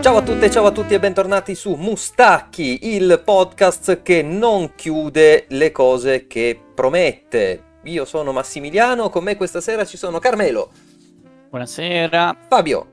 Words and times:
Ciao 0.00 0.16
a 0.16 0.22
tutte, 0.22 0.50
ciao 0.50 0.64
a 0.66 0.70
tutti 0.70 0.94
e 0.94 0.98
bentornati 0.98 1.54
su 1.54 1.74
Mustacchi, 1.74 2.94
il 2.94 3.20
podcast 3.24 4.00
che 4.02 4.22
non 4.22 4.74
chiude 4.74 5.44
le 5.48 5.70
cose 5.72 6.26
che 6.26 6.58
promette. 6.74 7.64
Io 7.84 8.04
sono 8.06 8.32
Massimiliano, 8.32 9.10
con 9.10 9.24
me 9.24 9.36
questa 9.36 9.60
sera 9.60 9.84
ci 9.84 9.96
sono 9.98 10.18
Carmelo, 10.18 10.70
Buonasera. 11.50 12.36
Fabio, 12.48 12.86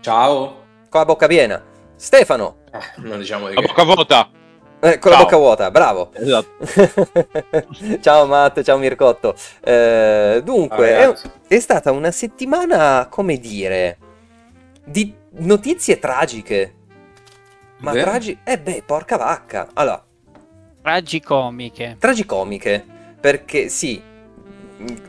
Ciao. 0.00 0.64
con 0.90 1.00
la 1.00 1.06
bocca 1.06 1.26
piena, 1.26 1.62
Stefano, 1.96 2.56
Eh, 2.72 2.78
non 3.00 3.18
diciamo 3.18 3.48
di 3.48 3.54
La 3.54 3.60
che. 3.62 3.66
bocca 3.68 3.84
vuota. 3.84 4.30
Eh, 4.80 4.98
con 4.98 5.10
la 5.10 5.16
Ciao. 5.16 5.24
bocca 5.24 5.36
vuota, 5.36 5.70
bravo. 5.70 6.10
Esatto. 6.12 6.48
ciao 8.00 8.26
Matt, 8.26 8.62
ciao 8.62 8.78
Mircotto. 8.78 9.34
Eh, 9.60 10.40
dunque, 10.44 10.88
Ciao, 10.90 11.12
è, 11.48 11.54
è 11.54 11.60
stata 11.60 11.90
una 11.90 12.10
settimana, 12.10 13.06
come 13.10 13.38
dire, 13.38 13.98
di 14.84 15.12
notizie 15.38 15.98
tragiche. 15.98 16.74
Ma 17.78 17.92
Beh. 17.92 18.00
tragi... 18.02 18.38
Eh 18.44 18.58
beh, 18.58 18.82
porca 18.86 19.16
vacca. 19.16 19.68
Allora, 19.74 20.04
Tragicomiche. 20.82 21.96
tragicomiche, 21.98 22.84
perché 23.20 23.68
sì, 23.68 24.00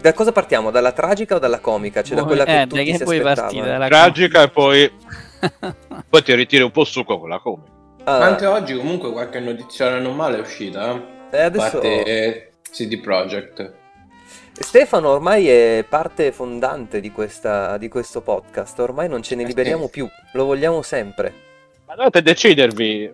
da 0.02 0.14
cosa 0.14 0.32
partiamo? 0.32 0.72
Dalla 0.72 0.92
tragica 0.92 1.36
o 1.36 1.40
dalla 1.40 1.60
comica? 1.60 2.02
Cioè 2.02 2.18
da 2.18 2.24
quella 2.26 2.44
che 2.44 2.62
eh, 2.62 2.68
tutti 2.68 2.84
che 2.84 2.98
si 2.98 3.04
puoi 3.04 3.18
aspettavano? 3.20 3.54
partire? 3.54 3.68
Dalla 3.68 3.88
Tragica 3.88 4.42
e 4.44 4.50
poi, 4.50 4.92
poi 6.10 6.24
ti 6.24 6.34
ritiri 6.34 6.64
un 6.64 6.72
po' 6.72 6.84
su 6.84 7.04
con 7.04 7.20
quella 7.20 7.40
come. 7.40 7.78
Ah, 8.04 8.18
Ma 8.20 8.26
anche 8.26 8.46
oggi 8.46 8.76
comunque 8.76 9.12
qualche 9.12 9.40
notizia 9.40 9.98
non 10.00 10.16
male 10.16 10.38
è 10.38 10.42
uscita. 10.42 10.92
eh. 10.94 11.38
eh, 11.38 11.42
adesso 11.42 11.80
parte 11.80 12.52
CD 12.72 13.00
Projekt. 13.00 13.74
Stefano 14.52 15.10
ormai 15.10 15.48
è 15.48 15.86
parte 15.88 16.32
fondante 16.32 17.00
di, 17.00 17.12
questa, 17.12 17.78
di 17.78 17.88
questo 17.88 18.22
podcast, 18.22 18.78
ormai 18.80 19.08
non 19.08 19.22
ce 19.22 19.36
ne 19.36 19.44
Eh, 19.44 19.46
liberiamo 19.48 19.88
più, 19.90 20.08
lo 20.34 20.46
vogliamo 20.46 20.82
sempre. 20.82 21.34
Ma 21.86 21.96
dovete 21.96 22.22
decidervi. 22.22 23.12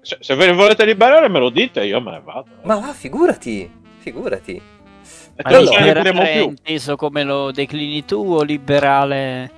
Se, 0.00 0.16
se 0.20 0.34
ve 0.34 0.46
ne 0.46 0.52
volete 0.54 0.84
liberare 0.84 1.28
me 1.28 1.38
lo 1.38 1.50
dite, 1.50 1.84
io 1.84 2.00
me 2.00 2.10
ne 2.12 2.20
vado. 2.24 2.46
Ma 2.62 2.76
va, 2.80 2.92
figurati, 2.92 3.70
figurati. 3.98 4.60
Ma 5.42 5.50
non 5.50 5.58
allora- 5.60 5.72
ce 5.76 5.80
ne 5.80 5.86
libereremo 5.86 6.22
più. 6.24 6.42
inteso 6.50 6.96
come 6.96 7.22
lo 7.22 7.50
declini 7.52 8.04
tu 8.04 8.34
o 8.34 8.42
liberale? 8.42 9.50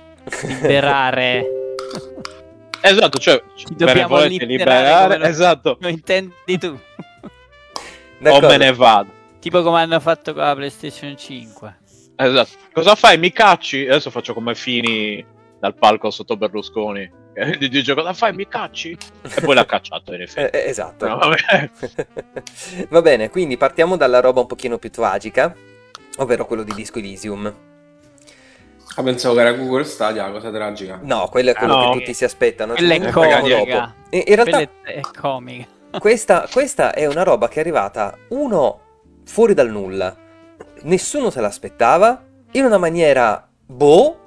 Liberare? 0.43 1.45
Esatto, 2.87 3.17
cioè, 3.17 3.41
Ci 3.55 3.65
dobbiamo 3.75 4.07
volete 4.09 4.45
liberare 4.45 5.17
lo- 5.17 5.25
Esatto. 5.25 5.77
lo 5.79 5.87
intendi 5.87 6.57
tu? 6.59 6.79
O 8.27 8.39
me 8.39 8.57
ne 8.57 8.71
vado. 8.73 9.09
tipo 9.39 9.61
come 9.61 9.81
hanno 9.81 9.99
fatto 9.99 10.33
con 10.33 10.43
la 10.43 10.55
PlayStation 10.55 11.15
5. 11.17 11.77
Esatto. 12.15 12.49
Cosa 12.73 12.95
fai? 12.95 13.17
Mi 13.17 13.31
cacci? 13.31 13.85
Adesso 13.87 14.09
faccio 14.09 14.33
come 14.33 14.55
Fini 14.55 15.23
dal 15.59 15.75
palco 15.75 16.09
sotto 16.11 16.37
Berlusconi. 16.37 17.11
Gli 17.59 17.67
dice 17.67 17.93
cosa 17.93 18.13
fai? 18.13 18.33
Mi 18.33 18.47
cacci? 18.47 18.97
E 19.35 19.41
poi 19.41 19.53
l'ha 19.55 19.65
cacciato 19.67 20.13
in 20.13 20.21
Eh, 20.21 20.23
effetti. 20.23 20.57
eh, 20.57 20.69
esatto. 20.69 21.07
No. 21.07 21.19
Va 22.89 23.01
bene, 23.01 23.29
quindi 23.29 23.57
partiamo 23.57 23.97
dalla 23.97 24.21
roba 24.21 24.39
un 24.39 24.47
pochino 24.47 24.77
più 24.77 24.89
tragica, 24.89 25.53
ovvero 26.17 26.45
quello 26.45 26.63
di 26.63 26.73
Disco 26.73 26.99
Elysium. 26.99 27.53
Ah, 28.97 29.03
pensavo 29.03 29.35
che 29.35 29.41
era 29.41 29.51
Google 29.53 29.83
Stadia, 29.83 30.29
cosa 30.31 30.49
tragica. 30.51 30.99
No, 31.01 31.27
quello 31.29 31.51
è 31.51 31.53
quello 31.53 31.75
Ah, 31.75 31.85
no. 31.85 31.91
che 31.91 31.99
tutti 31.99 32.13
si 32.13 32.23
aspettano. 32.23 32.73
Quella 32.73 32.93
è 32.93 33.11
comica. 33.11 33.41
dopo. 33.41 33.93
In, 34.11 34.23
in 34.25 34.35
realtà 34.35 34.59
è 34.83 34.99
comica. 35.19 35.67
questa, 35.99 36.47
questa 36.51 36.93
è 36.93 37.05
una 37.05 37.23
roba 37.23 37.47
che 37.49 37.55
è 37.57 37.59
arrivata, 37.59 38.17
uno, 38.29 38.79
fuori 39.25 39.53
dal 39.53 39.69
nulla. 39.69 40.15
Nessuno 40.83 41.29
se 41.29 41.41
l'aspettava, 41.41 42.23
in 42.51 42.63
una 42.63 42.77
maniera, 42.77 43.45
boh, 43.65 44.19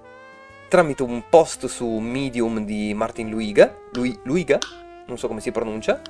tramite 0.69 1.03
un 1.03 1.23
post 1.31 1.65
su 1.67 1.87
Medium 1.87 2.65
di 2.65 2.93
Martin 2.93 3.31
Luiga, 3.31 3.75
Lui- 3.93 4.19
Luiga, 4.25 4.59
non 5.07 5.17
so 5.17 5.29
come 5.29 5.41
si 5.41 5.51
pronuncia, 5.51 6.01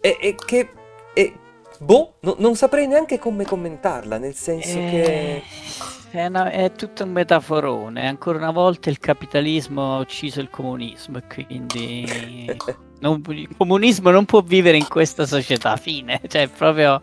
e, 0.00 0.16
e 0.20 0.34
che, 0.34 0.68
e, 1.14 1.32
boh, 1.78 2.14
no- 2.22 2.34
non 2.38 2.56
saprei 2.56 2.88
neanche 2.88 3.20
come 3.20 3.44
commentarla, 3.44 4.18
nel 4.18 4.34
senso 4.34 4.78
che... 4.78 5.42
Eh, 6.12 6.18
È, 6.18 6.26
una- 6.26 6.50
è 6.50 6.72
tutto 6.72 7.04
un 7.04 7.10
metaforone. 7.12 8.06
Ancora 8.06 8.38
una 8.38 8.50
volta 8.50 8.90
il 8.90 8.98
capitalismo 8.98 9.96
ha 9.96 9.98
ucciso 10.00 10.40
il 10.40 10.50
comunismo. 10.50 11.18
E 11.18 11.22
quindi 11.26 12.06
non- 13.00 13.22
il 13.28 13.48
comunismo 13.56 14.10
non 14.10 14.24
può 14.24 14.40
vivere 14.42 14.76
in 14.76 14.88
questa 14.88 15.26
società. 15.26 15.76
Fine. 15.76 16.20
Cioè, 16.28 16.48
proprio. 16.48 17.00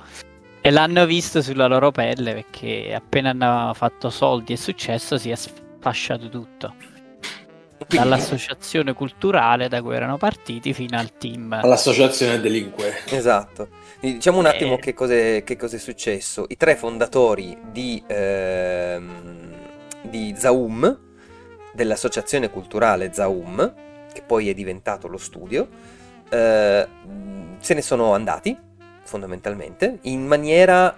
E 0.61 0.71
l'hanno 0.71 1.05
visto 1.05 1.41
sulla 1.41 1.67
loro 1.67 1.89
pelle 1.91 2.33
perché 2.33 2.93
appena 2.93 3.29
hanno 3.29 3.73
fatto 3.73 4.09
soldi 4.09 4.51
e 4.53 4.57
successo 4.57 5.17
si 5.17 5.29
è 5.29 5.35
sfasciato 5.35 6.27
tutto. 6.27 6.73
Dall'associazione 7.87 8.91
culturale 8.93 9.69
da 9.69 9.81
cui 9.81 9.95
erano 9.95 10.17
partiti 10.17 10.73
fino 10.73 10.97
al 10.99 11.13
team. 11.17 11.53
All'associazione 11.53 12.41
delinque. 12.41 12.93
Esatto. 13.09 13.69
Diciamo 14.01 14.37
un 14.39 14.45
attimo 14.45 14.75
Eh. 14.75 14.79
che 14.79 14.93
cos'è, 14.93 15.43
che 15.43 15.57
cos'è 15.57 15.77
successo. 15.77 16.45
I 16.47 16.55
tre 16.55 16.75
fondatori 16.77 17.57
di, 17.69 18.01
ehm, 18.07 19.51
di 20.03 20.33
Zaum, 20.37 20.99
dell'associazione 21.73 22.49
culturale 22.49 23.11
Zaum, 23.11 23.73
che 24.13 24.21
poi 24.25 24.49
è 24.49 24.53
diventato 24.53 25.07
lo 25.07 25.17
studio, 25.17 25.67
eh, 26.29 26.87
se 27.59 27.73
ne 27.73 27.81
sono 27.81 28.13
andati, 28.13 28.57
fondamentalmente, 29.03 29.97
in 30.03 30.25
maniera 30.25 30.95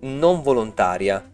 non 0.00 0.40
volontaria. 0.40 1.30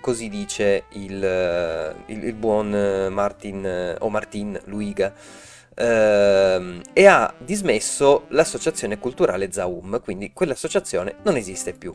Così 0.00 0.30
dice 0.30 0.84
il, 0.92 1.94
il- 2.06 2.24
il 2.24 2.34
buon 2.34 3.08
Martin 3.12 3.96
o 3.98 4.08
Martin 4.08 4.58
Luiga 4.64 5.12
ehm, 5.80 6.82
e 6.92 7.06
ha 7.06 7.32
dismesso 7.38 8.24
l'associazione 8.28 8.98
culturale 8.98 9.50
Zaum, 9.50 10.00
quindi 10.02 10.32
quell'associazione 10.32 11.16
non 11.22 11.36
esiste 11.36 11.72
più. 11.72 11.94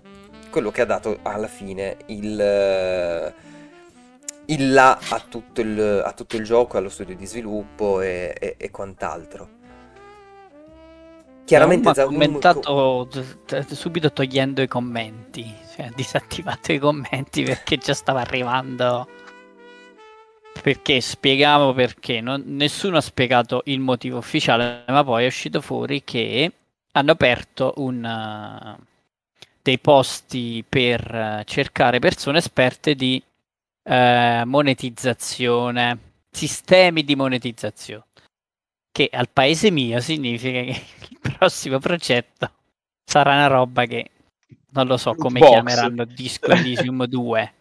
Quello 0.49 0.71
che 0.71 0.81
ha 0.81 0.85
dato 0.85 1.19
alla 1.21 1.47
fine 1.47 1.97
il, 2.07 2.39
eh, 2.39 3.33
il 4.45 4.73
là 4.73 4.97
a 5.09 5.23
tutto 5.27 5.61
il, 5.61 6.01
a 6.03 6.11
tutto 6.13 6.35
il 6.37 6.43
gioco, 6.43 6.77
allo 6.77 6.89
studio 6.89 7.15
di 7.15 7.25
sviluppo 7.25 8.01
e, 8.01 8.35
e- 8.39 8.55
e 8.57 8.71
quant'altro. 8.71 9.49
Chiaramente 11.45 11.89
ha 11.89 11.93
Zaum 11.93 12.13
commentato 12.13 13.07
t- 13.11 13.45
t- 13.45 13.73
subito 13.73 14.11
togliendo 14.11 14.63
i 14.63 14.67
commenti, 14.67 15.45
cioè 15.75 15.85
ha 15.85 15.91
disattivato 15.93 16.71
i 16.71 16.79
commenti 16.79 17.43
perché 17.43 17.77
già 17.77 17.93
stava 17.93 18.21
arrivando. 18.21 19.07
Perché 20.61 21.01
spiegavo 21.01 21.73
perché, 21.73 22.21
non- 22.21 22.43
nessuno 22.47 22.97
ha 22.97 23.01
spiegato 23.01 23.61
il 23.65 23.79
motivo 23.79 24.17
ufficiale, 24.17 24.83
ma 24.87 25.03
poi 25.03 25.23
è 25.23 25.27
uscito 25.27 25.61
fuori 25.61 26.03
che 26.03 26.51
hanno 26.91 27.11
aperto 27.11 27.73
un, 27.77 28.03
uh, 28.03 28.83
dei 29.61 29.79
posti 29.79 30.63
per 30.67 31.13
uh, 31.13 31.43
cercare 31.43 31.99
persone 31.99 32.39
esperte 32.39 32.95
di 32.95 33.21
eh, 33.87 34.41
monetizzazione, 34.45 35.99
sistemi 36.31 37.03
di 37.03 37.15
monetizzazione 37.15 38.05
che 38.95 39.09
al 39.11 39.27
paese 39.27 39.71
mio 39.71 39.99
significa 39.99 40.61
che 40.61 40.81
il 41.09 41.19
prossimo 41.19 41.79
progetto 41.79 42.49
sarà 43.03 43.33
una 43.33 43.47
roba 43.47 43.83
che 43.83 44.11
non 44.69 44.87
lo 44.87 44.95
so 44.95 45.15
come 45.15 45.39
box. 45.39 45.49
chiameranno 45.49 46.05
Disco 46.05 46.51
Elysium 46.51 47.03
2. 47.03 47.53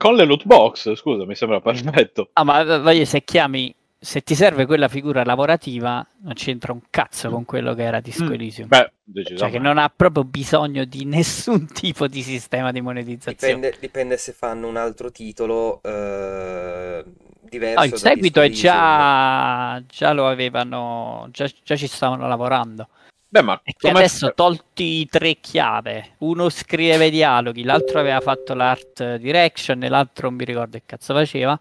Con 0.00 0.14
le 0.14 0.24
loot 0.24 0.46
box, 0.46 0.94
scusa, 0.94 1.26
mi 1.26 1.34
sembra 1.34 1.60
perfetto. 1.60 2.30
Ah, 2.32 2.42
ma 2.42 2.78
voglio 2.78 3.04
se 3.04 3.22
chiami 3.22 3.74
se 4.02 4.22
ti 4.22 4.34
serve 4.34 4.64
quella 4.64 4.88
figura 4.88 5.22
lavorativa, 5.24 6.04
non 6.22 6.32
c'entra 6.32 6.72
un 6.72 6.80
cazzo 6.88 7.28
con 7.28 7.44
quello 7.44 7.74
che 7.74 7.82
era 7.82 8.00
Disco 8.00 8.24
Mm. 8.24 8.32
Elysium. 8.32 8.68
Beh, 8.68 8.76
cioè 8.78 8.86
che 8.86 8.92
decisamente. 9.04 9.58
non 9.58 9.76
ha 9.76 9.92
proprio 9.94 10.24
bisogno 10.24 10.86
di 10.86 11.04
nessun 11.04 11.66
tipo 11.66 12.08
di 12.08 12.22
sistema 12.22 12.72
di 12.72 12.80
monetizzazione. 12.80 13.54
Dipende, 13.54 13.76
dipende 13.78 14.16
se 14.16 14.32
fanno 14.32 14.68
un 14.68 14.78
altro 14.78 15.10
titolo 15.10 15.82
eh, 15.82 17.04
diverso. 17.42 17.78
No, 17.78 17.84
il 17.84 17.90
da 17.90 17.96
seguito 17.98 18.40
è 18.40 18.48
già, 18.48 19.82
già 19.86 20.12
lo 20.14 20.28
avevano, 20.28 21.28
già, 21.30 21.46
già 21.62 21.76
ci 21.76 21.86
stavano 21.86 22.26
lavorando. 22.26 22.88
Beh, 23.32 23.42
ma 23.42 23.62
come- 23.78 23.98
adesso 23.98 24.32
tolti 24.34 25.00
i 25.00 25.06
tre 25.06 25.36
chiave, 25.38 26.16
uno 26.18 26.48
scriveva 26.48 27.04
i 27.04 27.10
dialoghi, 27.10 27.62
l'altro 27.62 28.00
aveva 28.00 28.20
fatto 28.20 28.54
l'art 28.54 29.16
direction 29.16 29.82
e 29.84 29.88
l'altro 29.88 30.28
non 30.28 30.36
mi 30.36 30.44
ricordo 30.44 30.76
che 30.78 30.82
cazzo 30.84 31.14
faceva. 31.14 31.58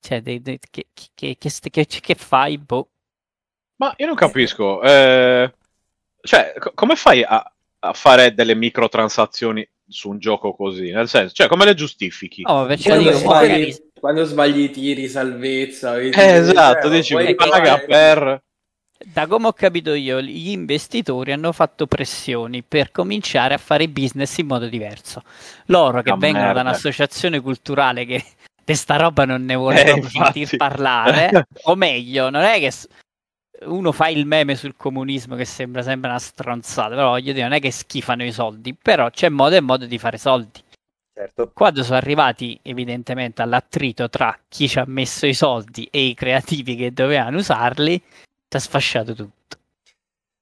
Cioè, 0.00 0.22
dei- 0.22 0.40
dei- 0.40 0.58
che, 0.70 0.86
che, 0.94 1.36
che, 1.38 1.60
che- 1.70 1.86
che 1.86 2.14
fai? 2.14 2.56
Boh. 2.58 2.88
Ma 3.76 3.92
io 3.98 4.06
non 4.06 4.14
capisco. 4.14 4.80
eh, 4.82 5.52
cioè, 6.22 6.54
co- 6.58 6.72
come 6.74 6.96
fai 6.96 7.22
a, 7.22 7.52
a 7.80 7.92
fare 7.92 8.32
delle 8.32 8.54
microtransazioni 8.54 9.68
su 9.86 10.08
un 10.08 10.18
gioco 10.18 10.54
così? 10.54 10.90
Nel 10.90 11.06
senso, 11.08 11.34
cioè, 11.34 11.48
come 11.48 11.66
le 11.66 11.74
giustifichi? 11.74 12.42
No, 12.42 12.64
perché 12.66 12.84
Quando, 12.88 13.04
dico, 13.10 13.18
sbagli, 13.18 13.48
magari- 13.50 13.90
quando 14.00 14.24
sbagli 14.24 14.58
i 14.60 14.70
tiri, 14.70 15.06
salvezza. 15.08 15.92
vedi, 15.92 16.16
Eh, 16.18 16.32
esatto, 16.32 16.88
cioè, 16.88 16.90
dici, 16.96 17.34
paga 17.34 17.64
fare- 17.78 17.84
per... 17.84 18.42
da 19.06 19.26
come 19.26 19.46
ho 19.48 19.52
capito 19.52 19.94
io, 19.94 20.20
gli 20.20 20.50
investitori 20.50 21.32
hanno 21.32 21.52
fatto 21.52 21.86
pressioni 21.86 22.62
per 22.62 22.90
cominciare 22.90 23.54
a 23.54 23.58
fare 23.58 23.88
business 23.88 24.36
in 24.38 24.46
modo 24.46 24.66
diverso. 24.68 25.22
Loro 25.66 26.02
che 26.02 26.10
Ah, 26.10 26.16
vengono 26.16 26.46
da 26.46 26.52
merda. 26.54 26.60
un'associazione 26.62 27.40
culturale 27.40 28.04
che 28.04 28.22
di 28.64 28.74
sta 28.74 28.96
roba 28.96 29.24
non 29.24 29.44
ne 29.44 29.54
vuole 29.54 29.82
Eh, 29.84 30.02
sentir 30.08 30.56
parlare, 30.56 31.30
o 31.64 31.74
meglio, 31.74 32.30
non 32.30 32.42
è 32.42 32.58
che 32.58 32.70
uno 33.64 33.92
fa 33.92 34.08
il 34.08 34.26
meme 34.26 34.56
sul 34.56 34.74
comunismo 34.76 35.36
che 35.36 35.44
sembra 35.44 35.82
sempre 35.82 36.10
una 36.10 36.18
stronzata, 36.18 36.94
però 36.94 37.10
voglio 37.10 37.32
dire, 37.32 37.44
non 37.44 37.52
è 37.52 37.60
che 37.60 37.70
schifano 37.70 38.24
i 38.24 38.32
soldi, 38.32 38.74
però 38.74 39.08
c'è 39.10 39.28
modo 39.28 39.54
e 39.54 39.60
modo 39.60 39.86
di 39.86 39.98
fare 39.98 40.18
soldi. 40.18 40.60
Certo. 41.14 41.50
Quando 41.54 41.82
sono 41.84 41.98
arrivati 41.98 42.58
evidentemente 42.62 43.42
all'attrito 43.42 44.08
tra 44.08 44.36
chi 44.48 44.66
ci 44.66 44.78
ha 44.78 44.84
messo 44.86 45.26
i 45.26 45.34
soldi 45.34 45.86
e 45.90 46.06
i 46.06 46.14
creativi 46.14 46.74
che 46.74 46.92
dovevano 46.92 47.36
usarli, 47.36 48.02
è 48.58 48.60
sfasciato 48.60 49.14
tutto. 49.14 49.56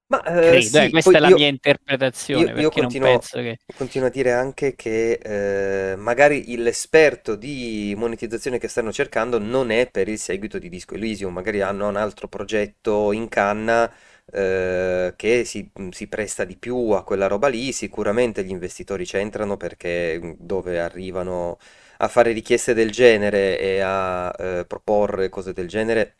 Ma 0.08 0.22
eh, 0.24 0.60
Credo, 0.60 0.60
sì, 0.60 0.78
eh, 0.78 0.90
questa 0.90 1.18
è 1.18 1.20
la 1.20 1.28
io- 1.28 1.36
mia 1.36 1.46
interpretazione, 1.48 2.50
io- 2.50 2.54
io 2.54 2.70
perché 2.70 2.70
continuo- 2.70 3.08
non 3.10 3.18
penso 3.18 3.38
che... 3.38 3.58
Continuo 3.72 4.08
a 4.08 4.10
dire 4.10 4.32
anche 4.32 4.74
che 4.74 5.92
eh, 5.92 5.96
magari 5.96 6.56
l'esperto 6.56 7.36
di 7.36 7.94
monetizzazione 7.96 8.58
che 8.58 8.68
stanno 8.68 8.92
cercando 8.92 9.38
non 9.38 9.70
è 9.70 9.88
per 9.90 10.08
il 10.08 10.18
seguito 10.18 10.58
di 10.58 10.68
Disco 10.68 10.94
Elysium, 10.96 11.32
magari 11.32 11.60
hanno 11.62 11.88
un 11.88 11.96
altro 11.96 12.28
progetto 12.28 13.12
in 13.12 13.28
canna 13.28 13.92
eh, 14.32 15.14
che 15.16 15.44
si, 15.44 15.70
si 15.90 16.08
presta 16.08 16.44
di 16.44 16.56
più 16.56 16.90
a 16.90 17.04
quella 17.04 17.28
roba 17.28 17.48
lì. 17.48 17.72
Sicuramente 17.72 18.44
gli 18.44 18.50
investitori 18.50 19.04
c'entrano 19.06 19.56
perché 19.56 20.18
mm, 20.22 20.32
dove 20.38 20.80
arrivano 20.80 21.58
a 21.98 22.08
fare 22.08 22.32
richieste 22.32 22.74
del 22.74 22.90
genere 22.90 23.58
e 23.60 23.80
a 23.80 24.34
eh, 24.38 24.64
proporre 24.66 25.28
cose 25.28 25.52
del 25.52 25.68
genere, 25.68 26.18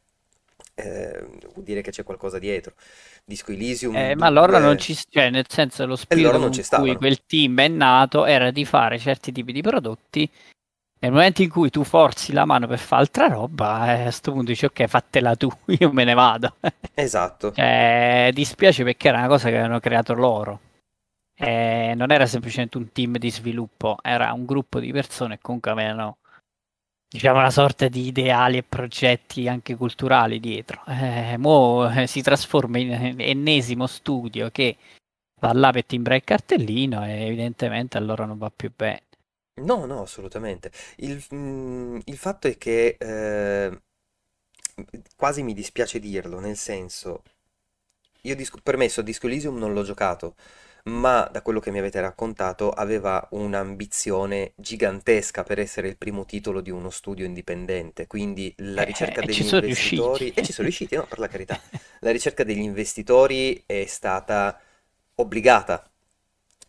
eh, 0.83 1.25
vuol 1.53 1.65
dire 1.65 1.83
che 1.83 1.91
c'è 1.91 2.03
qualcosa 2.03 2.39
dietro. 2.39 2.75
Disco 3.25 3.53
Elysium 3.53 3.97
Eh, 3.97 4.15
ma 4.17 4.27
allora 4.27 4.59
2 4.59 4.67
non 4.67 4.79
ci... 4.79 4.97
Cioè, 5.09 5.31
nel 5.31 5.47
senso, 5.49 5.83
lo 5.83 5.89
loro 5.89 6.01
spirito 6.01 6.31
con 6.31 6.51
cui 6.51 6.63
stavano. 6.63 6.97
quel 6.97 7.25
team 7.27 7.61
è 7.61 7.69
nato 7.69 8.25
era 8.25 8.51
di 8.51 8.65
fare 8.65 8.99
certi 8.99 9.33
tipi 9.33 9.53
di 9.53 9.63
prodotti. 9.63 10.31
Nel 11.03 11.13
momento 11.13 11.41
in 11.41 11.49
cui 11.49 11.71
tu 11.71 11.83
forzi 11.83 12.33
la 12.33 12.45
mano 12.45 12.67
per 12.67 12.79
fare 12.79 13.01
altra 13.01 13.27
roba, 13.27 13.87
eh, 13.87 14.01
a 14.01 14.03
questo 14.03 14.33
punto 14.33 14.51
dici 14.51 14.67
ok, 14.67 14.87
fatela 14.87 15.35
tu, 15.35 15.51
io 15.79 15.91
me 15.93 16.05
ne 16.05 16.15
vado. 16.15 16.57
Esatto. 16.93 17.53
Cioè, 17.53 18.31
dispiace 18.35 18.85
perché 18.85 19.09
era 19.09 19.19
una 19.19 19.29
cosa 19.29 19.49
che 19.49 19.55
avevano 19.55 19.81
creato 19.81 20.13
loro. 20.13 20.61
Eh, 21.35 21.95
non 21.97 22.11
era 22.11 22.27
semplicemente 22.27 22.77
un 22.77 22.93
team 22.93 23.17
di 23.17 23.31
sviluppo, 23.31 23.97
era 24.03 24.31
un 24.35 24.45
gruppo 24.45 24.79
di 24.79 24.93
persone 24.93 25.37
che 25.37 25.41
comunque 25.41 25.71
avevano, 25.71 26.19
diciamo, 27.11 27.39
una 27.39 27.51
sorta 27.51 27.89
di 27.89 28.07
ideali 28.07 28.59
e 28.59 28.63
progetti 28.63 29.49
anche 29.49 29.75
culturali 29.75 30.39
dietro. 30.39 30.83
Eh, 30.87 31.37
mo 31.39 31.91
eh, 31.91 32.07
si 32.07 32.23
trasforma 32.23 32.79
in 32.79 33.17
ennesimo 33.19 33.87
studio 33.87 34.51
che 34.51 34.77
va 35.41 35.53
là 35.53 35.73
per 35.73 35.85
timbrare 35.85 36.19
il 36.19 36.25
cartellino 36.25 37.05
e 37.05 37.27
evidentemente 37.27 37.97
a 37.97 38.01
loro 38.01 38.27
non 38.27 38.39
va 38.39 38.51
più 38.55 38.73
bene. 38.75 39.03
No, 39.63 39.85
no, 39.87 40.03
assolutamente. 40.03 40.71
Il, 40.99 41.23
mm, 41.35 41.99
il 42.05 42.17
fatto 42.17 42.47
è 42.47 42.57
che 42.57 42.97
eh, 42.99 43.81
quasi 45.17 45.43
mi 45.43 45.53
dispiace 45.53 45.99
dirlo, 45.99 46.39
nel 46.39 46.57
senso, 46.57 47.23
io 48.23 48.37
disco, 48.37 48.59
permesso, 48.63 49.03
Disco 49.03 49.27
Elysium 49.27 49.59
non 49.59 49.73
l'ho 49.73 49.83
giocato, 49.83 50.37
ma 50.85 51.29
da 51.31 51.43
quello 51.43 51.61
che 51.61 51.71
mi 51.71 51.79
avete 51.79 52.01
raccontato 52.01 52.71
aveva 52.71 53.27
un'ambizione 53.33 54.53
gigantesca 54.57 55.43
per 55.45 55.59
essere 55.59 55.89
il 55.89 55.97
primo 55.97 56.25
titolo 56.25 56.61
di 56.61 56.71
uno 56.71 56.91
studio 56.91 57.25
indipendente, 57.27 58.07
quindi 58.07 58.53
la 58.59 58.83
Eh, 58.83 58.83
ricerca 58.83 59.21
e 59.21 59.23
degli 59.23 59.45
investitori, 59.47 60.31
e 60.35 60.43
ci 60.43 60.53
sono 60.53 60.67
riusciti, 60.69 60.97
no, 60.97 61.07
per 61.07 61.19
la 61.19 61.29
carità, 61.29 61.61
la 62.01 62.11
ricerca 62.11 62.45
degli 62.45 62.59
investitori 62.61 63.63
è 63.67 63.85
stata 63.87 64.59
obbligata. 65.17 65.85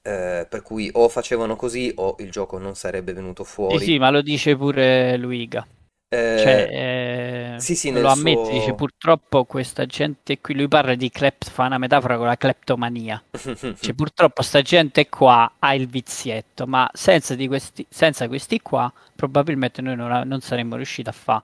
eh, 0.03 0.47
per 0.49 0.61
cui 0.63 0.89
o 0.93 1.09
facevano 1.09 1.55
così 1.55 1.91
o 1.97 2.15
il 2.19 2.31
gioco 2.31 2.57
non 2.57 2.75
sarebbe 2.75 3.13
venuto 3.13 3.43
Sì, 3.65 3.79
fuori. 3.79 3.93
sì, 3.93 3.97
ma 3.97 4.11
lo 4.11 4.21
dice 4.21 4.55
pure 4.55 5.17
Luiga. 5.17 5.65
Eh, 6.13 6.37
Cioè, 6.39 7.55
eh, 7.55 7.59
sì, 7.61 7.73
sì, 7.73 7.89
lo 7.89 7.99
nel 7.99 8.05
ammette, 8.07 8.43
suo- 8.43 8.51
dice 8.51 8.73
purtroppo 8.73 9.45
questa 9.45 9.85
gente 9.85 10.41
qui, 10.41 10.55
lui 10.55 10.67
parla 10.67 10.93
di 10.95 11.09
clep, 11.09 11.45
fa 11.45 11.67
una 11.67 11.77
metafora 11.77 12.17
con 12.17 12.25
la 12.27 12.35
cleptomania. 12.35 13.23
Cioè, 13.31 13.93
purtroppo 13.93 14.41
sta 14.41 14.61
gente 14.61 15.07
qua 15.07 15.53
ha 15.57 15.73
il 15.73 15.87
vizietto, 15.87 16.67
ma 16.67 16.89
senza, 16.93 17.35
di 17.35 17.47
questi, 17.47 17.85
senza 17.89 18.27
questi 18.27 18.61
qua 18.61 18.91
probabilmente 19.15 19.81
noi 19.81 19.95
non, 19.95 20.27
non 20.27 20.41
saremmo 20.41 20.75
riusciti 20.75 21.07
a 21.07 21.13
fare 21.13 21.43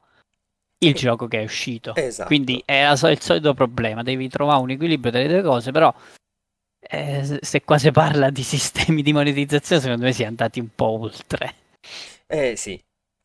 il 0.80 0.94
gioco 0.94 1.28
che 1.28 1.40
è 1.40 1.44
uscito. 1.44 1.96
Esatto. 1.96 2.28
Quindi 2.28 2.62
è 2.66 2.92
il 2.92 3.22
solito 3.22 3.54
problema, 3.54 4.04
devi 4.04 4.28
trovare 4.28 4.62
un 4.62 4.72
equilibrio 4.72 5.12
tra 5.12 5.22
le 5.22 5.28
due 5.28 5.42
cose, 5.44 5.72
però 5.72 5.94
eh, 6.80 7.40
se 7.42 7.64
qua 7.64 7.78
si 7.78 7.92
parla 7.92 8.30
di 8.30 8.44
sistemi 8.44 9.02
di 9.02 9.14
monetizzazione, 9.14 9.82
secondo 9.82 10.04
me 10.04 10.12
si 10.12 10.24
è 10.24 10.26
andati 10.26 10.60
un 10.60 10.70
po' 10.76 11.00
oltre. 11.00 11.56
Eh 12.28 12.56
sì, 12.58 12.78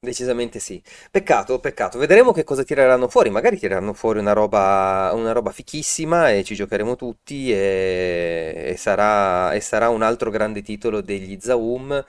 decisamente 0.04 0.58
sì. 0.58 0.82
Peccato, 1.10 1.60
peccato. 1.60 1.98
Vedremo 1.98 2.32
che 2.32 2.44
cosa 2.44 2.64
tireranno 2.64 3.08
fuori. 3.08 3.30
Magari 3.30 3.58
tireranno 3.58 3.92
fuori 3.94 4.18
una 4.18 4.32
roba, 4.32 5.10
una 5.14 5.32
roba 5.32 5.52
fichissima 5.52 6.30
e 6.32 6.42
ci 6.44 6.54
giocheremo 6.56 6.96
tutti 6.96 7.52
e, 7.52 8.64
e 8.72 8.76
sarà, 8.76 9.52
e 9.52 9.60
sarà 9.60 9.88
un 9.90 10.02
altro 10.02 10.30
grande 10.30 10.62
titolo 10.62 11.00
degli 11.00 11.38
Zaum. 11.40 12.04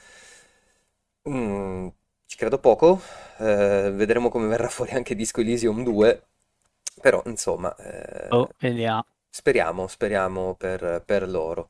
Mm, 1.30 1.88
ci 2.25 2.38
credo 2.38 2.60
poco. 2.60 3.01
Eh, 3.38 3.92
vedremo 3.94 4.30
come 4.30 4.48
verrà 4.48 4.68
fuori 4.69 4.92
anche 4.92 5.16
Disco 5.16 5.42
Elysium 5.42 5.84
2. 5.84 6.24
Però, 7.01 7.22
insomma, 7.25 7.75
eh, 7.78 8.30
Oh, 8.31 8.50
speriamo, 9.30 9.88
speriamo 9.88 10.56
per, 10.56 11.04
per 11.06 11.30
loro. 11.30 11.69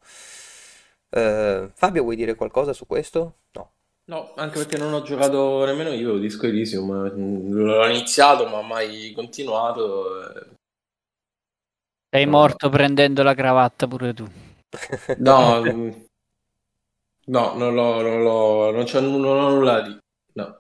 Eh, 1.10 1.70
Fabio, 1.74 2.04
vuoi 2.04 2.16
dire 2.16 2.36
qualcosa 2.36 2.74
su 2.74 2.86
questo? 2.88 3.38
No. 3.52 3.73
No, 4.06 4.34
anche 4.36 4.58
perché 4.58 4.78
non 4.78 4.94
ho 4.94 5.02
giocato 5.02 5.64
nemmeno 5.64 5.92
io 5.94 6.18
Disco 6.18 6.46
Elysium, 6.46 7.10
mm, 7.16 7.54
l'ho 7.54 7.86
iniziato 7.88 8.48
ma 8.48 8.62
mai 8.62 9.12
continuato. 9.14 10.22
eh. 10.30 10.48
Sei 12.14 12.26
No. 12.26 12.32
morto 12.32 12.70
prendendo 12.70 13.24
la 13.24 13.34
cravatta 13.34 13.88
pure 13.88 14.14
tu. 14.14 14.26
No, 15.20 15.64
no, 17.26 17.54
non 17.56 17.74
l'ho, 17.74 18.02
non 18.02 18.22
l'ho, 18.22 18.72
non 18.72 19.38
ho 19.38 19.50
nulla 19.50 19.82
di... 19.82 19.98
No. 20.34 20.58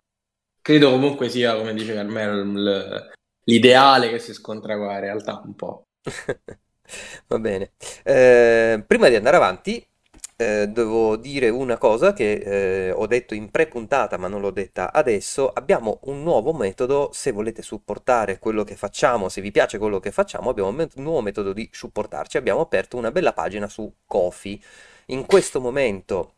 Credo 0.61 0.91
comunque 0.91 1.27
sia, 1.29 1.55
come 1.55 1.73
dice 1.73 1.93
Carmelo, 1.93 2.93
l'ideale 3.43 4.09
che 4.09 4.19
si 4.19 4.33
scontra 4.33 4.77
con 4.77 4.87
la 4.87 4.99
realtà 4.99 5.41
un 5.43 5.55
po'. 5.55 5.83
Va 7.27 7.39
bene. 7.39 7.71
Eh, 8.03 8.83
prima 8.85 9.09
di 9.09 9.15
andare 9.15 9.35
avanti, 9.35 9.85
eh, 10.63 10.67
devo 10.67 11.15
dire 11.17 11.49
una 11.49 11.77
cosa 11.77 12.13
che 12.13 12.87
eh, 12.87 12.91
ho 12.91 13.07
detto 13.07 13.33
in 13.33 13.49
pre-puntata, 13.51 14.17
ma 14.17 14.27
non 14.27 14.41
l'ho 14.41 14.51
detta 14.51 14.91
adesso. 14.93 15.50
Abbiamo 15.53 16.00
un 16.03 16.23
nuovo 16.23 16.53
metodo 16.53 17.09
se 17.13 17.31
volete 17.31 17.62
supportare 17.62 18.39
quello 18.39 18.63
che 18.63 18.75
facciamo, 18.75 19.29
se 19.29 19.41
vi 19.41 19.51
piace 19.51 19.77
quello 19.77 20.00
che 20.00 20.12
facciamo, 20.12 20.50
abbiamo 20.50 20.69
un 20.69 20.75
met- 20.75 20.95
nuovo 20.97 21.21
metodo 21.21 21.53
di 21.53 21.67
supportarci. 21.71 22.38
Abbiamo 22.38 22.62
aperto 22.62 22.97
una 22.97 23.12
bella 23.12 23.33
pagina 23.33 23.67
su 23.67 23.91
Kofi. 24.05 24.62
In 25.07 25.25
questo 25.25 25.59
momento 25.62 26.33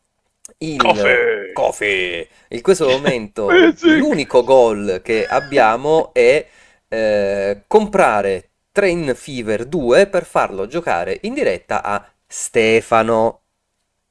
il 0.59 0.77
Kofi! 0.77 1.51
Kofi! 1.53 2.27
In 2.49 2.61
questo 2.61 2.87
momento 2.87 3.49
Sì. 3.75 3.97
l'unico 3.97 4.43
goal 4.43 5.01
che 5.03 5.25
abbiamo 5.25 6.13
è 6.13 6.45
eh, 6.87 7.63
comprare 7.67 8.49
Train 8.71 9.13
Fever 9.15 9.65
2 9.65 10.07
per 10.07 10.25
farlo 10.25 10.67
giocare 10.67 11.17
in 11.23 11.33
diretta 11.33 11.81
a 11.83 12.05
Stefano. 12.27 13.41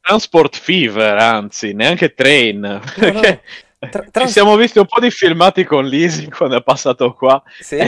Transport 0.04 0.56
Fever, 0.56 1.16
anzi, 1.16 1.72
neanche 1.72 2.12
Train. 2.12 2.80
Perché 2.94 3.40
Tra- 3.90 4.26
ci 4.26 4.28
siamo 4.28 4.56
visti 4.56 4.78
un 4.78 4.86
po' 4.86 5.00
di 5.00 5.10
filmati 5.10 5.64
con 5.64 5.86
Lisi 5.86 6.28
quando 6.30 6.56
è 6.56 6.62
passato 6.62 7.12
qua. 7.12 7.42
Sì? 7.58 7.76
È, 7.76 7.86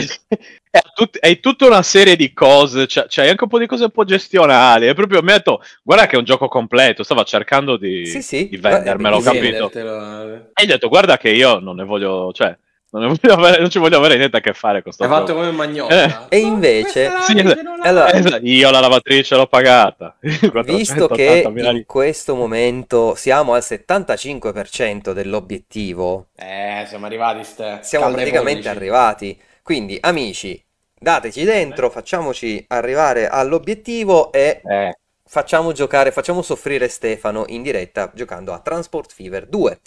è 0.69 0.81
tut- 0.93 1.19
è 1.19 1.39
tutta 1.39 1.65
una 1.65 1.81
serie 1.81 2.15
di 2.15 2.33
cose, 2.33 2.85
c'è, 2.85 3.05
c'è 3.05 3.27
anche 3.27 3.43
un 3.43 3.49
po' 3.49 3.59
di 3.59 3.67
cose 3.67 3.85
un 3.85 3.91
po' 3.91 4.03
gestionali. 4.03 4.87
È 4.87 4.93
proprio, 4.93 5.21
mi 5.21 5.31
ha 5.31 5.37
detto, 5.37 5.61
guarda 5.83 6.07
che 6.07 6.15
è 6.15 6.19
un 6.19 6.25
gioco 6.25 6.47
completo, 6.47 7.03
stava 7.03 7.23
cercando 7.23 7.77
di, 7.77 8.05
Sì, 8.05 8.21
sì, 8.21 8.49
di 8.49 8.57
vendermelo, 8.57 9.17
di 9.17 9.23
capito. 9.23 9.71
E 9.71 10.65
gli 10.65 10.69
ho 10.69 10.73
detto, 10.73 10.89
guarda 10.89 11.17
che 11.17 11.29
io 11.29 11.59
non 11.59 11.75
ne 11.75 11.83
voglio, 11.83 12.31
cioè, 12.33 12.57
non, 12.91 13.15
avere- 13.29 13.59
non 13.59 13.69
ci 13.69 13.79
voglio 13.79 13.97
avere 13.97 14.17
niente 14.17 14.37
a 14.37 14.39
che 14.39 14.53
fare 14.53 14.81
con 14.81 14.91
sto 14.91 15.03
Hai 15.03 15.09
fatto 15.09 15.33
come 15.33 15.51
Magnotta. 15.51 16.27
E 16.29 16.37
invece- 16.39 17.11
Sì, 17.21 17.37
esatto. 17.37 17.61
Allora-. 17.83 18.09
Eh, 18.11 18.39
io 18.43 18.71
la 18.71 18.79
lavatrice 18.79 19.35
l'ho 19.35 19.47
pagata. 19.47 20.15
Visto 20.21 21.07
che 21.07 21.43
480.000 21.43 21.75
in 21.75 21.85
questo 21.85 22.35
momento 22.35 23.15
siamo 23.15 23.53
al 23.53 23.61
75% 23.61 25.11
dell'obiettivo, 25.11 26.27
Eh, 26.35 26.85
siamo 26.87 27.05
arrivati, 27.05 27.43
ste. 27.43 27.79
siamo 27.81 28.09
praticamente 28.11 28.61
pollici. 28.61 28.67
arrivati. 28.69 29.41
Quindi, 29.61 29.97
amici, 29.99 30.63
dateci 30.97 31.43
dentro, 31.43 31.89
facciamoci 31.89 32.63
arrivare 32.69 33.27
all'obiettivo 33.27 34.31
e 34.31 34.61
Eh, 34.63 34.97
facciamo 35.25 35.73
giocare, 35.73 36.11
facciamo 36.11 36.41
soffrire 36.41 36.87
Stefano 36.87 37.43
in 37.47 37.61
diretta 37.61 38.09
giocando 38.15 38.53
a 38.53 38.59
Transport 38.59 39.11
Fever 39.13 39.45
2. 39.45 39.79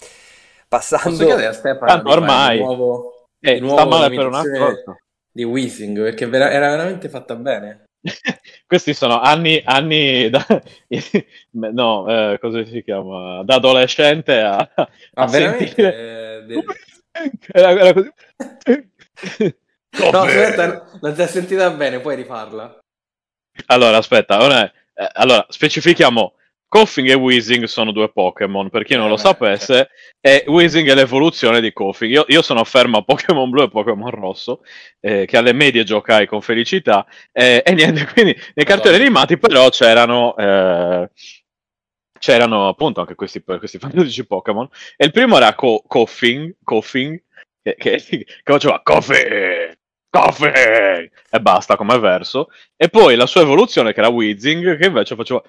Passando... 0.71 1.17
chiedere 1.25 1.47
a 1.47 1.51
Stefano 1.51 1.85
Tanto 1.85 2.03
di 2.03 2.09
fare 2.09 2.21
ormai- 2.21 2.57
di 2.57 2.63
nuovo, 2.63 3.27
eh, 3.41 3.61
sta 3.61 3.85
male 3.85 4.15
per 4.15 4.25
un 4.27 4.35
altro. 4.35 4.97
di 5.29 5.43
Weezing 5.43 6.01
perché 6.01 6.27
vera- 6.27 6.49
era 6.49 6.69
veramente 6.69 7.09
fatta 7.09 7.35
bene. 7.35 7.83
Questi 8.65 8.93
sono 8.93 9.19
anni, 9.19 9.61
anni 9.65 10.29
da, 10.29 10.45
no, 11.51 12.07
eh, 12.07 12.39
cosa 12.39 12.63
si 12.63 12.81
chiama? 12.83 13.43
Da 13.43 13.55
adolescente 13.55 14.39
a, 14.39 14.55
a 14.59 14.89
Ah, 15.15 15.27
sentire... 15.27 15.91
veramente? 15.91 16.39
Eh, 16.39 16.43
de- 16.45 16.63
Era, 17.51 17.71
era 17.71 17.93
così. 17.93 18.13
No, 19.91 20.19
aspetta, 20.21 20.89
non 21.01 21.15
si 21.15 21.21
è 21.21 21.27
sentita 21.27 21.69
bene, 21.71 21.99
puoi 21.99 22.15
rifarla. 22.15 22.79
Allora, 23.65 23.97
aspetta, 23.97 24.41
ora, 24.41 24.63
eh, 24.63 25.09
allora, 25.15 25.45
specifichiamo. 25.49 26.35
Coughing 26.71 27.09
e 27.09 27.15
Weezing 27.15 27.65
sono 27.65 27.91
due 27.91 28.09
Pokémon, 28.09 28.69
per 28.69 28.83
chi 28.85 28.95
non 28.95 29.07
Eh, 29.07 29.09
lo 29.09 29.15
beh, 29.15 29.21
sapesse, 29.21 29.89
e 30.21 30.45
Weezing 30.47 30.87
è 30.89 30.93
l'evoluzione 30.95 31.59
di 31.59 31.73
Coughing. 31.73 32.13
Io, 32.13 32.23
io 32.29 32.41
sono 32.41 32.63
fermo 32.63 32.97
a 32.99 33.03
Pokémon 33.03 33.49
Blu 33.49 33.63
e 33.63 33.69
Pokémon 33.69 34.09
Rosso, 34.09 34.61
eh, 35.01 35.25
che 35.25 35.35
alle 35.37 35.51
medie 35.51 35.83
giocai 35.83 36.27
con 36.27 36.41
felicità, 36.41 37.05
eh, 37.33 37.61
e 37.65 37.73
niente, 37.73 38.05
quindi 38.13 38.33
nei 38.55 38.65
cartoni 38.65 38.95
animati 38.95 39.37
però 39.37 39.67
c'erano... 39.69 40.35
eh, 40.37 41.09
c'erano 42.19 42.67
appunto 42.67 42.99
anche 43.01 43.15
questi, 43.15 43.43
questi 43.43 43.77
fantastici 43.79 44.25
Pokémon, 44.25 44.67
e 44.95 45.05
il 45.05 45.11
primo 45.11 45.37
era 45.37 45.53
Co- 45.55 45.83
Coughing, 45.87 46.55
Coughing 46.63 47.21
che, 47.61 47.75
che, 47.77 47.97
che 48.05 48.25
faceva? 48.43 48.81
Coffee, 48.83 49.77
Coffee, 50.09 51.11
e 51.29 51.39
basta 51.41 51.75
come 51.75 51.97
verso, 51.99 52.47
e 52.75 52.89
poi 52.89 53.15
la 53.15 53.25
sua 53.25 53.41
evoluzione 53.41 53.93
che 53.93 53.99
era 53.99 54.09
Weezing, 54.09 54.77
che 54.77 54.87
invece 54.87 55.15
faceva 55.15 55.41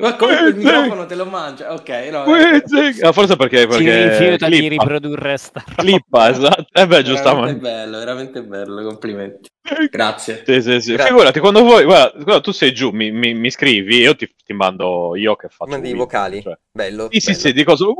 Ma 0.00 0.16
come 0.16 0.32
il 0.40 0.56
microfono 0.56 1.06
te 1.06 1.14
lo 1.14 1.26
mangia? 1.26 1.72
Ok, 1.72 1.88
no. 2.10 2.24
eh, 2.36 2.62
Ah, 3.02 3.12
forse 3.12 3.36
perché, 3.36 3.66
Si 3.66 3.66
perché 3.66 4.08
rifiuta 4.08 4.48
di 4.48 4.56
clippa, 4.58 4.82
riprodurre 4.82 5.36
sta 5.36 5.62
roba. 5.66 5.82
clippa, 5.82 6.30
esatto, 6.30 6.66
e 6.72 6.86
beh 6.86 7.02
veramente 7.02 7.02
giustamente. 7.02 7.60
bello, 7.60 7.98
veramente 7.98 8.42
bello, 8.42 8.82
complimenti. 8.84 9.48
Grazie. 9.88 10.42
Sì, 10.46 10.62
sì, 10.62 10.80
sì. 10.80 10.92
Grazie. 10.92 11.12
Figurati, 11.12 11.38
quando 11.40 11.62
vuoi, 11.62 11.84
guarda, 11.84 12.12
guarda, 12.22 12.40
tu 12.40 12.50
sei 12.52 12.72
giù, 12.72 12.90
mi, 12.90 13.10
mi, 13.10 13.34
mi 13.34 13.50
scrivi, 13.50 13.98
io 13.98 14.16
ti, 14.16 14.32
ti 14.44 14.52
mando 14.52 15.14
io 15.16 15.36
che 15.36 15.48
faccio 15.48 15.70
Mandi 15.70 15.90
i 15.90 15.94
vocali. 15.94 16.42
cioè. 16.42 16.58
Bello. 16.72 17.08
Sì, 17.10 17.20
sì, 17.20 17.26
bello. 17.32 17.38
sì, 17.38 17.52
dico 17.52 17.76
solo. 17.76 17.96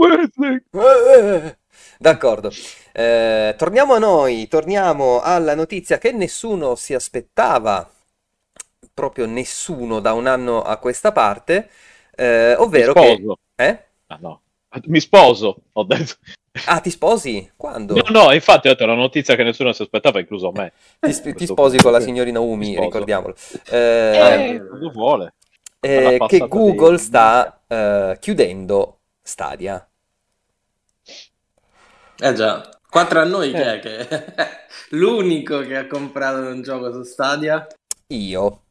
Eh, 0.73 1.59
D'accordo. 1.99 2.51
Eh, 2.93 3.55
torniamo 3.57 3.95
a 3.95 3.99
noi, 3.99 4.49
torniamo 4.49 5.21
alla 5.21 5.55
notizia 5.55 5.99
che 5.99 6.13
nessuno 6.13 6.75
si 6.75 6.95
aspettava, 6.95 7.89
proprio 8.93 9.27
nessuno 9.27 10.01
da 10.01 10.13
un 10.13 10.27
anno 10.27 10.63
a 10.63 10.77
questa 10.79 11.13
parte, 11.13 11.69
eh, 12.21 12.55
ovvero 12.57 12.93
Mi 12.93 13.01
che... 13.01 13.15
sposo. 13.15 13.39
Eh? 13.57 13.85
Ah, 14.09 14.19
no. 14.21 14.41
Mi 14.87 15.01
sposo, 15.01 15.57
ho 15.73 15.83
detto. 15.85 16.15
Ah, 16.67 16.81
ti 16.81 16.91
sposi? 16.91 17.51
Quando? 17.57 17.95
No, 17.95 18.03
no, 18.09 18.33
infatti 18.33 18.69
ho 18.69 18.73
detto 18.73 18.87
la 18.87 18.95
notizia 18.95 19.35
che 19.37 19.43
nessuno 19.43 19.73
si 19.73 19.83
aspettava, 19.83 20.21
incluso 20.21 20.51
me. 20.53 20.73
Ti, 21.01 21.13
sp- 21.13 21.35
ti 21.35 21.47
sposi 21.47 21.79
con 21.79 21.93
la 21.93 22.01
signorina 22.01 22.41
Umi, 22.41 22.79
ricordiamolo. 22.79 23.35
Eh, 23.71 24.55
Eh, 24.55 24.67
Quando 24.69 24.91
vuole. 24.91 25.35
eh, 25.81 26.21
che 26.29 26.47
Google 26.49 26.97
di- 26.97 27.03
sta 27.03 27.61
eh, 27.67 28.17
chiudendo 28.21 28.99
Stadia. 29.23 29.85
Eh 32.23 32.33
già. 32.35 32.69
Quattro 32.89 33.21
a 33.21 33.25
noi 33.25 33.53
chi 33.53 33.61
è 33.61 33.79
che 33.79 34.07
l'unico 34.97 35.61
che 35.61 35.77
ha 35.77 35.87
comprato 35.87 36.39
un 36.41 36.63
gioco 36.63 36.93
su 36.93 37.03
Stadia? 37.05 37.67
Io. 38.09 38.63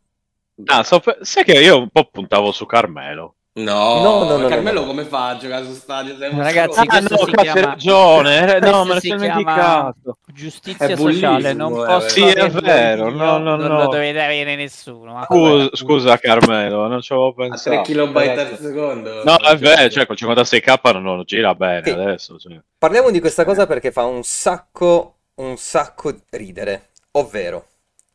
Ah, 0.65 0.84
so- 0.84 1.01
sai 1.22 1.44
che 1.46 1.53
io 1.53 1.77
un 1.79 1.89
po' 1.89 2.10
puntavo 2.10 2.51
su 2.51 2.65
Carmelo. 2.65 3.36
No, 3.63 4.01
No, 4.01 4.24
no, 4.24 4.38
no, 4.38 4.48
Carmelo 4.48 4.80
no, 4.82 4.86
no. 4.86 4.92
come 4.92 5.04
fa 5.06 5.30
a 5.30 5.38
giocare 5.38 5.66
su 5.66 5.72
un 5.72 6.42
Ragazzi, 6.42 6.72
stronzo. 6.82 6.86
questo 6.86 7.25
si 7.25 7.32
chiama- 7.32 7.62
ragione. 7.62 8.56
eh, 8.56 8.60
No, 8.60 8.86
me 8.86 9.00
si 9.00 9.08
sono 9.08 9.20
dimenticato. 9.22 10.18
Giustizia 10.34 10.96
sociale, 10.96 11.54
non 11.54 11.74
eh, 11.74 11.86
posso 11.86 12.10
Sì, 12.10 12.24
è 12.24 12.50
vero, 12.50 13.10
io, 13.10 13.16
no, 13.16 13.38
no, 13.38 13.56
non 13.56 13.68
no. 13.68 13.78
lo 13.80 13.88
dovete 13.88 14.22
avere 14.22 14.56
nessuno. 14.56 15.13
ma 15.13 15.24
Scusa, 15.25 15.70
scusa, 15.74 16.18
Carmelo, 16.18 16.88
non 16.88 17.01
ci 17.01 17.12
avevo 17.12 17.30
A 17.30 17.34
3 17.34 17.48
pensato. 17.50 17.82
kilobyte 17.82 18.39
al 18.39 18.58
secondo. 18.60 19.24
No, 19.24 19.38
è 19.38 19.58
vero, 19.58 19.89
cioè 19.89 20.06
col 20.06 20.16
56k 20.20 20.92
non, 20.94 21.04
non 21.04 21.24
gira 21.25 21.54
bene 21.56 21.84
Sì. 21.84 21.89
adesso. 21.89 22.38
cioè. 22.39 22.60
Parliamo 22.78 23.10
di 23.12 23.20
questa 23.20 23.44
cosa 23.44 23.66
perché 23.68 23.92
fa 23.92 24.06
un 24.06 24.24
sacco, 24.24 25.16
un 25.36 25.58
sacco 25.58 26.13
ridere, 26.32 26.89
ovvero 27.12 27.66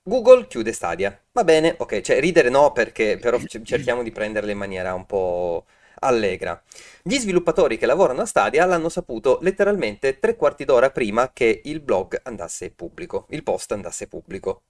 Google 0.03 0.47
chiude 0.47 0.73
Stadia. 0.73 1.19
Va 1.35 1.45
bene, 1.45 1.75
ok, 1.79 2.01
cioè 2.01 2.19
ridere 2.21 2.49
no 2.49 2.73
perché 2.73 3.19
però 3.19 3.39
cerchiamo 3.63 4.03
di 4.03 4.11
prenderle 4.13 4.53
in 4.53 4.59
maniera 4.59 4.95
un 4.95 5.05
po' 5.05 5.67
allegra. 6.01 6.61
Gli 7.03 7.19
sviluppatori 7.19 7.77
che 7.77 7.87
lavorano 7.87 8.23
a 8.23 8.27
Stadia 8.27 8.65
l'hanno 8.65 8.89
saputo 8.89 9.39
letteralmente 9.43 10.19
tre 10.19 10.35
quarti 10.37 10.65
d'ora 10.65 10.91
prima 10.91 11.33
che 11.33 11.61
il 11.65 11.81
blog 11.81 12.21
andasse 12.23 12.71
pubblico, 12.71 13.27
il 13.31 13.43
post 13.43 13.73
andasse 13.73 14.07
pubblico. 14.09 14.63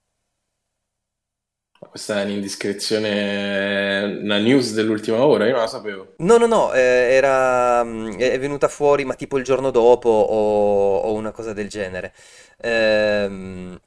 Questa 1.79 2.19
è 2.19 2.25
un'indiscrezione, 2.25 4.03
una 4.21 4.39
news 4.39 4.73
dell'ultima 4.73 5.23
ora, 5.25 5.45
io 5.45 5.51
non 5.53 5.61
la 5.61 5.67
sapevo. 5.67 6.17
No, 6.17 6.37
no, 6.37 6.45
no, 6.47 6.71
eh, 6.73 6.79
era, 6.79 7.83
mm, 7.83 8.13
è 8.17 8.39
venuta 8.39 8.69
fuori 8.69 9.03
ma 9.03 9.15
tipo 9.15 9.37
il 9.37 9.43
giorno 9.43 9.69
dopo 9.69 10.09
o, 10.09 10.97
o 10.99 11.13
una 11.13 11.31
cosa 11.31 11.51
del 11.51 11.67
genere. 11.67 12.13
Ehm, 12.61 13.77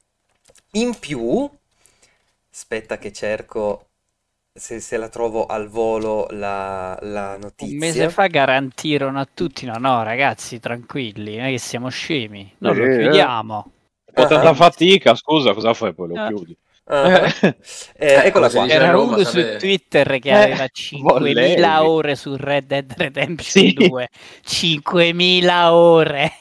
in 0.73 0.99
più, 0.99 1.49
aspetta 2.59 2.97
che 2.97 3.13
cerco 3.13 3.85
se, 4.53 4.81
se 4.81 4.97
la 4.97 5.07
trovo 5.07 5.45
al 5.45 5.69
volo 5.69 6.27
la, 6.31 6.97
la 7.01 7.35
Un 7.35 7.39
notizia. 7.41 7.77
mese 7.77 8.09
fa 8.09 8.27
garantirono 8.27 9.19
a 9.19 9.27
tutti, 9.31 9.65
no, 9.65 9.77
no, 9.77 10.03
ragazzi, 10.03 10.59
tranquilli, 10.59 11.37
non 11.37 11.45
è 11.47 11.49
che 11.51 11.57
siamo 11.57 11.89
scemi, 11.89 12.53
non 12.59 12.73
Sì, 12.73 12.79
lo 12.79 12.85
eh. 12.85 12.89
chiudiamo. 12.89 13.71
Con 14.13 14.27
tanta 14.27 14.49
Ah. 14.49 14.53
fatica, 14.53 15.15
scusa, 15.15 15.53
cosa 15.53 15.73
fai 15.73 15.93
poi 15.93 16.07
lo 16.09 16.15
Ah. 16.15 16.27
chiudi? 16.27 16.57
Ah, 16.85 17.25
Eh, 17.31 17.57
eh, 17.97 18.25
eccola 18.25 18.49
si 18.49 18.55
qua. 18.55 18.63
dice 18.63 18.81
a 18.83 18.85
C'era 18.85 18.91
Roma, 18.91 19.15
uno 19.15 19.23
sapete. 19.23 19.51
su 19.51 19.55
Twitter 19.55 20.19
che 20.19 20.31
Eh, 20.31 20.33
aveva 20.33 20.67
5.000 20.73 21.83
volevi. 21.83 21.85
ore 21.85 22.15
su 22.15 22.35
Red 22.35 22.65
Dead 22.65 22.93
Redemption 22.97 23.65
Sì. 23.65 23.73
2. 23.73 24.09
5.000 24.41 25.73
ore. 25.75 26.31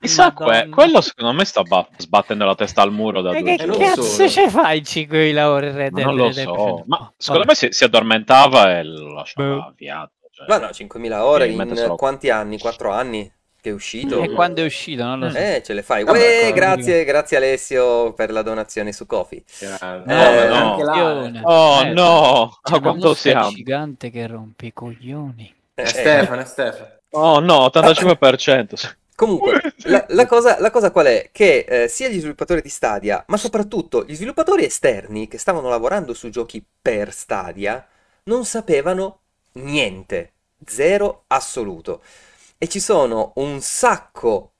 Chissà, 0.00 0.32
que- 0.32 0.68
quello 0.70 1.00
secondo 1.00 1.32
me 1.32 1.44
sta 1.44 1.62
ba- 1.62 1.86
sbattendo 1.96 2.44
la 2.44 2.54
testa 2.54 2.82
al 2.82 2.92
muro 2.92 3.20
da 3.20 3.32
Ma 3.32 3.40
due 3.40 3.56
che 3.56 3.62
E 3.62 3.66
giorni. 3.66 3.84
cazzo 3.84 4.28
ci 4.28 4.48
fai 4.48 4.78
in 4.78 4.84
5.000 4.84 5.48
ore 5.48 5.68
in 5.68 5.76
Red 5.76 5.92
Ma 5.92 5.96
Dead 5.98 6.06
non 6.06 6.16
lo 6.16 6.26
Redemption 6.28 6.56
so, 6.78 6.84
ma 6.86 6.96
2? 6.98 7.08
secondo 7.16 7.44
Vabbè. 7.44 7.44
me 7.46 7.54
si, 7.54 7.68
si 7.70 7.84
addormentava 7.84 8.78
e 8.78 8.84
lo 8.84 9.12
lasciava 9.14 9.48
Boh. 9.54 9.62
avviato. 9.66 10.12
Cioè, 10.32 10.46
Ma 10.48 10.58
no, 10.58 10.66
5.000 10.72 11.20
ore 11.24 11.46
in 11.48 11.72
solo- 11.76 11.94
quanti 11.96 12.30
anni? 12.30 12.58
4 12.58 12.90
anni 12.90 13.30
che 13.60 13.70
è 13.70 13.72
uscito? 13.72 14.20
E 14.22 14.30
quando 14.32 14.62
è 14.62 14.64
uscito, 14.64 15.04
non 15.04 15.20
lo 15.20 15.30
so. 15.30 15.36
Eh, 15.36 15.62
ce 15.64 15.72
le 15.74 15.82
fai. 15.82 16.02
Vabbè, 16.02 16.18
Uè, 16.18 16.40
qua- 16.48 16.50
grazie, 16.52 17.04
grazie 17.04 17.36
Alessio 17.36 18.12
per 18.14 18.32
la 18.32 18.42
donazione 18.42 18.92
su 18.92 19.06
Coffee. 19.06 19.44
Grande. 19.60 20.12
Eh, 20.12 20.48
ma 20.48 20.58
no. 20.58 20.70
anche 20.72 20.82
là, 20.82 20.94
eh. 21.26 21.40
Oh 21.44 21.82
Eh, 21.82 21.92
no, 21.92 22.58
C'è 22.62 22.72
a 22.74 22.76
una 22.78 22.80
quanto 22.80 23.14
siamo? 23.14 23.50
gigante 23.50 24.10
che 24.10 24.26
rompe 24.26 24.66
i 24.66 24.72
coglioni. 24.72 25.54
È 25.74 25.82
Eh, 25.82 25.86
Stefano, 25.86 26.40
è 26.40 26.44
Stefano. 26.44 26.88
Oh 27.10 27.38
no, 27.40 27.66
85%. 27.66 28.96
Comunque, 29.22 29.74
la, 29.86 30.04
la 30.08 30.26
cosa, 30.26 30.58
la 30.58 30.70
cosa 30.72 30.90
qual 30.90 31.06
è? 31.06 31.28
Che 31.30 31.58
eh, 31.68 31.88
sia 31.88 32.08
gli 32.08 32.18
sviluppatori 32.18 32.60
di 32.60 32.68
Stadia, 32.68 33.24
ma 33.28 33.36
soprattutto 33.36 34.04
gli 34.04 34.16
sviluppatori 34.16 34.64
esterni 34.64 35.28
che 35.28 35.38
stavano 35.38 35.68
lavorando 35.68 36.12
su 36.12 36.28
giochi 36.28 36.64
per 36.82 37.12
Stadia, 37.12 37.86
non 38.24 38.44
sapevano 38.44 39.20
niente, 39.52 40.32
zero 40.66 41.24
assoluto. 41.28 42.02
E 42.58 42.68
ci 42.68 42.80
sono 42.80 43.32
un 43.36 43.60
sacco 43.60 44.54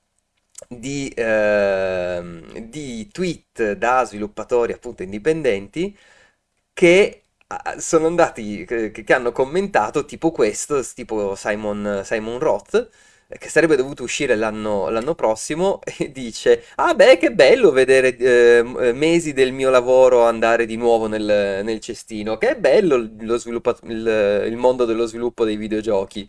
di, 0.68 1.12
ehm, 1.14 2.58
di 2.68 3.08
tweet 3.10 3.72
da 3.72 4.04
sviluppatori 4.04 4.72
appunto 4.72 5.02
indipendenti 5.02 5.96
che 6.72 7.22
ah, 7.48 7.78
sono 7.80 8.06
andati, 8.06 8.64
che, 8.64 8.90
che 8.92 9.12
hanno 9.14 9.32
commentato 9.32 10.04
tipo 10.04 10.30
questo, 10.30 10.80
tipo 10.94 11.34
Simon, 11.34 12.02
Simon 12.04 12.38
Roth, 12.38 12.74
eh, 12.74 12.88
che 13.38 13.48
sarebbe 13.48 13.76
dovuto 13.76 14.02
uscire 14.02 14.36
l'anno 14.36 14.88
l'anno 14.90 15.14
prossimo, 15.14 15.80
e 15.98 16.10
dice: 16.12 16.64
Ah, 16.76 16.94
beh, 16.94 17.18
che 17.18 17.32
bello 17.32 17.70
vedere 17.70 18.16
eh, 18.16 18.62
m- 18.62 18.92
mesi 18.96 19.32
del 19.32 19.52
mio 19.52 19.70
lavoro 19.70 20.24
andare 20.24 20.66
di 20.66 20.76
nuovo 20.76 21.06
nel, 21.08 21.62
nel 21.64 21.80
cestino. 21.80 22.36
Che 22.38 22.56
bello 22.56 23.10
lo 23.20 23.36
sviluppa- 23.38 23.76
il, 23.84 24.44
il 24.48 24.56
mondo 24.56 24.84
dello 24.84 25.06
sviluppo 25.06 25.44
dei 25.44 25.56
videogiochi. 25.56 26.28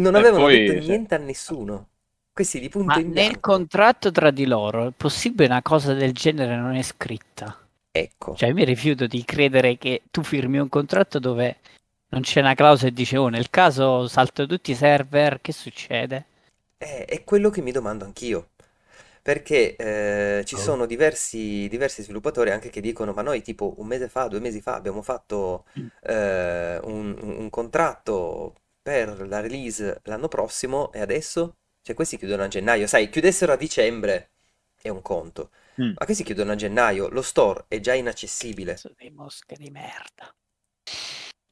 Non 0.00 0.14
E 0.14 0.20
avevano 0.20 0.42
poi, 0.42 0.56
detto 0.66 0.72
sì. 0.80 0.86
niente 0.86 1.14
a 1.14 1.18
nessuno. 1.18 1.90
Questi 2.32 2.58
di 2.58 2.68
punto 2.68 2.88
Ma 2.88 2.98
in 2.98 3.12
nel 3.12 3.40
contratto 3.40 4.10
tra 4.10 4.30
di 4.30 4.44
loro 4.44 4.88
è 4.88 4.92
possibile 4.96 5.46
una 5.46 5.62
cosa 5.62 5.94
del 5.94 6.12
genere 6.12 6.56
non 6.56 6.74
è 6.74 6.82
scritta? 6.82 7.56
Ecco. 7.92 8.34
Cioè, 8.36 8.52
mi 8.52 8.64
rifiuto 8.64 9.06
di 9.06 9.24
credere 9.24 9.78
che 9.78 10.02
tu 10.10 10.22
firmi 10.22 10.58
un 10.58 10.68
contratto 10.68 11.18
dove 11.18 11.58
non 12.10 12.22
c'è 12.22 12.40
una 12.40 12.54
clausola 12.54 12.90
e 12.90 12.92
dice, 12.92 13.16
oh, 13.16 13.28
nel 13.28 13.50
caso 13.50 14.06
salto 14.08 14.46
tutti 14.46 14.70
i 14.72 14.74
server, 14.76 15.40
che 15.40 15.52
succede? 15.52 16.24
Eh, 16.78 17.04
è 17.04 17.24
quello 17.24 17.50
che 17.50 17.60
mi 17.62 17.72
domando 17.72 18.04
anch'io. 18.04 18.50
Perché 19.22 19.76
eh, 19.76 20.44
ci 20.46 20.56
Oh. 20.56 20.58
sono 20.58 20.86
diversi, 20.86 21.68
diversi 21.68 22.02
sviluppatori 22.02 22.50
anche 22.50 22.70
che 22.70 22.80
dicono: 22.80 23.12
Ma 23.12 23.22
noi, 23.22 23.42
tipo, 23.42 23.74
un 23.78 23.86
mese 23.86 24.08
fa, 24.08 24.28
due 24.28 24.40
mesi 24.40 24.60
fa, 24.62 24.74
abbiamo 24.76 25.02
fatto 25.02 25.66
eh, 26.02 26.78
un, 26.82 27.16
un- 27.20 27.50
contratto 27.50 28.54
per 28.82 29.26
la 29.28 29.40
release 29.40 30.00
l'anno 30.04 30.28
prossimo 30.28 30.90
e 30.92 31.00
adesso? 31.00 31.58
Cioè, 31.82 31.94
questi 31.94 32.16
chiudono 32.16 32.44
a 32.44 32.48
gennaio. 32.48 32.86
Sai, 32.86 33.10
chiudessero 33.10 33.52
a 33.52 33.56
dicembre 33.56 34.30
è 34.80 34.88
un 34.88 35.02
conto. 35.02 35.50
Mm. 35.78 35.96
Ma 35.98 36.06
che 36.06 36.14
si 36.14 36.24
chiudono 36.24 36.52
a 36.52 36.54
gennaio? 36.56 37.08
Lo 37.10 37.20
store 37.22 37.66
è 37.68 37.78
già 37.80 37.92
inaccessibile. 37.94 38.76
Sono 38.78 38.94
dei 38.96 39.10
mosche 39.10 39.54
di 39.56 39.70
merda. 39.70 40.34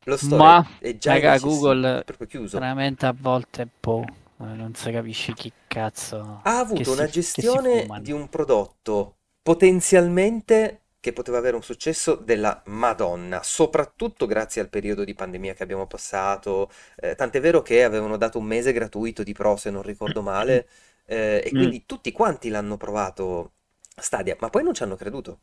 Lo 0.04 0.16
store 0.16 0.38
Ma, 0.38 0.66
è, 0.78 0.96
già 0.98 1.12
raga, 1.12 1.38
Google 1.38 2.02
proprio 2.04 2.26
chiuso. 2.26 2.58
Veramente 2.58 3.06
a 3.06 3.14
volte, 3.18 3.68
boh, 3.80 4.02
eh, 4.04 4.44
non 4.44 4.74
si 4.74 4.90
capisce 4.90 5.32
chi 5.34 5.52
cazzo... 5.66 6.42
Ha 6.42 6.58
avuto 6.58 6.90
si- 6.90 6.92
una 6.92 7.08
gestione 7.08 7.86
di 8.00 8.12
un 8.12 8.28
prodotto 8.28 9.16
potenzialmente 9.42 10.82
che 11.00 11.12
poteva 11.12 11.38
avere 11.38 11.56
un 11.56 11.62
successo 11.62 12.16
della 12.16 12.60
Madonna, 12.66 13.42
soprattutto 13.42 14.26
grazie 14.26 14.60
al 14.60 14.68
periodo 14.68 15.04
di 15.04 15.14
pandemia 15.14 15.54
che 15.54 15.62
abbiamo 15.62 15.86
passato. 15.86 16.70
Eh, 16.96 17.14
tant'è 17.14 17.40
vero 17.40 17.62
che 17.62 17.84
avevano 17.84 18.16
dato 18.16 18.38
un 18.38 18.44
mese 18.46 18.72
gratuito 18.72 19.22
di 19.22 19.32
Pro, 19.32 19.56
se 19.56 19.70
non 19.70 19.82
ricordo 19.82 20.22
male, 20.22 20.68
eh, 21.06 21.42
e 21.44 21.52
Mm. 21.52 21.54
quindi 21.54 21.84
tutti 21.86 22.10
quanti 22.12 22.48
l'hanno 22.48 22.76
provato 22.76 23.52
Stadia, 23.96 24.36
ma 24.40 24.50
poi 24.50 24.62
non 24.64 24.74
ci 24.74 24.82
hanno 24.82 24.96
creduto. 24.96 25.40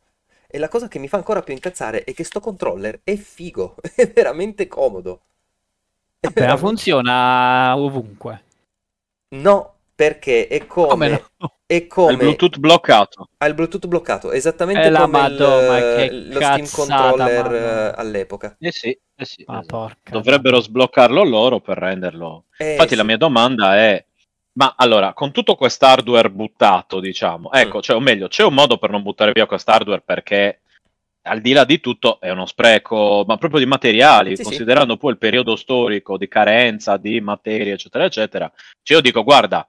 E 0.48 0.58
la 0.58 0.68
cosa 0.68 0.88
che 0.88 0.98
mi 0.98 1.08
fa 1.08 1.16
ancora 1.16 1.42
più 1.42 1.52
incazzare 1.54 2.04
è 2.04 2.14
che 2.14 2.24
sto 2.24 2.40
controller 2.40 3.00
è 3.02 3.16
figo, 3.16 3.76
è 3.94 4.08
veramente 4.10 4.66
comodo. 4.68 5.20
È 6.20 6.26
Vabbè, 6.28 6.40
ma 6.40 6.46
veramente- 6.46 6.66
funziona 6.68 7.76
ovunque. 7.76 8.42
No, 9.28 9.74
perché 9.94 10.46
è 10.46 10.66
come, 10.66 10.88
Come 10.88 11.24
no? 11.38 11.52
è 11.66 11.74
Ha 11.74 11.76
il 11.78 11.86
come 11.88 12.16
Bluetooth 12.16 12.58
bloccato. 12.58 13.28
ha 13.38 13.46
il 13.46 13.54
Bluetooth 13.54 13.86
bloccato, 13.86 14.30
esattamente 14.30 14.82
Eh, 14.82 14.90
la 14.90 15.00
come 15.00 15.18
il- 15.18 15.32
Madonna, 15.32 15.78
che 15.78 16.10
lo 16.12 16.40
Steam 16.40 16.66
controller 16.70 17.42
Madonna. 17.50 17.88
eh, 17.90 17.92
all'epoca. 17.96 18.56
Eh 18.58 18.70
sì, 18.72 18.98
eh 19.16 19.24
sì. 19.24 19.42
Ma 19.46 19.54
esatto. 19.60 19.76
porca. 19.76 20.10
Dovrebbero 20.12 20.60
sbloccarlo 20.60 21.24
loro 21.24 21.60
per 21.60 21.76
renderlo. 21.78 22.44
Eh, 22.56 22.72
Infatti, 22.72 22.90
sì. 22.90 22.96
la 22.96 23.02
mia 23.02 23.16
domanda 23.16 23.76
è: 23.76 24.04
ma 24.56 24.74
allora, 24.76 25.12
con 25.12 25.32
tutto 25.32 25.54
quest'hardware 25.54 26.30
buttato, 26.30 27.00
diciamo, 27.00 27.52
ecco, 27.52 27.78
Mm. 27.78 27.80
cioè, 27.80 27.96
o 27.96 28.00
meglio, 28.00 28.28
c'è 28.28 28.42
un 28.44 28.54
modo 28.54 28.78
per 28.78 28.90
non 28.90 29.02
buttare 29.02 29.32
via 29.32 29.46
quest'hardware 29.46 30.00
perché 30.02 30.60
al 31.26 31.40
di 31.40 31.52
là 31.52 31.64
di 31.64 31.80
tutto 31.80 32.20
è 32.20 32.30
uno 32.30 32.46
spreco, 32.46 33.24
ma 33.26 33.36
proprio 33.36 33.58
di 33.60 33.66
materiali, 33.66 34.30
Sì, 34.30 34.36
sì. 34.36 34.42
considerando 34.44 34.96
poi 34.96 35.10
il 35.12 35.18
periodo 35.18 35.56
storico 35.56 36.16
di 36.16 36.28
carenza 36.28 36.96
di 36.96 37.20
materie, 37.20 37.72
eccetera, 37.74 38.04
eccetera. 38.04 38.50
Cioè, 38.82 38.96
io 38.98 39.02
dico, 39.02 39.24
guarda, 39.24 39.68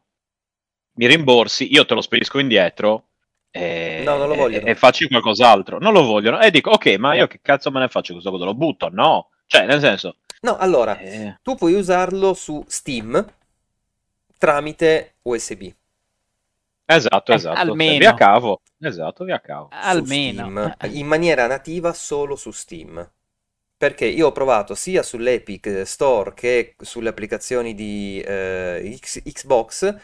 mi 1.00 1.08
rimborsi, 1.08 1.72
io 1.74 1.86
te 1.86 1.94
lo 1.96 2.02
spedisco 2.02 2.40
indietro. 2.40 3.04
E, 3.50 4.04
No, 4.06 4.18
non 4.18 4.28
lo 4.28 4.34
e- 4.36 4.38
vogliono. 4.38 4.66
e 4.68 4.76
facci 4.76 5.08
qualcos'altro. 5.08 5.80
Non 5.80 5.94
lo 5.94 6.04
vogliono. 6.04 6.40
E 6.40 6.52
dico, 6.52 6.70
ok, 6.72 6.96
ma 6.98 7.16
io 7.16 7.26
che 7.28 7.40
cazzo 7.42 7.72
me 7.72 7.80
ne 7.80 7.88
faccio 7.88 8.14
questo 8.14 8.30
cosa? 8.30 8.46
Lo 8.46 8.54
butto? 8.54 8.90
No. 8.92 9.30
Cioè, 9.48 9.66
nel 9.66 9.80
senso, 9.80 10.18
No, 10.42 10.56
allora, 10.58 11.00
eh, 11.00 11.40
tu 11.42 11.56
puoi 11.56 11.74
usarlo 11.74 12.36
su 12.36 12.64
Steam 12.68 13.26
tramite 14.38 15.16
USB. 15.24 15.74
Esatto, 16.86 17.32
Eh, 17.32 17.36
esatto. 17.36 17.60
almeno. 17.60 17.98
Via 17.98 18.14
cavo. 18.14 18.62
Esatto, 18.80 19.24
via 19.24 19.40
cavo. 19.40 19.74
Almeno. 19.80 20.54
Steam, 20.54 20.58
Eh, 20.80 20.88
in 20.90 21.08
maniera 21.08 21.48
nativa 21.48 21.94
solo 21.94 22.36
su 22.36 22.52
Steam. 22.52 23.12
Perché 23.78 24.06
io 24.06 24.28
ho 24.28 24.32
provato 24.32 24.76
sia 24.76 25.04
sull'Epic 25.04 25.84
Store 25.86 26.34
che 26.34 26.76
sulle 26.80 27.10
applicazioni 27.10 27.76
di 27.76 28.22
eh, 28.26 28.98
X- 29.00 29.22
Xbox. 29.24 29.96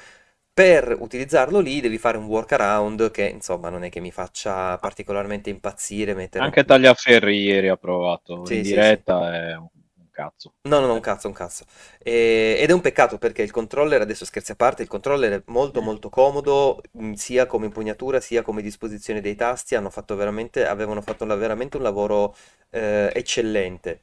Per 0.53 0.97
utilizzarlo 0.99 1.59
lì 1.59 1.81
devi 1.81 1.97
fare 1.97 2.17
un 2.17 2.25
workaround 2.25 3.09
che 3.11 3.27
insomma 3.27 3.69
non 3.69 3.83
è 3.83 3.89
che 3.89 3.99
mi 3.99 4.11
faccia 4.11 4.77
particolarmente 4.77 5.49
impazzire 5.49 6.13
mettere 6.13 6.43
Anche 6.43 6.63
Tagliaferri 6.63 7.37
ieri 7.41 7.69
ha 7.69 7.75
provato 7.77 8.45
Sì, 8.45 8.55
in 8.55 8.61
sì, 8.63 8.71
diretta, 8.71 9.33
è 9.33 9.55
un 9.55 9.67
un 9.73 9.82
cazzo. 10.13 10.53
No, 10.65 10.79
no, 10.79 10.87
no, 10.87 10.93
un 10.93 11.01
cazzo, 11.01 11.27
un 11.27 11.33
cazzo. 11.33 11.65
E- 11.99 12.55
ed 12.57 12.69
è 12.69 12.73
un 12.73 12.79
peccato 12.79 13.17
perché 13.17 13.41
il 13.41 13.51
controller, 13.51 13.99
adesso 13.99 14.23
scherzi 14.23 14.53
a 14.53 14.55
parte, 14.55 14.81
il 14.81 14.87
controller 14.87 15.41
è 15.41 15.43
molto 15.47 15.81
molto 15.81 16.07
comodo, 16.09 16.81
mh, 16.91 17.13
sia 17.13 17.45
come 17.47 17.65
impugnatura 17.65 18.21
sia 18.21 18.41
come 18.43 18.61
disposizione 18.61 19.19
dei 19.19 19.35
tasti, 19.35 19.75
hanno 19.75 19.89
fatto 19.89 20.15
veramente, 20.15 20.65
avevano 20.65 21.01
fatto 21.01 21.25
veramente 21.25 21.75
un 21.75 21.83
lavoro 21.83 22.33
eh, 22.69 23.11
eccellente, 23.13 23.99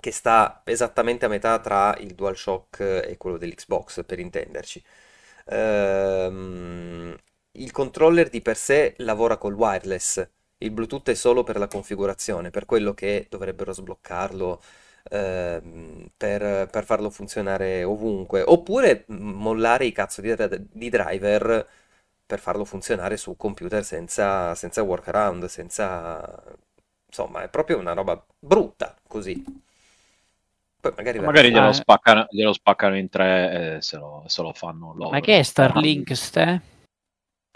che 0.00 0.10
sta 0.10 0.62
esattamente 0.64 1.24
a 1.24 1.28
metà 1.28 1.58
tra 1.60 1.96
il 1.98 2.14
DualShock 2.14 2.80
e 3.06 3.16
quello 3.16 3.36
dell'Xbox, 3.38 4.04
per 4.04 4.18
intenderci. 4.18 4.82
Ehm, 5.46 7.16
il 7.52 7.70
controller 7.72 8.28
di 8.28 8.40
per 8.42 8.56
sé 8.56 8.94
lavora 8.98 9.36
col 9.38 9.54
wireless, 9.54 10.28
il 10.58 10.70
Bluetooth 10.70 11.10
è 11.10 11.14
solo 11.14 11.42
per 11.44 11.58
la 11.58 11.68
configurazione, 11.68 12.50
per 12.50 12.64
quello 12.66 12.92
che 12.94 13.26
dovrebbero 13.30 13.72
sbloccarlo 13.72 14.60
ehm, 15.10 16.10
per, 16.16 16.68
per 16.70 16.84
farlo 16.84 17.10
funzionare 17.10 17.84
ovunque, 17.84 18.42
oppure 18.42 19.04
mm, 19.10 19.30
mollare 19.30 19.86
i 19.86 19.92
cazzo 19.92 20.20
di, 20.20 20.34
di 20.72 20.88
driver 20.88 21.68
per 22.26 22.38
farlo 22.40 22.64
funzionare 22.64 23.16
su 23.16 23.36
computer 23.36 23.84
senza, 23.84 24.54
senza 24.54 24.82
workaround, 24.82 25.44
senza... 25.46 26.42
insomma, 27.06 27.42
è 27.42 27.48
proprio 27.48 27.78
una 27.78 27.92
roba 27.92 28.20
brutta 28.38 28.96
così. 29.06 29.44
Poi 30.80 30.92
magari 30.96 31.20
Magari 31.20 31.50
glielo 31.50 31.68
Ah. 31.68 31.72
spaccano, 31.72 32.26
glielo 32.30 32.52
spaccano 32.52 32.96
in 32.96 33.08
tre 33.08 33.76
e 33.76 33.82
se 33.82 33.96
lo, 33.96 34.24
se 34.26 34.42
lo 34.42 34.52
fanno 34.52 34.92
loro. 34.94 35.10
Ma 35.10 35.20
che 35.20 35.38
è 35.38 35.42
Starlink, 35.42 36.16
ste? 36.16 36.60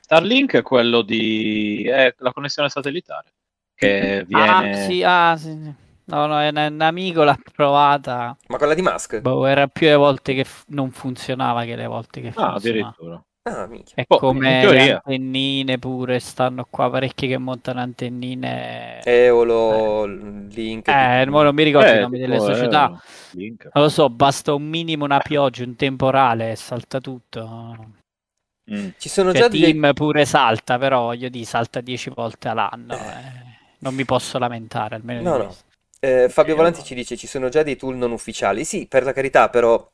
Starlink 0.01 0.55
è 0.57 0.63
quello 0.63 1.03
di... 1.03 1.85
è 1.87 2.15
la 2.19 2.33
connessione 2.33 2.69
satellitare. 2.69 3.33
Che 3.75 4.25
viene... 4.27 4.71
Ah, 4.71 4.87
sì, 4.87 5.03
ah, 5.05 5.37
sì, 5.37 5.51
sì. 5.63 5.75
No, 6.11 6.27
no, 6.27 6.41
è 6.41 6.49
un, 6.49 6.57
un 6.75 6.81
amico 6.81 7.23
l'ha 7.25 7.39
provata. 7.53 8.37
Ma 8.49 8.57
quella 8.59 8.75
di 8.75 8.83
Musk? 8.83 9.21
Boh, 9.21 9.45
era 9.47 9.69
più 9.69 9.87
le 9.87 9.95
volte 9.95 10.35
che 10.35 10.45
f- 10.45 10.65
non 10.69 10.91
funzionava 10.91 11.65
che 11.65 11.77
le 11.77 11.87
volte 11.87 12.21
che 12.21 12.33
Ah, 12.35 12.53
funzionava. 12.53 12.57
addirittura. 12.57 13.25
Ah, 13.43 13.67
minchia. 13.67 13.95
È 13.95 14.07
Boh, 14.07 14.19
come 14.19 14.67
le 14.67 14.81
antennine 14.81 15.79
pure, 15.79 16.19
stanno 16.21 16.67
qua 16.69 16.91
parecchi 16.91 17.27
che 17.29 17.39
montano 17.39 17.81
antennine. 17.81 19.01
Eolo, 19.05 20.07
Link... 20.07 20.89
Eh, 20.89 21.25
non 21.27 21.55
mi 21.55 21.63
ricordo 21.63 21.89
i 21.89 21.93
Eh, 21.93 22.01
nomi 22.01 22.19
delle 22.19 22.37
eh, 22.37 22.41
società. 22.41 22.89
Link. 23.33 23.65
Non 23.73 23.85
lo 23.85 23.89
so, 23.89 24.09
basta 24.11 24.53
un 24.55 24.63
minimo, 24.65 25.05
una 25.05 25.19
pioggia, 25.21 25.65
un 25.65 25.77
temporale 25.77 26.53
e 26.53 26.57
salta 26.57 27.01
tutto. 27.01 27.95
Mm. 28.71 28.89
Ci 28.99 29.09
sono 29.09 29.33
Cioè, 29.33 29.43
già. 29.43 29.49
Team 29.49 29.93
pure 29.95 30.25
salta, 30.25 30.79
però 30.79 31.03
voglio 31.03 31.29
dire, 31.29 31.45
salta 31.45 31.81
10 31.81 32.11
volte 32.11 32.49
all'anno. 32.49 32.95
eh. 32.95 33.49
Non 33.81 33.95
mi 33.95 34.05
posso 34.05 34.39
lamentare, 34.39 34.97
almeno 34.97 35.23
No, 35.23 35.31
di 35.33 35.39
no. 35.39 35.45
questo. 35.45 35.65
Eh, 36.03 36.29
Fabio 36.31 36.55
Eh, 36.55 36.57
Volanti 36.57 36.83
no. 36.83 36.83
ci 36.83 36.95
dice 36.95 37.17
ci 37.17 37.27
sono 37.27 37.49
già 37.49 37.63
dei 37.63 37.77
tool 37.77 37.97
non 37.97 38.13
ufficiali. 38.13 38.65
Sì, 38.65 38.87
per 38.87 39.05
la 39.05 39.13
carità, 39.13 39.51
però 39.51 39.91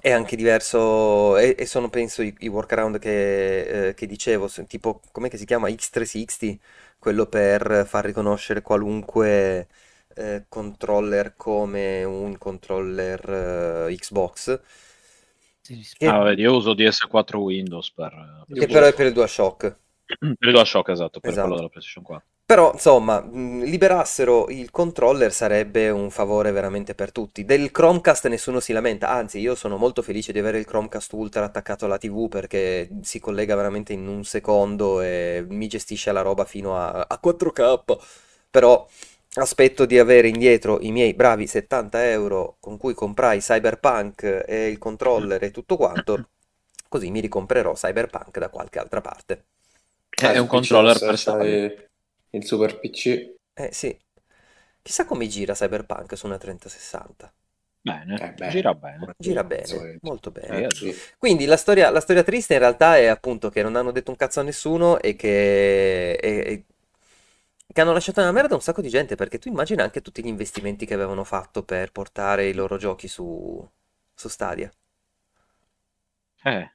è 0.00 0.10
anche 0.10 0.36
diverso 0.36 1.36
e, 1.38 1.54
e 1.58 1.66
sono 1.66 1.88
penso 1.88 2.22
i, 2.22 2.34
i 2.40 2.48
workaround 2.48 2.98
che, 2.98 3.88
eh, 3.88 3.94
che 3.94 4.06
dicevo, 4.06 4.48
tipo 4.66 5.00
come 5.12 5.30
si 5.34 5.46
chiama 5.46 5.68
X360, 5.68 6.58
quello 6.98 7.26
per 7.26 7.86
far 7.88 8.04
riconoscere 8.04 8.60
qualunque 8.62 9.68
eh, 10.14 10.44
controller 10.48 11.34
come 11.36 12.04
un 12.04 12.36
controller 12.38 13.86
eh, 13.88 13.94
Xbox, 13.96 14.60
che, 15.98 16.08
Ah, 16.10 16.22
vedi, 16.22 16.42
io 16.42 16.54
uso 16.56 16.72
DS4 16.74 17.36
Windows 17.38 17.92
per... 17.92 18.12
che 18.52 18.66
però 18.68 18.86
è 18.86 18.92
per 18.94 19.06
il 19.06 19.12
DualShock. 19.12 19.76
per 20.18 20.48
il 20.48 20.52
DualShock, 20.52 20.88
esatto, 20.90 21.20
per 21.20 21.30
Esatto. 21.30 21.38
quello 21.38 21.56
della 21.56 21.68
PlayStation 21.68 22.02
4. 22.04 22.28
Però, 22.46 22.70
insomma, 22.72 23.20
mh, 23.20 23.64
liberassero 23.64 24.48
il 24.50 24.70
controller 24.70 25.32
sarebbe 25.32 25.90
un 25.90 26.10
favore 26.10 26.52
veramente 26.52 26.94
per 26.94 27.10
tutti. 27.10 27.44
Del 27.44 27.72
Chromecast 27.72 28.28
nessuno 28.28 28.60
si 28.60 28.72
lamenta, 28.72 29.08
anzi, 29.10 29.40
io 29.40 29.56
sono 29.56 29.76
molto 29.76 30.00
felice 30.00 30.30
di 30.32 30.38
avere 30.38 30.58
il 30.58 30.64
Chromecast 30.64 31.12
Ultra 31.12 31.44
attaccato 31.44 31.86
alla 31.86 31.98
TV 31.98 32.28
perché 32.28 32.88
si 33.02 33.18
collega 33.18 33.56
veramente 33.56 33.92
in 33.92 34.06
un 34.06 34.22
secondo 34.24 35.00
e 35.00 35.44
mi 35.48 35.66
gestisce 35.66 36.12
la 36.12 36.22
roba 36.22 36.44
fino 36.44 36.76
a, 36.76 37.06
a 37.08 37.18
4K. 37.20 37.98
Però 38.48 38.86
aspetto 39.34 39.84
di 39.84 39.98
avere 39.98 40.28
indietro 40.28 40.78
i 40.80 40.92
miei 40.92 41.14
bravi 41.14 41.46
70 41.48 42.08
euro 42.10 42.56
con 42.60 42.78
cui 42.78 42.94
comprai 42.94 43.40
Cyberpunk 43.40 44.44
e 44.46 44.68
il 44.68 44.78
controller 44.78 45.42
e 45.42 45.50
tutto 45.50 45.76
quanto, 45.76 46.28
così 46.88 47.10
mi 47.10 47.20
ricomprerò 47.20 47.72
Cyberpunk 47.72 48.38
da 48.38 48.48
qualche 48.50 48.78
altra 48.78 49.00
parte. 49.00 49.44
È 50.28 50.38
un 50.38 50.46
PC 50.48 50.68
controller 50.68 50.98
per 50.98 51.14
essere 51.14 51.90
Il 52.36 52.44
super 52.44 52.78
PC. 52.78 53.16
Eh 53.58 53.70
sì, 53.72 53.96
chissà 54.82 55.04
come 55.06 55.26
gira 55.28 55.54
Cyberpunk 55.54 56.16
su 56.16 56.26
una 56.26 56.36
3060. 56.38 57.32
Bene, 57.84 58.16
Eh, 58.20 58.32
beh. 58.38 58.50
gira 58.50 58.74
bene. 58.74 59.14
Gira 59.18 59.44
bene, 59.44 59.96
molto 60.02 60.30
bene. 60.30 60.66
Eh, 60.66 60.70
sì. 60.74 60.92
Quindi 61.18 61.46
la 61.46 61.56
storia, 61.56 61.90
la 61.90 62.00
storia 62.00 62.22
triste 62.22 62.54
in 62.54 62.60
realtà 62.60 62.96
è 62.98 63.06
appunto 63.06 63.48
che 63.50 63.62
non 63.62 63.76
hanno 63.76 63.92
detto 63.92 64.10
un 64.10 64.16
cazzo 64.16 64.40
a 64.40 64.42
nessuno 64.42 65.00
e 65.00 65.16
che, 65.16 66.12
e- 66.12 66.18
e- 66.46 66.64
che 67.72 67.80
hanno 67.80 67.92
lasciato 67.92 68.20
nella 68.20 68.32
merda 68.32 68.54
un 68.54 68.60
sacco 68.62 68.80
di 68.80 68.88
gente, 68.88 69.14
perché 69.16 69.38
tu 69.38 69.48
immagina 69.48 69.82
anche 69.84 70.00
tutti 70.02 70.22
gli 70.22 70.26
investimenti 70.28 70.86
che 70.86 70.94
avevano 70.94 71.24
fatto 71.24 71.62
per 71.64 71.92
portare 71.92 72.48
i 72.48 72.54
loro 72.54 72.76
giochi 72.78 73.08
su, 73.08 73.64
su 74.14 74.28
Stadia. 74.28 74.70
Eh, 76.44 76.68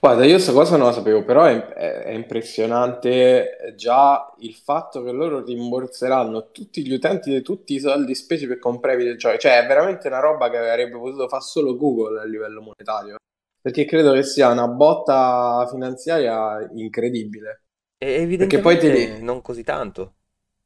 Guarda, 0.00 0.24
io 0.24 0.32
questa 0.34 0.52
cosa 0.52 0.76
non 0.76 0.86
la 0.86 0.92
sapevo, 0.92 1.24
però 1.24 1.44
è, 1.44 1.66
è- 1.68 2.02
è 2.04 2.10
impressionante 2.10 3.72
già 3.76 4.32
il 4.38 4.54
fatto 4.54 5.02
che 5.02 5.10
loro 5.12 5.44
rimborseranno 5.44 6.50
tutti 6.50 6.86
gli 6.86 6.92
utenti 6.92 7.30
di 7.30 7.42
tutti 7.42 7.74
i 7.74 7.80
soldi 7.80 8.14
spesi 8.14 8.46
per 8.46 8.58
comprare 8.58 8.96
i 8.96 8.98
videogiochi. 8.98 9.38
Cioè, 9.38 9.62
è 9.62 9.66
veramente 9.66 10.08
una 10.08 10.20
roba 10.20 10.48
che 10.50 10.56
avrebbe 10.58 10.96
potuto 10.98 11.28
fare 11.28 11.42
solo 11.42 11.76
Google 11.76 12.20
a 12.20 12.24
livello 12.24 12.60
monetario. 12.62 13.16
perché 13.60 13.84
credo 13.84 14.12
che 14.12 14.22
sia 14.22 14.50
una 14.50 14.68
botta 14.68 15.66
finanziaria 15.70 16.66
incredibile. 16.74 17.64
E 17.98 18.06
evidentemente 18.22 18.36
Perché 18.36 18.60
poi 18.60 18.78
te 18.78 18.88
li- 18.90 19.22
non 19.22 19.42
così 19.42 19.62
tanto. 19.62 20.16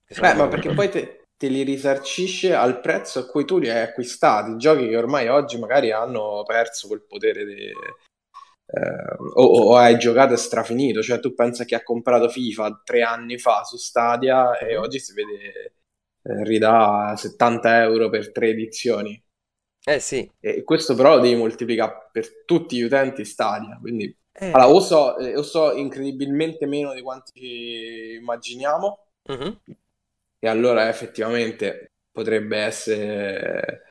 Che 0.05 0.15
sono 0.15 0.29
Beh, 0.29 0.35
ma 0.35 0.47
perché 0.49 0.73
poi 0.73 0.89
te, 0.89 1.25
te 1.37 1.49
li 1.49 1.63
risarcisce 1.63 2.55
al 2.55 2.81
prezzo 2.81 3.19
a 3.21 3.27
cui 3.27 3.45
tu 3.45 3.59
li 3.59 3.69
hai 3.71 3.83
acquistati, 3.83 4.57
giochi 4.57 4.87
che 4.89 4.97
ormai 4.97 5.29
oggi 5.29 5.59
magari 5.59 5.91
hanno 5.91 6.43
perso 6.47 6.87
quel 6.89 7.03
potere 7.07 7.45
di... 7.45 7.73
eh, 8.73 9.17
o, 9.35 9.43
o 9.43 9.77
hai 9.77 9.99
giocato 9.99 10.35
e 10.35 10.37
strafinito, 10.37 11.03
cioè 11.03 11.19
tu 11.19 11.35
pensa 11.35 11.65
che 11.65 11.75
ha 11.75 11.83
comprato 11.83 12.29
FIFA 12.29 12.83
tre 12.85 13.03
anni 13.03 13.39
fa 13.39 13.65
su 13.65 13.77
Stadia 13.77 14.59
e 14.59 14.77
oggi 14.77 14.99
si 15.01 15.13
vede 15.13 15.75
eh, 16.23 16.45
ridà 16.45 17.15
70 17.17 17.83
euro 17.83 18.11
per 18.11 18.31
tre 18.33 18.49
edizioni. 18.51 19.21
Eh 19.83 19.99
sì. 19.99 20.31
E 20.39 20.63
questo 20.63 20.95
però 20.95 21.17
lo 21.17 21.21
devi 21.21 21.37
moltiplicare 21.37 22.11
per 22.13 22.45
tutti 22.45 22.77
gli 22.77 22.83
utenti 22.83 23.25
Stadia, 23.25 23.79
quindi 23.81 24.15
Eh, 24.33 24.47
allora, 24.53 24.69
o 24.69 24.81
so, 24.81 25.17
o 25.19 25.43
so 25.43 25.73
incredibilmente 25.73 26.67
meno 26.67 26.95
di 26.95 27.03
quanti 27.03 28.15
immaginiamo, 28.21 29.07
mhm. 29.29 29.61
e 30.39 30.49
allora 30.49 30.89
effettivamente 30.89 31.93
potrebbe 32.13 32.59
essere 32.59 33.90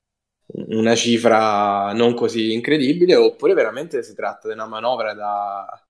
una 0.53 0.95
cifra 0.95 1.91
non 1.93 2.13
così 2.15 2.53
incredibile, 2.53 3.15
oppure 3.15 3.53
veramente 3.53 4.03
si 4.03 4.13
tratta 4.15 4.47
di 4.47 4.53
una 4.53 4.67
manovra 4.67 5.13
da 5.13 5.81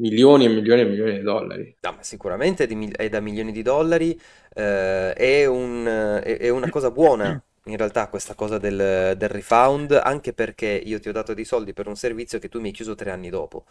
milioni 0.00 0.46
e 0.46 0.48
milioni 0.48 0.80
e 0.82 0.84
milioni 0.86 1.12
di 1.18 1.22
dollari. 1.22 1.76
No, 1.80 1.92
ma 1.92 2.02
sicuramente 2.02 2.66
è, 2.96 3.08
da 3.08 3.20
milioni 3.20 3.52
di 3.52 3.62
dollari, 3.62 4.18
eh, 4.54 5.12
è 5.12 5.46
un- 5.46 5.86
è- 5.86 6.38
è 6.38 6.48
una 6.48 6.68
cosa 6.68 6.90
buona 6.90 7.40
in 7.66 7.76
realtà 7.76 8.08
questa 8.08 8.34
cosa 8.34 8.58
del, 8.58 9.14
del 9.16 9.28
refund, 9.28 9.92
anche 9.92 10.32
perché 10.32 10.66
io 10.66 10.98
ti 10.98 11.08
ho 11.08 11.12
dato 11.12 11.34
dei 11.34 11.44
soldi 11.44 11.72
per 11.72 11.86
un 11.86 11.94
servizio 11.96 12.38
che 12.40 12.48
tu 12.48 12.60
mi 12.60 12.68
hai 12.68 12.74
chiuso 12.74 12.94
tre 12.96 13.10
anni 13.12 13.28
dopo. 13.30 13.64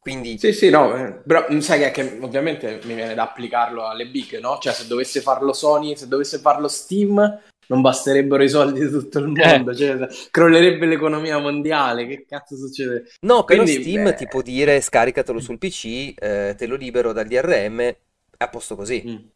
Quindi, 0.00 0.40
Sì, 0.40 0.52
sì, 0.52 0.70
no, 0.70 0.94
eh, 0.94 1.12
però 1.26 1.46
mh, 1.48 1.58
sai 1.58 1.80
che, 1.80 1.90
che 1.90 2.18
ovviamente 2.22 2.80
mi 2.84 2.94
viene 2.94 3.14
da 3.14 3.24
applicarlo 3.24 3.86
alle 3.88 4.06
big, 4.08 4.38
no? 4.38 4.58
Cioè 4.60 4.72
se 4.72 4.86
dovesse 4.86 5.20
farlo 5.20 5.52
Sony, 5.52 5.96
se 5.96 6.06
dovesse 6.06 6.38
farlo 6.38 6.68
Steam, 6.68 7.40
non 7.68 7.80
basterebbero 7.80 8.42
i 8.42 8.48
soldi 8.48 8.80
di 8.80 8.90
tutto 8.90 9.18
il 9.18 9.28
Eh. 9.42 9.60
mondo, 9.60 9.74
cioè 9.74 10.06
crollerebbe 10.30 10.86
l'economia 10.86 11.38
mondiale, 11.38 12.06
che 12.06 12.24
cazzo 12.26 12.56
succede? 12.56 13.04
no, 13.20 13.44
però 13.44 13.66
Quindi, 13.66 13.66
Steam 13.66 14.14
beh, 14.14 14.14
ti 14.14 14.26
può 14.28 14.42
dire 14.42 14.80
scaricatelo 14.80 15.40
sul 15.40 15.58
PC, 15.58 16.14
eh, 16.16 16.54
te 16.56 16.66
lo 16.66 16.76
libero 16.76 17.12
dal 17.12 17.26
DRM, 17.26 17.80
è 17.80 17.96
a 18.38 18.48
posto 18.48 18.76
così. 18.76 19.04
mm, 19.04 19.30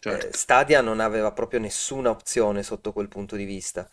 certo. 0.00 0.28
Eh, 0.28 0.32
Stadia 0.32 0.80
non 0.80 1.00
aveva 1.00 1.32
proprio 1.32 1.60
nessuna 1.60 2.10
opzione 2.10 2.62
sotto 2.62 2.92
quel 2.92 3.08
punto 3.08 3.36
di 3.36 3.44
vista, 3.44 3.88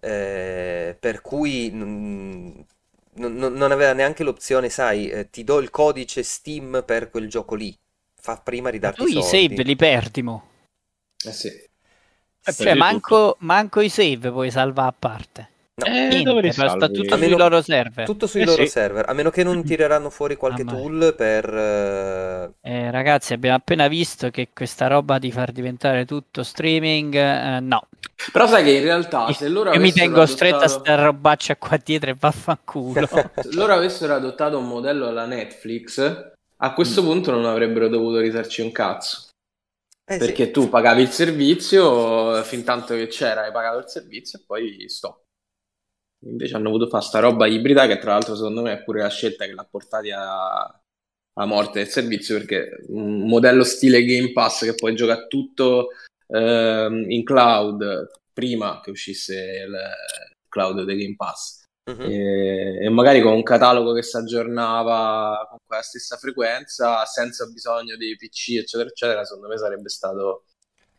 Eh, 0.00 0.96
per 1.00 1.20
cui 1.22 1.70
mm, 1.72 2.60
non, 3.16 3.72
aveva 3.72 3.92
neanche 3.94 4.22
l'opzione, 4.24 4.68
sai, 4.70 5.08
eh, 5.10 5.30
ti 5.30 5.42
do 5.44 5.58
il 5.58 5.70
codice 5.70 6.22
Steam 6.22 6.84
per 6.86 7.10
quel 7.10 7.28
gioco 7.28 7.54
lì, 7.56 7.76
fa 8.14 8.36
prima 8.40 8.70
Ma 8.82 8.90
ridarti 8.90 9.02
tu 9.02 9.04
i 9.04 9.06
i 9.06 9.22
soldi. 9.22 9.60
save 9.62 9.62
li 9.62 9.76
perdi, 9.76 10.20
mo. 10.22 10.42
Eh 11.24 11.32
sì. 11.32 11.67
Eh, 12.48 12.52
Cioè, 12.52 12.74
manco, 12.74 13.36
manco 13.40 13.80
i 13.80 13.88
save 13.90 14.30
puoi 14.30 14.50
salvare 14.50 14.88
a 14.88 14.94
parte. 14.98 15.48
No, 15.78 15.84
Eh, 15.86 16.08
Niente, 16.08 16.50
sta 16.52 16.88
tutto 16.88 17.14
A 17.14 17.16
sui 17.18 17.26
meno- 17.26 17.36
loro 17.36 17.62
server. 17.62 18.04
tutto 18.04 18.26
sui 18.26 18.40
Eh 18.40 18.46
loro 18.46 18.62
sì. 18.64 18.68
server, 18.68 19.08
a 19.08 19.12
meno 19.12 19.30
che 19.30 19.44
non 19.44 19.62
tireranno 19.64 20.10
fuori 20.10 20.34
qualche 20.34 20.64
mia. 20.64 20.72
tool 20.74 21.14
per... 21.16 21.48
eh, 21.54 22.50
Eh, 22.62 22.90
ragazzi, 22.90 23.32
abbiamo 23.32 23.56
appena 23.56 23.86
visto 23.86 24.30
che 24.30 24.48
questa 24.52 24.88
roba 24.88 25.18
di 25.18 25.30
far 25.30 25.52
diventare 25.52 26.04
tutto 26.04 26.42
streaming, 26.42 27.14
eh, 27.14 27.60
no. 27.60 27.82
Però 28.32 28.46
sai 28.48 28.64
che 28.64 28.70
in 28.72 28.82
realtà 28.82 29.30
se 29.32 29.46
loro 29.48 29.72
Io 29.72 29.78
mi 29.80 29.92
tengo 29.92 30.26
stretta 30.26 30.56
a 30.56 30.58
adottato- 30.64 30.84
sta 30.84 30.94
robaccia 31.02 31.56
qua 31.56 31.78
dietro 31.84 32.10
e 32.10 32.16
vaffanculo. 32.18 33.06
se 33.36 33.52
loro 33.52 33.74
avessero 33.74 34.14
adottato 34.14 34.58
un 34.58 34.66
modello 34.66 35.06
alla 35.06 35.26
Netflix, 35.26 36.32
a 36.56 36.72
questo 36.72 37.02
punto 37.04 37.30
non 37.30 37.44
avrebbero 37.44 37.86
dovuto 37.86 38.18
risarcire 38.18 38.66
un 38.66 38.72
cazzo. 38.72 39.26
Eh 40.08 40.12
sì. 40.14 40.18
Perché 40.18 40.50
tu 40.50 40.70
pagavi 40.70 41.02
il 41.02 41.10
servizio, 41.10 42.42
fin 42.42 42.64
tanto 42.64 42.94
che 42.94 43.08
c'era, 43.08 43.42
hai 43.42 43.52
pagato 43.52 43.76
il 43.78 43.88
servizio 43.88 44.38
e 44.38 44.42
poi 44.46 44.88
stop. 44.88 45.22
Invece 46.24 46.56
hanno 46.56 46.70
voluto 46.70 46.88
fare 46.88 47.04
sta 47.04 47.20
roba 47.20 47.46
ibrida 47.46 47.86
che 47.86 47.98
tra 47.98 48.12
l'altro 48.12 48.34
secondo 48.34 48.62
me 48.62 48.72
è 48.72 48.82
pure 48.82 49.02
la 49.02 49.10
scelta 49.10 49.44
che 49.44 49.52
l'ha 49.52 49.66
portati 49.70 50.10
a- 50.10 50.62
alla 50.62 51.46
morte 51.46 51.80
del 51.80 51.88
servizio 51.88 52.38
perché 52.38 52.84
un 52.88 53.28
modello 53.28 53.62
stile 53.62 54.02
Game 54.04 54.32
Pass 54.32 54.64
che 54.64 54.74
puoi 54.74 54.96
giocare 54.96 55.26
tutto 55.28 55.90
ehm, 56.26 57.08
in 57.10 57.22
cloud 57.22 58.10
prima 58.32 58.80
che 58.80 58.90
uscisse 58.90 59.64
il 59.64 59.78
cloud 60.48 60.82
del 60.82 60.96
Game 60.96 61.14
Pass 61.14 61.67
Mhm. 61.88 62.02
e, 62.02 62.84
e 62.84 62.88
magari 62.90 63.22
con 63.22 63.32
un 63.32 63.42
catalogo 63.42 63.94
che 63.94 64.02
si 64.02 64.16
aggiornava 64.16 65.46
con 65.48 65.58
quella 65.66 65.82
stessa 65.82 66.16
frequenza 66.16 67.04
senza 67.06 67.46
bisogno 67.46 67.96
dei 67.96 68.14
PC 68.14 68.56
eccetera 68.58 68.90
eccetera 68.90 69.24
secondo 69.24 69.48
me 69.48 69.56
sarebbe 69.56 69.88
stato 69.88 70.44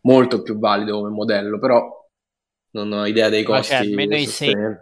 molto 0.01 0.41
più 0.41 0.57
valido 0.57 0.97
come 0.97 1.11
modello 1.11 1.59
però 1.59 1.97
non 2.71 2.91
ho 2.91 3.05
idea 3.05 3.29
dei 3.29 3.43
Ma 3.43 3.57
costi 3.57 3.73
cioè, 3.73 3.85
almeno 3.85 4.15
i 4.15 4.27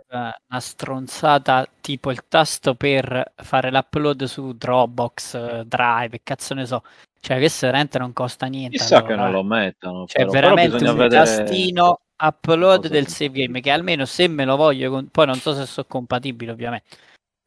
una 0.10 0.60
stronzata 0.60 1.68
tipo 1.82 2.12
il 2.12 2.24
tasto 2.28 2.76
per 2.76 3.34
fare 3.36 3.72
l'upload 3.72 4.26
su 4.26 4.52
Dropbox, 4.58 5.62
Drive, 5.62 6.20
cazzo 6.22 6.54
ne 6.54 6.66
so. 6.66 6.84
Cioè, 7.18 7.38
questo 7.38 7.66
veramente 7.66 7.98
non 7.98 8.12
costa 8.12 8.48
niente. 8.48 8.78
Chissà 8.78 8.98
allora, 8.98 9.08
che 9.08 9.16
non 9.16 9.28
eh. 9.30 9.32
lo 9.32 9.44
mettano. 9.44 10.06
Cioè, 10.06 10.26
però. 10.26 10.32
Però 10.32 10.42
veramente 10.42 10.78
bisogna 10.78 10.92
un 10.92 10.98
vedere 10.98 11.24
tastino 11.24 12.00
upload 12.18 12.78
cosa- 12.78 12.90
del 12.90 13.08
save 13.08 13.32
game 13.32 13.62
che 13.62 13.72
almeno 13.72 14.06
se 14.06 14.28
me 14.28 14.46
lo 14.46 14.56
voglio, 14.56 14.90
con- 14.90 15.08
poi 15.10 15.26
non 15.26 15.36
so 15.36 15.54
se 15.54 15.66
sono 15.66 15.88
compatibili 15.88 16.52
ovviamente, 16.52 16.98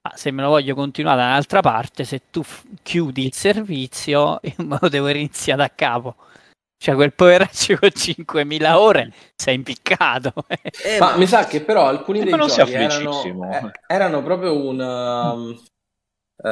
ma 0.03 0.17
se 0.17 0.31
me 0.31 0.43
lo 0.43 0.49
voglio 0.49 0.75
continuare 0.75 1.19
da 1.19 1.27
un'altra 1.27 1.61
parte, 1.61 2.05
se 2.05 2.23
tu 2.31 2.43
f- 2.43 2.65
chiudi 2.83 3.27
il 3.27 3.35
servizio, 3.35 4.39
io 4.43 4.55
me 4.65 4.79
lo 4.81 4.89
devo 4.89 5.09
iniziare 5.09 5.63
da 5.63 5.73
capo. 5.75 6.17
Cioè, 6.83 6.95
quel 6.95 7.13
poveraccio 7.13 7.77
con 7.77 7.91
5.000 7.91 8.79
ore 8.79 9.13
si 9.37 9.51
è 9.51 9.53
impiccato. 9.53 10.33
Eh, 10.83 10.99
Ma 10.99 11.15
mi 11.17 11.27
sa 11.27 11.45
che 11.45 11.63
però 11.63 11.87
alcuni 11.87 12.23
dei 12.23 12.35
non 12.35 12.49
sia 12.49 12.65
giochi 12.65 12.77
erano, 12.77 13.53
eh, 13.53 13.71
erano 13.87 14.23
proprio 14.23 14.67
una, 14.67 15.33
um, 15.33 15.51
eh, 16.43 16.49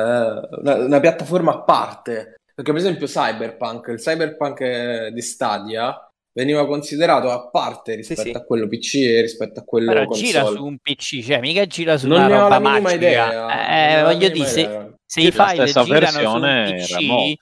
una, 0.61 0.75
una 0.75 1.01
piattaforma 1.01 1.53
a 1.53 1.63
parte. 1.63 2.35
Perché, 2.55 2.73
per 2.73 2.81
esempio, 2.81 3.07
Cyberpunk, 3.07 3.87
il 3.89 4.01
Cyberpunk 4.01 4.61
eh, 4.61 5.11
di 5.13 5.23
Stadia 5.23 6.08
veniva 6.39 6.67
considerato 6.67 7.31
a 7.31 7.49
parte 7.51 7.95
rispetto 7.97 8.23
sì. 8.23 8.31
a 8.31 8.45
quello 8.45 8.69
PC 8.69 8.95
e 8.95 9.21
rispetto 9.23 9.61
a 9.61 9.65
quello 9.65 9.93
Però 9.93 10.05
console. 10.05 10.27
gira 10.27 10.45
su 10.47 10.65
un 10.65 10.79
PC, 10.79 11.23
cioè 11.25 11.41
mica 11.41 11.67
gira 11.67 11.99
su 11.99 12.07
Non 12.07 12.19
una 12.23 12.29
roba 12.29 12.49
la 12.49 12.59
minima 12.61 12.81
magica. 12.81 12.95
idea. 12.97 13.31
non 13.31 13.51
Eh, 13.51 14.03
ho 14.03 14.03
la 14.03 14.13
voglio 14.13 14.29
dire, 14.29 14.47
se, 14.47 14.97
se 15.05 15.21
i 15.21 15.31
file 15.33 15.67
girano 15.67 16.21
su 16.21 16.37
un 16.37 16.75
PC, 16.77 17.39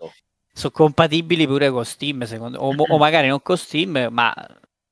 sono 0.53 0.73
compatibili 0.73 1.47
pure 1.47 1.71
con 1.71 1.85
Steam, 1.85 2.23
secondo 2.25 2.59
o, 2.59 2.75
o 2.75 2.99
magari 2.99 3.29
non 3.29 3.43
con 3.43 3.57
Steam, 3.59 4.09
ma 4.11 4.33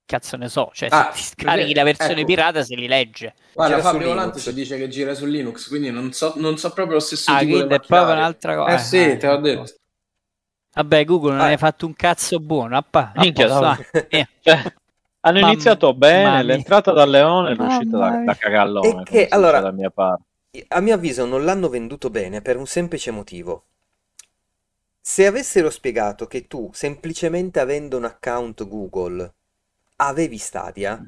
cazzo 0.06 0.36
ne 0.36 0.48
so, 0.50 0.70
cioè 0.74 0.90
Ah, 0.92 1.10
se 1.14 1.34
ti 1.34 1.42
scarichi 1.42 1.72
la 1.74 1.82
versione 1.82 2.12
ecco. 2.20 2.24
pirata 2.26 2.62
se 2.62 2.74
li 2.76 2.86
legge. 2.86 3.34
Guarda, 3.54 3.76
Gira 3.76 3.88
Fabio 3.90 4.08
Volante 4.08 4.38
ci 4.40 4.52
dice 4.52 4.76
che 4.76 4.88
gira 4.88 5.14
su 5.14 5.24
Linux, 5.24 5.66
quindi 5.68 5.90
non 5.90 6.12
so, 6.12 6.34
non 6.36 6.58
so 6.58 6.70
proprio 6.72 6.96
lo 6.96 7.00
stesso 7.00 7.30
Ah, 7.32 7.38
tipo 7.38 7.62
di 7.62 7.74
è 7.74 7.80
proprio 7.80 8.12
un'altra 8.14 8.54
cosa. 8.56 8.74
Eh 8.74 8.78
sì, 8.78 8.98
Eh, 8.98 9.16
te 9.16 9.26
l'ho 9.26 9.38
eh, 9.38 9.40
detto. 9.40 9.74
Vabbè, 10.74 11.04
Google 11.04 11.32
non 11.32 11.40
Ah. 11.40 11.44
hai 11.46 11.56
fatto 11.56 11.86
un 11.86 11.94
cazzo 11.94 12.40
buono, 12.40 12.76
appa, 12.76 13.12
a 13.14 13.20
Minchia, 13.20 13.46
no. 13.46 13.60
va. 13.60 13.78
Eh, 14.08 14.26
Cioè, 14.40 14.72
hanno 15.20 15.40
Mamma- 15.40 15.52
iniziato 15.52 15.94
bene, 15.94 16.22
mamma 16.24 16.34
mia. 16.36 16.42
l'entrata 16.42 16.92
da 16.92 17.04
Leone 17.04 17.50
e 17.50 17.54
l'uscita 17.54 17.96
da, 17.98 18.22
da 18.24 18.34
cagallone. 18.36 19.02
Che, 19.04 19.28
allora- 19.28 19.60
da 19.60 19.70
mia 19.70 19.90
parte. 19.90 20.22
A 20.68 20.80
mio 20.80 20.94
avviso 20.94 21.24
non 21.24 21.44
l'hanno 21.44 21.68
venduto 21.68 22.10
bene 22.10 22.40
per 22.42 22.56
un 22.56 22.66
semplice 22.66 23.10
motivo. 23.10 23.64
Se 25.00 25.26
avessero 25.26 25.68
spiegato 25.70 26.26
che 26.26 26.46
tu, 26.46 26.70
semplicemente 26.72 27.60
avendo 27.60 27.96
un 27.96 28.04
account 28.04 28.66
Google, 28.66 29.32
avevi 29.96 30.38
Stadia, 30.38 31.04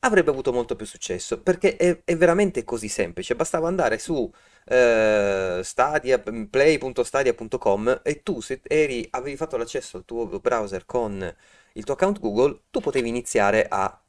avrebbe 0.00 0.30
avuto 0.30 0.52
molto 0.52 0.76
più 0.76 0.86
successo, 0.86 1.40
perché 1.40 1.76
è, 1.76 2.00
è 2.04 2.16
veramente 2.16 2.64
così 2.64 2.88
semplice. 2.88 3.34
Bastava 3.36 3.68
andare 3.68 3.98
su 3.98 4.30
eh, 4.68 5.60
Stadia, 5.62 6.18
play.stadia.com 6.18 8.00
e 8.02 8.22
tu 8.22 8.40
se 8.40 8.60
eri, 8.64 9.06
avevi 9.10 9.36
fatto 9.36 9.56
l'accesso 9.56 9.96
al 9.98 10.04
tuo 10.04 10.26
browser 10.40 10.84
con 10.84 11.34
il 11.74 11.84
tuo 11.84 11.94
account 11.94 12.18
Google, 12.20 12.62
tu 12.70 12.80
potevi 12.80 13.08
iniziare 13.08 13.66
a, 13.68 14.00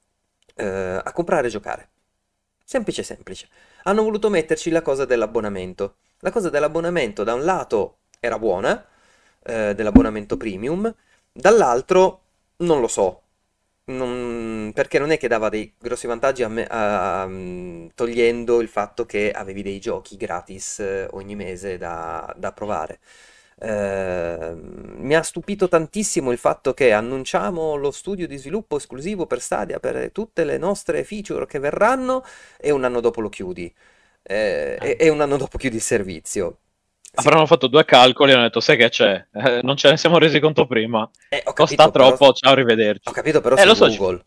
eh, 0.56 0.66
a 1.04 1.12
comprare 1.14 1.48
e 1.48 1.50
giocare. 1.50 1.90
Semplice, 2.64 3.04
semplice. 3.04 3.48
Hanno 3.84 4.04
voluto 4.04 4.30
metterci 4.30 4.70
la 4.72 4.82
cosa 4.82 5.06
dell'abbonamento. 5.06 5.98
La 6.20 6.32
cosa 6.32 6.50
dell'abbonamento 6.50 7.24
da 7.24 7.34
un 7.34 7.44
lato 7.44 8.00
era 8.20 8.40
buona, 8.40 8.84
eh, 9.44 9.76
dell'abbonamento 9.76 10.36
premium, 10.38 10.94
dall'altro 11.32 12.22
non 12.58 12.82
lo 12.82 12.88
so. 12.88 13.22
Non- 13.90 14.72
perché 14.74 15.00
non 15.00 15.12
è 15.12 15.18
che 15.18 15.30
dava 15.30 15.48
dei 15.48 15.74
grossi 15.80 16.08
vantaggi 16.08 16.44
a 16.44 16.50
me, 16.50 16.66
a- 16.68 17.22
a- 17.24 17.30
togliendo 17.96 18.60
il 18.60 18.68
fatto 18.68 19.06
che 19.06 19.32
avevi 19.32 19.62
dei 19.64 19.80
giochi 19.80 20.18
gratis 20.18 20.80
eh, 20.80 21.08
ogni 21.12 21.36
mese 21.36 21.78
da, 21.78 22.34
da 22.38 22.52
provare. 22.52 23.00
Eh, 23.60 24.54
mi 24.56 25.16
ha 25.16 25.24
stupito 25.24 25.68
tantissimo 25.70 26.32
il 26.32 26.38
fatto 26.38 26.74
che 26.74 26.92
annunciamo 26.92 27.76
lo 27.76 27.92
studio 27.92 28.28
di 28.28 28.36
sviluppo 28.38 28.76
esclusivo 28.78 29.26
per 29.26 29.40
Stadia 29.42 29.80
per 29.80 30.12
tutte 30.12 30.44
le 30.44 30.58
nostre 30.58 31.04
feature 31.06 31.46
che 31.48 31.58
verranno 31.60 32.24
e 32.60 32.72
un 32.72 32.84
anno 32.84 33.00
dopo 33.00 33.22
lo 33.22 33.30
chiudi. 33.30 33.74
eh, 34.24 34.78
e, 34.82 34.98
e 35.00 35.10
un 35.10 35.22
anno 35.22 35.38
dopo 35.38 35.58
chiudi 35.58 35.78
il 35.78 35.82
servizio. 35.82 36.58
Sì. 37.20 37.28
Avranno 37.28 37.46
fatto 37.48 37.66
due 37.68 37.84
calcoli 37.84 38.32
e 38.32 38.34
hanno 38.36 38.44
detto, 38.44 38.60
sai 38.60 38.78
che 38.78 38.90
c'è? 38.90 39.26
Eh, 39.34 39.62
non 39.64 39.76
ce 39.76 39.90
ne 39.90 39.98
siamo 39.98 40.20
resi 40.20 40.40
conto 40.40 40.68
prima. 40.68 41.10
Eh, 41.30 41.42
Costa 41.44 41.64
capito, 41.76 41.92
però- 41.92 42.08
troppo, 42.16 42.34
ciao, 42.34 42.52
arrivederci. 42.52 43.10
Ho 43.10 43.12
capito 43.12 43.42
però 43.42 43.56
Eh, 43.56 43.62
su 43.62 43.68
lo 43.68 43.74
so, 43.76 43.90
ci- 43.90 43.98
Google. 43.98 44.24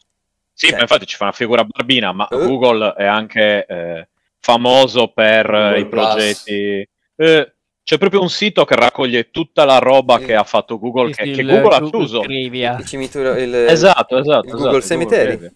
Sì, 0.52 0.66
Cioè- 0.66 0.76
ma 0.76 0.82
infatti 0.82 1.06
ci 1.06 1.16
fa 1.16 1.24
una 1.24 1.32
figura 1.32 1.64
barbina, 1.64 2.12
ma 2.12 2.26
Eh. 2.28 2.36
Google 2.36 2.94
è 2.96 3.04
anche 3.06 3.64
eh, 3.66 4.08
famoso 4.40 5.08
per 5.08 5.46
eh, 5.46 5.50
Google 5.50 5.78
i 5.78 5.86
Plus. 5.86 6.06
progetti. 6.12 6.88
Eh, 7.16 7.54
c'è 7.84 7.98
proprio 7.98 8.20
un 8.22 8.28
sito 8.28 8.64
che 8.64 8.74
raccoglie 8.74 9.30
tutta 9.30 9.64
la 9.64 9.78
roba 9.78 10.18
Sì. 10.18 10.24
che 10.26 10.34
ha 10.34 10.44
fatto 10.44 10.78
Google, 10.78 11.12
che, 11.12 11.24
Sì, 11.24 11.32
che 11.32 11.40
il 11.42 11.46
Google 11.46 11.74
ha 11.74 11.78
Google 11.78 11.98
chiuso. 11.98 12.20
Trivia. 12.20 12.76
Il 12.78 12.84
cimitero, 12.86 13.36
il, 13.36 13.54
Esatto, 13.54 14.18
esatto. 14.18 14.46
il 14.46 14.52
Google 14.52 14.78
esatto, 14.78 14.86
Cemetery. 14.86 15.52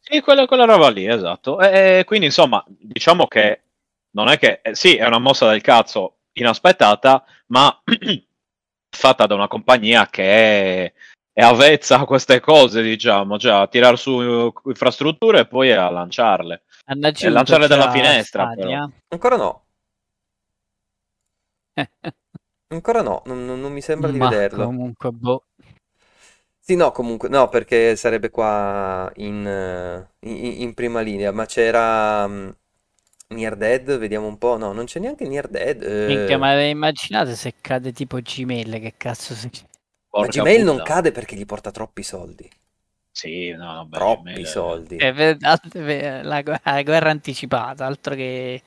Sì, 0.00 0.20
quella, 0.20 0.46
quella 0.46 0.64
roba 0.64 0.90
lì, 0.90 1.06
esatto. 1.08 1.60
E, 1.60 2.02
quindi, 2.06 2.26
insomma, 2.26 2.62
diciamo 2.68 3.26
che 3.28 3.60
non 4.10 4.28
è 4.28 4.36
che... 4.38 4.60
sì, 4.72 4.96
è 4.96 5.06
una 5.06 5.18
mossa 5.18 5.48
del 5.48 5.60
cazzo 5.62 6.16
inaspettata, 6.34 7.24
ma 7.46 7.82
fatta 8.90 9.26
da 9.26 9.34
una 9.34 9.48
compagnia 9.48 10.08
che 10.08 10.22
è, 10.84 10.92
è 11.32 11.42
avvezza 11.42 11.98
a 12.00 12.04
queste 12.04 12.40
cose, 12.40 12.82
diciamo, 12.82 13.38
cioè 13.38 13.52
a 13.52 13.66
tirar 13.66 13.98
su 13.98 14.52
infrastrutture 14.64 15.40
e 15.40 15.46
poi 15.46 15.72
a 15.72 15.88
lanciarle. 15.90 16.62
Hanno 16.86 17.06
aggiunto 17.06 17.34
lanciare 17.34 17.68
dalla 17.68 17.90
finestra. 17.90 18.52
Ancora 19.08 19.36
no, 19.36 19.64
ancora 22.68 23.02
no, 23.02 23.22
non, 23.26 23.44
non- 23.44 23.60
non 23.60 23.72
mi 23.72 23.80
sembra 23.80 24.10
di 24.10 24.18
Ma 24.18 24.28
vederlo. 24.28 24.66
comunque, 24.66 25.10
boh. 25.10 25.44
Sì, 26.64 26.76
no, 26.76 26.92
comunque, 26.92 27.28
no, 27.28 27.48
perché 27.48 27.96
sarebbe 27.96 28.30
qua 28.30 29.10
in, 29.16 30.06
in- 30.20 30.60
in 30.62 30.74
prima 30.74 31.00
linea, 31.00 31.32
ma 31.32 31.44
c'era 31.44 32.26
mm, 32.28 32.48
Near 33.32 33.56
Dead, 33.56 33.98
vediamo 33.98 34.26
un 34.26 34.38
po', 34.38 34.56
no, 34.56 34.72
non 34.72 34.84
c'è 34.86 35.00
neanche 35.00 35.26
Near 35.26 35.48
Dead. 35.48 35.82
eh, 35.82 35.88
Minchia, 36.06 36.38
ma 36.38 36.60
immaginate 36.64 37.34
se 37.34 37.54
cade 37.60 37.92
tipo 37.92 38.18
Gmail, 38.20 38.78
che 38.80 38.94
cazzo 38.96 39.34
si... 39.34 39.48
ma 39.48 39.58
Porca 40.10 40.42
Gmail 40.42 40.64
non 40.64 40.82
cade 40.82 41.12
perché 41.12 41.36
gli 41.36 41.46
porta 41.46 41.70
troppi 41.70 42.02
soldi, 42.02 42.48
Sì, 43.10 43.50
no, 43.52 43.66
vabbè, 43.88 43.96
troppi 43.96 44.22
Gmail 44.22 44.42
è- 44.42 44.46
soldi. 44.46 44.96
Eh, 44.96 45.12
ve- 45.12 45.36
ve- 45.72 46.22
la, 46.22 46.42
gu- 46.42 46.60
la 46.62 46.82
guerra 46.82 47.10
anticipata, 47.10 47.86
altro 47.86 48.14
che... 48.14 48.62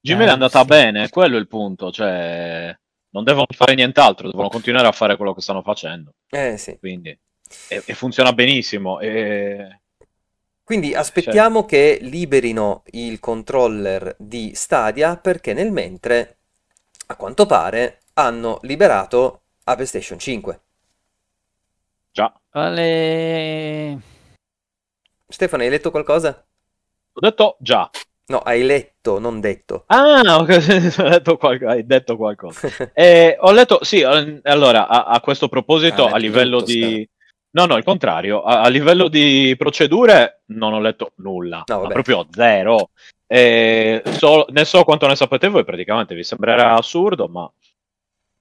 Gmail 0.00 0.28
Eh, 0.28 0.30
è 0.30 0.32
andata 0.32 0.60
sì. 0.60 0.66
bene, 0.66 1.08
quello 1.08 1.36
è 1.36 1.40
il 1.40 1.48
punto, 1.48 1.90
cioè 1.90 2.74
non 3.10 3.24
devono 3.24 3.46
fare 3.50 3.74
nient'altro, 3.74 4.30
devono 4.30 4.48
continuare 4.48 4.86
a 4.86 4.92
fare 4.92 5.16
quello 5.16 5.34
che 5.34 5.40
stanno 5.40 5.62
facendo, 5.62 6.12
Eh 6.30 6.56
sì. 6.56 6.76
quindi 6.78 7.08
e, 7.10 7.82
e 7.84 7.94
funziona 7.94 8.32
benissimo. 8.32 9.00
E... 9.00 9.80
Quindi 10.66 10.96
aspettiamo 10.96 11.64
che 11.64 11.98
liberino 12.02 12.82
il 12.86 13.20
controller 13.20 14.16
di 14.18 14.50
Stadia 14.56 15.16
perché 15.16 15.52
nel 15.52 15.70
mentre, 15.70 16.38
a 17.06 17.14
quanto 17.14 17.46
pare, 17.46 18.00
hanno 18.14 18.58
liberato 18.62 19.42
a 19.62 19.74
PlayStation 19.76 20.18
5. 20.18 20.60
Già, 22.10 22.34
Vale... 22.50 24.00
Stefano, 25.28 25.62
hai 25.62 25.70
letto 25.70 25.92
qualcosa? 25.92 26.44
ho 27.12 27.20
detto 27.20 27.56
già. 27.60 27.88
No, 28.26 28.38
hai 28.38 28.64
letto, 28.64 29.20
non 29.20 29.38
detto. 29.38 29.84
Ah, 29.86 30.36
ho 30.36 30.42
detto 30.50 31.36
qualco- 31.36 31.68
hai 31.68 31.86
detto 31.86 32.16
qualcosa. 32.16 32.68
Eh, 32.92 33.36
ho 33.38 33.52
letto, 33.52 33.84
sì, 33.84 34.02
allora, 34.02 34.88
a, 34.88 35.04
a 35.04 35.20
questo 35.20 35.46
proposito, 35.46 36.06
Ah, 36.06 36.14
a 36.14 36.16
livello 36.16 36.58
tutto, 36.58 36.72
di... 36.72 37.08
No, 37.50 37.64
no, 37.64 37.76
il 37.76 37.84
contrario, 37.84 38.42
a, 38.42 38.62
a 38.62 38.68
livello 38.68 39.08
di 39.08 39.54
procedure 39.56 40.42
non 40.46 40.72
ho 40.74 40.80
letto 40.80 41.12
nulla, 41.16 41.64
No, 41.66 41.86
proprio 41.86 42.26
zero. 42.30 42.90
So- 44.18 44.46
ne 44.50 44.64
so 44.64 44.84
quanto 44.84 45.06
ne 45.06 45.16
sapete 45.16 45.48
voi, 45.48 45.64
praticamente 45.64 46.14
vi 46.14 46.22
sembrerà 46.22 46.74
assurdo, 46.74 47.28
ma 47.28 47.50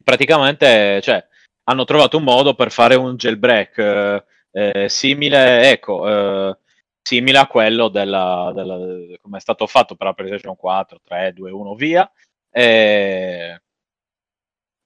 praticamente, 0.04 1.02
cioè, 1.02 1.26
hanno 1.64 1.84
trovato 1.86 2.18
un 2.18 2.24
modo 2.24 2.54
per 2.54 2.72
fare 2.72 2.96
un 2.96 3.16
jailbreak 3.16 3.78
eh, 3.78 4.24
eh, 4.52 4.90
simile, 4.90 5.70
ecco, 5.72 6.08
eh, 6.50 6.58
simile 7.02 7.38
a 7.40 7.48
quello 7.48 7.88
della, 7.88 8.52
della- 8.54 9.18
come 9.22 9.38
è 9.38 9.42
stato 9.42 9.66
fatto 9.68 9.96
per 9.96 10.08
la 10.08 10.14
PlayStation 10.14 10.56
4, 10.56 11.02
3, 11.04 11.34
2, 11.34 11.52
1, 11.52 11.76
via. 11.76 12.10
Eh, 12.52 13.60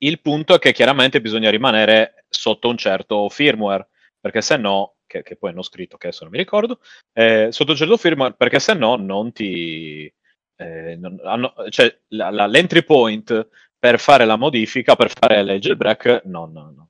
il 0.01 0.21
punto 0.21 0.55
è 0.55 0.59
che 0.59 0.71
chiaramente 0.71 1.19
bisogna 1.21 1.49
rimanere 1.49 2.25
sotto 2.29 2.69
un 2.69 2.77
certo 2.77 3.27
firmware, 3.27 3.88
perché 4.19 4.41
se 4.41 4.57
no, 4.57 4.95
che, 5.05 5.23
che 5.23 5.35
poi 5.37 5.51
hanno 5.51 5.61
scritto 5.61 5.97
che 5.97 6.07
adesso 6.07 6.23
non 6.23 6.33
mi 6.33 6.39
ricordo, 6.39 6.79
eh, 7.13 7.47
sotto 7.51 7.75
certo 7.75 7.97
firmware, 7.97 8.33
perché 8.35 8.59
se 8.59 8.73
no 8.73 8.95
non 8.95 9.31
ti... 9.31 10.11
eh, 10.57 10.95
non- 10.97 11.19
hanno- 11.23 11.53
cioè, 11.69 11.95
la- 12.09 12.29
la- 12.29 12.47
l'entry 12.47 12.83
point 12.83 13.47
per 13.77 13.99
fare 13.99 14.25
la 14.25 14.35
modifica, 14.35 14.95
per 14.95 15.09
fare 15.09 15.39
il 15.41 15.59
jailbreak, 15.59 16.23
non, 16.25 16.51
non, 16.51 16.73
non- 16.75 16.87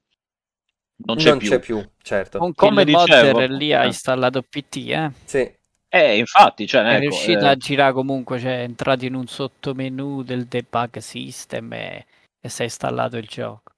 non 1.05 1.15
c'è 1.17 1.29
Non 1.29 1.37
più. 1.37 1.49
c'è 1.49 1.59
più, 1.59 1.89
certo. 2.01 2.39
Un 2.43 2.53
Come 2.53 2.83
dicevo, 2.83 3.39
lì 3.45 3.73
ha 3.73 3.83
eh. 3.83 3.87
installato 3.87 4.41
PT, 4.41 4.75
eh. 4.89 5.11
Sì. 5.25 5.57
Eh, 5.91 6.17
infatti, 6.17 6.67
cioè, 6.67 6.83
È 6.83 6.95
ecco, 6.95 6.99
riuscito 6.99 7.45
eh, 7.45 7.47
a 7.47 7.55
girare 7.55 7.93
comunque, 7.93 8.39
cioè 8.39 8.59
è 8.59 8.63
entrato 8.63 9.05
in 9.05 9.13
un 9.15 9.27
sottomenu 9.27 10.23
del 10.23 10.45
debug 10.45 10.97
system 10.97 11.71
e, 11.73 12.05
e 12.41 12.49
si 12.49 12.61
è 12.61 12.63
installato 12.65 13.17
il 13.17 13.27
gioco. 13.27 13.73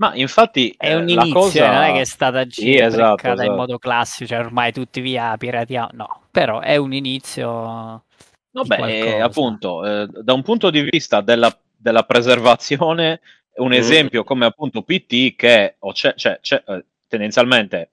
Ma 0.00 0.14
infatti 0.14 0.74
È 0.76 0.90
eh, 0.90 0.94
un 0.94 1.08
inizio, 1.08 1.32
cosa... 1.32 1.64
eh, 1.64 1.74
non 1.74 1.82
è 1.84 1.92
che 1.92 2.00
è 2.00 2.04
stata 2.04 2.44
Sì, 2.48 2.70
jailbreakata 2.72 2.86
esatto, 3.16 3.26
in 3.28 3.32
esatto. 3.40 3.52
modo 3.56 3.78
classico, 3.78 4.26
cioè 4.30 4.38
ormai 4.38 4.72
tutti 4.72 5.00
via 5.00 5.36
piratiamo, 5.36 5.88
no, 5.92 6.22
però 6.30 6.60
è 6.60 6.76
un 6.76 6.92
inizio 6.92 8.04
Vabbè, 8.50 8.80
eh, 8.82 9.20
appunto, 9.20 9.84
eh, 9.86 10.06
da 10.22 10.32
un 10.32 10.42
punto 10.42 10.70
di 10.70 10.80
vista 10.82 11.20
della, 11.20 11.56
della 11.76 12.02
preservazione, 12.04 13.20
un 13.56 13.68
Mm. 13.70 13.72
esempio 13.72 14.24
come 14.24 14.46
appunto 14.46 14.82
PT 14.82 15.34
che 15.36 15.76
o 15.80 15.92
c'è, 15.92 16.14
c'è- 16.14 16.38
c'è, 16.40 16.62
eh, 16.66 16.84
tendenzialmente 17.08 17.90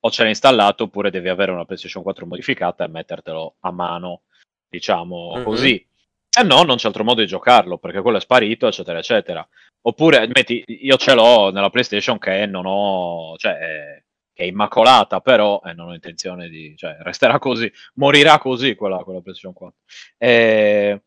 o 0.00 0.10
ce 0.10 0.22
l'hai 0.22 0.30
installato 0.30 0.84
oppure 0.84 1.10
devi 1.10 1.28
avere 1.28 1.52
una 1.52 1.64
PlayStation 1.64 2.02
4 2.02 2.26
modificata 2.26 2.84
e 2.84 2.88
mettertelo 2.88 3.56
a 3.60 3.70
mano, 3.70 4.22
diciamo 4.68 5.36
Mhm. 5.36 5.42
così. 5.44 5.86
Se 6.28 6.42
no, 6.42 6.62
non 6.62 6.76
c'è 6.76 6.86
altro 6.86 7.02
modo 7.04 7.20
di 7.22 7.26
giocarlo 7.26 7.78
perché 7.78 8.00
quello 8.02 8.18
è 8.18 8.20
sparito, 8.20 8.66
eccetera, 8.66 8.98
eccetera. 8.98 9.46
Oppure, 9.82 10.26
metti, 10.28 10.62
io 10.66 10.96
ce 10.96 11.14
l'ho 11.14 11.50
nella 11.50 11.70
PlayStation 11.70 12.18
che 12.18 12.44
non 12.46 12.64
ho, 12.66 13.36
cioè, 13.38 14.02
che 14.32 14.42
è 14.44 14.46
immacolata, 14.46 15.20
però 15.20 15.60
eh, 15.64 15.72
non 15.72 15.88
ho 15.88 15.94
intenzione 15.94 16.48
di, 16.48 16.74
cioè, 16.76 16.96
resterà 17.00 17.38
così, 17.38 17.70
morirà 17.94 18.38
così 18.38 18.74
quella, 18.74 18.98
quella 18.98 19.20
PlayStation 19.20 19.54
4. 19.54 19.78
Eh, 20.18 21.02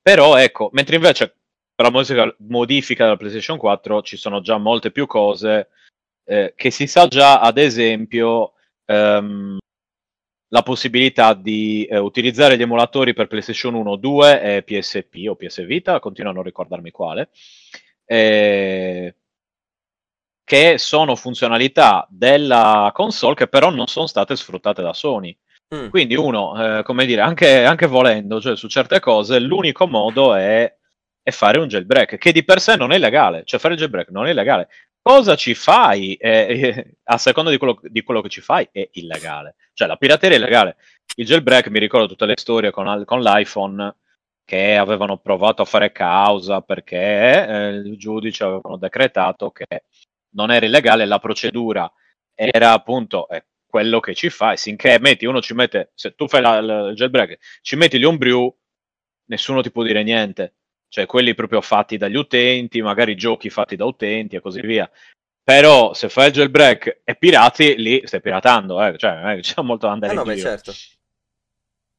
però, 0.00 0.36
ecco, 0.36 0.70
mentre 0.72 0.96
invece 0.96 1.36
per 1.74 1.84
la 1.86 1.90
modifica, 1.90 2.34
modifica 2.38 3.04
della 3.04 3.16
PlayStation 3.16 3.58
4 3.58 4.02
ci 4.02 4.16
sono 4.16 4.40
già 4.40 4.56
molte 4.56 4.90
più 4.90 5.06
cose 5.06 5.68
eh, 6.24 6.54
che 6.56 6.70
si 6.70 6.86
sa 6.86 7.06
già, 7.06 7.40
ad 7.40 7.58
esempio, 7.58 8.54
ehm, 8.86 9.58
la 10.48 10.62
possibilità 10.62 11.34
di 11.34 11.84
eh, 11.84 11.98
utilizzare 11.98 12.56
gli 12.56 12.62
emulatori 12.62 13.14
per 13.14 13.26
PlayStation 13.26 13.74
1, 13.74 13.96
2 13.96 14.42
e 14.42 14.62
PSP 14.62 15.26
o 15.28 15.34
PS 15.34 15.64
Vita, 15.64 15.98
continuo 15.98 16.30
a 16.30 16.34
non 16.34 16.42
ricordarmi 16.42 16.90
quale, 16.90 17.30
eh, 18.04 19.14
che 20.44 20.78
sono 20.78 21.16
funzionalità 21.16 22.06
della 22.08 22.90
console 22.94 23.34
che 23.34 23.48
però 23.48 23.70
non 23.70 23.88
sono 23.88 24.06
state 24.06 24.36
sfruttate 24.36 24.82
da 24.82 24.92
Sony. 24.92 25.36
Mm. 25.74 25.88
Quindi 25.88 26.14
uno, 26.14 26.78
eh, 26.78 26.82
come 26.84 27.06
dire, 27.06 27.20
anche, 27.22 27.64
anche 27.64 27.86
volendo, 27.86 28.40
cioè 28.40 28.56
su 28.56 28.68
certe 28.68 29.00
cose, 29.00 29.40
l'unico 29.40 29.88
modo 29.88 30.34
è, 30.34 30.72
è 31.20 31.30
fare 31.32 31.58
un 31.58 31.66
jailbreak, 31.66 32.18
che 32.18 32.30
di 32.30 32.44
per 32.44 32.60
sé 32.60 32.76
non 32.76 32.92
è 32.92 32.98
legale, 32.98 33.42
cioè 33.44 33.58
fare 33.58 33.74
il 33.74 33.80
jailbreak 33.80 34.10
non 34.10 34.28
è 34.28 34.32
legale. 34.32 34.68
Cosa 35.06 35.36
ci 35.36 35.54
fai? 35.54 36.14
Eh, 36.14 36.46
eh, 36.74 36.96
a 37.04 37.16
seconda 37.18 37.50
di 37.50 37.58
quello, 37.58 37.78
di 37.80 38.02
quello 38.02 38.20
che 38.22 38.28
ci 38.28 38.40
fai 38.40 38.68
è 38.72 38.88
illegale. 38.94 39.54
Cioè 39.72 39.86
la 39.86 39.96
pirateria 39.96 40.36
è 40.36 40.40
illegale. 40.40 40.76
Il 41.14 41.24
jailbreak, 41.26 41.68
mi 41.68 41.78
ricordo 41.78 42.08
tutte 42.08 42.26
le 42.26 42.34
storie 42.36 42.72
con, 42.72 43.04
con 43.04 43.22
l'iPhone 43.22 43.94
che 44.44 44.76
avevano 44.76 45.18
provato 45.18 45.62
a 45.62 45.64
fare 45.64 45.92
causa 45.92 46.60
perché 46.60 46.96
eh, 47.46 47.68
il 47.84 47.96
giudice 47.96 48.42
avevano 48.44 48.76
decretato 48.78 49.52
che 49.52 49.84
non 50.30 50.50
era 50.50 50.66
illegale, 50.66 51.04
la 51.06 51.20
procedura 51.20 51.90
era 52.34 52.72
appunto 52.72 53.28
eh, 53.28 53.46
quello 53.64 54.00
che 54.00 54.12
ci 54.14 54.28
fai, 54.28 54.56
finché 54.56 54.98
metti, 55.00 55.24
uno 55.24 55.40
ci 55.40 55.54
mette, 55.54 55.92
se 55.94 56.14
tu 56.16 56.26
fai 56.28 56.40
la- 56.42 56.60
la- 56.60 56.88
il 56.88 56.94
jailbreak, 56.96 57.38
ci 57.62 57.76
metti 57.76 57.98
gli 57.98 58.04
homebrew, 58.04 58.52
nessuno 59.26 59.62
ti 59.62 59.70
può 59.70 59.82
dire 59.82 60.02
niente, 60.02 60.54
cioè 60.96 61.04
quelli 61.04 61.34
proprio 61.34 61.60
fatti 61.60 61.98
dagli 61.98 62.16
utenti, 62.16 62.80
magari 62.80 63.16
giochi 63.16 63.50
fatti 63.50 63.76
da 63.76 63.84
utenti 63.84 64.36
e 64.36 64.40
così 64.40 64.62
via. 64.62 64.90
Però 65.44 65.92
se 65.92 66.08
fai 66.08 66.28
il 66.28 66.32
jailbreak 66.32 67.02
e 67.04 67.16
pirati, 67.16 67.76
lì 67.76 68.00
stai 68.06 68.22
piratando, 68.22 68.82
eh, 68.82 68.96
cioè 68.96 69.14
non 69.16 69.28
è 69.28 69.34
che 69.34 69.42
c'è 69.42 69.60
molto 69.60 69.84
da 69.84 69.92
andare 69.92 70.14
no, 70.14 70.20
in 70.22 70.26
beh, 70.26 70.38
certo. 70.38 70.72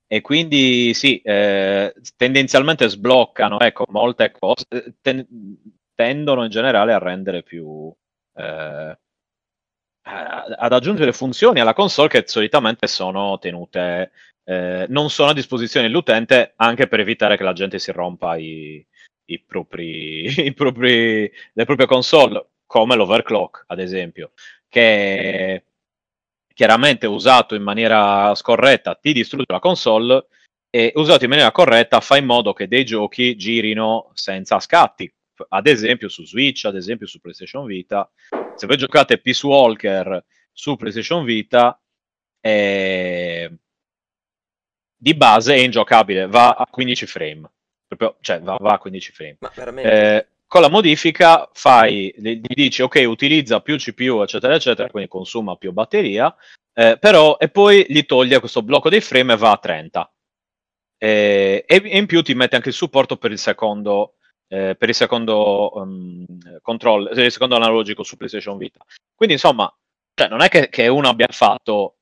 E 0.07 0.21
quindi 0.21 0.95
sì, 0.95 1.21
eh, 1.21 1.93
tendenzialmente 2.15 2.89
sbloccano, 2.89 3.59
ecco, 3.59 3.85
molte 3.89 4.31
cose, 4.31 4.65
eh, 4.69 4.95
ten- 4.99 5.27
tendono 5.93 6.43
in 6.43 6.49
generale 6.49 6.91
a 6.93 6.97
rendere 6.97 7.43
più... 7.43 7.93
eh, 8.33 8.97
ad 10.09 10.71
aggiungere 10.71 11.11
funzioni 11.11 11.59
alla 11.59 11.73
console 11.73 12.07
che 12.07 12.23
solitamente 12.25 12.87
sono 12.87 13.37
tenute 13.39 14.11
eh, 14.49 14.85
non 14.87 15.09
sono 15.09 15.31
a 15.31 15.33
disposizione 15.33 15.87
dell'utente 15.87 16.53
anche 16.55 16.87
per 16.87 17.01
evitare 17.01 17.35
che 17.35 17.43
la 17.43 17.51
gente 17.51 17.79
si 17.79 17.91
rompa 17.91 18.37
i, 18.37 18.85
i 19.25 19.39
propri, 19.41 20.23
i 20.45 20.53
propri, 20.53 21.29
le 21.53 21.65
proprie 21.65 21.85
console, 21.85 22.45
come 22.65 22.95
l'overclock, 22.95 23.65
ad 23.67 23.79
esempio, 23.79 24.31
che 24.69 25.63
chiaramente 26.53 27.07
usato 27.07 27.55
in 27.55 27.61
maniera 27.61 28.33
scorretta 28.35 28.95
ti 28.95 29.11
distrugge 29.11 29.51
la 29.51 29.59
console 29.59 30.27
e 30.69 30.93
usato 30.95 31.25
in 31.25 31.29
maniera 31.29 31.51
corretta 31.51 31.99
fa 31.99 32.17
in 32.17 32.25
modo 32.25 32.53
che 32.53 32.69
dei 32.69 32.85
giochi 32.85 33.35
girino 33.35 34.11
senza 34.13 34.59
scatti. 34.61 35.13
Ad 35.49 35.67
esempio 35.67 36.07
su 36.07 36.25
Switch, 36.25 36.65
ad 36.65 36.75
esempio 36.75 37.05
su 37.05 37.19
PlayStation 37.19 37.65
Vita. 37.65 38.09
Se 38.55 38.65
voi 38.65 38.77
giocate 38.77 39.19
Peace 39.19 39.45
Walker 39.45 40.23
su 40.51 40.75
PlayStation 40.77 41.25
Vita, 41.25 41.79
eh, 42.39 43.51
di 44.97 45.13
base 45.13 45.53
è 45.53 45.59
ingiocabile, 45.59 46.27
va 46.27 46.51
a 46.51 46.65
15 46.69 47.05
frame. 47.05 47.51
Proprio, 47.87 48.17
cioè, 48.21 48.41
va, 48.41 48.57
va, 48.59 48.73
a 48.73 48.77
15 48.79 49.11
frame. 49.11 49.37
Ma 49.39 49.51
veramente? 49.55 49.91
Eh, 49.91 50.27
con 50.47 50.61
la 50.61 50.69
modifica 50.69 51.49
fai, 51.53 52.13
gli 52.17 52.39
dici 52.39 52.81
ok, 52.81 53.03
utilizza 53.07 53.61
più 53.61 53.77
CPU, 53.77 54.21
eccetera, 54.21 54.55
eccetera, 54.55 54.89
quindi 54.89 55.09
consuma 55.09 55.55
più 55.55 55.71
batteria, 55.71 56.33
eh, 56.73 56.97
però, 56.99 57.37
e 57.37 57.49
poi 57.49 57.85
gli 57.87 58.05
toglie 58.05 58.39
questo 58.39 58.63
blocco 58.63 58.89
dei 58.89 59.01
frame 59.01 59.33
e 59.33 59.37
va 59.37 59.51
a 59.51 59.57
30. 59.57 60.11
Eh, 60.97 61.63
e, 61.67 61.81
e, 61.83 61.97
in 61.97 62.05
più 62.07 62.21
ti 62.23 62.33
mette 62.33 62.55
anche 62.55 62.69
il 62.69 62.75
supporto 62.75 63.17
per 63.17 63.31
il 63.31 63.37
secondo, 63.37 64.15
eh, 64.47 64.75
per 64.75 64.89
il 64.89 64.95
secondo 64.95 65.71
um, 65.75 66.25
control, 66.61 67.11
il 67.13 67.31
secondo 67.31 67.55
analogico 67.55 68.03
su 68.03 68.15
PlayStation 68.15 68.57
Vita. 68.57 68.79
Quindi, 69.15 69.35
insomma, 69.35 69.71
cioè, 70.13 70.29
non 70.29 70.41
è 70.41 70.49
che, 70.49 70.69
che 70.69 70.87
uno 70.87 71.09
abbia 71.09 71.27
fatto 71.29 71.96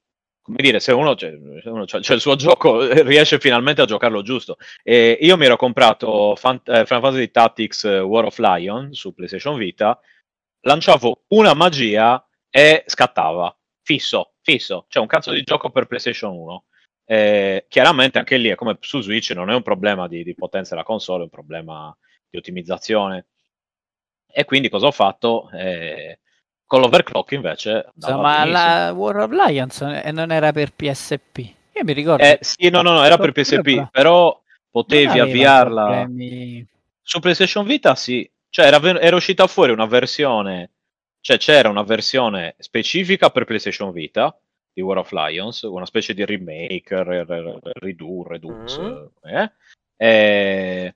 come 0.46 0.58
dire, 0.62 0.80
se 0.80 0.92
uno, 0.92 1.16
c'è, 1.16 1.34
uno 1.64 1.86
c'è, 1.86 2.00
c'è, 2.02 2.14
il 2.14 2.22
suo 2.22 2.36
gioco, 2.36 2.80
riesce 3.02 3.40
finalmente 3.40 3.82
a 3.82 3.86
giocarlo 3.86 4.22
giusto. 4.22 4.58
E 4.84 5.18
io 5.20 5.38
mi 5.38 5.46
ero 5.46 5.56
comprato 5.56 6.36
Fan, 6.36 6.62
eh, 6.66 6.86
Final 6.86 7.02
Fantasy 7.02 7.32
Tactics 7.32 7.84
eh, 7.86 8.00
War 8.00 8.26
of 8.26 8.38
Lion 8.38 8.94
su 8.94 9.16
PlayStation 9.16 9.58
Vita, 9.58 10.00
lanciavo 10.62 11.24
una 11.30 11.56
magia 11.56 12.24
e 12.48 12.84
scattava, 12.86 13.58
fisso, 13.82 14.36
fisso. 14.44 14.86
Cioè 14.88 15.02
un 15.02 15.08
cazzo 15.08 15.32
di 15.32 15.42
gioco 15.42 15.72
per 15.72 15.88
PlayStation 15.88 16.34
1. 16.34 16.66
Eh, 17.08 17.66
chiaramente 17.68 18.20
anche 18.20 18.38
lì, 18.38 18.54
come 18.54 18.78
su 18.82 19.02
Switch, 19.02 19.32
non 19.32 19.50
è 19.50 19.56
un 19.56 19.64
problema 19.64 20.08
di, 20.08 20.24
di 20.24 20.36
potenza 20.36 20.76
della 20.76 20.86
console, 20.86 21.22
è 21.22 21.24
un 21.24 21.30
problema 21.30 21.96
di 22.30 22.38
ottimizzazione. 22.38 23.30
E 24.32 24.46
quindi 24.46 24.70
cosa 24.70 24.86
ho 24.86 24.92
fatto? 24.92 25.50
Eh, 25.50 26.20
con 26.76 26.84
l'overclock 26.84 27.32
invece... 27.32 27.86
Ma 27.96 28.44
la 28.44 28.92
War 28.94 29.18
of 29.18 29.32
Lions 29.32 29.80
non 29.80 30.32
era 30.32 30.52
per 30.52 30.74
PSP? 30.74 31.38
Io 31.38 31.84
mi 31.84 31.94
ricordo. 31.94 32.22
Eh, 32.22 32.38
sì, 32.42 32.70
no, 32.70 32.82
no, 32.82 32.92
no, 32.92 33.04
era 33.04 33.18
per 33.18 33.32
PSP, 33.32 33.90
però 33.90 34.38
potevi 34.70 35.20
avviarla... 35.20 35.86
Problemi... 35.86 36.68
Su 37.02 37.20
PlayStation 37.20 37.66
Vita 37.66 37.94
sì, 37.96 38.30
cioè 38.50 38.66
era, 38.66 39.00
era 39.00 39.16
uscita 39.16 39.46
fuori 39.46 39.72
una 39.72 39.86
versione, 39.86 40.72
cioè 41.22 41.38
c'era 41.38 41.70
una 41.70 41.84
versione 41.84 42.56
specifica 42.58 43.30
per 43.30 43.46
PlayStation 43.46 43.92
Vita 43.92 44.36
di 44.74 44.82
War 44.82 44.98
of 44.98 45.12
Lions, 45.12 45.62
una 45.62 45.86
specie 45.86 46.14
di 46.14 46.26
remake, 46.26 47.04
redo, 47.04 47.60
redux, 48.24 48.80
mm-hmm. 48.80 49.06
eh? 49.22 49.52
E 49.98 50.96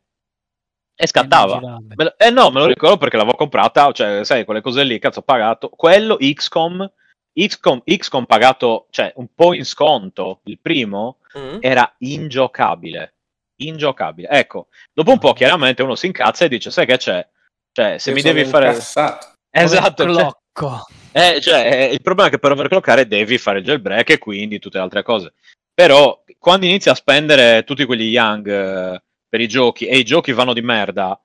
e 1.01 1.07
scattava. 1.07 1.79
Lo, 1.95 2.13
eh 2.17 2.29
no, 2.29 2.49
me 2.49 2.59
lo 2.59 2.65
ricordo 2.65 2.97
perché 2.97 3.15
l'avevo 3.15 3.37
comprata, 3.37 3.89
cioè, 3.93 4.25
sai, 4.25 4.43
quelle 4.43 4.59
cose 4.59 4.83
lì, 4.83 4.99
cazzo, 4.99 5.19
ho 5.19 5.21
pagato. 5.21 5.69
Quello, 5.69 6.17
XCOM, 6.17 6.91
XCOM, 7.31 7.83
XCOM 7.85 8.25
pagato, 8.25 8.87
cioè, 8.89 9.13
un 9.15 9.27
po' 9.33 9.53
in 9.53 9.63
sconto, 9.63 10.41
il 10.43 10.59
primo, 10.61 11.19
mm. 11.37 11.59
era 11.61 11.89
ingiocabile. 11.99 13.13
Ingiocabile. 13.61 14.27
Ecco, 14.27 14.67
dopo 14.93 15.11
un 15.11 15.19
po' 15.19 15.31
chiaramente 15.31 15.83
uno 15.83 15.95
si 15.95 16.07
incazza 16.07 16.43
e 16.43 16.49
dice, 16.49 16.69
sai 16.69 16.85
che 16.85 16.97
c'è? 16.97 17.25
Cioè, 17.71 17.97
se 17.97 18.09
Io 18.09 18.15
mi 18.17 18.21
devi 18.21 18.43
fare... 18.43 18.67
Incazzato. 18.67 19.27
Esatto. 19.51 20.03
Cioè, 20.51 20.81
eh, 21.13 21.39
cioè, 21.39 21.65
eh, 21.71 21.93
il 21.93 22.01
problema 22.01 22.27
è 22.27 22.31
che 22.31 22.39
per 22.39 22.51
overclockare 22.51 23.07
devi 23.07 23.37
fare 23.37 23.59
il 23.59 23.63
jailbreak 23.63 24.09
e 24.09 24.17
quindi 24.17 24.59
tutte 24.59 24.77
le 24.77 24.83
altre 24.83 25.03
cose. 25.03 25.33
Però, 25.73 26.25
quando 26.37 26.65
inizi 26.65 26.89
a 26.89 26.93
spendere 26.93 27.63
tutti 27.63 27.85
quegli 27.85 28.11
young 28.11 29.01
per 29.29 29.39
i 29.39 29.47
giochi 29.47 29.85
e 29.85 29.97
i 29.97 30.03
giochi 30.03 30.31
vanno 30.33 30.53
di 30.53 30.61
merda 30.61 31.21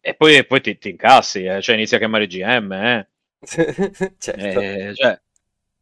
e 0.00 0.14
poi, 0.14 0.36
e 0.36 0.44
poi 0.44 0.60
ti, 0.60 0.76
ti, 0.78 0.90
incassi, 0.90 1.44
eh? 1.44 1.60
cioè 1.62 1.76
inizi 1.76 1.94
a 1.94 1.98
chiamare 1.98 2.26
GM, 2.26 2.72
eh? 2.72 3.08
certo. 4.18 4.60
Eh, 4.60 4.92
cioè, 4.94 5.20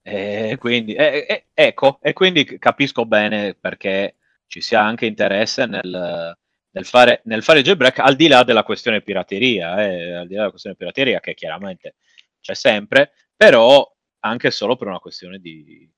eh, 0.02 0.56
quindi, 0.58 0.94
eh, 0.94 1.26
eh, 1.28 1.44
ecco, 1.52 1.98
e 2.00 2.12
quindi 2.12 2.44
capisco 2.58 3.06
bene 3.06 3.54
perché 3.54 4.16
ci 4.46 4.60
sia 4.60 4.80
anche 4.80 5.06
interesse 5.06 5.66
nel, 5.66 6.36
nel 6.70 6.84
fare, 6.84 7.22
nel 7.24 7.42
fare 7.42 7.62
jailbreak 7.62 7.98
al 7.98 8.14
di 8.14 8.28
là 8.28 8.44
della 8.44 8.62
questione 8.62 9.00
pirateria, 9.00 9.84
eh, 9.84 10.12
al 10.12 10.26
di 10.26 10.34
là 10.34 10.40
della 10.40 10.50
questione 10.50 10.76
pirateria 10.76 11.20
che 11.20 11.34
chiaramente 11.34 11.96
c'è 12.40 12.54
sempre, 12.54 13.12
però 13.34 13.90
anche 14.20 14.50
solo 14.50 14.76
per 14.76 14.88
una 14.88 14.98
questione 15.00 15.38
di 15.38 15.90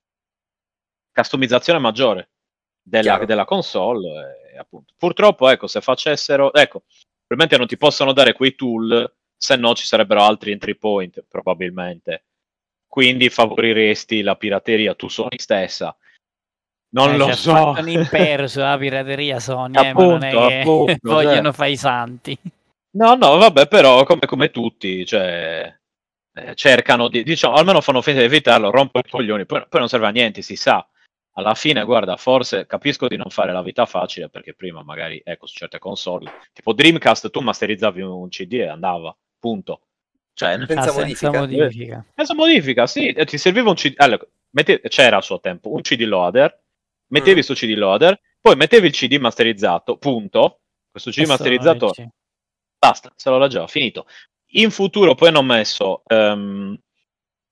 customizzazione 1.13 1.79
maggiore 1.79 2.31
della, 2.81 3.25
della 3.25 3.45
console. 3.45 4.48
Appunto. 4.59 4.95
Purtroppo, 4.97 5.49
ecco, 5.49 5.67
se 5.67 5.81
facessero, 5.81 6.53
ecco, 6.53 6.85
probabilmente 7.27 7.57
non 7.57 7.67
ti 7.67 7.77
possono 7.77 8.13
dare 8.13 8.33
quei 8.33 8.55
tool, 8.55 9.11
se 9.37 9.57
no 9.57 9.75
ci 9.75 9.87
sarebbero 9.87 10.23
altri 10.23 10.53
entry 10.53 10.77
point, 10.77 11.25
probabilmente. 11.29 12.25
Quindi 12.87 13.29
favoriresti 13.29 14.23
la 14.23 14.37
pirateria 14.37 14.95
tu 14.95 15.09
Sony 15.09 15.39
stessa. 15.39 15.97
Non 16.91 17.13
eh, 17.13 17.17
lo 17.17 17.33
so. 17.33 17.53
Hanno 17.53 17.91
imperso 17.91 18.61
la 18.61 18.79
pirateria 18.79 19.39
Sony, 19.39 19.77
appunto, 19.77 20.27
eh, 20.27 20.33
non 20.33 20.51
è 20.51 20.61
appunto, 20.61 20.85
che 20.87 20.99
vogliono 21.03 21.43
cioè... 21.43 21.53
fare 21.53 21.71
i 21.71 21.77
santi. 21.77 22.39
No, 22.91 23.15
no, 23.15 23.37
vabbè, 23.37 23.69
però 23.69 24.05
come, 24.05 24.23
come 24.27 24.51
tutti, 24.51 25.05
cioè, 25.05 25.73
eh, 26.35 26.55
cercano 26.55 27.09
di, 27.09 27.23
diciamo, 27.23 27.55
almeno 27.55 27.83
fanno 27.83 28.01
finta 28.01 28.21
di 28.21 28.27
evitarlo, 28.27 28.71
rompono 28.71 29.05
i 29.07 29.11
coglioni, 29.11 29.45
poi, 29.45 29.65
poi 29.69 29.81
non 29.81 29.89
serve 29.89 30.07
a 30.07 30.11
niente, 30.11 30.41
si 30.41 30.57
sa 30.57 30.85
alla 31.39 31.55
fine, 31.55 31.85
guarda, 31.85 32.17
forse 32.17 32.67
capisco 32.67 33.07
di 33.07 33.17
non 33.17 33.31
fare 33.31 33.53
la 33.53 33.63
vita 33.63 33.87
facile 33.87 34.29
perché 34.29 34.55
prima 34.55 34.83
magari, 34.83 35.21
ecco, 35.25 35.47
su 35.47 35.57
certe 35.57 35.79
console, 35.79 36.31
tipo 36.53 36.73
Dreamcast, 36.73 37.31
tu 37.31 37.41
masterizzavi 37.41 38.03
un 38.03 38.29
CD 38.29 38.55
e 38.55 38.67
andava, 38.67 39.17
punto. 39.39 39.83
Cioè, 40.35 40.57
senza, 40.67 40.91
ah, 40.91 40.93
modifica. 40.93 41.17
senza 41.17 41.39
modifica. 41.39 42.05
Senza 42.15 42.35
modifica, 42.35 42.87
sì, 42.89 43.15
ti 43.25 43.39
serviva 43.39 43.71
un 43.71 43.77
CD, 43.77 43.95
allora, 43.99 44.27
mette... 44.51 44.81
c'era 44.81 45.19
a 45.19 45.21
suo 45.21 45.39
tempo 45.39 45.73
un 45.73 45.81
CD 45.81 46.01
loader, 46.03 46.61
mettevi 47.09 47.39
mm. 47.39 47.43
su 47.43 47.55
CD 47.55 47.77
loader, 47.77 48.21
poi 48.41 48.57
mettevi 48.57 48.89
il 48.89 48.93
CD 48.93 49.17
masterizzato, 49.19 49.97
punto. 49.97 50.61
Questo 50.91 51.11
CD 51.11 51.27
masterizzato, 51.27 51.93
basta, 52.77 53.13
se 53.15 53.31
lo 53.31 53.39
leggeva, 53.39 53.69
finito. 53.69 54.07
In 54.53 54.73
futuro 54.73 55.15
poi 55.15 55.29
hanno 55.29 55.43
messo 55.43 56.03
um, 56.09 56.77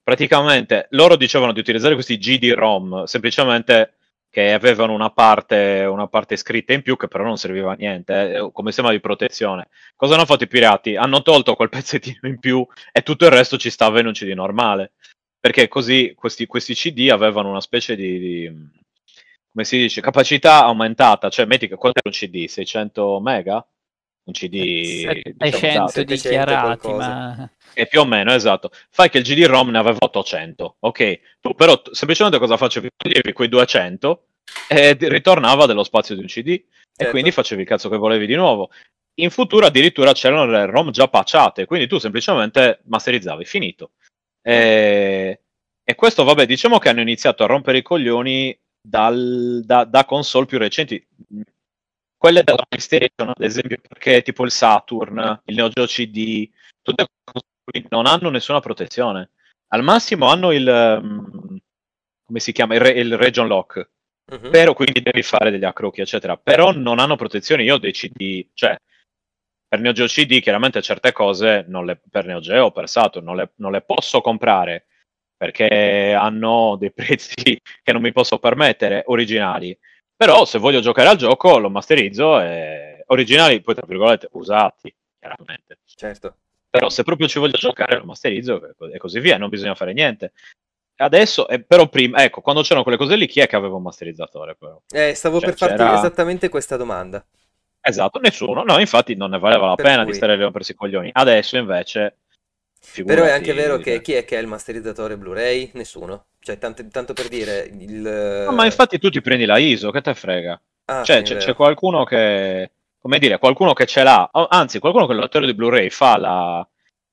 praticamente 0.07 0.87
loro 0.91 1.17
dicevano 1.17 1.51
di 1.51 1.59
utilizzare 1.59 1.95
questi 1.95 2.17
GD-ROM 2.17 3.07
semplicemente 3.07 3.95
che 4.31 4.53
avevano 4.53 4.93
una 4.93 5.11
parte, 5.11 5.85
una 5.85 6.07
parte 6.07 6.37
scritta 6.37 6.73
in 6.73 6.83
più 6.83 6.97
che 6.97 7.09
però 7.09 7.25
non 7.25 7.37
serviva 7.37 7.73
a 7.73 7.75
niente 7.75 8.35
eh, 8.35 8.51
come 8.53 8.71
sistema 8.71 8.93
di 8.93 9.01
protezione. 9.01 9.67
Cosa 9.97 10.15
hanno 10.15 10.25
fatto 10.25 10.45
i 10.45 10.47
pirati? 10.47 10.95
Hanno 10.95 11.23
tolto 11.23 11.57
quel 11.57 11.71
pezzettino 11.71 12.29
in 12.29 12.39
più 12.39 12.65
e 12.93 13.03
tutto 13.03 13.25
il 13.25 13.33
resto 13.33 13.57
ci 13.57 13.69
stava 13.69 13.99
in 13.99 14.07
un 14.07 14.13
CD 14.13 14.29
normale. 14.29 14.93
Perché 15.41 15.67
così 15.67 16.13
questi, 16.15 16.47
questi 16.47 16.75
CD 16.75 17.09
avevano 17.11 17.51
una 17.51 17.61
specie 17.61 17.97
di, 17.97 18.19
di, 18.21 18.47
come 19.51 19.65
si 19.65 19.77
dice, 19.77 20.01
capacità 20.01 20.63
aumentata. 20.63 21.31
Cioè, 21.31 21.47
metti 21.47 21.67
che 21.67 21.75
quanto 21.75 21.99
era 21.99 22.09
un 22.09 22.17
CD? 22.17 22.47
600 22.47 23.21
mega? 23.21 23.67
Un 24.25 24.33
CD 24.33 25.01
700 25.01 26.05
diciamo, 26.05 26.05
dichiarati, 26.05 26.93
ma 26.93 27.51
e 27.79 27.87
più 27.87 28.01
o 28.01 28.07
meno, 28.07 28.33
esatto. 28.33 28.71
Fai 28.89 29.11
che 29.11 29.19
il 29.19 29.25
GD-ROM 29.25 29.69
ne 29.69 29.77
aveva 29.77 29.99
800, 30.01 30.77
ok? 30.81 31.21
Tu 31.41 31.55
però 31.55 31.79
semplicemente 31.91 32.39
cosa 32.39 32.57
facevi? 32.57 32.89
Toglievi 32.97 33.33
quei 33.35 33.49
200 33.49 34.29
e 34.67 34.97
ritornava 34.99 35.67
dello 35.67 35.85
spazio 35.85 36.15
di 36.15 36.23
un 36.23 36.27
CD 36.27 36.47
certo. 36.47 36.71
e 36.97 37.11
quindi 37.11 37.31
facevi 37.33 37.61
il 37.61 37.69
cazzo 37.69 37.91
che 37.91 37.99
volevi 37.99 38.25
di 38.25 38.35
nuovo. 38.35 38.71
In 39.19 39.29
futuro 39.29 39.67
addirittura 39.67 40.15
c'erano 40.15 40.47
le 40.47 40.65
ROM 40.65 40.91
già 40.91 41.07
patchate, 41.09 41.67
quindi 41.67 41.87
tu 41.87 41.99
semplicemente 41.99 42.81
masterizzavi, 42.85 43.45
finito. 43.45 43.91
E, 44.41 45.41
e 45.85 45.95
questo, 45.95 46.25
vabbè, 46.25 46.47
diciamo 46.47 46.79
che 46.79 46.89
hanno 46.89 47.03
iniziato 47.03 47.45
a 47.45 47.47
rompere 47.47 47.79
i 47.79 47.83
coglioni 47.83 48.59
dal, 48.81 49.61
da, 49.67 49.85
da 49.85 50.07
console 50.07 50.47
più 50.47 50.57
recenti 50.57 51.07
quelle 52.17 52.43
della 52.43 52.65
PlayStation, 52.67 53.29
ad 53.29 53.43
esempio, 53.43 53.77
perché 53.87 54.23
tipo 54.23 54.45
il 54.45 54.51
Saturn, 54.51 55.43
il 55.45 55.55
Neo 55.55 55.69
Geo 55.69 55.85
CD, 55.85 56.49
tutte 56.87 57.07
non 57.89 58.07
hanno 58.07 58.31
nessuna 58.31 58.61
protezione. 58.61 59.31
Al 59.69 59.83
massimo 59.83 60.29
hanno 60.29 60.53
il 60.53 60.67
um, 61.03 61.59
come 62.27 62.41
si 62.41 62.53
chiama? 62.53 62.75
Il, 62.75 62.81
re, 62.81 62.91
il 62.91 63.17
region 63.17 63.47
lock. 63.47 63.91
Uh-huh. 64.31 64.51
Però 64.51 64.75
quindi 64.75 65.01
devi 65.01 65.23
fare 65.23 65.51
degli 65.51 65.65
accrocchi, 65.65 66.01
eccetera. 66.01 66.37
Però 66.37 66.73
non 66.73 66.99
hanno 66.99 67.17
protezione. 67.17 67.63
Io 67.63 67.75
ho 67.75 67.79
dei 67.79 67.93
CD, 67.93 68.49
cioè 68.55 68.77
per 69.69 69.81
Neo 69.81 69.93
Geo 69.93 70.07
CD 70.07 70.41
chiaramente 70.41 70.81
certe 70.83 71.13
cose 71.13 71.65
le, 71.69 72.01
per 72.09 72.25
Neo 72.25 72.39
Geo 72.39 72.71
per 72.71 72.89
Saturn 72.89 73.25
non 73.25 73.35
le, 73.35 73.53
non 73.57 73.73
le 73.73 73.83
posso 73.83 74.21
comprare 74.21 74.87
perché 75.37 76.15
hanno 76.15 76.77
dei 76.79 76.93
prezzi 76.95 77.61
che 77.83 77.93
non 77.93 78.01
mi 78.01 78.13
posso 78.13 78.39
permettere 78.39 79.03
originali 79.07 79.77
Però 80.17 80.45
se 80.45 80.59
voglio 80.59 80.81
giocare 80.81 81.09
al 81.09 81.17
gioco 81.17 81.59
lo 81.59 81.69
masterizzo 81.69 82.41
e 82.41 83.03
originali 83.09 83.61
poi 83.61 83.75
tra 83.75 83.87
virgolette 83.87 84.29
usati, 84.33 84.95
chiaramente. 85.19 85.79
Certo. 85.85 86.37
Però 86.79 86.91
se 86.91 87.03
proprio 87.03 87.29
ci 87.29 87.39
voglio 87.39 87.57
giocare 87.57 87.97
lo 87.99 88.05
masterizzo 88.05 88.75
e 88.93 88.99
così 88.99 89.21
via, 89.21 89.39
non 89.39 89.49
bisogna 89.49 89.75
fare 89.75 89.93
niente. 89.93 90.33
Adesso, 90.99 91.47
eh, 91.49 91.63
però 91.63 91.89
prima, 91.89 92.23
ecco, 92.25 92.41
quando 92.41 92.63
c'erano 92.63 92.83
quelle 92.83 92.97
cose 92.99 93.17
lì, 93.17 93.27
chi 93.27 93.41
è 93.41 93.47
che 93.47 93.57
aveva 93.57 93.77
un 93.77 93.83
masterizzatore 93.83 94.57
però? 94.57 94.81
Eh, 94.91 95.15
stavo 95.15 95.41
Cioè, 95.41 95.49
per 95.51 95.59
farti 95.59 95.77
c'era- 95.77 95.95
esattamente 95.95 96.49
questa 96.49 96.77
domanda. 96.77 97.25
Esatto, 97.81 98.19
nessuno. 98.19 98.63
No, 98.65 98.79
infatti 98.79 99.15
non 99.15 99.31
ne 99.31 99.39
valeva 99.39 99.67
la 99.69 99.75
Per 99.75 99.85
pena 99.85 100.03
cui- 100.03 100.13
di 100.13 100.17
stare 100.17 100.35
lì 100.35 100.41
a 100.41 100.45
rompersi 100.45 100.73
i 100.73 100.75
coglioni. 100.75 101.11
Adesso 101.13 101.57
invece... 101.57 101.99
Però 101.99 102.13
è 102.79 102.89
figurati, 102.89 103.31
anche 103.31 103.53
vero 103.53 103.79
che 103.79 104.01
chi 104.01 104.13
è 104.13 104.25
che 104.25 104.37
ha 104.37 104.41
il 104.41 104.47
masterizzatore 104.47 105.17
Blu-ray? 105.17 105.71
Nessuno. 105.75 106.27
Cioè, 106.41 106.59
tanto, 106.59 106.87
tanto 106.89 107.13
per 107.13 107.29
dire 107.29 107.69
il... 107.79 108.45
No, 108.47 108.53
ma 108.53 108.65
infatti 108.65 108.99
tu 108.99 109.11
ti 109.11 109.21
prendi 109.21 109.45
la 109.45 109.59
ISO, 109.59 109.91
che 109.91 110.01
te 110.01 110.15
frega? 110.15 110.61
Ah, 110.87 111.03
cioè, 111.03 111.23
c'è, 111.23 111.37
c'è 111.37 111.55
qualcuno 111.55 112.05
che, 112.05 112.71
come 113.07 113.21
dire, 113.21 113.39
qualcuno 113.39 113.73
che 113.73 113.87
ce 113.87 114.03
l'ha, 114.03 114.29
anzi, 114.49 114.81
qualcuno 114.81 115.07
che 115.07 115.13
il 115.13 115.21
lettore 115.21 115.47
di 115.47 115.55
Blu-ray 115.55 115.91
fa 115.91 116.19
la, 116.19 116.69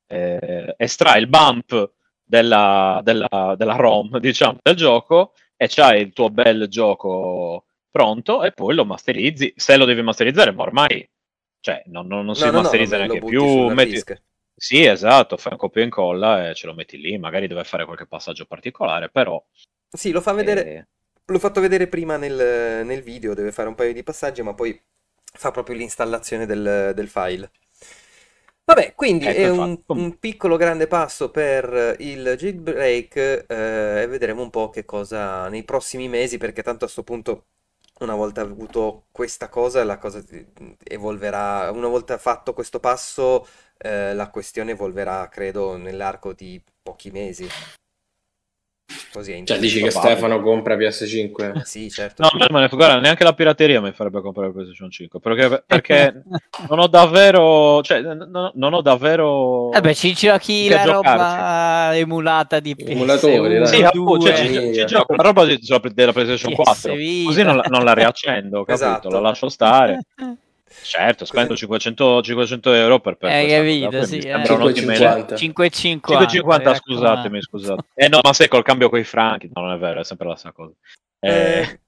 eh, 0.07 0.73
estrae 0.75 1.19
il 1.19 1.27
bump 1.27 1.91
della, 2.23 2.99
della, 3.03 3.53
della 3.55 3.75
ROM, 3.75 4.17
diciamo, 4.17 4.57
del 4.59 4.75
gioco 4.75 5.33
e 5.55 5.67
c'hai 5.69 6.01
il 6.01 6.11
tuo 6.13 6.31
bel 6.31 6.67
gioco 6.67 7.65
pronto 7.91 8.43
e 8.43 8.51
poi 8.53 8.73
lo 8.73 8.85
masterizzi. 8.85 9.53
Se 9.55 9.77
lo 9.77 9.85
devi 9.85 10.01
masterizzare, 10.01 10.51
ma 10.51 10.63
ormai, 10.63 11.07
cioè, 11.59 11.83
non, 11.85 12.07
non- 12.07 12.25
non 12.25 12.35
si 12.35 12.41
No, 12.45 12.49
no, 12.49 12.57
no, 12.57 12.61
masterizza 12.61 12.97
lo 12.97 13.05
neanche 13.05 13.19
più. 13.27 13.67
metti- 13.69 13.91
disc. 13.91 14.21
Sì, 14.55 14.83
esatto, 14.83 15.37
fai 15.37 15.51
un 15.51 15.57
copia 15.59 15.81
e 15.81 15.85
incolla 15.85 16.49
e 16.49 16.55
ce 16.55 16.65
lo 16.65 16.73
metti 16.73 16.97
lì, 16.97 17.19
magari 17.19 17.45
deve 17.47 17.63
fare 17.63 17.85
qualche 17.85 18.07
passaggio 18.07 18.45
particolare, 18.45 19.09
però... 19.09 19.43
Sì, 19.95 20.11
lo 20.11 20.21
fa 20.21 20.31
vedere... 20.33 20.65
eh, 20.65 20.87
L'ho 21.25 21.39
fatto 21.39 21.61
vedere 21.61 21.87
prima 21.87 22.17
nel, 22.17 22.85
nel 22.85 23.01
video, 23.01 23.33
deve 23.33 23.51
fare 23.51 23.69
un 23.69 23.75
paio 23.75 23.93
di 23.93 24.03
passaggi, 24.03 24.41
ma 24.41 24.53
poi 24.53 24.79
fa 25.33 25.51
proprio 25.51 25.75
l'installazione 25.75 26.45
del, 26.45 26.91
del 26.95 27.09
file. 27.09 27.51
Vabbè, 28.65 28.93
quindi 28.95 29.29
Ecco, 29.29 29.47
è 29.49 29.49
un, 29.49 29.77
un 29.91 30.17
piccolo 30.19 30.55
grande 30.55 30.87
passo 30.87 31.29
per 31.31 31.95
il 31.99 32.35
jailbreak 32.37 33.45
eh, 33.47 34.01
e 34.03 34.07
vedremo 34.07 34.41
un 34.41 34.49
po' 34.49 34.69
che 34.69 34.85
cosa 34.85 35.49
nei 35.49 35.63
prossimi 35.63 36.07
mesi, 36.07 36.37
perché 36.37 36.63
tanto 36.63 36.85
a 36.85 36.87
sto 36.87 37.03
punto, 37.03 37.47
una 37.99 38.15
volta 38.15 38.39
avuto 38.41 39.07
questa 39.11 39.49
cosa, 39.49 39.83
la 39.83 39.97
cosa 39.97 40.23
ti- 40.23 40.45
evolverà. 40.85 41.71
Una 41.71 41.87
volta 41.89 42.17
fatto 42.17 42.53
questo 42.53 42.79
passo, 42.79 43.45
eh, 43.77 44.13
la 44.13 44.29
questione 44.29 44.71
evolverà, 44.71 45.27
credo, 45.27 45.75
nell'arco 45.77 46.31
di 46.33 46.61
pochi 46.81 47.11
mesi. 47.11 47.53
Così 49.11 49.31
è 49.31 49.43
Cioè, 49.43 49.59
dici 49.59 49.79
che 49.81 49.87
Probabile. 49.89 50.13
Stefano 50.15 50.41
compra 50.41 50.75
PS5? 50.75 51.61
Sì, 51.61 51.89
certo. 51.89 52.23
No, 52.23 52.29
ma 52.49 52.59
ne- 52.61 52.67
guarda, 52.67 52.99
neanche 52.99 53.23
la 53.23 53.33
pirateria 53.33 53.79
mi 53.81 53.91
farebbe 53.91 54.21
comprare 54.21 54.47
il 54.49 54.53
PlayStation 54.53 54.89
5 54.89 55.19
perché, 55.19 55.63
perché 55.65 56.23
non 56.69 56.79
ho 56.79 56.87
davvero, 56.87 57.81
cioè, 57.83 58.01
non, 58.01 58.51
non 58.53 58.73
ho 58.73 58.81
davvero. 58.81 59.69
Vabbè, 59.69 59.89
Eh 59.89 59.93
ci 59.95 60.13
giochi 60.13 60.67
la 60.69 60.83
roba 60.83 61.11
giocarci. 61.11 61.99
emulata 61.99 62.59
di 62.59 62.75
Emulatori, 62.77 63.37
PS1, 63.57 63.57
dai. 63.59 63.67
Sì, 63.67 63.83
appunto, 63.83 64.25
cioè, 64.25 64.35
2, 64.35 64.45
ci, 64.47 64.51
due. 64.53 64.73
ci 64.73 64.85
gioco 64.85 65.15
la 65.15 65.23
roba 65.23 65.45
di- 65.45 65.59
della 65.93 66.11
PlayStation 66.11 66.51
PS 66.53 66.63
4 66.63 66.93
Vita. 66.93 67.27
così 67.27 67.43
non 67.43 67.55
la, 67.57 67.63
non 67.69 67.83
la 67.83 67.93
riaccendo, 67.93 68.63
capito? 68.63 68.73
Esatto. 68.73 69.09
La 69.09 69.19
lascio 69.19 69.49
stare. 69.49 69.99
Certo, 70.81 71.25
spendo 71.25 71.49
Così- 71.49 71.61
500, 71.61 72.21
500 72.21 72.73
euro 72.73 72.99
per, 72.99 73.15
per 73.17 73.29
questa 73.31 73.57
capito, 73.57 74.05
sì, 74.05 74.17
eh. 74.17 74.21
sembra 74.21 74.53
un'ottima 74.55 74.93
5,50. 74.93 75.35
5,50. 75.35 75.99
5,50 76.01 76.75
scusatemi, 76.75 77.41
scusate. 77.41 77.83
Eh 77.93 78.07
no, 78.07 78.19
ma 78.23 78.33
sai 78.33 78.47
col 78.47 78.63
cambio 78.63 78.89
coi 78.89 79.03
franchi, 79.03 79.49
no, 79.53 79.61
non 79.61 79.73
è 79.73 79.77
vero, 79.77 79.99
è 79.99 80.03
sempre 80.03 80.27
la 80.27 80.35
stessa 80.35 80.53
cosa. 80.53 80.73
Eh, 81.19 81.29
Eh, 81.59 81.79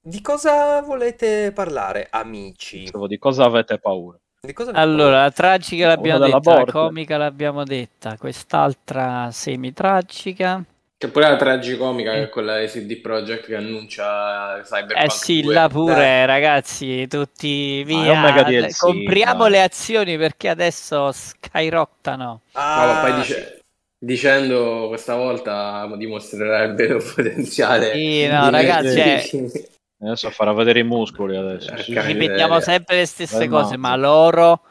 di 0.00 0.20
cosa 0.20 0.80
volete 0.82 1.52
parlare, 1.52 2.08
amici? 2.10 2.80
dicevo, 2.80 3.06
di 3.06 3.18
cosa 3.18 3.44
avete 3.44 3.78
paura? 3.78 4.18
Di 4.40 4.52
cosa 4.52 4.70
Allora, 4.72 5.22
la 5.22 5.30
tragica 5.30 5.88
l'abbiamo 5.88 6.24
detta, 6.24 6.54
la 6.54 6.64
comica 6.64 7.16
l'abbiamo 7.16 7.64
detta, 7.64 8.16
quest'altra 8.16 9.30
semi-tragica. 9.32 10.62
C'è 10.98 11.08
pure 11.10 11.28
la 11.28 11.36
tragicomica 11.36 12.12
che 12.12 12.22
è 12.22 12.28
quella 12.30 12.58
di 12.58 12.68
CD 12.68 13.00
Projekt 13.02 13.44
che 13.44 13.56
annuncia 13.56 14.62
Cyberpunk 14.62 15.04
Eh 15.04 15.10
sì, 15.10 15.42
2. 15.42 15.52
là 15.52 15.68
pure, 15.68 15.94
Dai. 15.94 16.24
ragazzi, 16.26 17.06
tutti 17.06 17.80
è 17.82 17.84
via. 17.84 18.42
DLC, 18.44 18.78
Compriamo 18.78 19.42
dai. 19.42 19.50
le 19.50 19.62
azioni 19.62 20.16
perché 20.16 20.48
adesso 20.48 21.12
skyrottano. 21.12 22.40
Ah, 22.52 22.86
No, 22.86 22.92
ma 22.94 23.00
poi 23.00 23.10
sì. 23.12 23.16
dice- 23.34 23.60
dicendo 23.98 24.86
questa 24.88 25.16
volta 25.16 25.86
dimostrerà 25.98 26.62
il 26.62 26.74
vero 26.74 26.98
potenziale. 27.14 27.92
Sì, 27.92 28.26
no, 28.28 28.48
ragazzi, 28.48 29.02
di- 29.02 29.64
Adesso 30.00 30.30
farà 30.30 30.52
vedere 30.54 30.80
i 30.80 30.84
muscoli 30.84 31.36
adesso. 31.36 31.72
Eh, 31.72 31.82
Sì. 31.82 32.00
Ripetiamo 32.00 32.58
sempre 32.60 32.96
le 32.96 33.06
stesse 33.06 33.44
Eh, 33.44 33.48
cose, 33.48 33.76
ma- 33.76 33.90
ma 33.90 33.96
loro 33.96 34.62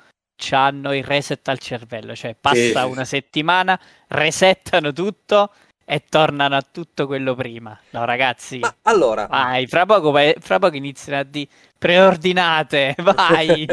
hanno 0.51 0.93
il 0.93 1.03
reset 1.03 1.47
al 1.49 1.59
cervello, 1.59 2.15
cioè 2.15 2.35
passa 2.39 2.55
Sì, 2.59 2.71
sì, 2.71 2.77
una 2.77 3.05
settimana, 3.05 3.79
resettano 4.07 4.91
tutto 4.91 5.51
e 5.85 6.03
tornano 6.09 6.55
a 6.55 6.61
tutto 6.61 7.07
quello 7.07 7.35
prima. 7.35 7.79
No, 7.91 8.05
ragazzi, 8.05 8.59
Ma 8.59 8.75
allora, 8.83 9.27
vai, 9.27 9.67
fra 9.67 9.85
poco, 9.85 10.13
fra 10.39 10.59
poco 10.59 10.75
iniziano 10.75 11.19
a 11.19 11.23
di 11.23 11.47
preordinate, 11.77 12.95
vai. 13.01 13.65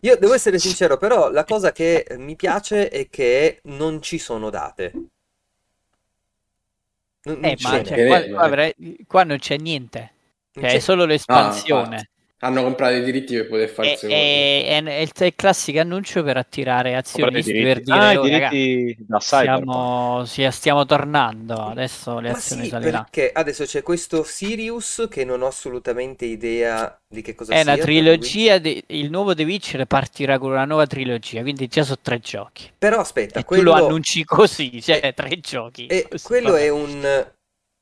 io 0.00 0.16
devo 0.16 0.34
essere 0.34 0.58
sincero, 0.58 0.96
però 0.96 1.30
la 1.30 1.44
cosa 1.44 1.72
che 1.72 2.06
mi 2.18 2.36
piace 2.36 2.88
è 2.88 3.08
che 3.08 3.60
non 3.64 4.02
ci 4.02 4.18
sono 4.18 4.50
date. 4.50 4.92
Non, 7.24 7.38
non 7.40 7.42
Eh, 7.50 7.56
ci 7.56 7.64
ma 7.64 7.84
cioè, 7.84 8.06
qua, 8.06 8.48
qua 8.48 8.72
qua 9.06 9.24
non 9.24 9.38
c'è 9.38 9.56
niente, 9.56 10.12
Non 10.54 10.64
cioè, 10.64 10.70
c'è- 10.72 10.76
è 10.76 10.80
solo 10.80 11.04
l'espansione. 11.04 12.10
Hanno 12.44 12.62
comprato 12.62 12.94
i 12.96 13.02
diritti 13.04 13.34
per 13.36 13.46
poter 13.46 13.68
il 13.86 13.96
secondo. 13.96 14.14
è- 14.14 14.64
è- 14.66 14.82
è 14.84 14.98
il, 15.00 15.12
è 15.12 15.24
il 15.26 15.34
classico 15.36 15.80
annuncio 15.80 16.22
per 16.24 16.36
attirare 16.36 16.96
azionisti 16.96 17.62
per 17.62 17.80
dire 17.82 17.96
Ah, 17.98 18.12
i 18.12 18.16
"Oh, 18.16 18.26
raga, 18.26 18.48
diritti 18.48 18.96
da 18.98 19.20
stiamo, 19.20 20.24
sì, 20.26 20.48
stiamo 20.50 20.84
tornando, 20.84 21.54
adesso 21.66 22.18
le 22.20 22.30
Ma 22.30 22.36
azioni 22.36 22.64
sì, 22.64 22.68
saliranno. 22.68 23.04
perché 23.04 23.30
adesso 23.32 23.64
c'è 23.64 23.82
questo 23.82 24.22
Sirius 24.24 25.06
che 25.10 25.24
non 25.24 25.42
ho 25.42 25.46
assolutamente 25.46 26.24
idea 26.24 27.00
di 27.06 27.22
che 27.22 27.34
cosa 27.34 27.52
È 27.52 27.60
una 27.60 27.76
sia, 27.76 27.84
per 27.84 27.84
trilogia, 27.84 28.58
de- 28.58 28.84
il 28.88 29.10
nuovo 29.10 29.34
The 29.34 29.44
Witcher 29.44 29.84
partirà 29.86 30.38
con 30.38 30.50
una 30.52 30.64
nuova 30.64 30.86
trilogia, 30.86 31.42
quindi 31.42 31.68
già 31.68 31.82
sono 31.84 31.98
tre 32.02 32.18
giochi. 32.18 32.70
Però 32.78 32.98
aspetta, 32.98 33.40
E 33.40 33.42
tu 33.44 33.60
lo 33.62 33.72
quello... 33.72 33.86
annunci 33.86 34.24
così, 34.24 34.80
cioè 34.82 35.12
tre 35.14 35.38
giochi. 35.40 35.86
E 35.86 36.06
Questo- 36.08 36.28
quello 36.28 36.56
è 36.56 36.68
un 36.70 37.04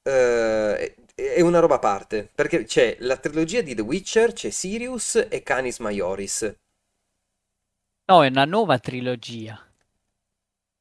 eh, 0.03 0.95
è 1.35 1.41
una 1.41 1.59
roba 1.59 1.77
a 1.77 1.79
parte, 1.79 2.29
perché 2.35 2.65
c'è 2.65 2.97
la 3.01 3.17
trilogia 3.17 3.61
di 3.63 3.75
The 3.75 3.83
Witcher, 3.83 4.33
c'è 4.33 4.51
Sirius 4.51 5.27
e 5.29 5.43
Canis 5.43 5.79
Majoris. 5.79 6.55
No, 8.11 8.25
è 8.25 8.29
una 8.29 8.45
nuova 8.45 8.79
trilogia. 8.79 9.63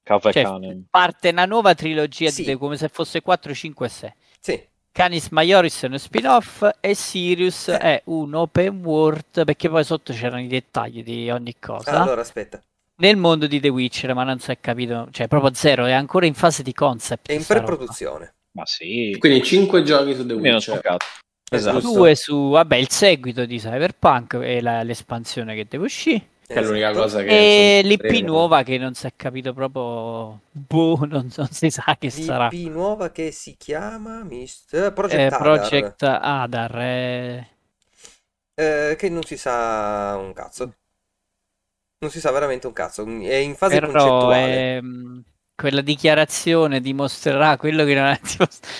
Cave 0.04 0.32
Cioè, 0.32 0.78
parte 0.90 1.30
una 1.30 1.46
nuova 1.46 1.76
trilogia 1.76 2.30
Sì. 2.32 2.44
di 2.44 2.56
come 2.58 2.78
se 2.78 2.88
fosse 2.90 3.22
4, 3.22 3.54
5 3.54 3.88
6. 3.88 4.14
Sì, 4.40 4.68
Canis 4.92 5.30
Majoris 5.30 5.84
è 5.84 5.86
uno 5.86 5.98
spin-off 6.00 6.68
e 6.80 6.96
Sirius 6.96 7.68
Eh. 7.68 7.78
è 7.78 8.02
un 8.06 8.34
open 8.34 8.84
world 8.84 9.44
perché 9.46 9.70
poi 9.70 9.84
sotto 9.84 10.12
c'erano 10.14 10.42
i 10.42 10.48
dettagli 10.48 11.04
di 11.04 11.30
ogni 11.30 11.56
cosa. 11.60 12.02
allora 12.02 12.22
aspetta, 12.22 12.60
Nel 12.96 13.16
mondo 13.18 13.46
di 13.48 13.60
The 13.60 13.70
Witcher, 13.70 14.14
ma 14.16 14.24
non 14.24 14.40
si 14.40 14.50
è 14.52 14.60
capito, 14.60 15.08
cioè 15.12 15.28
proprio 15.28 15.54
zero, 15.54 15.86
è 15.86 15.92
ancora 15.94 16.26
in 16.26 16.34
fase 16.34 16.64
di 16.64 16.74
concept. 16.74 17.28
è 17.30 17.34
in 17.34 17.42
sta 17.44 17.60
roba. 17.60 17.86
Ma 18.52 18.66
sì. 18.66 19.16
Quindi 19.20 19.44
5 19.44 19.84
giochi 19.84 20.16
su 20.16 20.26
The 20.26 20.34
Witcher. 20.34 20.82
Esatto. 21.52 21.80
Giusto. 21.80 21.98
Due 21.98 22.16
su, 22.16 22.50
vabbè, 22.50 22.76
il 22.76 22.90
seguito 22.90 23.46
di 23.46 23.58
Cyberpunk 23.58 24.34
e 24.42 24.62
la- 24.62 24.84
l'espansione 24.84 25.56
che 25.56 25.66
deve 25.68 25.86
uscire. 25.86 26.28
Che 26.50 26.54
è 26.56 26.62
l'unica 26.64 26.90
Esatto. 26.90 27.04
cosa 27.06 27.22
che... 27.24 27.78
E 27.80 27.82
l'IP 27.84 28.02
vedremo. 28.02 28.28
nuova 28.28 28.64
che 28.64 28.78
non 28.80 28.94
si 28.96 29.06
è 29.08 29.14
capito 29.16 29.54
proprio. 29.54 30.42
Boh, 30.52 31.06
non, 31.06 31.30
non 31.36 31.48
si 31.50 31.70
sa 31.70 31.96
che 32.00 32.10
sarà. 32.10 32.48
L'IP 32.52 32.72
nuova 32.72 33.12
che 33.12 33.32
si 33.32 33.56
chiama 33.58 34.24
Mist... 34.24 34.74
Eh, 34.74 34.92
Project 34.92 35.34
Hadar, 35.34 35.40
Project 35.42 36.04
Adar. 36.04 36.80
eh. 36.80 37.48
eh, 38.56 38.96
che 38.98 39.10
non 39.10 39.24
si 39.24 39.38
sa 39.38 40.18
un 40.20 40.34
cazzo. 40.34 40.74
Non 42.00 42.12
si 42.12 42.20
sa 42.20 42.32
veramente 42.32 42.66
un 42.68 42.74
cazzo, 42.74 43.04
è 43.06 43.36
in 43.36 43.56
fase 43.56 43.80
Però 43.80 43.92
concettuale. 43.92 44.76
ehm, 44.78 45.24
quella 45.60 45.82
dichiarazione 45.82 46.80
dimostrerà 46.80 47.58
quello 47.58 47.84
che 47.84 47.94
non 47.94 48.06
ha 48.06 48.20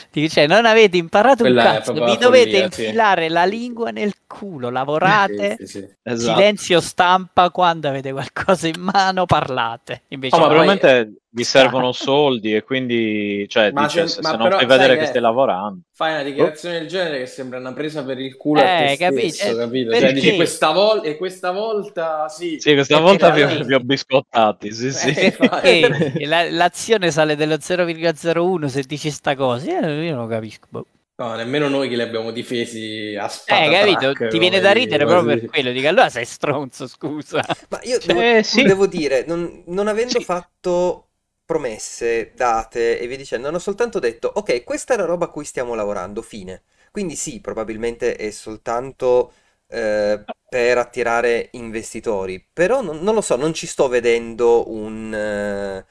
dice, 0.10 0.30
cioè, 0.30 0.48
non 0.48 0.66
avete 0.66 0.96
imparato 0.96 1.44
Quella 1.44 1.62
un 1.62 1.68
è 1.68 1.72
cazzo, 1.74 1.92
vi 1.92 2.18
dovete 2.18 2.52
follia, 2.52 2.72
sì. 2.72 2.84
infilare 2.84 3.28
la 3.28 3.44
lingua 3.44 3.92
nel 3.92 4.14
culo, 4.26 4.70
lavorate, 4.70 5.58
Sì, 5.60 5.68
sì, 5.68 5.80
sì. 5.80 5.88
Esatto. 6.04 6.38
silenzio 6.38 6.80
stampa 6.80 7.50
quando 7.50 7.90
avete 7.90 8.14
qualcosa 8.14 8.68
in 8.68 8.80
mano, 8.80 9.26
parlate. 9.26 10.04
Invece 10.08 10.38
No, 10.38 10.44
ma 10.44 10.48
probabilmente 10.48 11.14
vi 11.32 11.44
servono 11.44 11.92
soldi 11.92 12.56
e 12.56 12.64
quindi, 12.64 13.46
cioè, 13.48 13.72
Ma 13.72 13.84
dice, 13.84 14.08
se- 14.08 14.22
se, 14.24 14.36
non 14.36 14.50
fai 14.50 14.66
vedere 14.66 14.94
che- 14.96 15.02
che 15.02 15.06
stai 15.08 15.22
lavorando. 15.22 15.82
Fai 15.94 16.14
una 16.14 16.24
dichiarazione 16.24 16.80
del 16.80 16.88
genere 16.88 17.20
che 17.20 17.26
sembra 17.28 17.60
una 17.60 17.74
presa 17.74 18.04
per 18.04 18.20
il 18.20 18.36
culo 18.36 18.62
a 18.62 18.64
Eh, 18.64 18.88
te 18.88 18.98
capi- 18.98 19.30
stesso, 19.30 19.52
eh, 19.52 19.58
capito? 19.64 19.92
Cioè, 19.92 20.00
perché? 20.00 20.14
dici 20.14 20.36
questa 20.36 20.72
volta 20.72 21.08
e 21.08 21.18
questa 21.18 21.52
volta 21.52 22.28
sì. 22.30 22.58
Sì, 22.60 22.74
questa 22.74 22.98
E 22.98 23.02
volta 23.02 23.30
vi, 23.30 23.64
vi 23.64 23.74
ho 23.74 23.80
biscottati, 23.80 24.72
sì, 24.74 24.92
sì. 24.92 25.10
Eh, 25.64 25.88
perché 25.90 26.26
la- 26.26 26.50
l'azione 26.50 27.12
sale 27.12 27.36
dello 27.36 27.60
0,01 27.60 28.68
se 28.68 28.82
dici 28.84 29.12
sta 29.12 29.36
cosa? 29.36 29.70
Io, 29.70 30.02
io 30.02 30.16
non 30.16 30.28
capisco. 30.28 30.66
boh. 30.70 30.86
No, 31.20 31.36
nemmeno 31.36 31.68
noi 31.68 31.90
che 31.90 31.96
li 31.98 32.02
abbiamo 32.02 32.32
difesi 32.32 33.14
a 33.20 33.28
spada. 33.28 33.66
Eh, 33.66 33.70
capito? 33.70 34.14
track, 34.14 34.28
Ti 34.32 34.40
viene 34.40 34.62
da 34.62 34.72
ridere 34.72 35.04
come 35.04 35.16
proprio 35.18 35.38
per 35.42 35.50
quello. 35.50 35.72
Dico, 35.72 35.90
allora 35.90 36.08
sei 36.08 36.24
stronzo, 36.24 36.88
scusa. 36.88 37.44
Ma 37.68 37.80
io 37.84 38.00
Cioè, 38.00 38.14
devo, 38.14 38.22
eh, 38.38 38.42
sì. 38.42 38.64
devo 38.64 38.88
dire, 38.88 39.26
non, 39.28 39.64
non 39.66 39.90
avendo 39.90 40.18
Sì. 40.18 40.24
fatto 40.24 41.09
promesse, 41.50 42.32
date 42.36 43.00
e 43.00 43.08
via 43.08 43.18
dicendo, 43.18 43.48
hanno 43.48 43.58
soltanto 43.60 43.98
detto, 43.98 44.32
ok, 44.36 44.64
questa 44.64 44.94
è 44.94 44.98
la 44.98 45.06
roba 45.06 45.26
a 45.26 45.30
cui 45.30 45.46
stiamo 45.46 45.74
lavorando, 45.74 46.22
fine. 46.22 46.62
Quindi 46.92 47.16
sì, 47.16 47.40
probabilmente 47.42 48.16
è 48.16 48.30
soltanto 48.30 49.34
eh, 49.68 50.24
per 50.48 50.78
attirare 50.78 51.50
investitori, 51.54 52.46
però 52.54 52.82
non, 52.84 53.00
non 53.00 53.16
lo 53.16 53.22
so, 53.22 53.36
non 53.36 53.54
ci 53.54 53.66
sto 53.68 53.88
vedendo 53.88 54.70
un, 54.72 55.12
eh, 55.14 55.86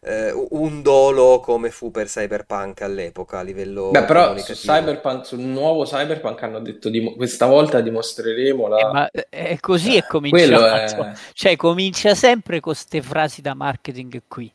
eh, 0.00 0.32
un 0.50 0.82
dolo 0.82 1.40
come 1.40 1.70
fu 1.70 1.90
per 1.90 2.06
Cyberpunk 2.08 2.82
all'epoca 2.82 3.38
a 3.38 3.42
livello 3.42 3.86
Beh, 3.90 4.04
però 4.04 4.36
su. 4.36 4.52
Cyberpunk, 4.54 5.24
sul 5.26 5.40
nuovo 5.40 5.84
Cyberpunk 5.84 6.42
hanno 6.42 6.60
detto 6.60 6.88
di, 6.90 7.14
questa 7.16 7.46
volta 7.46 7.80
dimostreremo 7.80 8.66
la... 8.68 8.78
Eh, 8.78 8.84
ma 8.84 9.10
è 9.28 9.58
così 9.60 9.96
è 9.96 9.98
Eh, 9.98 10.06
quello 10.26 10.64
cominciato. 10.66 11.02
è... 11.02 11.12
Cioè, 11.32 11.56
comincia 11.56 12.14
sempre 12.14 12.60
con 12.60 12.72
queste 12.72 13.02
frasi 13.02 13.40
da 13.40 13.54
marketing 13.54 14.22
qui. 14.28 14.52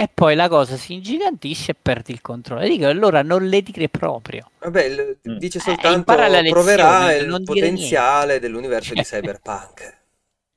E 0.00 0.08
poi 0.14 0.36
la 0.36 0.48
cosa 0.48 0.76
si 0.76 0.92
ingigantisce 0.92 1.72
e 1.72 1.76
perdi 1.80 2.12
il 2.12 2.20
controllo. 2.20 2.64
Dico, 2.68 2.86
allora 2.86 3.22
non 3.22 3.48
le 3.48 3.62
dire 3.62 3.88
proprio. 3.88 4.48
Vabbè, 4.60 5.16
Mm. 5.28 5.36
dice 5.38 5.58
Eh, 5.58 5.60
soltanto 5.60 5.96
impara 5.96 6.28
la 6.28 6.40
lezione, 6.40 6.50
proverà 6.50 7.12
il 7.14 7.26
non 7.26 7.42
dire 7.42 7.60
potenziale 7.60 8.38
dell'universo 8.38 8.94
di. 8.94 9.02
Cyberpunk. 9.02 9.96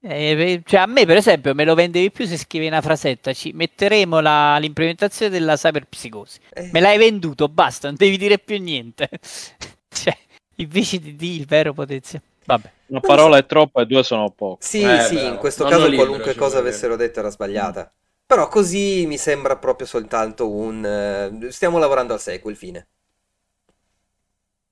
Eh, 0.04 0.62
cioè, 0.64 0.82
a 0.82 0.86
me, 0.86 1.06
per 1.08 1.18
esempio, 1.18 1.56
me 1.56 1.64
lo 1.66 1.74
vendevi 1.74 2.12
più 2.12 2.26
se 2.28 2.38
scrivi 2.38 2.68
una 2.68 2.82
frasetta. 2.82 3.34
Ci 3.34 3.52
metteremo 3.54 4.20
la- 4.20 4.58
l'implementazione 4.60 5.32
della 5.32 5.56
cyberpsicosi. 5.56 6.40
Eh, 6.54 6.70
Me 6.72 6.80
l'hai 6.80 7.00
venduto, 7.00 7.48
basta, 7.50 7.88
non 7.88 7.96
devi 7.98 8.18
dire 8.18 8.38
più 8.38 8.60
niente. 8.60 9.10
cioè, 9.90 10.16
invece 10.58 11.00
di 11.00 11.16
dire 11.16 11.40
il 11.40 11.46
vero 11.48 11.74
potenziale. 11.74 12.26
Vabbè. 12.46 12.72
Una 12.88 13.00
parola 13.00 13.38
so. 13.38 13.42
è 13.42 13.46
troppo 13.48 13.82
e 13.82 13.86
due 13.88 14.04
sono 14.04 14.30
poco. 14.30 14.58
Sì, 14.62 14.82
Eh, 14.84 15.02
sì, 15.02 15.16
beh, 15.16 15.22
in 15.24 15.38
questo 15.38 15.64
nonno 15.64 15.76
caso 15.78 15.88
libero 15.88 16.10
qualunque 16.10 16.36
cosa 16.36 16.60
avessero 16.60 16.96
detto 16.96 17.20
era 17.20 17.30
sbagliata. 17.30 17.92
Però 18.32 18.48
così 18.48 19.06
mi 19.08 19.18
sembra 19.18 19.58
proprio 19.58 19.86
soltanto 19.86 20.50
un... 20.50 20.86
eh, 20.86 21.52
stiamo 21.52 21.78
lavorando 21.80 22.14
al 22.14 22.22
sequel, 22.22 22.56
fine. 22.56 22.88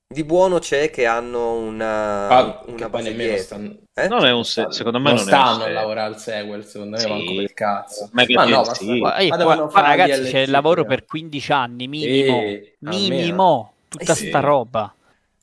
Di 0.07 0.23
buono 0.23 0.59
c'è 0.59 0.89
che 0.89 1.05
hanno 1.05 1.55
una, 1.55 2.27
Ah, 2.29 2.63
una 2.67 2.87
base 2.87 3.13
dietro. 3.13 3.43
stanno... 3.43 3.77
Eh? 3.93 4.07
Non 4.07 4.25
è 4.25 4.31
un 4.31 4.45
se- 4.45 4.67
secondo 4.69 4.99
me 4.99 5.11
non 5.13 5.25
non 5.25 5.27
è 5.33 5.35
un 5.37 5.43
stanno 5.43 5.63
a 5.65 5.69
lavorare 5.69 6.07
al 6.13 6.17
sequel, 6.19 6.65
secondo 6.65 6.95
me 6.95 7.01
Sì. 7.01 7.09
manco 7.09 7.35
per 7.35 7.53
cazzo. 7.53 8.09
Ma 8.13 8.23
no, 8.45 8.49
ma 8.49 8.61
DLC. 8.61 8.75
sta- 8.75 8.97
Qua, 8.97 9.15
eh, 9.17 9.27
ma 9.27 9.37
qua- 9.43 9.67
qua, 9.67 9.81
ragazzi, 9.81 10.21
DLC, 10.21 10.29
c'è 10.31 10.39
il 10.39 10.51
lavoro 10.51 10.85
per 10.85 11.05
15 11.05 11.51
anni, 11.51 11.87
minimo. 11.89 12.39
Eh, 12.39 12.77
almeno. 12.85 13.15
minimo. 13.15 13.73
Tutta 13.89 14.13
Eh 14.13 14.15
sì. 14.15 14.27
sta 14.29 14.39
roba. 14.39 14.93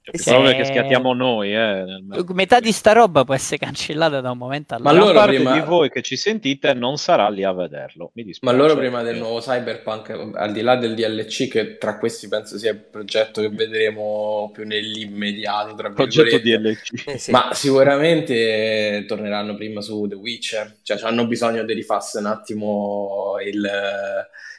Cioè, 0.06 0.16
sì. 0.18 0.30
probabile 0.30 0.56
che 0.56 0.64
schiattiamo 0.64 1.12
noi. 1.14 1.52
Eh, 1.52 1.56
nel. 1.56 2.24
Metà 2.28 2.60
di 2.60 2.70
sta 2.70 2.92
roba 2.92 3.24
può 3.24 3.34
essere 3.34 3.58
cancellata 3.64 4.20
da 4.20 4.30
un 4.30 4.38
momento 4.38 4.76
Ma 4.78 4.90
all'altro. 4.90 5.12
Gran 5.12 5.14
loro 5.14 5.26
parte 5.26 5.34
prima- 5.36 5.60
di 5.60 5.66
voi 5.66 5.90
che 5.90 6.02
ci 6.02 6.16
sentite 6.16 6.74
non 6.74 6.96
sarà 6.96 7.28
lì 7.28 7.42
a 7.42 7.52
vederlo. 7.52 8.10
Mi 8.14 8.24
Ma 8.42 8.52
loro 8.52 8.76
prima 8.76 9.02
del 9.02 9.16
nuovo 9.18 9.40
Cyberpunk, 9.40 10.34
al 10.34 10.52
di 10.52 10.60
là 10.60 10.76
del 10.76 10.94
DLC, 10.94 11.48
che 11.48 11.76
tra 11.76 11.98
questi 11.98 12.28
penso 12.28 12.56
sia 12.56 12.70
il 12.70 12.78
progetto 12.78 13.40
che 13.40 13.48
vedremo 13.48 14.50
più 14.52 14.64
nell'immediato, 14.64 15.74
tra 15.74 15.90
Progetto. 15.90 16.38
DLC. 16.38 17.06
Eh 17.06 17.18
sì. 17.18 17.30
Ma 17.32 17.50
sicuramente 17.52 19.04
torneranno 19.06 19.54
prima 19.56 19.80
su 19.80 20.06
The 20.06 20.14
Witcher, 20.14 20.76
cioè 20.82 20.98
hanno 21.02 21.26
bisogno 21.26 21.64
di 21.64 21.72
rifarsi 21.72 22.18
un 22.18 22.26
attimo 22.26 23.34
il, 23.44 23.68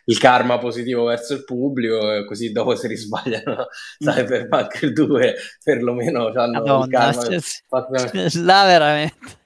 il 0.05 0.17
karma 0.17 0.57
positivo 0.57 1.05
verso 1.05 1.33
il 1.33 1.43
pubblico, 1.43 2.23
così 2.25 2.51
dopo 2.51 2.75
si 2.75 2.87
risbagliano 2.87 3.67
Cyberpunk 3.99 4.85
2, 4.87 5.35
perlomeno 5.63 6.27
hanno 6.27 6.43
il 6.43 6.51
Madonna, 6.51 6.87
karma. 6.87 7.21
sì, 7.21 7.39
sì. 7.39 7.61
fatto- 7.67 7.93
là 8.43 8.65
veramente. 8.65 9.37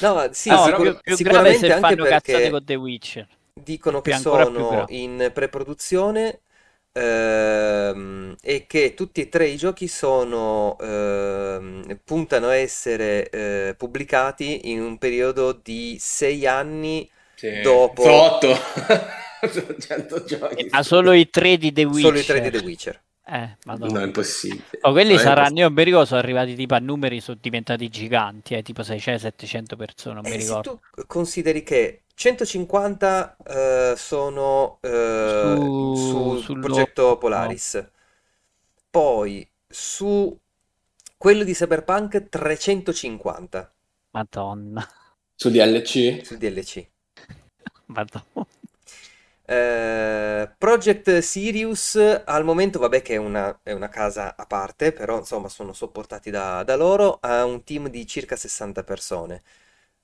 No, 0.00 0.14
ma 0.14 0.32
sì, 0.32 0.48
No, 0.48 0.64
sicur- 0.64 1.00
più, 1.00 1.16
grave 1.16 1.16
sicuramente 1.16 1.58
se 1.58 1.72
anche 1.72 1.80
fanno 1.80 2.04
cazzate 2.04 2.32
perché 2.32 2.50
con 2.50 2.64
The 2.64 2.74
Witcher. 2.76 3.28
dicono 3.52 4.00
che 4.00 4.12
sono 4.14 4.84
in 4.88 5.30
pre-produzione 5.34 6.40
ehm, 6.92 8.36
e 8.40 8.66
che 8.66 8.94
tutti 8.94 9.20
e 9.22 9.28
tre 9.28 9.46
i 9.48 9.56
giochi 9.56 9.88
sono, 9.88 10.76
ehm, 10.78 12.00
puntano 12.04 12.48
a 12.48 12.54
essere 12.56 13.28
eh, 13.30 13.74
pubblicati 13.76 14.70
in 14.70 14.80
un 14.82 14.98
periodo 14.98 15.52
di 15.52 15.96
sei 16.00 16.46
anni 16.46 17.10
Sì. 17.34 17.60
Dopo- 17.60 18.02
Sono 18.02 18.22
8. 18.22 18.54
Sono 19.50 19.76
100 19.78 20.24
giochi. 20.24 20.66
Ma 20.70 20.82
solo 20.82 21.12
i 21.12 21.30
tre 21.30 21.56
di 21.56 21.72
The 21.72 21.84
Witcher. 21.84 22.02
solo 22.02 22.18
i 22.18 22.24
tre 22.24 22.40
di 22.40 22.50
The 22.50 22.64
Witcher. 22.64 23.02
Eh, 23.30 23.56
madonna. 23.64 23.92
No, 23.92 24.00
è 24.00 24.04
impossibile. 24.04 24.64
Oh, 24.80 24.92
quelli 24.92 25.12
No, 25.12 25.18
saranno, 25.18 25.58
io 25.58 25.64
non 25.66 25.74
mi 25.74 25.84
ricordo, 25.84 26.06
sono 26.06 26.20
arrivati 26.20 26.54
tipo 26.54 26.74
a 26.74 26.78
numeri, 26.78 27.20
sono 27.20 27.38
diventati 27.40 27.88
giganti, 27.88 28.54
eh, 28.54 28.62
tipo 28.62 28.82
600-700 28.82 29.76
persone, 29.76 30.14
non 30.14 30.24
mi 30.26 30.30
Eh, 30.34 30.40
se 30.40 30.46
ricordo. 30.46 30.62
tu 30.62 30.78
consideri 31.06 31.62
che 31.62 32.04
150 32.14 33.36
eh, 33.44 33.94
sono 33.96 34.78
eh, 34.82 35.72
Su- 35.92 36.34
sul 36.36 36.42
sul 36.42 36.58
progetto 36.58 37.16
Polaris, 37.18 37.90
poi 38.90 39.48
su 39.66 40.36
quello 41.16 41.44
di 41.44 41.52
Cyberpunk 41.54 42.28
350 42.28 43.72
Madonna. 44.12 44.86
Su 45.36 45.48
DLC? 45.50 46.20
sul 46.20 46.36
DLC. 46.38 46.86
Madonna. 47.86 48.46
Eh, 49.50 50.50
Project 50.58 51.18
Sirius 51.20 51.96
al 52.24 52.44
momento, 52.44 52.78
vabbè, 52.78 53.00
che 53.02 53.14
è 53.14 53.16
una, 53.16 53.58
è 53.62 53.72
una 53.72 53.88
casa 53.88 54.36
a 54.36 54.44
parte, 54.46 54.92
però 54.92 55.18
insomma 55.18 55.48
sono 55.48 55.72
sopportati 55.72 56.30
da, 56.30 56.62
da 56.64 56.76
loro. 56.76 57.18
Ha 57.20 57.44
un 57.44 57.64
team 57.64 57.88
di 57.88 58.06
circa 58.06 58.36
60 58.36 58.84
persone. 58.84 59.42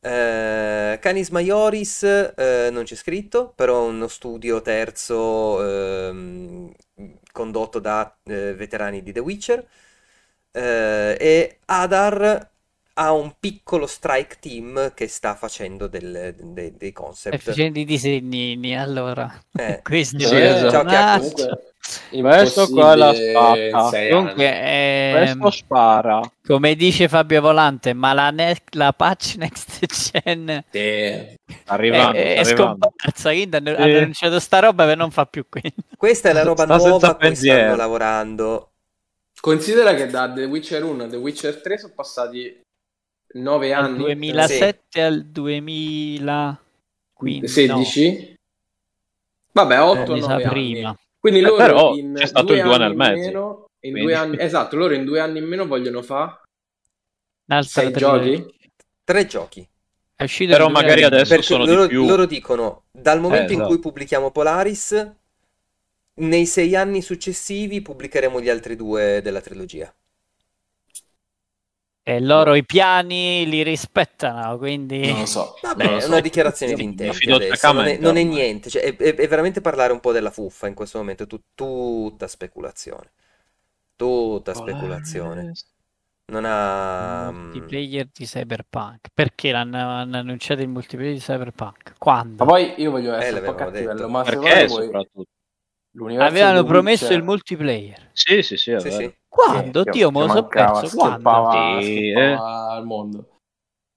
Eh, 0.00 0.98
Canis 1.00 1.28
Majoris 1.30 2.02
eh, 2.04 2.68
non 2.72 2.84
c'è 2.84 2.94
scritto, 2.94 3.52
però 3.54 3.84
è 3.84 3.88
uno 3.88 4.08
studio 4.08 4.62
terzo 4.62 5.62
ehm, 6.08 6.72
condotto 7.32 7.78
da 7.80 8.16
eh, 8.24 8.54
veterani 8.54 9.02
di 9.02 9.12
The 9.12 9.20
Witcher. 9.20 9.66
Eh, 10.52 11.16
e 11.20 11.58
Adar 11.66 12.50
ha 12.96 13.12
un 13.12 13.34
piccolo 13.40 13.86
strike 13.86 14.36
team 14.40 14.94
che 14.94 15.08
sta 15.08 15.34
facendo 15.34 15.88
del- 15.88 16.34
dei- 16.38 16.76
dei 16.76 16.88
E 16.90 16.92
concept. 16.92 17.38
facendo 17.38 17.78
i 17.80 17.84
disegnini, 17.84 18.78
allora. 18.78 19.32
Eh. 19.58 19.80
Questi 19.82 20.20
Sì, 20.20 20.26
sono- 20.26 20.38
esatto. 20.38 20.88
Ciao. 20.88 21.20
Comunque, 22.10 22.36
Questo 22.38 22.68
qua 22.68 22.92
è 22.92 22.96
la 22.96 23.12
spacca. 23.14 24.08
Comunque, 24.08 24.62
ehm, 24.62 25.16
Questo 25.38 25.50
spara. 25.50 26.20
come 26.46 26.74
dice 26.76 27.08
Fabio 27.08 27.40
Volante, 27.42 27.92
ma 27.92 28.14
la, 28.14 28.30
ne- 28.30 28.56
la 28.70 28.92
patch 28.94 29.34
next 29.36 29.84
gen 30.12 30.64
Sì. 30.70 31.36
Arrivando, 31.66 32.16
è, 32.16 32.36
è 32.36 32.38
arrivando. 32.38 32.62
scomparsa, 32.62 33.30
quindi 33.30 33.56
hanno, 33.56 33.74
Sì. 33.74 33.82
hanno 33.82 33.96
annunciato 33.98 34.40
sta 34.40 34.58
roba 34.60 34.86
per 34.86 34.96
non 34.96 35.10
fa 35.10 35.26
più 35.26 35.44
quello. 35.48 35.74
Questa 35.96 36.30
è 36.30 36.32
la 36.32 36.42
roba 36.42 36.62
Sta 36.64 36.76
nuova 36.76 37.08
a 37.08 37.16
cui 37.16 37.34
stanno 37.34 37.76
lavorando. 37.76 38.70
Considera 39.40 39.92
che 39.94 40.06
da 40.06 40.32
The 40.32 40.44
Witcher 40.44 40.82
1 40.84 41.02
a 41.04 41.06
The 41.08 41.16
Witcher 41.16 41.60
3 41.60 41.76
sono 41.76 41.92
passati 41.94 42.60
9 43.34 43.68
Dal 43.68 43.84
anni. 43.84 43.98
2007 43.98 45.02
al 45.02 45.24
2015. 45.26 47.48
16? 47.48 48.36
Vabbè, 49.52 49.80
8 49.80 50.12
mi 50.12 50.20
o 50.20 50.22
sa 50.22 50.28
9 50.36 50.48
prima. 50.48 50.96
Quindi 51.18 51.40
Eh, 51.40 51.42
loro 51.42 51.56
però 51.56 51.94
in 51.94 52.14
c'è 52.14 52.26
stato 52.26 52.46
due 52.46 52.56
il 52.58 52.62
due 52.64 52.74
anni 52.74 52.90
in 52.90 52.96
mezzo. 52.96 53.20
meno- 53.20 53.68
in 53.80 53.90
Quindi- 53.92 54.00
due 54.02 54.14
anni, 54.14 54.36
esatto, 54.40 54.76
loro 54.76 54.94
in 54.94 55.04
due 55.04 55.20
anni 55.20 55.38
in 55.38 55.44
meno 55.46 55.66
vogliono 55.66 56.02
fare 56.02 56.40
Un'altra 57.46 57.82
6 57.82 57.92
trilogia. 57.92 58.36
giochi? 58.36 58.58
Tre 59.04 59.26
giochi. 59.26 59.68
Però 60.16 60.68
magari 60.68 61.02
2020. 61.02 61.04
adesso 61.04 61.28
Perché 61.30 61.44
sono 61.46 61.64
loro, 61.66 61.82
di 61.82 61.88
più. 61.88 62.06
loro 62.06 62.24
dicono, 62.24 62.84
dal 62.90 63.20
momento 63.20 63.52
in 63.52 63.58
esatto. 63.58 63.68
cui 63.68 63.78
pubblichiamo 63.80 64.30
Polaris, 64.30 65.12
nei 66.16 66.46
sei 66.46 66.76
anni 66.76 67.02
successivi 67.02 67.82
pubblicheremo 67.82 68.40
gli 68.40 68.48
altri 68.48 68.76
due 68.76 69.20
della 69.22 69.40
trilogia. 69.40 69.92
E 72.06 72.20
loro 72.20 72.54
i 72.54 72.66
piani 72.66 73.48
li 73.48 73.62
rispettano, 73.62 74.58
quindi... 74.58 75.06
Non 75.06 75.20
lo 75.20 75.26
so. 75.26 75.54
Vabbè, 75.62 75.84
non 75.84 75.94
lo 75.94 76.00
è 76.00 76.04
una 76.04 76.20
dichiarazione 76.20 76.74
di 76.74 76.82
intenti 76.82 77.26
non 77.26 77.40
è, 77.40 77.96
non 77.96 78.16
è 78.18 78.22
niente, 78.22 78.68
cioè, 78.68 78.82
è, 78.82 78.94
è- 78.94 79.26
veramente 79.26 79.62
parlare 79.62 79.90
un 79.94 80.00
po' 80.00 80.12
della 80.12 80.30
fuffa 80.30 80.66
in 80.66 80.74
questo 80.74 80.98
momento, 80.98 81.26
tu- 81.26 81.40
tutta 81.54 82.28
speculazione. 82.28 83.10
Tutta 83.96 84.52
speculazione. 84.52 85.52
Non 86.26 86.44
ha... 86.44 87.28
Il 87.30 87.34
multiplayer 87.36 88.08
di 88.12 88.26
Cyberpunk. 88.26 89.08
Perché 89.14 89.50
l'hanno, 89.50 89.78
hanno 89.78 90.18
annunciato 90.18 90.60
il 90.60 90.68
multiplayer 90.68 91.14
di 91.14 91.20
Cyberpunk? 91.20 91.94
Quando? 91.96 92.44
Ma 92.44 92.50
poi 92.50 92.74
io 92.76 92.90
voglio 92.90 93.14
essere 93.14 93.40
un 93.40 93.46
po' 93.46 93.54
cattivello, 93.54 94.08
ma 94.10 94.22
Perché 94.24 94.68
secondo 94.68 94.90
voi 95.94 96.16
Avevano 96.18 96.64
promesso 96.64 97.04
Witcher- 97.04 97.18
il 97.18 97.24
multiplayer. 97.24 98.10
Sì, 98.12 98.42
sì, 98.42 98.56
sì, 98.58 98.72
è 98.72 98.80
Sì, 98.80 98.88
vero. 98.88 99.00
sì. 99.00 99.14
Quando? 99.34 99.82
Sì, 99.82 99.90
Dio, 99.90 100.10
me 100.12 100.20
lo 100.20 100.28
so 100.28 100.46
perso. 100.46 100.96
Quando? 100.96 101.80
Sì, 101.80 102.10
schiappava 102.12 102.68
al 102.72 102.84
mondo. 102.86 103.28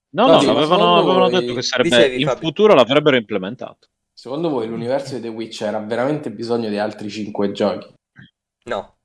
No, 0.10 0.26
No, 0.26 0.34
no, 0.34 0.40
secondo 0.40 0.96
avevano 0.96 1.30
voi- 1.30 1.32
detto 1.40 1.54
che 1.54 1.62
sarebbe 1.62 1.90
Dicevi, 1.90 2.22
in 2.22 2.28
Fabio. 2.28 2.48
futuro 2.48 2.74
l'avrebbero 2.74 3.18
implementato. 3.18 3.88
Secondo 4.14 4.50
voi 4.50 4.68
l'universo 4.68 5.14
di 5.16 5.22
The 5.22 5.28
Witcher 5.28 5.76
ha 5.76 5.80
veramente 5.80 6.32
bisogno 6.32 6.70
di 6.70 6.80
altri 6.80 7.08
5 7.10 7.52
giochi? 7.52 7.94
No, 8.66 8.96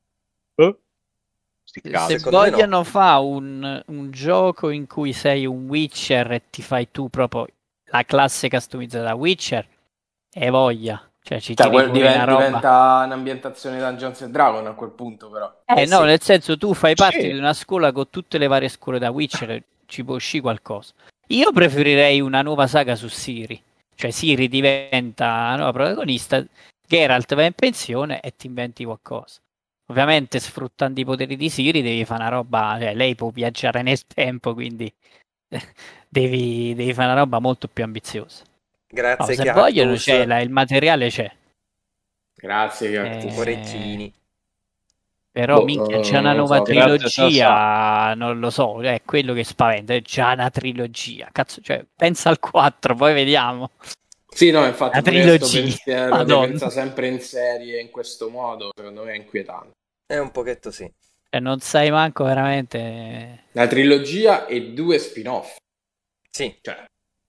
sti 1.65 1.81
Se 1.85 1.91
me 1.91 2.19
no. 2.25 2.31
vogliono 2.31 2.83
fa 2.85 3.19
un, 3.19 3.83
un 3.89 4.11
gioco 4.11 4.71
in 4.71 4.87
cui 4.87 5.13
sei 5.13 5.45
un 5.45 5.69
Witcher 5.69 6.33
e 6.33 6.43
ti 6.51 6.63
fai 6.63 6.91
tu 6.91 7.09
proprio 7.11 7.47
la 7.91 8.05
classe 8.05 8.49
customizzata 8.49 9.05
da 9.05 9.15
Witcher, 9.15 9.69
e 10.33 10.49
voglia. 10.51 11.12
Cioè 11.25 11.41
ci 11.41 11.55
Cioè, 11.55 11.69
quel- 11.71 11.85
fuori 11.85 11.99
diven- 12.01 12.15
una 12.15 12.25
roba. 12.25 12.45
diventa 12.47 13.03
un'ambientazione 13.07 13.79
Dungeons 13.79 14.23
and 14.23 14.33
Dragon 14.33 14.67
a 14.67 14.73
quel 14.73 14.91
punto, 14.91 15.31
però. 15.31 15.53
Eh, 15.67 15.83
Eh, 15.83 15.87
no, 15.87 15.99
sì. 16.01 16.05
nel 16.05 16.21
senso 16.21 16.57
tu 16.59 16.75
fai 16.75 16.95
parte 16.95 17.21
Sì. 17.21 17.33
di 17.33 17.39
una 17.39 17.53
scuola 17.55 17.93
con 17.93 18.11
tutte 18.11 18.39
le 18.39 18.49
varie 18.49 18.69
scuole 18.69 18.99
da 18.99 19.11
Witcher, 19.11 19.63
ci 19.87 20.03
può 20.05 20.15
uscire 20.17 20.43
qualcosa. 20.43 20.93
Io 21.29 21.53
preferirei 21.53 22.21
una 22.21 22.43
nuova 22.43 22.67
saga 22.67 22.97
su 22.97 23.09
Siri. 23.09 23.61
Cioè 23.95 24.11
Siri 24.11 24.49
diventa 24.49 25.27
la 25.51 25.57
nuova 25.57 25.73
protagonista, 25.73 26.45
Geralt 26.87 27.35
va 27.37 27.45
in 27.45 27.53
pensione 27.53 28.21
e 28.21 28.35
ti 28.37 28.49
inventi 28.49 28.85
qualcosa. 28.85 29.39
Ovviamente 29.91 30.41
sfruttando 30.41 30.99
i 31.01 31.05
poteri 31.05 31.37
di 31.37 31.49
Siri 31.49 31.83
devi 31.83 32.05
fare 32.05 32.23
una 32.23 32.31
roba, 32.31 32.77
cioè 32.81 32.95
lei 32.95 33.15
può 33.15 33.29
viaggiare 33.31 33.83
nel 33.83 34.05
tempo, 34.07 34.55
quindi 34.55 34.93
devi, 36.09 36.75
devi 36.75 36.93
fare 36.95 37.13
una 37.13 37.21
roba 37.21 37.39
molto 37.39 37.69
più 37.69 37.85
ambiziosa. 37.85 38.43
No, 38.93 39.01
Grazie 39.01 39.35
se 39.35 39.43
Cactus, 39.45 39.63
vogliono 39.63 39.95
c'è, 39.95 40.27
la- 40.27 40.41
il 40.41 40.51
materiale 40.51 41.09
c'è. 41.09 41.33
Grazie, 42.35 42.89
Eh, 42.91 42.93
Cactus. 42.93 43.37
orecchini. 43.39 44.13
Però 45.31 45.61
Boh, 45.61 45.65
minchia, 45.65 45.97
eh, 45.97 46.01
c'è 46.01 46.19
una 46.19 46.35
nuova 46.35 46.57
so. 46.59 46.63
trilogia, 46.65 48.13
non 48.15 48.39
lo 48.39 48.51
so, 48.51 48.83
è 48.83 49.01
quello 49.03 49.33
che 49.33 49.45
spaventa, 49.45 49.95
è 49.95 50.03
già 50.03 50.33
una 50.33 50.51
trilogia. 50.51 51.31
Cazzo, 51.33 51.63
cioè, 51.63 51.83
pensa 51.97 52.29
al 52.29 52.39
4, 52.39 52.95
poi 52.95 53.15
vediamo. 53.15 53.71
Sì, 54.29 54.51
no, 54.51 54.67
infatti, 54.67 54.97
La 54.97 55.03
trilogia, 55.03 56.09
Madonna. 56.11 56.47
pensa 56.49 56.69
sempre 56.69 57.07
in 57.09 57.21
serie 57.21 57.81
in 57.81 57.91
questo 57.91 58.29
modo, 58.29 58.73
secondo 58.77 59.05
me 59.05 59.13
è 59.13 59.17
inquietante. 59.17 59.71
È 60.07 60.19
un 60.19 60.31
pochetto 60.33 60.71
sì. 60.71 60.91
Cioè, 61.31 61.41
non 61.41 61.61
sai 61.61 61.91
manco 61.91 62.25
veramente... 62.25 63.45
La 63.53 63.67
trilogia 63.67 64.45
e 64.45 64.73
due 64.75 64.99
spin-off. 64.99 65.57
Sì, 66.31 66.59
Cioè, 66.61 66.85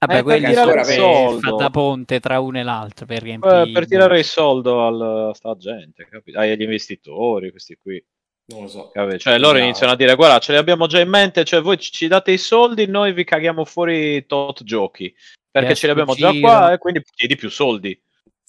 Vabbè, 0.05 0.13
Eh, 0.13 0.15
per 0.15 0.23
quelli 0.23 0.45
tirare 0.47 0.83
sono 0.83 1.31
il 1.33 1.39
soldo. 1.39 1.55
da 1.55 1.69
ponte 1.69 2.19
tra 2.19 2.39
uno 2.39 2.59
e 2.59 2.63
l'altro, 2.63 3.05
per 3.05 3.21
riempire... 3.21 3.61
Eh, 3.63 3.71
per 3.71 3.87
tirare 3.87 4.17
il 4.19 4.25
soldo 4.25 4.85
al- 4.85 5.29
a 5.29 5.33
sta 5.33 5.55
gente, 5.57 6.07
capito? 6.09 6.39
agli 6.39 6.61
investitori, 6.61 7.51
questi 7.51 7.77
qui. 7.81 8.03
non 8.47 8.63
lo 8.63 8.67
so. 8.67 8.89
capito? 8.91 9.19
Cioè, 9.19 9.37
loro 9.39 9.57
No. 9.57 9.63
iniziano 9.63 9.93
a 9.93 9.95
dire: 9.95 10.15
Guarda, 10.15 10.39
ce 10.39 10.51
li 10.51 10.57
abbiamo 10.57 10.85
già 10.87 10.99
in 10.99 11.07
mente. 11.07 11.45
Cioè, 11.45 11.61
voi 11.61 11.77
ci- 11.79 12.07
date 12.07 12.31
i 12.31 12.37
soldi, 12.37 12.85
noi 12.87 13.13
vi 13.13 13.23
caghiamo 13.23 13.63
fuori 13.63 14.25
tot 14.25 14.63
giochi. 14.63 15.13
Perché 15.49 15.75
ce 15.75 15.85
li 15.85 15.91
abbiamo 15.93 16.13
già 16.15 16.33
qua 16.39 16.73
e 16.73 16.77
quindi 16.79 17.01
chiedi 17.15 17.35
più 17.35 17.49
soldi. 17.49 17.97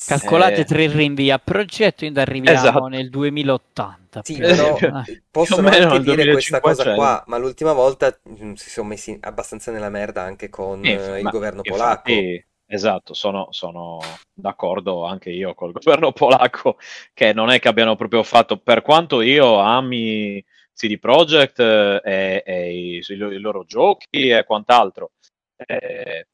Calcolate 0.03 0.63
Eh, 0.63 0.65
tre 0.65 0.87
rinvii 0.89 1.31
a 1.31 1.39
progetto, 1.39 1.99
quindi 2.01 2.19
arriviamo 2.21 2.53
Esatto. 2.53 2.89
nel 2.89 3.11
2080. 3.11 4.23
sì, 4.23 4.43
però. 4.43 4.77
Eh. 5.07 5.23
possono 5.31 5.69
più 5.69 5.77
o 5.77 5.79
meno 5.79 5.87
anche 5.95 6.01
dire 6.01 6.27
questa 6.27 6.61
cosa 6.61 6.83
2500. 6.83 6.95
qua, 6.95 7.23
ma 7.27 7.37
l'ultima 7.39 7.73
volta 7.73 8.19
mm, 8.29 8.53
si 8.55 8.71
sono 8.71 8.89
messi 8.89 9.17
abbastanza 9.21 9.71
nella 9.73 9.91
merda 9.91 10.23
anche 10.23 10.49
con 10.49 10.83
Eh, 10.87 10.93
eh, 11.17 11.21
il 11.21 11.23
ma 11.23 11.31
governo 11.31 11.65
polacco. 11.65 12.29
infatti, 12.29 12.45
esatto, 12.67 13.15
sono, 13.15 13.49
sono 13.53 13.99
d'accordo 14.33 15.05
anche 15.05 15.31
io 15.31 15.55
col 15.55 15.73
governo 15.73 16.13
polacco, 16.13 16.77
che 17.13 17.33
non 17.33 17.51
è 17.51 17.59
che 17.59 17.69
abbiano 17.69 17.97
proprio 17.97 18.23
fatto, 18.23 18.59
per 18.59 18.83
quanto 18.83 19.21
io 19.23 19.59
ami 19.59 20.45
CD 20.75 20.99
Projekt 20.99 21.59
eh, 21.61 22.01
e, 22.05 22.43
e 22.45 22.73
i, 22.99 23.03
i 23.09 23.39
loro 23.39 23.65
giochi 23.65 24.29
e 24.29 24.45
quant'altro, 24.45 25.13
eh, 25.57 26.27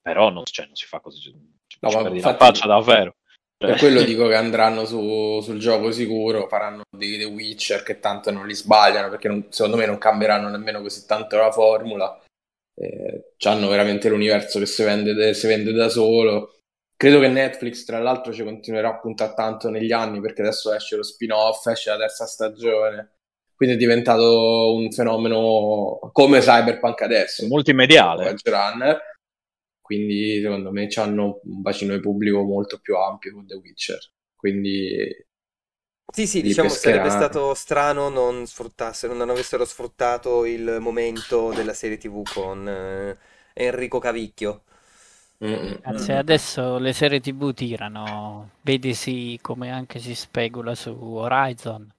però 0.00 0.30
non, 0.30 0.44
cioè, 0.44 0.66
non 0.66 0.74
si 0.74 0.86
fa 0.86 1.00
così, 1.00 1.32
No, 1.82 1.90
ma 1.90 2.02
perdi 2.02 2.20
la 2.20 2.36
faccia 2.36 2.66
davvero. 2.66 3.14
Per 3.56 3.70
Cioè, 3.70 3.78
quello 3.78 4.02
dico 4.02 4.26
che 4.26 4.34
andranno 4.34 4.84
su- 4.84 5.40
sul 5.40 5.58
gioco 5.58 5.92
sicuro, 5.92 6.48
faranno 6.48 6.82
dei 6.96 7.16
The 7.18 7.24
Witcher 7.24 7.82
che 7.82 8.00
tanto 8.00 8.30
non 8.30 8.46
li 8.46 8.54
sbagliano, 8.54 9.08
perché 9.08 9.28
non- 9.28 9.46
secondo 9.50 9.76
me 9.76 9.86
non 9.86 9.98
cambieranno 9.98 10.48
nemmeno 10.48 10.80
così 10.80 11.06
tanto 11.06 11.36
la 11.36 11.52
formula. 11.52 12.20
Eh, 12.74 13.34
hanno 13.44 13.68
veramente 13.68 14.08
l'universo 14.08 14.58
che 14.58 14.66
si 14.66 14.82
vende, 14.82 15.34
si 15.34 15.46
vende 15.46 15.72
da 15.72 15.88
solo. 15.88 16.56
Credo 16.96 17.20
che 17.20 17.28
Netflix, 17.28 17.84
tra 17.84 17.98
l'altro, 17.98 18.32
ci 18.32 18.42
continuerà 18.44 18.88
a 18.88 18.98
puntare 18.98 19.34
tanto 19.34 19.68
negli 19.70 19.92
anni, 19.92 20.20
perché 20.20 20.42
adesso 20.42 20.72
esce 20.72 20.96
lo 20.96 21.02
spin-off, 21.02 21.66
esce 21.66 21.90
la 21.90 21.98
terza 21.98 22.26
stagione. 22.26 23.12
Quindi 23.54 23.76
è 23.76 23.78
diventato 23.78 24.74
un 24.74 24.90
fenomeno 24.90 26.10
come 26.12 26.40
Cyberpunk 26.40 27.00
adesso. 27.02 27.46
multimediale. 27.46 28.34
Runner. 28.42 29.00
Quindi 29.92 30.40
secondo 30.40 30.70
me 30.72 30.86
hanno 30.96 31.40
un 31.44 31.60
bacino 31.62 31.94
di 31.94 32.00
pubblico 32.00 32.42
molto 32.42 32.78
più 32.80 32.96
ampio 32.96 33.32
con 33.32 33.46
The 33.46 33.54
Witcher. 33.56 33.98
Quindi 34.36 35.06
Sì, 36.14 36.26
sì, 36.26 36.42
diciamo 36.42 36.74
sarebbe 36.74 37.08
pescheranno. 37.08 37.10
stato 37.10 37.54
strano 37.54 38.08
non 38.10 38.46
sfruttassero, 38.46 39.14
non 39.14 39.30
avessero 39.30 39.64
sfruttato 39.64 40.44
il 40.44 40.76
momento 40.78 41.52
della 41.52 41.72
serie 41.72 41.96
TV 41.96 42.26
con 42.28 42.68
eh, 42.68 43.18
Enrico 43.54 43.98
Cavicchio. 43.98 44.62
Anzi, 45.84 46.12
adesso 46.12 46.78
le 46.78 46.92
serie 46.92 47.20
TV 47.20 47.52
tirano, 47.52 48.50
vedesi 48.62 49.38
come 49.42 49.70
anche 49.70 49.98
si 49.98 50.14
specula 50.14 50.74
su 50.74 50.90
Horizon. 50.90 51.92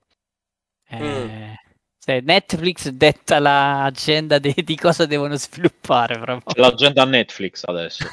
Eh, 0.87 0.97
Mm. 0.99 1.33
Se 2.03 2.19
Netflix 2.19 2.89
detta 2.89 3.39
l'agenda 3.39 4.37
de- 4.37 4.53
di 4.65 4.75
cosa 4.75 5.05
devono 5.05 5.37
sviluppare 5.37 6.19
proprio. 6.19 6.53
C'è 6.53 6.59
l'agenda 6.59 7.05
Netflix 7.05 7.63
adesso. 7.63 8.05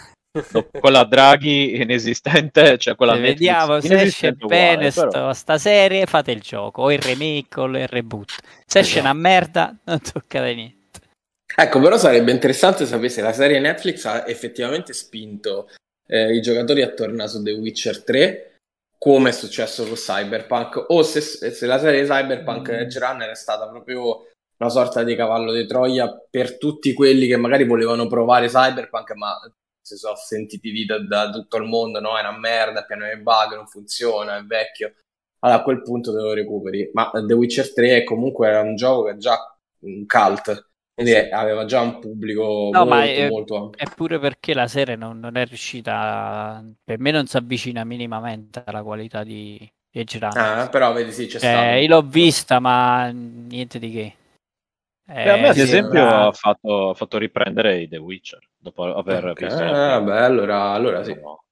Quella 0.71 1.03
Draghi 1.03 1.81
inesistente, 1.81 2.79
cioè 2.79 2.95
quella 2.95 3.15
Se 3.15 3.19
Netflix 3.19 3.39
vediamo 3.39 3.81
se 3.81 4.01
esce 4.01 4.33
bene 4.33 4.87
uguale, 4.87 5.11
però. 5.11 5.33
sta 5.33 5.59
serie, 5.59 6.07
fate 6.07 6.31
il 6.31 6.41
gioco, 6.41 6.83
o 6.83 6.93
il 6.93 7.01
remake 7.01 7.59
o 7.59 7.65
il 7.65 7.89
reboot. 7.89 8.37
Se 8.65 8.79
esce 8.79 9.01
una 9.01 9.13
merda, 9.13 9.77
non 9.83 10.01
toccate 10.01 10.55
niente. 10.55 11.01
Ecco, 11.57 11.81
però 11.81 11.99
sarebbe 11.99 12.31
interessante 12.31 12.87
sapere 12.87 13.09
se 13.09 13.23
la 13.23 13.33
serie 13.33 13.59
Netflix 13.59 14.05
ha 14.05 14.25
effettivamente 14.29 14.93
spinto 14.93 15.69
eh, 16.07 16.33
i 16.33 16.41
giocatori 16.41 16.83
a 16.83 16.91
tornare 16.91 17.29
su 17.29 17.43
The 17.43 17.51
Witcher 17.51 18.05
3, 18.05 18.50
come 19.03 19.31
è 19.31 19.33
successo 19.33 19.85
con 19.85 19.95
Cyberpunk, 19.95 20.85
o 20.89 21.03
se, 21.03 21.23
se 21.23 21.67
la 21.67 21.79
serie 21.79 22.05
Cyberpunk 22.05 22.71
Mm. 22.71 22.75
Edge 22.75 22.99
Runner 22.99 23.31
è 23.31 23.35
stata 23.35 23.67
proprio 23.67 24.27
una 24.59 24.69
sorta 24.69 25.03
di 25.03 25.17
cavallo 25.17 25.53
di 25.53 25.67
Troia 25.67 26.15
per 26.29 26.59
tutti 26.59 26.93
quelli 26.93 27.27
che 27.27 27.39
magari 27.39 27.65
volevano 27.65 28.07
provare 28.09 28.49
Cyberpunk, 28.49 29.15
ma 29.15 29.41
si 29.81 29.97
sono 29.97 30.17
sentiti 30.17 30.71
di 30.71 30.85
da, 30.85 30.99
da 31.03 31.31
tutto 31.31 31.57
il 31.57 31.65
mondo, 31.65 31.99
no? 31.99 32.19
È 32.19 32.21
una 32.21 32.37
merda, 32.37 32.83
è 32.83 32.87
pieno 32.87 33.09
di 33.09 33.23
bug, 33.23 33.55
non 33.55 33.67
funziona, 33.67 34.37
è 34.37 34.43
vecchio. 34.43 34.93
Allora 35.39 35.61
a 35.61 35.63
quel 35.63 35.81
punto 35.81 36.13
te 36.13 36.21
lo 36.21 36.35
recuperi. 36.35 36.91
Ma 36.93 37.11
The 37.11 37.33
Witcher 37.33 37.73
3 37.73 37.97
è 37.97 38.05
comunque 38.05 38.49
era 38.49 38.61
un 38.61 38.77
gioco 38.77 39.05
che 39.05 39.13
è 39.13 39.17
già 39.17 39.39
un 39.85 40.05
cult, 40.05 40.70
quindi 40.95 41.13
Sì. 41.13 41.29
aveva 41.31 41.65
già 41.65 41.81
un 41.81 41.99
pubblico 41.99 42.43
No, 42.45 42.71
molto, 42.71 42.85
ma 42.85 43.05
è- 43.05 43.29
molto 43.29 43.57
ampio. 43.57 43.85
Eppure 43.85 44.19
perché 44.19 44.55
la 44.55 44.69
serie 44.69 44.97
non, 44.97 45.19
non 45.19 45.37
è 45.37 45.45
riuscita, 45.47 46.63
per 46.85 46.99
me 46.99 47.11
non 47.11 47.27
si 47.27 47.37
avvicina 47.37 47.85
minimamente 47.85 48.63
alla 48.65 48.83
qualità 48.83 49.23
di 49.25 49.71
di 49.93 49.99
Edge 49.99 50.19
Runner. 50.21 50.59
Ah, 50.61 50.69
però 50.69 50.93
vedi, 50.93 51.11
sì, 51.11 51.27
c'è 51.27 51.39
Cioè, 51.41 51.49
stato. 51.51 51.81
io 51.81 51.89
l'ho 51.89 52.03
vista, 52.03 52.61
ma 52.61 53.09
niente 53.11 53.81
di 53.81 53.91
che. 53.91 54.15
E 55.13 55.29
a 55.29 55.37
me, 55.37 55.49
ad 55.49 55.57
Eh, 55.57 55.61
esempio, 55.63 56.01
sembra- 56.01 56.27
ha 56.29 56.33
fatto, 56.33 56.91
ha 56.91 56.95
fatto 56.95 57.19
riprendere 57.19 57.81
i 57.81 57.89
The 57.89 57.97
Witcher 57.97 58.39
dopo 58.57 58.85
aver 58.85 59.31
Ok, 59.33 59.43
visto. 59.43 59.63
ah, 59.65 60.01
beh, 60.01 60.19
allora, 60.25 60.71
allora 60.71 61.03
sì. 61.03 61.13
No. 61.15 61.43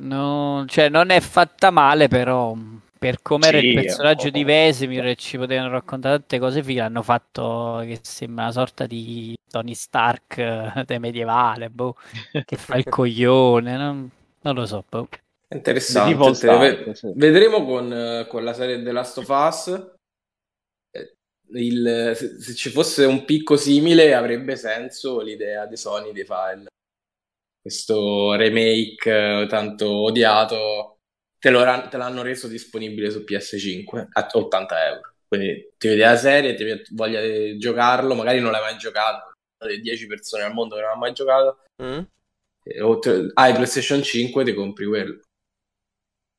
No, 0.00 0.64
cioè, 0.66 0.88
non 0.90 1.10
è 1.10 1.20
fatta 1.20 1.70
male, 1.70 2.08
però 2.08 2.54
per 3.02 3.20
come 3.22 3.48
era 3.48 3.58
Sì, 3.58 3.66
il 3.66 3.72
personaggio 3.74 4.24
po'- 4.24 4.30
di 4.30 4.44
Vesemir 4.44 5.06
e 5.06 5.16
ci 5.16 5.36
potevano 5.36 5.70
raccontare 5.70 6.18
tante 6.18 6.38
cose 6.38 6.62
fighe, 6.62 6.80
hanno 6.80 7.02
fatto 7.02 7.80
che 7.84 7.98
sembra 8.02 8.44
una 8.44 8.52
sorta 8.52 8.86
di 8.86 9.36
Tony 9.50 9.74
Stark 9.74 10.38
eh, 10.38 10.84
de 10.86 10.98
medievale, 10.98 11.68
boh, 11.68 11.96
che 12.44 12.56
fa 12.56 12.76
il 12.76 12.84
coglione, 12.88 13.76
non, 13.76 14.08
non 14.42 14.54
lo 14.54 14.66
so, 14.66 14.84
boh. 14.88 15.08
Interessante. 15.48 16.32
Stark, 16.34 16.96
sì. 16.96 17.12
Vedremo 17.14 17.64
con, 17.64 17.92
eh, 17.92 18.26
con 18.28 18.44
la 18.44 18.54
serie 18.54 18.82
The 18.82 18.92
Last 18.92 19.18
of 19.18 19.28
Us. 19.28 19.90
eh, 20.90 21.16
il- 21.54 22.12
se, 22.14 22.40
se 22.40 22.54
ci 22.54 22.70
fosse 22.70 23.04
un 23.04 23.24
picco 23.24 23.56
simile 23.56 24.14
avrebbe 24.14 24.56
senso 24.56 25.20
l'idea 25.20 25.66
di 25.66 25.76
Sony 25.76 26.12
di 26.12 26.24
fare 26.24 26.64
questo 27.60 28.34
remake 28.34 29.46
tanto 29.48 29.88
odiato. 29.90 30.91
Te, 31.42 31.50
lo 31.50 31.64
te 31.88 31.96
l'hanno 31.96 32.22
reso 32.22 32.46
disponibile 32.46 33.10
su 33.10 33.24
PS5 33.24 34.08
a 34.12 34.28
80 34.32 34.86
euro. 34.86 35.14
Quindi 35.26 35.72
ti 35.76 35.88
vedi 35.88 36.00
la 36.00 36.14
serie, 36.16 36.54
ti 36.54 36.64
voglia 36.94 37.20
di 37.20 37.58
giocarlo, 37.58 38.14
magari 38.14 38.38
non 38.38 38.52
l'hai 38.52 38.60
mai 38.60 38.78
giocato. 38.78 39.32
Sono 39.58 39.72
le 39.72 39.80
10 39.80 40.06
persone 40.06 40.44
al 40.44 40.52
mondo 40.52 40.76
che 40.76 40.82
non 40.82 40.90
hanno 40.90 41.00
mai 41.00 41.12
giocato. 41.12 41.64
Mm? 41.82 41.98
e- 42.64 42.80
o 42.80 42.96
te- 43.00 43.30
hai 43.34 43.54
PlayStation 43.54 44.00
5 44.04 44.44
ti 44.44 44.54
compri 44.54 44.86
quello. 44.86 45.20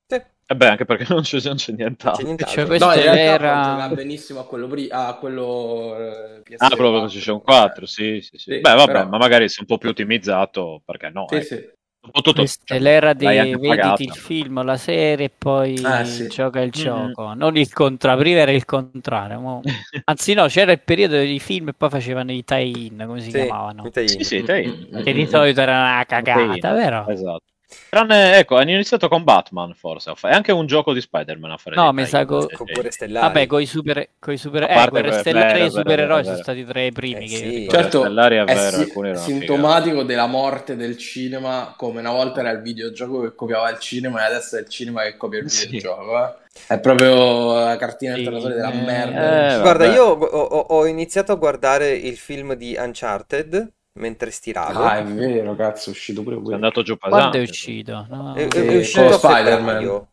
Sì, 0.08 0.16
E 0.46 0.56
beh, 0.56 0.68
anche 0.68 0.86
perché 0.86 1.06
non 1.14 1.24
c'è, 1.24 1.40
non 1.44 1.56
c'è 1.58 1.72
non 1.72 1.78
nient'altro. 1.80 2.16
c'è 2.16 2.24
nient'altro. 2.24 2.56
Cioè, 2.62 2.66
questo 2.66 2.86
No, 2.88 2.94
in 2.94 3.02
realtà 3.02 3.38
giocare 3.72 3.96
benissimo 3.96 4.40
a 4.40 4.46
quello, 4.46 4.68
pri- 4.68 4.88
a 4.90 5.18
quello 5.18 5.98
eh, 5.98 6.42
PS4. 6.44 6.66
Ah, 6.66 6.70
proprio 6.78 7.00
PlayStation 7.00 7.42
4, 7.42 7.86
sì, 7.86 8.22
sì, 8.22 8.38
sì. 8.38 8.52
Sì, 8.54 8.60
Beh, 8.62 8.74
vabbè, 8.74 8.86
però- 8.86 9.10
ma 9.10 9.18
magari 9.18 9.50
se 9.50 9.58
un 9.60 9.66
po' 9.66 9.78
più 9.78 9.90
ottimizzato, 9.90 10.82
perché 10.86 11.10
no? 11.10 11.28
Sì, 11.28 11.36
eh. 11.36 11.42
sì. 11.42 11.72
Tutto, 12.12 12.34
cioè, 12.34 12.48
è 12.66 12.80
l'era 12.80 13.14
di 13.14 13.26
vediti 13.26 14.04
il 14.04 14.12
film 14.12 14.62
la 14.64 14.76
serie 14.78 15.28
e 15.28 15.30
poi 15.30 15.82
Ah, 15.84 16.04
sì. 16.04 16.28
gioca 16.28 16.60
il 16.60 16.70
gioco, 16.72 17.34
non 17.34 17.56
il 17.56 17.72
contrario, 17.72 18.22
prima 18.22 18.40
era 18.40 18.52
il 18.52 18.66
contrario. 18.66 19.62
Anzi 20.06 20.34
no, 20.34 20.48
c'era 20.48 20.74
il 20.74 20.82
periodo 20.82 21.18
di 21.20 21.40
film 21.40 21.70
e 21.70 21.74
poi 21.74 21.90
facevano 21.90 22.32
i 22.34 22.44
tie-in, 22.44 23.04
come 23.08 23.22
si 23.22 23.30
Sì, 23.30 23.38
chiamavano. 23.38 23.88
i 23.88 23.92
tie-in. 23.92 24.10
Sì, 24.10 24.24
sì, 24.24 24.42
dai. 24.44 24.90
Che 25.02 25.14
di 25.14 25.26
solito 25.28 25.62
era 25.62 25.80
una 25.80 26.04
cagata, 26.06 26.74
vero? 26.74 27.08
Esatto. 27.08 27.53
Tranne, 27.90 28.38
ecco, 28.38 28.58
hanno 28.58 28.72
iniziato 28.72 29.08
con 29.08 29.24
Batman, 29.24 29.74
forse. 29.76 30.12
E 30.24 30.30
anche 30.30 30.52
un 30.52 30.66
gioco 30.66 30.94
di 30.94 31.02
Spider-Man 31.02 31.52
a 31.52 31.58
fare. 31.58 31.76
No, 31.76 31.92
mi 31.94 32.06
sa 32.06 32.26
co- 32.26 32.50
Con 32.52 32.68
Guerre 32.74 32.92
Stellari. 32.92 33.28
Vabbè, 33.28 33.48
con 33.48 33.62
i 33.62 33.66
super, 33.68 34.10
coi 34.20 34.38
super 34.38 34.64
eh, 34.64 34.88
Guerre 34.90 35.20
Stellari 35.20 35.60
e 35.62 35.66
i 35.66 35.70
supereroi 35.70 36.24
sono 36.24 36.38
stati 36.38 36.66
tra 36.66 36.82
i 36.82 36.92
primi 36.92 37.26
Eh 37.26 37.28
che 37.28 37.38
sì. 37.38 37.68
Certo, 37.70 38.00
Stellari 38.00 38.38
è 38.38 38.44
è, 38.44 38.46
vero, 38.46 38.78
si- 38.78 38.84
alcuni 38.84 39.10
erano 39.10 39.26
sintomatico 39.26 40.04
della 40.04 40.26
morte 40.26 40.76
del 40.76 40.98
cinema, 40.98 41.76
come 41.78 42.00
una 42.00 42.12
volta 42.12 42.40
era 42.40 42.50
il 42.50 42.62
videogioco 42.62 43.22
che 43.22 43.36
copiava 43.36 43.70
il 43.70 43.80
cinema 43.80 44.22
e 44.22 44.26
adesso 44.26 44.58
è 44.58 44.62
il 44.62 44.70
cinema 44.70 45.04
che 45.04 45.16
copia 45.18 45.40
il 45.40 45.50
Sì. 45.50 45.66
videogioco. 45.66 46.18
eh. 46.26 46.42
È 46.68 46.80
proprio 46.80 47.54
la 47.60 47.76
cartina 47.78 48.14
Sì, 48.14 48.20
internazionale 48.20 48.56
della 48.56 48.72
eh, 48.72 48.86
merda. 48.86 49.56
eh, 49.58 49.60
Guarda, 49.62 49.84
vabbè. 49.86 49.96
io 49.96 50.04
ho- 50.06 50.60
ho 50.70 50.86
iniziato 50.88 51.32
a 51.32 51.36
guardare 51.36 51.92
il 51.92 52.18
film 52.18 52.54
di 52.54 52.76
Uncharted 52.78 53.72
mentre 53.94 54.32
stiravo. 54.32 54.84
Ah, 54.84 54.98
è 55.00 55.04
vero, 55.04 55.56
cazzo, 55.56 55.90
è 55.90 55.94
uscito 55.94 56.24
pure 56.24 56.36
È 56.38 56.40
quello. 56.40 56.56
andato 56.56 56.82
giù 56.84 56.98
pesante. 56.98 57.18
Quando 57.20 57.38
è 57.38 57.42
uscito? 57.50 58.06
No. 58.10 58.34
È, 58.36 58.48
è- 58.48 58.66
è 58.66 58.78
uscito 58.78 59.04
con 59.04 59.12
a 59.14 59.18
Spider-Man. 59.18 60.08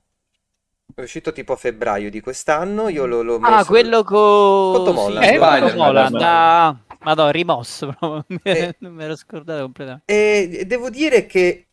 È 0.95 1.03
uscito 1.03 1.33
tipo 1.33 1.53
a 1.53 1.57
febbraio 1.57 2.11
di 2.11 2.21
quest'anno. 2.21 2.89
Io 2.89 3.07
l'ho, 3.07 3.23
l'ho 3.23 3.37
Ah, 3.43 3.51
messo- 3.59 3.67
quello 3.67 4.03
con 4.03 4.75
Con 4.75 4.85
Tom 4.85 4.99
Holland. 4.99 5.25
Sì, 5.25 5.35
Eh, 5.35 5.39
con 5.39 5.47
Spider-Man, 5.49 5.71
Tom 5.71 5.81
Holland. 5.81 6.07
Spider-Man. 6.09 6.67
Ah, 6.67 6.79
Madonna, 7.03 7.31
rimosso 7.31 7.95
proprio. 7.99 8.39
Eh. 8.43 8.75
Non 8.81 8.93
me 8.93 9.03
l'ero 9.03 9.17
scordato 9.17 9.63
completamente. 9.63 10.13
E 10.13 10.51
e 10.53 10.65
devo 10.67 10.91
dire 10.91 11.27
che 11.27 11.67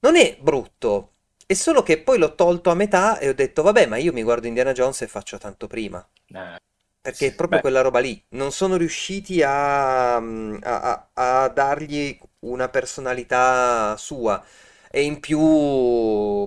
non 0.00 0.16
è 0.16 0.36
brutto. 0.40 1.08
È 1.46 1.52
solo 1.54 1.82
che 1.82 1.98
poi 1.98 2.18
l'ho 2.18 2.34
tolto 2.34 2.70
a 2.70 2.74
metà 2.74 3.18
e 3.18 3.28
ho 3.28 3.34
detto, 3.34 3.62
vabbè, 3.62 3.86
ma 3.86 3.96
io 3.96 4.12
mi 4.12 4.22
guardo 4.22 4.46
Indiana 4.46 4.72
Jones 4.72 5.02
e 5.02 5.08
faccio 5.08 5.36
tanto 5.38 5.66
prima. 5.66 6.06
Eh, 6.28 6.56
Perché 7.04 7.26
è 7.28 7.34
proprio 7.34 7.58
beh. 7.58 7.60
quella 7.60 7.82
roba 7.82 7.98
lì. 7.98 8.22
Non 8.30 8.50
sono 8.50 8.76
riusciti 8.76 9.42
a, 9.42 10.16
a- 10.16 10.20
a- 10.62 11.08
a 11.44 11.48
dargli 11.48 12.18
una 12.40 12.68
personalità 12.68 13.94
sua. 13.98 14.42
E 14.90 15.02
in 15.02 15.20
più 15.20 15.38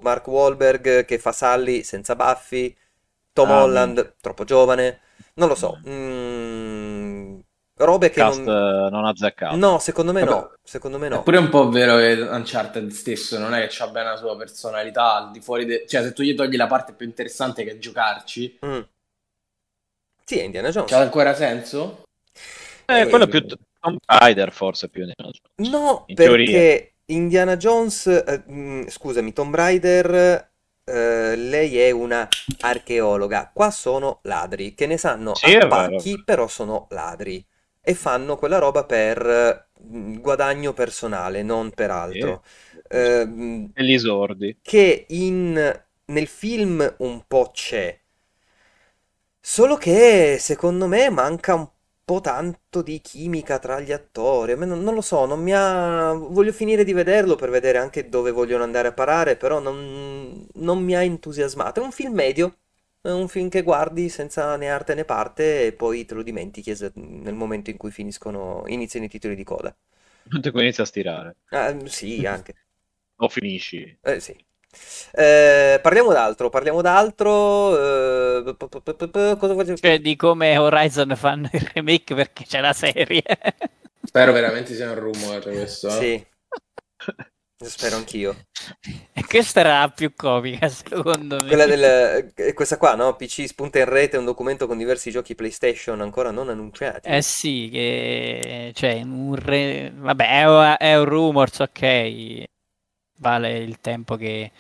Mark 0.01 0.26
Wahlberg 0.28 1.05
che 1.05 1.20
fa 1.20 1.32
Sally 1.32 1.84
senza 1.84 2.16
baffi, 2.16 2.76
Tom 3.34 3.49
Ah, 3.49 3.62
Holland 3.64 4.16
troppo 4.22 4.43
giovane. 4.45 5.01
Non 5.36 5.47
lo 5.47 5.55
so. 5.55 5.80
Mm, 5.88 7.39
robe 7.76 8.10
che 8.10 8.24
Cast 8.24 8.24
non... 8.24 8.47
eh, 8.47 8.89
non 8.89 9.05
azzeccato. 9.05 9.55
No, 9.58 9.80
secondo 9.80 10.12
me 10.14 10.24
Vabbè, 10.24 10.32
no. 10.32 10.53
Secondo 10.64 10.97
me 10.97 11.08
È 11.08 11.10
no. 11.10 11.24
pure 11.24 11.38
un 11.38 11.49
po' 11.49 11.70
vero 11.70 11.97
che 11.97 12.20
Uncharted 12.22 12.89
stesso 12.91 13.38
non 13.39 13.53
è 13.53 13.68
che 13.68 13.84
abbia 13.84 14.01
una 14.01 14.16
sua 14.18 14.36
personalità 14.36 15.14
al 15.16 15.32
di 15.32 15.39
fuori 15.41 15.66
de- 15.66 15.86
Cioè, 15.88 16.03
se 16.03 16.14
tu 16.14 16.22
gli 16.24 16.36
togli 16.36 16.55
la 16.58 16.68
parte 16.68 16.93
più 16.93 17.05
interessante 17.05 17.64
che 17.64 17.72
è 17.72 17.78
giocarci, 17.78 18.60
Mm. 18.66 18.82
Sì, 20.28 20.38
è 20.39 20.43
Indiana 20.43 20.69
Jones. 20.69 20.91
c'ha 20.91 20.99
ancora 20.99 21.34
senso? 21.34 22.03
Eh, 22.89 23.01
Eh, 23.01 23.07
quello 23.07 23.25
è 23.25 23.28
più 23.28 23.45
Tomb 23.80 23.97
Raider, 24.05 24.51
forse 24.51 24.89
più 24.89 25.05
di 25.05 25.13
No, 25.59 26.09
In 26.09 26.15
perché 26.15 26.21
teoria. 26.21 26.71
Indiana 27.05 27.57
Jones, 27.57 28.05
eh, 28.07 28.43
mm, 28.49 28.88
scusami, 28.88 29.34
Tomb 29.34 29.55
Raider, 29.55 30.51
eh, 30.84 31.36
lei 31.36 31.78
è 31.80 31.89
una 31.91 32.28
archeologa. 32.59 33.49
Qua 33.53 33.71
sono 33.71 34.19
ladri, 34.23 34.75
che 34.75 34.86
ne 34.86 34.97
sanno 34.97 35.39
Sì, 35.39 35.55
a 35.55 35.59
pacchi, 35.67 36.21
però 36.23 36.47
sono 36.47 36.86
ladri. 36.91 37.43
E 37.82 37.93
fanno 37.95 38.36
quella 38.38 38.59
roba 38.59 38.84
per 38.86 39.69
mm, 39.84 40.17
guadagno 40.19 40.73
personale, 40.73 41.41
non 41.43 41.71
per 41.71 41.89
altro. 41.91 42.43
Ehm, 42.89 43.73
E 43.75 43.82
gli 43.86 43.93
esordi. 43.93 44.59
che 44.61 45.05
in, 45.09 45.53
nel 46.05 46.28
film 46.28 46.95
un 46.99 47.23
po' 47.28 47.51
c'è. 47.53 47.99
Solo 49.50 49.78
che 49.78 50.38
secondo 50.39 50.88
me 50.88 51.10
manca 51.10 51.54
un 51.56 51.68
po' 52.04 52.20
tanto 52.22 52.82
di 52.82 53.00
chimica 53.02 53.58
tra 53.60 53.80
gli 53.80 53.91
attori. 53.93 54.52
A 54.52 54.58
me 54.58 54.66
non, 54.66 54.84
non 54.84 54.93
lo 54.93 55.02
so, 55.02 55.26
non 55.26 55.41
mi 55.41 55.54
ha... 55.54 56.12
Voglio 56.14 56.52
finire 56.52 56.84
di 56.84 56.91
vederlo 56.93 57.36
per 57.36 57.50
vedere 57.50 57.78
anche 57.78 58.10
dove 58.10 58.32
vogliono 58.32 58.64
andare 58.64 58.89
a 58.89 58.93
parare, 58.93 59.36
però 59.38 59.60
non, 59.60 60.45
non 60.56 60.84
mi 60.84 60.95
ha 60.95 61.02
entusiasmato. 61.04 61.80
È 61.82 61.84
un 61.84 61.91
film 61.93 62.14
medio, 62.14 62.58
è 63.02 63.10
un 63.10 63.28
film 63.30 63.48
che 63.50 63.64
guardi 63.64 64.10
senza 64.10 64.56
né 64.58 64.70
arte 64.70 64.93
né 64.95 65.06
parte 65.06 65.66
e 65.68 65.74
poi 65.74 66.06
te 66.06 66.14
lo 66.14 66.24
dimentichi 66.24 66.70
es- 66.72 66.91
nel 66.95 67.34
momento 67.36 67.70
in 67.70 67.78
cui 67.78 67.91
finiscono, 67.91 68.64
iniziano 68.68 69.06
i 69.06 69.10
titoli 69.10 69.36
di 69.36 69.43
coda. 69.45 69.74
Poi 70.52 70.62
inizia 70.62 70.84
a 70.84 70.88
stirare. 70.88 71.36
Ah, 71.52 71.76
sì, 71.88 72.26
anche. 72.26 72.56
O 73.18 73.30
finisci. 73.30 73.98
Eh, 74.04 74.20
sì. 74.20 74.36
Eh, 75.13 75.80
parliamo 75.82 76.11
d'altro, 76.13 76.49
parliamo 76.49 76.82
d'altro. 76.82 77.75
eh, 78.47 78.55
p- 78.55 78.67
p- 78.67 78.82
p- 78.82 78.93
p- 78.95 79.09
p- 79.09 79.38
cosa 79.38 79.53
voglio... 79.53 79.75
Cioè, 79.75 79.99
di 79.99 80.15
come 80.15 80.57
Horizon 80.57 81.15
fanno 81.15 81.49
il 81.51 81.61
remake 81.73 82.13
perché 82.15 82.45
c'è 82.45 82.59
la 82.61 82.73
serie. 82.73 83.23
Spero 84.03 84.32
veramente 84.32 84.73
sia 84.73 84.89
un 84.89 84.99
rumore 84.99 85.41
questo. 85.51 85.88
eh. 85.89 86.25
Sì, 87.59 87.69
spero 87.69 87.95
anch'io. 87.97 88.36
E 89.13 89.25
questa 89.25 89.61
era 89.61 89.80
la 89.80 89.89
più 89.89 90.13
comica, 90.15 90.67
secondo 90.69 91.36
me. 91.38 91.47
Quella 91.47 91.65
del, 91.65 92.34
eh, 92.36 92.53
questa 92.53 92.78
qua, 92.78 92.95
no? 92.95 93.15
PC 93.15 93.47
spunta 93.47 93.80
in 93.80 93.86
rete 93.86 94.17
un 94.17 94.25
documento 94.25 94.67
con 94.67 94.78
diversi 94.78 95.11
giochi 95.11 95.36
PlayStation 95.36 96.01
ancora 96.01 96.32
non 96.32 96.49
annunciati. 96.49 97.07
Eh 97.09 97.21
sì, 97.21 97.69
che 97.71 98.71
cioè 98.75 99.01
un 99.01 99.34
re... 99.36 99.91
vabbè, 99.95 100.41
è, 100.41 100.45
un- 100.45 100.75
è 100.78 100.97
un 100.97 101.05
rumors, 101.05 101.59
ok. 101.59 102.43
Vale 103.18 103.57
il 103.57 103.80
tempo 103.82 104.15
che 104.15 104.51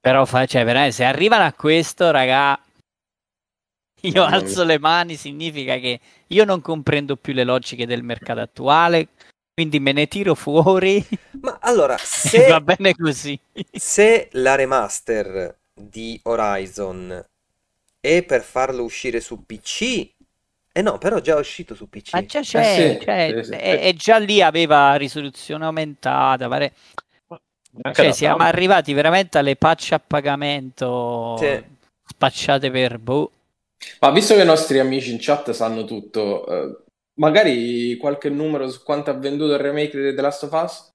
però 0.00 0.24
fa, 0.24 0.46
cioè, 0.46 0.64
veramente, 0.64 0.94
se 0.94 1.04
arrivano 1.04 1.44
a 1.44 1.52
questo, 1.52 2.10
raga, 2.10 2.58
io 4.02 4.24
alzo 4.24 4.64
le 4.64 4.78
mani, 4.78 5.16
significa 5.16 5.76
che 5.76 6.00
io 6.28 6.44
non 6.44 6.62
comprendo 6.62 7.16
più 7.16 7.34
le 7.34 7.44
logiche 7.44 7.86
del 7.86 8.02
mercato 8.02 8.40
attuale, 8.40 9.08
quindi 9.52 9.78
me 9.78 9.92
ne 9.92 10.08
tiro 10.08 10.34
fuori 10.34 11.06
Ma 11.42 11.58
allora, 11.60 11.98
se, 12.00 12.46
va 12.46 12.62
bene 12.62 12.94
così. 12.94 13.38
se 13.70 14.28
la 14.32 14.54
remaster 14.54 15.54
di 15.74 16.18
Horizon 16.22 17.22
è 18.00 18.22
per 18.22 18.42
farlo 18.42 18.84
uscire 18.84 19.20
su 19.20 19.44
PC, 19.44 20.08
eh 20.72 20.80
no, 20.82 20.96
però 20.96 21.20
già 21.20 21.36
è 21.36 21.40
uscito 21.40 21.74
su 21.74 21.90
PC. 21.90 22.14
Ma 22.14 22.24
già 22.24 22.40
c'è, 22.40 22.60
Eh 22.60 22.98
sì, 22.98 23.04
cioè, 23.04 23.34
sì, 23.36 23.44
sì. 23.44 23.52
E, 23.52 23.88
e 23.88 23.94
già 23.94 24.16
lì 24.16 24.40
aveva 24.40 24.94
risoluzione 24.94 25.66
aumentata, 25.66 26.48
pare... 26.48 26.72
Cioè, 27.92 28.12
siamo 28.12 28.38
tanto. 28.38 28.52
arrivati 28.52 28.92
veramente 28.92 29.38
alle 29.38 29.56
patch 29.56 29.92
a 29.92 30.00
pagamento 30.04 31.36
Sì. 31.38 31.64
spacciate 32.04 32.70
per 32.70 32.98
boh. 32.98 33.30
Ma 34.00 34.10
visto 34.10 34.34
che 34.34 34.42
i 34.42 34.46
nostri 34.46 34.78
amici 34.78 35.12
in 35.12 35.18
chat 35.20 35.50
sanno 35.52 35.84
tutto, 35.84 36.46
eh, 36.46 36.76
magari 37.14 37.96
qualche 37.96 38.28
numero 38.28 38.68
su 38.68 38.82
quanto 38.82 39.10
ha 39.10 39.14
venduto 39.14 39.52
il 39.54 39.58
remake 39.60 39.98
di 39.98 40.14
The 40.14 40.20
Last 40.20 40.42
of 40.42 40.52
Us? 40.52 40.88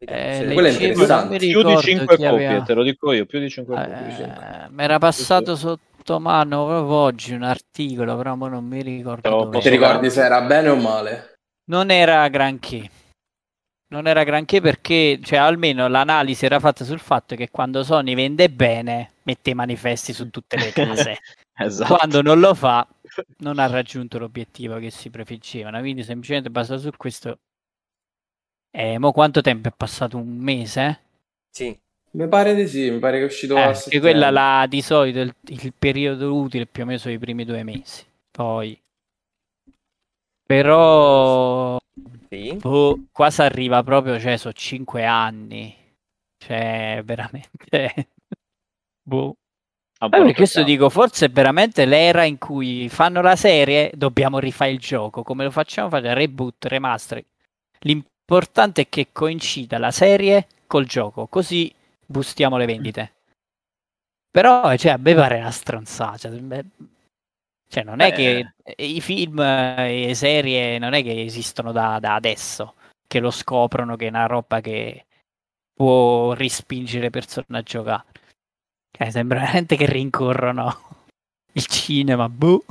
Eh, 0.00 0.50
Quello 0.52 0.68
è 0.68 0.70
interessante. 0.70 1.14
non 1.24 1.28
mi 1.28 1.38
Più 1.38 1.46
di 1.48 1.54
ricordo 1.54 1.80
5 1.80 2.16
chi 2.16 2.22
copie, 2.22 2.46
aveva- 2.46 2.62
te 2.64 2.74
lo 2.74 2.82
dico 2.84 3.12
io, 3.12 3.26
più 3.26 3.40
di 3.40 3.50
5 3.50 3.74
copie. 3.74 4.14
cinque. 4.14 4.44
Eh, 4.64 4.68
mi 4.70 4.82
era 4.84 4.98
passato 4.98 5.56
sotto 5.56 6.20
mano 6.20 6.66
proprio 6.66 6.94
oggi 6.94 7.32
un 7.32 7.42
articolo, 7.42 8.16
però 8.16 8.36
non 8.36 8.64
mi 8.64 8.80
ricordo 8.82 9.48
posso 9.48 9.60
Ti 9.68 9.70
ricordi 9.70 10.08
se 10.10 10.22
era 10.24 10.40
bene 10.42 10.68
o 10.68 10.76
male? 10.76 11.32
Non 11.64 11.90
era 11.90 12.26
granché. 12.28 12.88
Non 13.90 14.06
era 14.06 14.22
granché 14.22 14.60
perché, 14.60 15.18
cioè, 15.22 15.38
almeno 15.38 15.88
l'analisi 15.88 16.44
era 16.44 16.60
fatta 16.60 16.84
sul 16.84 16.98
fatto 17.00 17.34
che 17.36 17.48
quando 17.50 17.82
Sony 17.82 18.14
vende 18.14 18.50
bene, 18.50 19.12
mette 19.22 19.50
i 19.50 19.54
manifesti 19.54 20.12
su 20.12 20.28
tutte 20.30 20.56
le 20.56 20.72
case. 20.72 21.18
Esatto. 21.60 21.96
Quando 21.96 22.22
non 22.22 22.38
lo 22.38 22.54
fa, 22.54 22.86
non 23.38 23.58
ha 23.58 23.66
raggiunto 23.66 24.16
l'obiettivo 24.20 24.78
che 24.78 24.90
si 24.90 25.10
prefiggevano. 25.10 25.80
Quindi, 25.80 26.04
semplicemente 26.04 26.50
basato 26.50 26.78
su 26.80 26.90
questo. 26.96 27.40
Eh, 28.70 28.98
mo 28.98 29.10
quanto 29.12 29.40
tempo 29.40 29.66
è 29.68 29.72
passato? 29.76 30.16
Un 30.18 30.36
mese? 30.38 31.00
Sì, 31.50 31.76
Mi 32.12 32.28
pare 32.28 32.54
di 32.54 32.68
sì, 32.68 32.90
mi 32.90 32.98
pare 33.00 33.16
che 33.18 33.24
è 33.24 33.26
uscito 33.26 33.56
Eh, 33.56 33.74
settembre. 33.74 34.10
quella 34.10 34.30
la, 34.30 34.66
di 34.68 34.80
solito 34.82 35.18
il, 35.20 35.34
il 35.46 35.72
periodo 35.76 36.34
utile 36.34 36.66
più 36.66 36.84
o 36.84 36.86
meno 36.86 36.98
sono 36.98 37.14
i 37.14 37.18
primi 37.18 37.44
due 37.44 37.62
mesi. 37.64 38.04
Poi, 38.30 38.80
però, 40.46 41.78
sì. 42.28 42.56
boh, 42.56 43.06
qua 43.12 43.30
si 43.30 43.42
arriva 43.42 43.82
proprio, 43.82 44.18
cioè, 44.18 44.36
sono 44.36 44.52
cinque 44.52 45.04
anni. 45.04 45.74
Cioè, 46.36 47.02
veramente. 47.04 48.08
boh. 49.02 49.34
Eh, 50.00 50.08
per 50.08 50.34
questo 50.34 50.62
dico, 50.62 50.88
forse 50.90 51.26
è 51.26 51.28
veramente 51.28 51.84
l'era 51.84 52.22
in 52.22 52.38
cui 52.38 52.88
fanno 52.88 53.20
la 53.20 53.34
serie, 53.34 53.90
dobbiamo 53.94 54.38
rifare 54.38 54.70
il 54.70 54.78
gioco. 54.78 55.22
Come 55.24 55.42
lo 55.44 55.50
facciamo? 55.50 55.88
Fate 55.88 56.14
reboot, 56.14 56.66
remaster. 56.66 57.24
L'importante 57.80 58.82
è 58.82 58.88
che 58.88 59.08
coincida 59.10 59.78
la 59.78 59.90
serie 59.90 60.46
col 60.68 60.86
gioco, 60.86 61.26
così 61.26 61.72
boostiamo 62.06 62.56
le 62.56 62.66
vendite. 62.66 63.12
Però, 64.30 64.76
cioè, 64.76 64.92
a 64.92 64.98
me 64.98 65.14
pare 65.14 65.38
una 65.38 65.50
stronzata. 65.50 66.28
Cioè, 67.68 67.82
beh, 67.82 67.90
non 67.90 68.00
è 68.00 68.10
Beh. 68.10 68.12
che 68.12 68.54
i 68.76 69.00
film 69.00 69.38
e 69.40 70.06
le 70.06 70.14
serie 70.14 70.78
non 70.78 70.94
è 70.94 71.02
che 71.02 71.22
esistono 71.22 71.72
da, 71.72 71.98
da 72.00 72.14
adesso. 72.14 72.74
che 73.06 73.20
lo 73.20 73.30
scoprono 73.30 73.96
che 73.96 74.06
è 74.06 74.08
una 74.10 74.26
roba 74.26 74.60
che 74.60 75.06
può 75.74 76.32
rispingere 76.34 77.10
persone 77.10 77.58
a 77.58 77.62
giocare. 77.62 78.06
Cioè, 78.90 79.10
sembra 79.10 79.40
veramente 79.40 79.76
che 79.76 79.86
rincorrono 79.86 81.06
il 81.52 81.66
cinema. 81.66 82.28
Boh. 82.28 82.64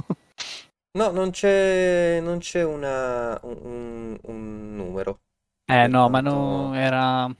No, 0.97 1.11
non 1.11 1.29
c'è, 1.31 2.19
non 2.21 2.39
c'è 2.39 2.63
una, 2.63 3.39
un, 3.43 4.17
un 4.23 4.75
numero. 4.75 5.19
Eh 5.65 5.73
Per 5.73 5.89
no, 5.89 6.09
ma 6.09 6.21
quanto- 6.21 6.29
non 6.31 6.75
era... 6.75 7.27
No. 7.27 7.35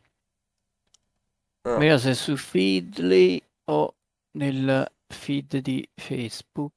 Vediamo 1.78 1.98
se 1.98 2.14
su 2.14 2.36
Feedly 2.38 3.42
o 3.66 3.94
nel 4.38 4.90
feed 5.08 5.58
di 5.58 5.88
Facebook. 5.96 6.72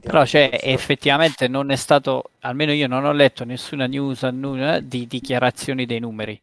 Però 0.00 0.24
cioè, 0.26 0.58
effettivamente 0.62 1.48
non 1.48 1.70
è 1.70 1.76
stato, 1.76 2.30
almeno 2.40 2.72
io 2.72 2.86
non 2.86 3.04
ho 3.04 3.12
letto 3.12 3.44
nessuna 3.44 3.86
news 3.86 4.22
annun- 4.22 4.80
di 4.84 5.06
dichiarazioni 5.06 5.86
dei 5.86 6.00
numeri. 6.00 6.40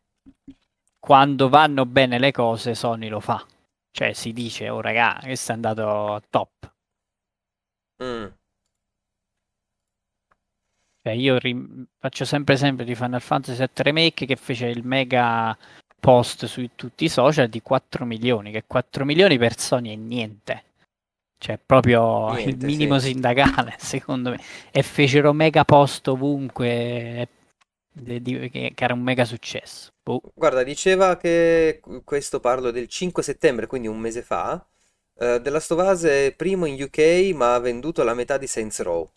Quando 0.99 1.49
vanno 1.49 1.85
bene 1.85 2.17
le 2.17 2.31
cose, 2.31 2.73
Sony 2.73 3.07
lo 3.09 3.19
fa. 3.19 3.45
Cioè 3.91 4.13
si 4.13 4.33
dice, 4.33 4.69
oh 4.69 4.81
raga, 4.81 5.19
questo 5.21 5.51
è 5.51 5.55
andato 5.55 6.21
top. 6.29 6.73
Mm. 8.03 8.25
Cioè, 11.01 11.13
io 11.13 11.37
rim- 11.37 11.85
faccio 11.99 12.25
sempre 12.25 12.55
esempio 12.55 12.83
di 12.83 12.95
Final 12.95 13.21
Fantasy 13.21 13.57
VII 13.57 13.83
Remake 13.83 14.25
che 14.25 14.35
fece 14.35 14.65
il 14.65 14.83
mega 14.83 15.55
post 15.99 16.45
su 16.45 16.67
tutti 16.75 17.05
i 17.05 17.09
social 17.09 17.47
di 17.47 17.61
4 17.61 18.05
milioni, 18.05 18.51
che 18.51 18.63
4 18.65 19.05
milioni 19.05 19.37
per 19.37 19.57
Sony 19.57 19.93
è 19.93 19.95
niente. 19.95 20.63
Cioè, 21.45 21.59
proprio 21.63 22.31
il 22.39 22.45
Niente, 22.45 22.65
minimo 22.65 22.97
sì. 22.97 23.09
sindacale, 23.09 23.75
secondo 23.77 24.31
me. 24.31 24.39
E 24.71 24.81
fecero 24.81 25.31
mega 25.31 25.63
post 25.63 26.07
ovunque, 26.07 27.27
di- 27.91 28.49
che, 28.49 28.73
era 28.75 28.95
un 28.95 29.01
mega 29.01 29.25
successo. 29.25 29.91
Boh. 30.01 30.23
Guarda, 30.33 30.63
diceva 30.63 31.17
che 31.17 31.81
questo 32.03 32.39
parlo 32.39 32.71
del 32.71 32.87
5 32.87 33.21
settembre, 33.21 33.67
quindi 33.67 33.87
un 33.87 33.99
mese 33.99 34.23
fa. 34.23 34.65
eh, 35.19 35.39
The 35.39 35.49
Last 35.51 35.71
of 35.71 35.87
Us 35.87 36.01
è 36.05 36.33
primo 36.35 36.65
in 36.65 36.81
UK, 36.81 37.31
ma 37.35 37.53
ha 37.53 37.59
venduto 37.59 38.01
la 38.01 38.15
metà 38.15 38.39
di 38.39 38.47
Saints 38.47 38.81
Row. 38.81 39.07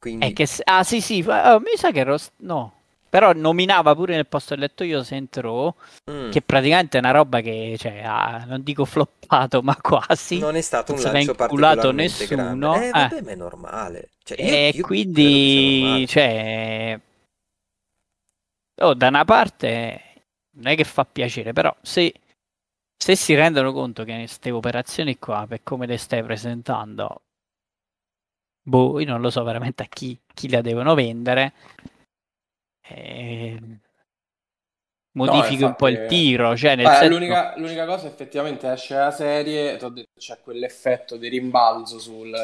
Quindi, 0.00 0.32
che 0.32 0.48
ah, 0.64 0.82
sì, 0.82 1.00
sì, 1.00 1.24
oh, 1.28 1.60
mi 1.60 1.76
sa 1.76 1.92
che 1.92 2.00
ero... 2.00 2.16
No. 2.38 2.75
Però 3.16 3.32
nominava 3.32 3.94
pure 3.94 4.14
nel 4.14 4.26
post 4.26 4.48
che 4.48 4.52
ho 4.52 4.56
letto 4.58 4.84
io 4.84 5.02
Saint 5.02 5.34
Row, 5.38 5.74
mm, 6.10 6.30
che 6.30 6.42
praticamente 6.42 6.98
è 6.98 7.00
una 7.00 7.12
roba 7.12 7.40
che, 7.40 7.74
cioè, 7.78 8.02
ha- 8.04 8.44
non 8.46 8.62
dico 8.62 8.84
floppato, 8.84 9.62
ma 9.62 9.74
quasi. 9.80 10.38
non 10.38 10.54
è 10.54 10.60
stato 10.60 10.92
un 10.92 11.00
non 11.00 11.12
lancio 11.12 11.32
particolarmente 11.32 11.92
nessuno, 11.94 12.42
grande. 12.58 12.66
Eh, 12.66 12.86
eh. 12.88 12.90
vabbè, 12.90 13.22
ma 13.22 13.30
è 13.30 13.34
normale. 13.34 14.10
Cioè, 14.22 14.38
io- 14.38 14.52
E 14.52 14.72
io 14.74 14.82
quindi, 14.84 16.04
cioè, 16.06 17.00
oh, 18.82 18.92
da 18.92 19.08
una 19.08 19.24
parte 19.24 20.02
non 20.58 20.72
è 20.72 20.76
che 20.76 20.84
fa 20.84 21.06
piacere, 21.06 21.54
però 21.54 21.74
se, 21.80 22.12
se 23.02 23.16
si 23.16 23.34
rendono 23.34 23.72
conto 23.72 24.04
che 24.04 24.14
queste 24.14 24.50
operazioni 24.50 25.18
qua, 25.18 25.46
per 25.48 25.62
come 25.62 25.86
le 25.86 25.96
stai 25.96 26.22
presentando, 26.22 27.22
boh, 28.62 29.00
io 29.00 29.06
non 29.06 29.22
lo 29.22 29.30
so 29.30 29.42
veramente 29.42 29.84
a 29.84 29.86
chi, 29.88 30.20
chi 30.34 30.50
la 30.50 30.60
devono 30.60 30.94
vendere. 30.94 31.54
Eh, 32.88 33.58
modifichi 35.12 35.62
un 35.62 35.74
po' 35.76 35.88
il 35.88 36.06
tiro, 36.06 36.56
cioè 36.56 36.76
nel 36.76 36.84
Beh, 36.86 36.94
senso... 36.94 37.08
l'unica, 37.08 37.54
l'unica 37.56 37.86
cosa 37.86 38.06
effettivamente 38.06 38.70
esce 38.70 38.94
la 38.96 39.10
serie, 39.10 39.72
detto, 39.72 39.92
c'è 40.18 40.38
quell'effetto 40.42 41.16
di 41.16 41.28
rimbalzo 41.28 41.98
sul 41.98 42.34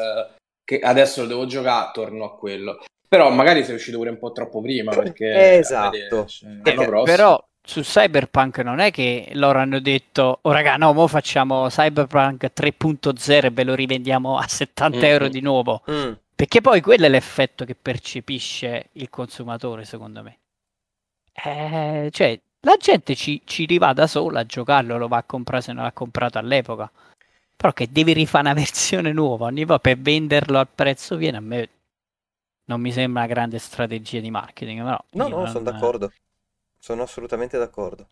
che 0.65 0.79
adesso 0.79 1.21
lo 1.21 1.27
devo 1.27 1.45
giocare, 1.45 1.91
torno 1.93 2.23
a 2.25 2.35
quello. 2.35 2.83
Però 3.07 3.29
magari 3.29 3.63
sei 3.63 3.75
uscito 3.75 3.97
pure 3.97 4.09
un 4.09 4.17
po' 4.17 4.31
troppo 4.31 4.59
prima 4.61 4.91
perché 4.95 5.57
esatto. 5.59 6.25
cioè, 6.25 6.49
Eh, 6.63 6.73
prossimo. 6.73 7.03
però 7.03 7.47
su 7.61 7.81
Cyberpunk 7.81 8.57
non 8.59 8.79
è 8.79 8.89
che 8.91 9.29
loro 9.33 9.59
hanno 9.59 9.79
detto, 9.79 10.39
oh 10.41 10.51
raga, 10.51 10.77
no, 10.77 10.93
mo 10.93 11.05
facciamo 11.07 11.67
Cyberpunk 11.67 12.51
3.0 12.53 13.45
e 13.45 13.49
ve 13.51 13.63
lo 13.65 13.75
rivendiamo 13.75 14.37
a 14.37 14.47
70 14.47 14.97
Mm, 14.97 15.03
euro 15.03 15.27
di 15.27 15.41
nuovo. 15.41 15.83
Mm, 15.91 16.11
Perché 16.43 16.59
poi 16.59 16.81
quello 16.81 17.05
è 17.05 17.09
l'effetto 17.09 17.63
che 17.63 17.73
percepisce 17.73 18.89
il 18.93 19.09
consumatore, 19.09 19.85
secondo 19.85 20.21
me. 20.23 20.39
Eh, 21.31 22.09
cioè, 22.11 22.37
la 22.59 22.75
gente 22.77 23.15
ci, 23.15 23.41
ci 23.45 23.63
rivà 23.63 23.93
da 23.93 24.07
sola 24.07 24.41
a 24.41 24.45
giocarlo, 24.45 24.97
lo 24.97 25.07
va 25.07 25.15
a 25.15 25.23
comprare 25.23 25.63
se 25.63 25.71
non 25.71 25.83
l'ha 25.83 25.93
comprato 25.93 26.39
all'epoca. 26.39 26.91
Però 27.55 27.71
che 27.71 27.89
devi 27.89 28.11
rifare 28.11 28.43
una 28.43 28.53
versione 28.59 29.13
nuova 29.13 29.45
ogni 29.45 29.63
volta 29.63 29.79
per 29.83 29.99
venderlo 29.99 30.59
al 30.59 30.67
prezzo 30.67 31.15
pieno, 31.15 31.37
a 31.37 31.39
me 31.39 31.69
non 32.65 32.81
mi 32.81 32.91
sembra 32.91 33.23
una 33.23 33.31
grande 33.31 33.57
strategia 33.57 34.19
di 34.19 34.29
marketing. 34.29 34.81
Però 34.81 35.05
No, 35.11 35.29
no, 35.29 35.37
non- 35.37 35.47
sono 35.47 35.63
d'accordo. 35.63 36.11
Sono 36.77 37.03
assolutamente 37.03 37.57
d'accordo. 37.57 38.09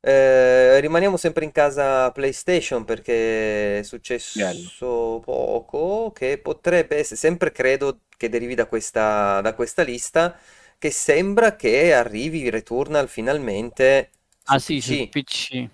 Eh, 0.00 0.78
rimaniamo 0.80 1.16
sempre 1.16 1.44
in 1.44 1.50
casa 1.52 2.10
PlayStation 2.12 2.84
perché 2.84 3.80
è 3.80 3.82
successo 3.82 5.20
poco 5.24 6.12
che 6.12 6.38
potrebbe 6.38 6.96
essere, 6.98 7.16
sempre 7.16 7.50
credo 7.52 8.02
che 8.16 8.28
derivi 8.28 8.54
da 8.54 8.66
questa, 8.66 9.40
da 9.40 9.54
questa 9.54 9.82
lista, 9.82 10.38
che 10.78 10.90
sembra 10.90 11.56
che 11.56 11.92
arrivi 11.92 12.48
Returnal 12.50 13.08
finalmente 13.08 14.10
Ah 14.50 14.58
su 14.58 14.78
sì, 14.80 15.08
PC. 15.08 15.08
PC. 15.08 15.68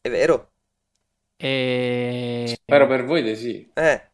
È 0.00 0.08
vero? 0.08 0.52
E... 1.36 2.44
Spero 2.56 2.86
per 2.86 3.04
voi 3.04 3.22
di 3.22 3.36
sì. 3.36 3.70
Eh, 3.74 4.10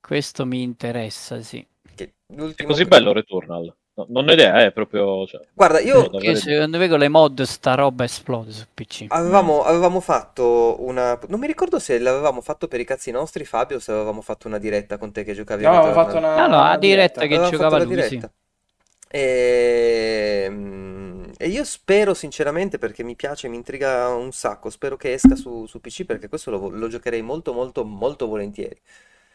Questo 0.00 0.46
mi 0.46 0.62
interessa, 0.62 1.42
sì. 1.42 1.66
che 1.94 2.14
È 2.54 2.64
così 2.64 2.84
bello 2.84 3.12
Returnal. 3.12 3.76
No, 4.08 4.20
non 4.20 4.28
ho 4.28 4.32
idea, 4.32 4.64
è 4.64 4.72
proprio... 4.72 5.26
Cioè, 5.26 5.40
Guarda, 5.52 5.80
io... 5.80 6.08
Perché 6.08 6.36
secondo 6.36 6.78
me 6.78 6.88
con 6.88 6.98
le 6.98 7.08
mod 7.08 7.42
sta 7.42 7.74
roba 7.74 8.04
esplode 8.04 8.50
su 8.52 8.64
PC. 8.72 9.06
Avevamo, 9.08 9.62
avevamo 9.62 10.00
fatto 10.00 10.76
una... 10.80 11.18
Non 11.28 11.40
mi 11.40 11.46
ricordo 11.46 11.78
se 11.78 11.98
l'avevamo 11.98 12.40
fatto 12.40 12.68
per 12.68 12.80
i 12.80 12.84
cazzi 12.84 13.10
nostri, 13.10 13.44
Fabio, 13.44 13.76
o 13.76 13.80
se 13.80 13.92
avevamo 13.92 14.22
fatto 14.22 14.46
una 14.48 14.58
diretta 14.58 14.96
con 14.98 15.12
te 15.12 15.24
che 15.24 15.34
giocavi 15.34 15.64
No, 15.64 15.70
avevamo 15.70 15.92
fatto 15.92 16.16
una, 16.16 16.36
No, 16.36 16.46
no, 16.46 16.56
una 16.56 16.70
a 16.70 16.78
diretta 16.78 17.20
che 17.20 17.34
Avevamo 17.34 17.50
giocava 17.50 17.78
la 17.78 17.84
lui, 17.84 18.02
sì. 18.02 18.08
diretta. 18.08 18.30
E... 19.08 20.46
mm, 20.48 21.24
e 21.36 21.48
io 21.48 21.64
spero 21.64 22.12
sinceramente, 22.12 22.78
perché 22.78 23.02
mi 23.02 23.16
piace, 23.16 23.48
mi 23.48 23.56
intriga 23.56 24.08
un 24.08 24.30
sacco, 24.30 24.68
spero 24.68 24.96
che 24.96 25.14
esca 25.14 25.36
su, 25.36 25.64
su 25.66 25.80
PC 25.80 26.04
perché 26.04 26.28
questo 26.28 26.50
lo, 26.50 26.68
lo 26.68 26.88
giocherei 26.88 27.22
molto 27.22 27.52
molto 27.54 27.84
molto 27.84 28.26
volentieri. 28.26 28.78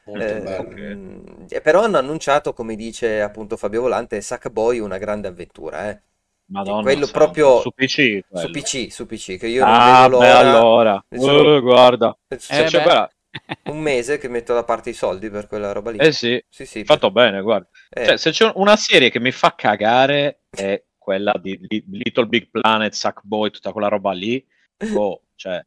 Eh, 0.08 0.40
mm, 0.64 1.46
e 1.50 1.62
però 1.62 1.84
hanno 1.84 1.98
annunciato, 1.98 2.54
come 2.54 2.76
dice 2.76 3.22
appunto 3.22 3.58
Fabio 3.58 3.82
Volante, 3.82 4.22
Sackboy 4.22 4.80
una 4.80 4.98
grande 4.98 5.28
avventura, 5.28 5.90
eh. 5.90 6.02
Madonna 6.48 6.82
quello 6.84 7.06
santa, 7.06 7.20
proprio 7.20 7.60
su 7.60 7.72
PC. 7.72 8.20
Su 8.20 8.24
quello. 8.30 8.50
PC, 8.52 8.92
su 8.92 9.06
PC, 9.08 9.38
che 9.38 9.48
io 9.48 9.64
non 9.66 9.74
Ah, 9.74 10.08
vedo 10.08 10.20
beh, 10.20 10.30
l'ora. 10.30 10.38
allora. 10.40 11.06
Sono- 11.18 11.58
Eh, 11.58 11.62
guarda. 11.62 12.18
Eh, 12.30 12.38
c'è 12.38 12.70
beh. 12.70 12.84
quella- 12.84 13.10
un 13.70 13.80
mese 13.80 14.18
che 14.20 14.28
metto 14.30 14.54
da 14.54 14.64
parte 14.64 14.92
i 14.92 14.94
soldi 14.94 15.30
per 15.32 15.48
quella 15.48 15.72
roba 15.72 15.90
lì. 15.90 15.98
Eh 15.98 16.12
sì, 16.12 16.42
Sì, 16.50 16.66
sì, 16.66 16.84
fatto 16.84 17.10
bene, 17.10 17.42
guarda. 17.42 17.68
eh, 17.90 18.06
Cioè, 18.06 18.18
se 18.18 18.30
c'è 18.32 18.52
una 18.56 18.76
serie 18.76 19.10
che 19.10 19.20
mi 19.20 19.32
fa 19.32 19.56
cagare 19.56 20.42
è 20.52 20.84
quella 20.98 21.34
di 21.42 21.58
Li- 21.68 21.84
Little 21.90 22.28
Big 22.28 22.50
Planet, 22.52 22.94
Sackboy, 22.94 23.50
tutta 23.50 23.72
quella 23.72 23.88
roba 23.88 24.12
lì. 24.12 24.44
Boh, 24.94 25.22
cioè, 25.36 25.64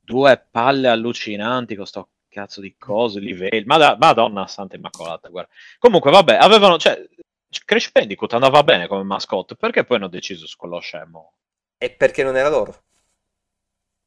due 0.00 0.44
palle 0.50 0.88
allucinanti 0.88 1.76
con 1.76 1.86
sto 1.86 2.08
cazzo 2.36 2.60
di 2.60 2.76
cose, 2.78 3.18
livelli. 3.20 3.64
Mad- 3.64 3.96
Madonna 3.98 4.46
santa 4.46 4.76
immacolata, 4.76 5.28
guarda. 5.28 5.50
Comunque, 5.78 6.10
vabbè, 6.10 6.34
avevano, 6.36 6.76
cioè, 6.78 7.02
Crash 7.64 7.90
Bandicoot 7.92 8.32
andava 8.34 8.62
bene 8.62 8.86
come 8.86 9.02
mascotte, 9.04 9.56
perché 9.56 9.84
poi 9.84 9.96
hanno 9.96 10.08
deciso 10.08 10.46
su 10.46 10.56
quello 10.56 10.78
scemo? 10.80 11.32
è 11.78 11.90
perché 11.90 12.22
non 12.22 12.36
era 12.36 12.50
loro. 12.50 12.82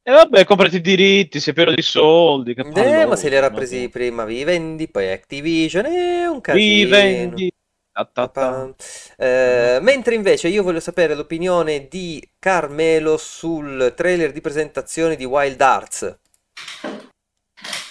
E 0.04 0.12
vabbè, 0.12 0.44
comprati 0.46 0.78
i 0.78 0.82
diritti, 0.82 1.40
sei 1.40 1.54
pieno 1.54 1.74
di 1.74 1.82
soldi, 1.82 2.54
che 2.54 2.62
Eh, 2.62 2.72
palloso, 2.72 3.08
ma 3.08 3.16
se 3.16 3.30
li 3.30 3.36
era 3.36 3.50
ma 3.50 3.56
presi 3.56 3.84
tu- 3.86 3.90
prima 3.90 4.26
Vivendi, 4.26 4.88
poi 4.90 5.12
Activision, 5.12 5.86
è 5.86 6.28
un 6.28 6.42
casino. 6.42 7.44
Pa-pam. 8.14 8.76
Eh, 9.18 9.80
mentre 9.82 10.16
invece 10.16 10.48
io 10.48 10.64
voglio 10.64 10.80
sapere 10.80 11.16
l'opinione 11.16 11.88
di 11.88 12.22
Carmelo 12.40 13.18
sul 13.18 13.94
trailer 13.96 14.32
di 14.32 14.42
presentazione 14.42 15.16
di 15.16 15.26
Wild 15.26 15.60
Arts. 15.62 16.20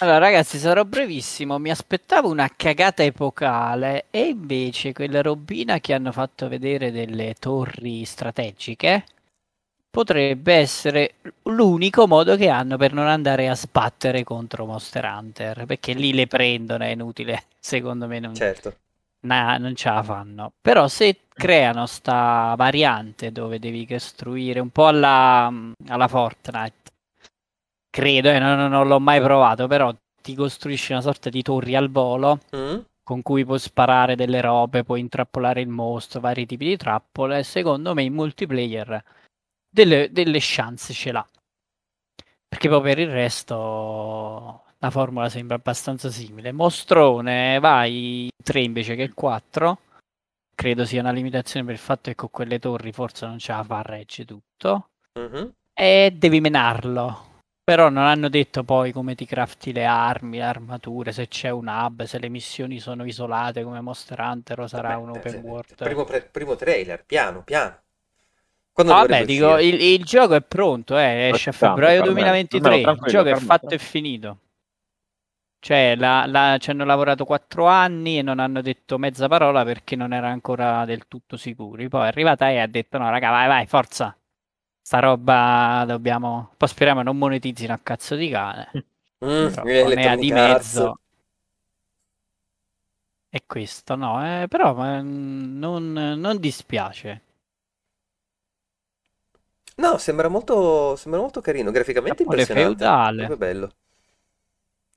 Allora, 0.01 0.17
ragazzi, 0.19 0.57
sarò 0.57 0.85
brevissimo. 0.85 1.57
Mi 1.59 1.69
aspettavo 1.71 2.29
una 2.29 2.49
cagata 2.55 3.03
epocale 3.03 4.05
e 4.11 4.27
invece 4.27 4.93
quella 4.93 5.21
robina 5.21 5.79
che 5.79 5.93
hanno 5.93 6.11
fatto 6.13 6.47
vedere 6.47 6.91
delle 6.91 7.35
torri 7.37 8.05
strategiche 8.05 9.03
potrebbe 9.89 10.53
essere 10.53 11.15
l'unico 11.43 12.07
modo 12.07 12.35
che 12.37 12.49
hanno 12.49 12.77
per 12.77 12.93
non 12.93 13.07
andare 13.07 13.49
a 13.49 13.55
sbattere 13.55 14.23
contro 14.23 14.65
Monster 14.65 15.03
Hunter, 15.05 15.65
perché 15.65 15.93
lì 15.93 16.13
le 16.13 16.27
prendono, 16.27 16.83
è 16.85 16.89
inutile, 16.89 17.43
secondo 17.59 18.07
me 18.07 18.19
non, 18.19 18.33
Certo. 18.33 18.75
na- 19.21 19.57
non 19.57 19.75
ce 19.75 19.89
la 19.89 20.03
fanno. 20.03 20.53
Però 20.61 20.87
se 20.87 21.21
creano 21.33 21.85
sta 21.85 22.53
variante 22.57 23.31
dove 23.31 23.59
devi 23.59 23.85
costruire 23.87 24.59
un 24.59 24.69
po' 24.69 24.87
alla, 24.87 25.51
alla 25.87 26.07
Fortnite, 26.07 26.73
credo, 27.89 28.29
eh, 28.29 28.39
non, 28.39 28.69
non 28.69 28.87
l'ho 28.87 28.99
mai 28.99 29.21
provato, 29.21 29.67
però 29.67 29.93
ti 30.21 30.35
costruisci 30.35 30.91
una 30.91 31.01
sorta 31.01 31.29
di 31.29 31.41
torri 31.41 31.75
al 31.75 31.89
volo 31.89 32.39
Mm? 32.55 32.79
con 33.03 33.23
cui 33.23 33.43
puoi 33.43 33.57
sparare 33.57 34.15
delle 34.15 34.39
robe, 34.39 34.83
puoi 34.83 34.99
intrappolare 34.99 35.61
il 35.61 35.67
mostro, 35.67 36.19
vari 36.19 36.45
tipi 36.45 36.65
di 36.65 36.77
trappole. 36.77 37.41
Secondo 37.41 37.95
me 37.95 38.03
in 38.03 38.13
multiplayer 38.13 39.03
delle, 39.67 40.11
delle 40.11 40.37
chance 40.39 40.93
ce 40.93 41.11
l'ha. 41.11 41.27
Perché 42.47 42.69
poi 42.69 42.81
per 42.81 42.99
il 42.99 43.09
resto 43.09 44.63
la 44.77 44.89
formula 44.91 45.27
sembra 45.27 45.55
abbastanza 45.55 46.11
simile. 46.11 46.51
Mostrone, 46.51 47.57
vai 47.59 48.29
3 48.43 48.61
invece 48.61 48.95
che 48.95 49.11
4. 49.11 49.79
Credo 50.55 50.85
sia 50.85 51.01
una 51.01 51.11
limitazione 51.11 51.65
per 51.65 51.75
il 51.75 51.81
fatto 51.81 52.09
che 52.11 52.15
con 52.15 52.29
quelle 52.29 52.59
torri 52.59 52.91
forse 52.91 53.25
non 53.25 53.39
ce 53.39 53.53
la 53.53 53.63
fa 53.63 53.79
a 53.79 53.81
regge 53.81 54.25
tutto. 54.25 54.89
Mhm. 55.19 55.51
E 55.73 56.13
devi 56.15 56.41
menarlo. 56.41 57.28
Però 57.69 57.89
non 57.89 58.03
hanno 58.03 58.29
detto 58.29 58.63
poi 58.63 58.91
come 58.91 59.13
ti 59.13 59.27
crafti 59.27 59.71
le 59.71 59.85
armi, 59.85 60.37
le 60.37 60.43
armature, 60.43 61.11
se 61.11 61.27
c'è 61.27 61.51
un 61.51 61.67
hub, 61.67 62.01
se 62.03 62.17
le 62.17 62.27
missioni 62.27 62.79
sono 62.79 63.05
isolate 63.05 63.61
come 63.61 63.79
Monster 63.79 64.19
Hunter 64.19 64.61
o 64.61 64.67
sarà 64.67 64.97
un 64.97 65.09
Vabbè, 65.09 65.17
open 65.19 65.35
eh, 65.35 65.41
world. 65.43 65.75
Primo, 65.75 66.03
pre- 66.03 66.23
primo 66.23 66.55
trailer, 66.55 67.05
piano, 67.05 67.43
piano. 67.43 67.79
Quando 68.73 68.93
vabbè, 68.93 69.23
dico, 69.25 69.59
il, 69.59 69.79
il 69.79 70.03
gioco 70.03 70.33
è 70.33 70.41
pronto, 70.41 70.97
eh, 70.97 71.29
esce 71.29 71.49
a 71.49 71.53
febbraio 71.53 71.97
Carmelo. 72.01 72.15
2023. 72.15 72.81
Carmelo, 72.81 73.05
il 73.05 73.11
gioco 73.11 73.29
è 73.29 73.35
fatto 73.35 73.73
e 73.75 73.77
finito. 73.77 74.37
Cioè, 75.61 75.95
la- 75.95 76.25
la- 76.25 76.57
ci 76.57 76.69
hanno 76.71 76.83
lavorato 76.85 77.23
quattro 77.23 77.65
anni 77.67 78.17
e 78.17 78.21
non 78.21 78.39
hanno 78.39 78.61
detto 78.61 78.97
mezza 78.97 79.27
parola 79.29 79.63
perché 79.63 79.95
non 79.95 80.11
era 80.11 80.27
ancora 80.29 80.85
del 80.85 81.07
tutto 81.07 81.37
sicuri. 81.37 81.87
Poi 81.87 82.03
è 82.03 82.07
arrivata 82.07 82.49
e 82.49 82.57
ha 82.59 82.67
detto: 82.67 82.97
No, 82.97 83.09
raga, 83.09 83.29
vai, 83.29 83.47
vai, 83.47 83.65
forza. 83.67 84.17
Sta 84.89 84.97
roba 84.97 85.83
dobbiamo. 85.85 86.53
Poi 86.57 86.67
speriamo 86.67 87.03
non 87.03 87.15
monetizzino 87.15 87.71
a 87.71 87.77
cazzo 87.77 88.15
di 88.15 88.27
cane. 88.27 88.71
Mm, 89.23 89.47
Però 89.49 89.63
eh, 89.63 89.83
con 89.83 89.97
EA 89.99 90.15
di 90.15 90.31
mezzo. 90.31 90.99
E 93.29 93.43
questo, 93.45 93.95
no, 93.95 94.25
eh, 94.25 94.47
però 94.47 94.73
ma, 94.73 94.99
mm, 94.99 95.59
non, 95.59 95.91
non 95.91 96.39
dispiace. 96.39 97.21
No, 99.75 99.99
sembra 99.99 100.27
molto, 100.27 100.95
sembra 100.95 101.21
molto 101.21 101.39
carino, 101.39 101.69
graficamente 101.69 102.23
Giappone 102.23 102.41
impressionante. 102.41 102.83
feudale. 102.83 103.25
Proprio 103.25 103.37
bello. 103.37 103.71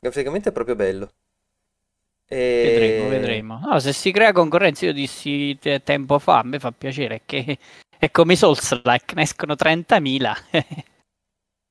Graficamente 0.01 0.49
è 0.49 0.53
proprio 0.53 0.75
bello. 0.75 1.11
E... 2.29 2.63
Vedremo, 2.65 3.09
vedremo. 3.11 3.59
No, 3.59 3.79
se 3.79 3.93
si 3.93 4.11
crea 4.11 4.33
concorrenza, 4.33 4.87
io 4.87 4.95
dissi 4.95 5.59
te- 5.61 5.83
tempo 5.83 6.19
fa, 6.19 6.39
a 6.39 6.45
me 6.45 6.59
fa 6.59 6.73
piacere 6.73 7.21
che 7.27 7.59
è 8.03 8.11
come 8.11 8.33
i 8.33 8.37
Souls-like, 8.37 9.15
ne 9.15 9.23
escono 9.23 9.55
30.000. 9.55 10.33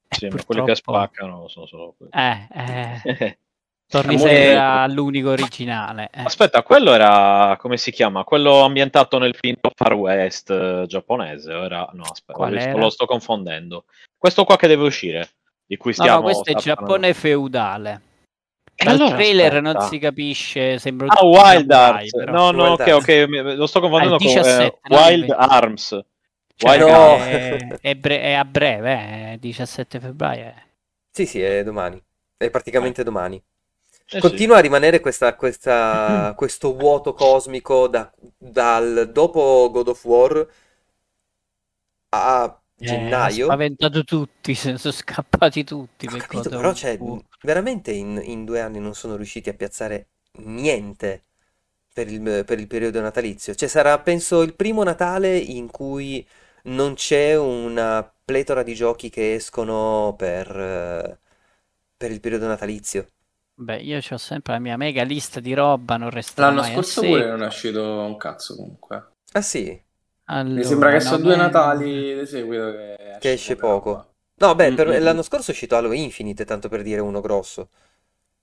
Sì, 0.08 0.28
ma 0.28 0.44
quelli 0.46 0.64
che 0.66 0.76
spaccano 0.76 1.48
sono 1.50 1.66
solo 1.66 1.94
quelli. 1.98 2.12
Eh, 2.14 2.48
eh, 2.54 3.38
torni 3.88 4.18
sempre 4.18 4.58
all'unico 4.58 5.30
originale. 5.30 6.10
eh. 6.14 6.22
Aspetta, 6.24 6.64
quello 6.64 6.94
era 6.94 7.58
come 7.60 7.76
si 7.76 7.92
chiama? 7.92 8.24
Quello 8.24 8.62
ambientato 8.62 9.18
nel 9.18 9.36
finto 9.36 9.72
Far 9.76 9.94
West 9.94 10.50
eh, 10.52 10.86
giapponese. 10.88 11.54
Ora 11.54 11.90
no, 11.94 12.04
aspetta, 12.04 12.48
lo, 12.48 12.56
era? 12.56 12.78
lo 12.78 12.90
sto 12.90 13.06
confondendo. 13.06 13.84
Questo 14.18 14.46
qua 14.46 14.56
che 14.56 14.68
deve 14.68 14.86
uscire, 14.86 15.32
di 15.66 15.76
cui 15.76 15.94
No, 15.98 16.04
stiamo 16.04 16.18
no, 16.20 16.24
questo 16.24 16.50
è 16.52 16.56
Giappone 16.56 17.14
feudale. 17.14 18.02
Dal 18.82 18.96
allora, 18.96 19.16
trailer 19.16 19.54
aspetta. 19.58 19.72
non 19.80 19.82
si 19.90 20.00
capisce, 20.00 20.80
sembra 20.80 21.08
Ah, 21.10 21.26
Wild 21.26 21.70
Arms. 21.72 22.10
però. 22.12 22.32
No, 22.32 22.52
no, 22.52 22.64
Wild 22.64 22.80
ok, 22.80 22.88
Arms. 22.88 23.04
ok, 23.04 23.56
lo 23.58 23.66
sto 23.68 23.80
confondendo 23.80 24.16
Ah, 24.16 24.18
il 24.18 24.24
con 24.26 24.32
eh, 24.32 24.42
17, 24.42 24.80
no, 24.90 24.98
Wild 24.98 25.12
il 25.24 25.26
20. 25.28 25.36
Arms. 25.38 26.00
Cioè, 26.62 26.78
no. 26.86 27.18
È, 27.18 27.58
è 27.82 27.96
bre- 27.96 28.22
è 28.22 28.34
a 28.34 28.46
breve, 28.46 29.34
eh, 29.34 29.38
17 29.40 30.00
febbraio. 30.00 30.46
eh. 30.46 30.64
Sì, 31.10 31.26
sì, 31.26 31.42
è 31.42 31.64
domani. 31.64 32.02
È 32.38 32.50
praticamente 32.50 33.04
domani. 33.04 33.42
Eh 34.10 34.20
sì. 34.20 34.20
Continua 34.20 34.58
a 34.58 34.62
rimanere 34.62 35.00
questa- 35.00 35.36
questa- 35.36 36.34
questo 36.36 36.76
vuoto 36.76 37.14
cosmico 37.14 37.88
da- 37.88 38.12
dal 38.38 39.10
dopo 39.12 39.70
God 39.72 39.88
of 39.90 40.04
War 40.06 40.48
a 42.10 42.62
Eh, 42.84 42.86
gennaio. 42.86 43.46
ha 43.48 43.52
spaventato 43.54 44.04
tutti, 44.04 44.54
se 44.56 44.72
ne 44.72 44.78
sono 44.78 44.94
scappati 44.94 45.64
tutti. 45.64 46.08
Per 46.08 46.18
capito, 46.18 46.50
God 46.50 46.54
però 46.54 46.70
of 46.70 46.78
cioè, 46.78 46.98
War. 46.98 47.22
veramente 47.42 47.92
in, 47.92 48.20
in 48.24 48.44
due 48.46 48.60
anni 48.62 48.80
non 48.80 48.94
sono 48.96 49.16
riusciti 49.16 49.50
a 49.50 49.54
piazzare 49.54 50.08
niente 50.40 51.22
per 51.94 52.08
il, 52.12 52.44
per 52.46 52.60
il 52.60 52.68
periodo 52.68 53.00
natalizio. 53.02 53.54
Cioè 53.56 53.68
sarà, 53.70 54.00
penso, 54.00 54.42
il 54.42 54.56
primo 54.56 54.84
Natale 54.84 55.38
in 55.38 55.70
cui 55.70 56.26
non 56.64 56.94
c'è 56.96 57.36
una 57.38 58.04
pletora 58.26 58.64
di 58.64 58.74
giochi 58.74 59.10
che 59.10 59.36
escono 59.36 60.14
per, 60.18 60.50
eh, 60.60 61.20
per 61.98 62.12
il 62.12 62.20
periodo 62.20 62.48
natalizio. 62.48 63.08
Beh, 63.66 63.78
io 63.82 64.00
ho 64.10 64.18
sempre 64.18 64.52
la 64.52 64.60
mia 64.60 64.76
mega 64.76 65.04
lista 65.04 65.40
di 65.40 65.54
roba, 65.54 65.96
non 65.96 66.10
resterà 66.10 66.52
L'anno 66.52 66.60
mai 66.60 66.74
scorso 66.74 67.02
pure 67.06 67.28
non 67.30 67.44
è 67.44 67.46
uscito 67.46 67.82
un 67.82 68.18
cazzo 68.18 68.56
comunque. 68.58 69.12
Ah 69.34 69.42
sì, 69.42 69.82
Mi 70.54 70.64
Allora, 70.64 70.64
sembra 70.64 70.92
che 70.92 71.00
sono 71.00 71.22
due 71.24 71.36
novembre- 71.36 71.38
Natali 71.38 72.18
di 72.20 72.26
seguito 72.26 72.72
che 72.72 72.96
esce, 73.18 73.20
che 73.20 73.32
esce 73.34 73.56
poco. 73.56 73.92
roba. 73.92 74.14
No, 74.36 74.56
beh, 74.56 74.74
per- 74.74 74.88
Mm-mm. 74.90 75.02
l'anno 75.02 75.22
scorso 75.22 75.52
è 75.52 75.54
uscito 75.54 75.76
Halo 75.76 75.94
Infinite, 75.94 76.46
tanto 76.46 76.68
per 76.70 76.82
dire 76.84 77.00
uno 77.02 77.22
grosso. 77.22 77.70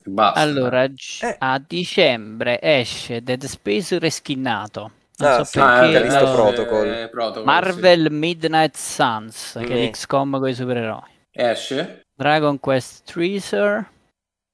Basta. 0.07 0.41
Allora, 0.41 0.87
Eh. 1.19 1.39
a 1.39 1.59
dicembre 1.59 2.61
esce 2.63 3.23
Dead 3.23 3.45
Space 3.45 3.99
reskinnato. 3.99 4.93
Non 5.21 5.31
Ah, 5.31 5.37
so 5.39 5.45
sì, 5.45 5.59
Ah, 5.59 5.81
perché. 5.81 5.89
è 5.89 5.93
Callisto 6.01 6.25
lo- 6.25 6.33
Protocol. 6.35 6.89
eh, 6.89 7.09
Protocol, 7.09 7.45
Marvel 7.45 8.11
Midnight 8.13 8.77
Suns, 8.77 9.59
che 9.61 9.67
è 9.67 9.79
Mm. 9.81 9.85
l'XCOM 9.87 10.39
con 10.39 10.49
i 10.49 10.55
supereroi. 10.55 11.01
sì. 11.31 11.41
Esce? 11.41 12.01
Dragon 12.15 12.59
Quest 12.61 13.05
Treasure, 13.05 13.87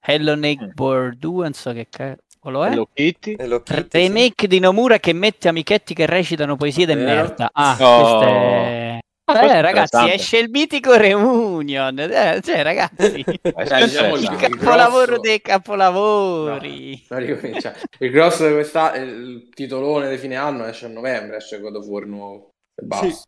Hello 0.06 0.36
Mm. 0.36 0.40
Neighbor 0.40 1.14
2, 1.16 1.44
non 1.44 1.52
so 1.54 1.72
che 1.72 1.86
cavolo 1.88 2.64
è. 2.64 2.70
Hello 2.72 2.88
Kitty. 2.92 3.36
Hello 3.38 3.62
Kitty, 3.62 3.88
sì. 4.00 4.06
Remake 4.06 4.46
di 4.46 4.58
Nomura 4.58 4.98
che 4.98 5.12
mette 5.14 5.48
amichetti 5.48 5.94
che 5.94 6.04
recitano 6.06 6.56
poesie 6.56 6.84
de 6.86 6.94
Vero? 6.94 7.06
merda. 7.06 7.50
Ah, 7.52 7.76
Oh. 7.80 8.00
questo 8.00 8.22
è... 8.22 8.98
È 9.26 9.60
ragazzi, 9.62 10.10
esce 10.10 10.38
il 10.38 10.50
mitico 10.50 10.96
Reunion. 10.96 11.98
Eh, 11.98 12.40
cioè, 12.42 12.62
ragazzi, 12.62 13.24
diciamo 13.24 14.16
il 14.16 14.36
capolavoro 14.36 15.04
grosso- 15.06 15.20
dei 15.20 15.40
capolavori. 15.40 17.04
No. 17.08 17.18
Il 17.98 18.10
grosso 18.10 18.46
di 18.46 18.52
questa 18.52 18.94
il 18.96 19.48
titolone 19.54 20.10
di 20.10 20.18
fine 20.18 20.36
anno 20.36 20.66
esce 20.66 20.86
a 20.86 20.88
novembre, 20.88 21.36
esce 21.36 21.58
God 21.58 21.76
of 21.76 21.86
War 21.86 22.04
nuovo. 22.04 22.50
E 22.74 22.84
basta. 22.84 23.22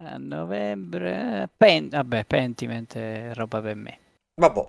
A 0.00 0.16
novembre, 0.16 1.48
Pen- 1.56 1.88
vabbè, 1.88 2.24
Pentiment 2.24 2.94
è 2.96 3.30
roba 3.34 3.60
per 3.60 3.74
me. 3.76 3.98
Vabbè, 4.34 4.64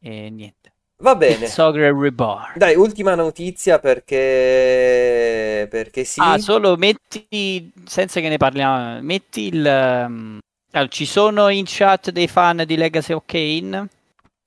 E 0.00 0.30
niente. 0.30 0.69
Va 1.00 1.16
bene. 1.16 1.46
Sogre 1.46 1.92
Reborn. 1.92 2.52
Dai, 2.56 2.76
ultima 2.76 3.14
notizia 3.14 3.78
perché... 3.78 5.66
perché 5.70 6.04
sì. 6.04 6.20
Ah, 6.22 6.38
solo 6.38 6.76
metti, 6.76 7.72
senza 7.84 8.20
che 8.20 8.28
ne 8.28 8.36
parliamo, 8.36 9.00
metti 9.02 9.46
il... 9.48 9.64
um, 10.06 10.38
ci 10.88 11.04
sono 11.04 11.48
in 11.48 11.64
chat 11.66 12.10
dei 12.10 12.28
fan 12.28 12.62
di 12.64 12.76
Legacy 12.76 13.12
of 13.12 13.24
Kane 13.26 13.88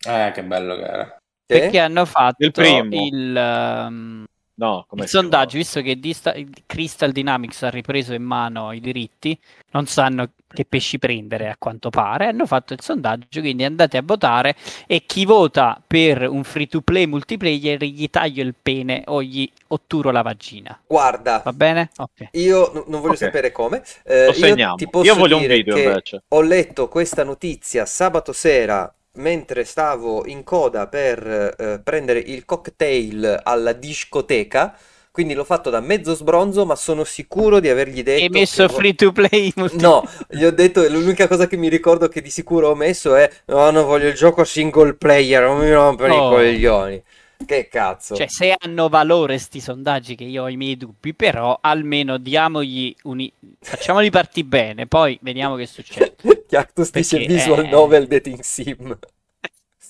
Eh, 0.07 0.31
che 0.33 0.43
bello 0.43 0.75
che 0.75 0.83
era. 0.83 1.17
Perché 1.45 1.79
hanno 1.79 2.05
fatto 2.05 2.45
Il 2.45 2.51
primo. 2.51 3.05
il, 3.05 3.35
um, 3.35 4.25
No, 4.63 4.85
come 4.87 5.03
il 5.03 5.09
sondaggio, 5.09 5.57
visto 5.57 5.81
che 5.81 5.99
Dista- 5.99 6.33
Crystal 6.65 7.11
Dynamics 7.11 7.63
ha 7.63 7.69
ripreso 7.69 8.13
in 8.13 8.23
mano 8.23 8.71
i 8.71 8.79
diritti, 8.79 9.37
non 9.71 9.87
sanno 9.87 10.31
che 10.47 10.63
pesci 10.65 10.99
prendere 10.99 11.49
a 11.49 11.55
quanto 11.57 11.89
pare, 11.89 12.27
hanno 12.27 12.45
fatto 12.45 12.73
il 12.73 12.81
sondaggio, 12.81 13.41
quindi 13.41 13.63
andate 13.65 13.97
a 13.97 14.01
votare 14.03 14.55
e 14.87 15.05
chi 15.05 15.25
vota 15.25 15.81
per 15.85 16.29
un 16.29 16.43
free 16.43 16.67
to 16.67 16.81
play 16.81 17.05
multiplayer 17.07 17.83
gli 17.83 18.09
taglio 18.09 18.43
il 18.43 18.55
pene 18.61 19.03
o 19.07 19.21
gli 19.21 19.49
otturo 19.67 20.11
la 20.11 20.21
vagina. 20.21 20.79
Guarda, 20.87 21.43
Va 21.43 21.51
bene? 21.51 21.89
Ok. 21.97 22.29
io 22.31 22.71
n- 22.73 22.83
non 22.87 23.01
voglio 23.01 23.13
Ok. 23.13 23.19
sapere 23.23 23.51
come. 23.51 23.83
eh, 24.03 24.27
Lo 24.27 24.33
io 24.35 24.39
segniamo. 24.47 24.75
ti 24.75 24.87
posso 24.87 25.07
Io 25.07 25.15
voglio 25.15 25.37
un 25.37 25.45
video 25.47 25.75
invece. 25.77 26.23
ho 26.29 26.41
letto 26.41 26.87
questa 26.87 27.23
notizia 27.23 27.85
sabato 27.85 28.31
sera 28.33 28.93
mentre 29.15 29.63
stavo 29.63 30.25
in 30.25 30.43
coda 30.43 30.87
per 30.87 31.55
eh, 31.57 31.79
prendere 31.83 32.19
il 32.19 32.45
cocktail 32.45 33.41
alla 33.43 33.73
discoteca. 33.73 34.75
Quindi 35.11 35.35
l'ho 35.35 35.43
fatto 35.43 35.69
da 35.69 35.79
mezzo 35.79 36.15
sbronzo, 36.15 36.65
ma 36.65 36.75
sono 36.75 37.03
sicuro 37.03 37.59
di 37.59 37.69
avergli 37.69 38.01
detto 38.01 38.23
Hai 38.23 38.29
messo 38.29 38.65
che- 38.65 38.73
free 38.73 38.95
to 38.95 39.11
play? 39.11 39.53
No, 39.73 40.03
gli 40.27 40.43
ho 40.43 40.49
detto, 40.51 40.87
l'unica 40.89 41.27
cosa 41.27 41.45
che 41.45 41.55
mi 41.55 41.69
ricordo 41.69 42.07
che 42.07 42.19
di 42.19 42.31
sicuro 42.31 42.69
ho 42.69 42.75
messo 42.75 43.13
è 43.13 43.29
no, 43.45 43.69
non 43.69 43.85
voglio 43.85 44.07
il 44.07 44.15
gioco 44.15 44.43
single 44.43 44.95
player, 44.95 45.43
non 45.43 45.59
mi 45.59 45.71
rompere 45.71 46.13
Oh. 46.13 46.31
i 46.41 46.51
coglioni. 46.51 47.03
Che 47.45 47.67
cazzo. 47.67 48.15
Cioè, 48.15 48.27
se 48.27 48.55
hanno 48.57 48.89
valore 48.89 49.37
sti 49.37 49.59
sondaggi, 49.59 50.15
che 50.15 50.23
io 50.23 50.43
ho 50.43 50.49
i 50.49 50.57
miei 50.57 50.77
dubbi, 50.77 51.13
però 51.13 51.57
almeno 51.61 52.17
diamogli 52.17 52.95
un... 53.03 53.27
facciamoli 53.59 54.09
partire 54.09 54.47
bene, 54.47 54.87
poi 54.87 55.17
vediamo 55.21 55.55
che 55.55 55.65
succede. 55.65 56.15
Cactus 56.47 56.91
dice 56.91 57.17
visual 57.19 57.65
eh, 57.65 57.69
novel 57.69 58.07
dating 58.07 58.39
sim. 58.41 58.97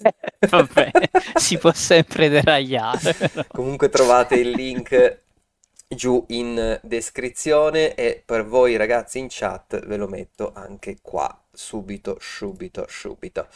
Vabbè, 0.49 0.91
si 1.35 1.57
può 1.57 1.71
sempre 1.73 2.29
deragliare. 2.29 3.13
però. 3.13 3.43
Comunque 3.47 3.89
trovate 3.89 4.35
il 4.35 4.49
link 4.51 5.21
giù 5.87 6.25
in 6.29 6.79
descrizione 6.81 7.93
e 7.95 8.21
per 8.25 8.45
voi 8.45 8.75
ragazzi 8.75 9.19
in 9.19 9.27
chat 9.29 9.85
ve 9.85 9.97
lo 9.97 10.07
metto 10.07 10.51
anche 10.53 10.97
qua. 11.01 11.42
Subito, 11.53 12.17
subito, 12.19 12.85
subito. 12.89 13.47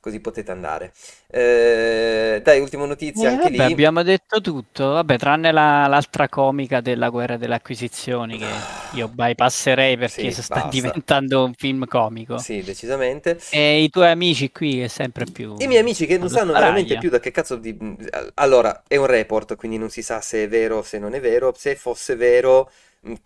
Così 0.00 0.20
potete 0.20 0.50
andare. 0.50 0.92
Eh, 1.28 2.40
dai, 2.42 2.60
ultima 2.60 2.86
notizia 2.86 3.28
Eh, 3.28 3.32
anche 3.32 3.50
vabbè, 3.50 3.64
lì. 3.66 3.72
abbiamo 3.72 4.02
detto 4.02 4.40
tutto, 4.40 4.90
vabbè, 4.92 5.16
tranne 5.18 5.52
la- 5.52 5.86
l'altra 5.86 6.28
comica 6.28 6.80
della 6.80 7.08
guerra 7.10 7.36
delle 7.36 7.54
acquisizioni 7.54 8.36
che 8.38 8.66
io 8.90 9.08
bypasserei 9.08 9.96
perché 9.96 10.30
Sì, 10.30 10.42
sta 10.42 10.62
diventando 10.68 11.44
un 11.44 11.52
film 11.54 11.86
comico. 11.86 12.38
Sì, 12.38 12.62
decisamente. 12.62 13.38
E 13.48 13.82
i 13.82 13.90
tuoi 13.90 14.10
amici 14.10 14.50
qui 14.50 14.80
è 14.80 14.88
sempre 14.88 15.26
più... 15.26 15.54
I 15.58 15.66
miei 15.66 15.80
amici 15.80 16.06
che 16.06 16.18
non 16.18 16.28
sanno 16.28 16.50
sparaglia. 16.50 16.60
veramente 16.60 16.96
più 16.96 17.08
da 17.10 17.20
che 17.20 17.30
cazzo 17.30 17.56
di... 17.56 17.76
Allora, 18.34 18.82
è 18.88 18.96
un 18.96 19.06
report, 19.06 19.54
quindi 19.56 19.78
non 19.78 19.90
si 19.90 20.02
sa 20.02 20.20
se 20.20 20.44
è 20.44 20.48
vero 20.48 20.78
o 20.78 20.82
se 20.82 20.98
non 20.98 21.14
è 21.14 21.20
vero. 21.20 21.54
Se 21.56 21.76
fosse 21.76 22.16
vero, 22.16 22.70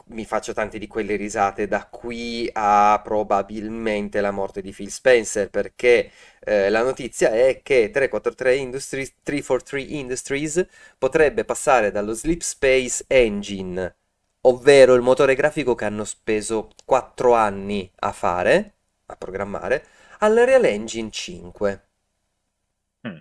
mi 0.07 0.25
faccio 0.25 0.53
tante 0.55 0.79
di 0.79 0.87
quelle 0.87 1.17
risate 1.17 1.67
da 1.67 1.87
qui 1.87 2.49
a 2.53 2.99
probabilmente 3.05 4.21
la 4.21 4.31
morte 4.31 4.63
di 4.63 4.73
Phil 4.73 4.91
Spencer, 4.91 5.51
perché 5.51 6.11
eh, 6.41 6.71
la 6.71 6.83
notizia 6.83 7.31
è 7.31 7.61
che 7.63 7.91
343 7.91 8.57
Industries, 8.57 9.15
343 9.23 9.83
Industries 9.99 10.67
potrebbe 10.97 11.45
passare 11.45 11.91
dallo 11.91 12.15
Sleep 12.15 12.41
Space 12.41 13.05
Engine, 13.07 13.95
ovvero 14.43 14.95
il 14.95 15.03
motore 15.03 15.35
grafico 15.35 15.75
che 15.75 15.85
hanno 15.85 16.05
speso 16.05 16.71
4 16.85 17.35
anni 17.35 17.91
a 17.97 18.13
fare, 18.13 18.75
a 19.07 19.17
programmare, 19.17 19.85
al 20.21 20.35
Real 20.37 20.65
Engine 20.65 21.11
5. 21.11 21.87
Mm. 23.07 23.17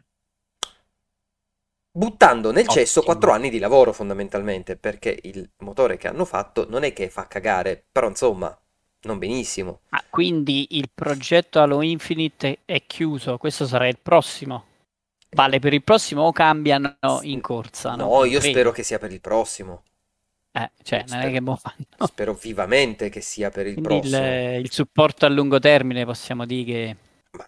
Buttando 1.98 2.52
nel 2.52 2.68
cesso 2.68 3.00
Ottimo. 3.00 3.16
4 3.16 3.32
anni 3.32 3.50
di 3.50 3.58
lavoro 3.58 3.94
fondamentalmente, 3.94 4.76
perché 4.76 5.18
il 5.24 5.50
motore 5.60 5.96
che 5.96 6.10
hanno 6.10 6.26
fatto 6.26 6.66
non 6.70 6.84
è 6.84 6.92
che 6.92 7.10
fa 7.10 7.26
cagare, 7.28 7.82
però 7.90 8.10
insomma, 8.10 8.58
non 9.04 9.18
benissimo. 9.18 9.80
Ah, 9.92 10.04
quindi 10.10 10.68
il 10.72 10.90
progetto 10.94 11.60
Halo 11.62 11.82
Infinite 11.82 12.60
è 12.66 12.86
chiuso, 12.86 13.38
questo 13.38 13.66
sarà 13.66 13.88
il 13.88 13.98
prossimo. 14.02 14.66
Vale 15.30 15.60
per 15.60 15.74
il 15.74 15.84
prossimo 15.84 16.24
o 16.24 16.32
cambiano 16.34 16.98
in 17.22 17.40
corsa? 17.42 17.96
No, 17.96 18.08
Non 18.10 18.28
io 18.28 18.40
credo. 18.40 18.54
spero 18.54 18.72
che 18.72 18.84
sia 18.84 19.00
per 19.00 19.12
il 19.14 19.22
prossimo. 19.22 19.84
Eh, 20.52 20.72
cioè, 20.84 21.04
non 21.08 21.20
è 21.20 21.22
Spero- 21.22 21.32
che 21.32 21.42
mo 21.42 21.56
fanno. 21.56 21.86
Spero 22.08 22.34
vivamente 22.34 23.10
che 23.10 23.22
sia 23.22 23.50
per 23.52 23.68
il 23.68 23.74
Quindi 23.74 23.96
il, 23.96 24.00
prossimo. 24.02 24.58
il 24.58 24.72
supporto 24.72 25.26
a 25.26 25.30
lungo 25.30 25.60
termine 25.60 26.06
possiamo 26.06 26.46
dire 26.46 26.64
che... 26.66 26.96
Ma, 27.32 27.48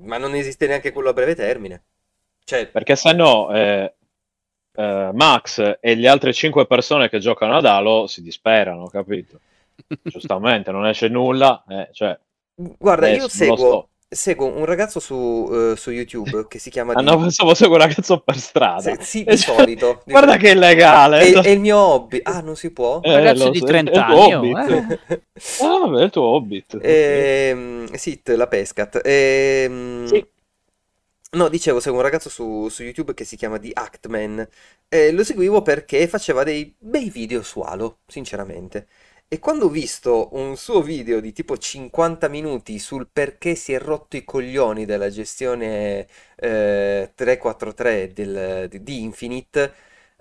ma 0.00 0.18
non 0.18 0.34
esiste 0.34 0.66
neanche 0.66 0.92
quello 0.92 1.10
a 1.10 1.12
breve 1.12 1.34
termine. 1.34 1.82
Cioè, 2.44 2.66
Perché 2.70 2.96
se 2.96 3.12
no 3.12 3.50
eh, 3.54 3.94
eh, 4.76 5.10
Max 5.12 5.78
e 5.80 5.94
le 5.94 6.08
altre 6.08 6.32
5 6.32 6.66
persone 6.66 7.08
che 7.08 7.18
giocano 7.18 7.56
ad 7.56 7.64
Halo 7.66 8.06
si 8.06 8.22
disperano, 8.22 8.86
capito? 8.88 9.40
Giustamente, 10.02 10.70
non 10.70 10.86
esce 10.86 11.08
nulla. 11.08 11.64
eh, 11.68 11.88
cioè, 11.92 12.18
guarda, 12.78 13.08
io 13.08 13.28
non 13.32 13.46
lo 13.46 13.56
seguo, 13.56 13.88
seguo 14.08 14.46
un 14.46 14.64
ragazzo 14.64 15.00
su, 15.00 15.48
eh, 15.52 15.76
su 15.76 15.90
YouTube 15.90 16.46
che 16.48 16.58
si 16.58 16.70
chiama 16.70 16.92
Ah 16.92 17.00
di... 17.00 17.04
no, 17.04 17.18
pensavo 17.18 17.54
seguo 17.54 17.74
un 17.76 17.82
ragazzo 17.82 18.20
per 18.20 18.36
strada. 18.38 18.80
Se- 18.80 18.98
sì, 19.00 19.24
E 19.24 19.36
di 19.36 19.36
cioè, 19.36 19.56
solito. 19.56 20.02
di 20.04 20.10
Guarda 20.12 20.32
solito. 20.32 20.44
che 20.46 20.50
illegale. 20.52 21.18
È, 21.20 21.32
è 21.40 21.48
il 21.50 21.60
mio 21.60 21.78
hobby. 21.78 22.20
Ah, 22.22 22.40
non 22.40 22.56
si 22.56 22.70
può? 22.72 23.00
Eh, 23.02 23.12
ragazzo 23.14 23.50
di 23.50 23.58
so, 23.58 23.64
30 23.64 23.90
è 23.90 23.96
il 23.96 24.04
tuo 24.04 24.14
anni, 24.14 24.32
oh, 24.32 24.38
Hobbit. 24.38 24.68
eh. 24.68 25.22
Ah, 25.64 25.78
vabbè, 25.78 26.00
è 26.00 26.04
il 26.04 26.10
tuo 26.10 26.22
Hobbit. 26.22 26.78
Ehm, 26.80 27.92
Sit, 27.94 28.28
la 28.30 28.46
pescat. 28.46 29.00
Ehm, 29.04 30.06
Sì. 30.06 30.24
No, 31.34 31.48
dicevo, 31.48 31.80
seguo 31.80 31.98
un 31.98 32.04
ragazzo 32.04 32.28
su, 32.28 32.68
su 32.68 32.82
YouTube 32.84 33.12
che 33.14 33.24
si 33.24 33.36
chiama 33.36 33.58
The 33.58 33.70
Actman. 33.72 34.46
E 34.88 35.10
lo 35.10 35.24
seguivo 35.24 35.62
perché 35.62 36.06
faceva 36.06 36.44
dei 36.44 36.74
bei 36.78 37.10
video 37.10 37.42
su 37.42 37.60
Halo, 37.60 37.98
sinceramente. 38.06 38.86
E 39.26 39.38
quando 39.40 39.64
ho 39.66 39.68
visto 39.68 40.28
un 40.36 40.56
suo 40.56 40.80
video 40.82 41.18
di 41.20 41.32
tipo 41.32 41.56
50 41.58 42.28
minuti 42.28 42.78
sul 42.78 43.08
perché 43.10 43.56
si 43.56 43.72
è 43.72 43.80
rotto 43.80 44.16
i 44.16 44.22
coglioni 44.24 44.84
della 44.84 45.08
gestione 45.10 46.06
eh, 46.36 47.10
343 47.14 48.12
del- 48.12 48.68
di 48.68 48.82
di 48.82 49.02
Infinite, 49.02 49.72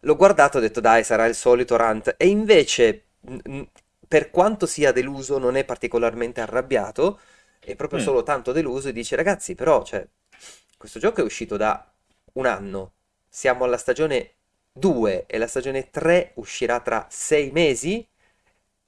l'ho 0.02 0.16
guardato 0.16 0.58
e 0.58 0.60
ho 0.60 0.64
detto 0.64 0.80
dai, 0.80 1.04
sarà 1.04 1.26
il 1.28 1.36
solito 1.36 1.76
rant. 1.76 2.16
E 2.18 2.28
invece, 2.28 3.04
per 4.08 4.30
quanto 4.30 4.66
sia 4.66 4.92
deluso, 4.92 5.38
non 5.38 5.56
è 5.56 5.64
particolarmente 5.66 6.42
arrabbiato, 6.42 7.20
è 7.60 7.76
proprio 7.76 8.00
Mm. 8.00 8.04
solo 8.04 8.24
tanto 8.24 8.52
deluso 8.52 8.90
e 8.90 8.94
dice 8.94 9.16
ragazzi, 9.16 9.56
però, 9.56 9.84
cioè, 9.84 10.06
questo 10.84 11.00
gioco 11.00 11.22
è 11.22 11.24
uscito 11.24 11.56
da 11.56 11.82
un 12.34 12.46
anno, 12.46 12.92
siamo 13.30 13.64
alla 13.64 13.78
stagione 13.78 14.34
2 14.74 15.28
e 15.28 15.38
la 15.38 15.48
stagione 15.48 15.90
3 15.90 16.34
uscirà 16.36 16.82
tra 16.82 17.08
6 17.10 17.52
mesi? 17.52 18.06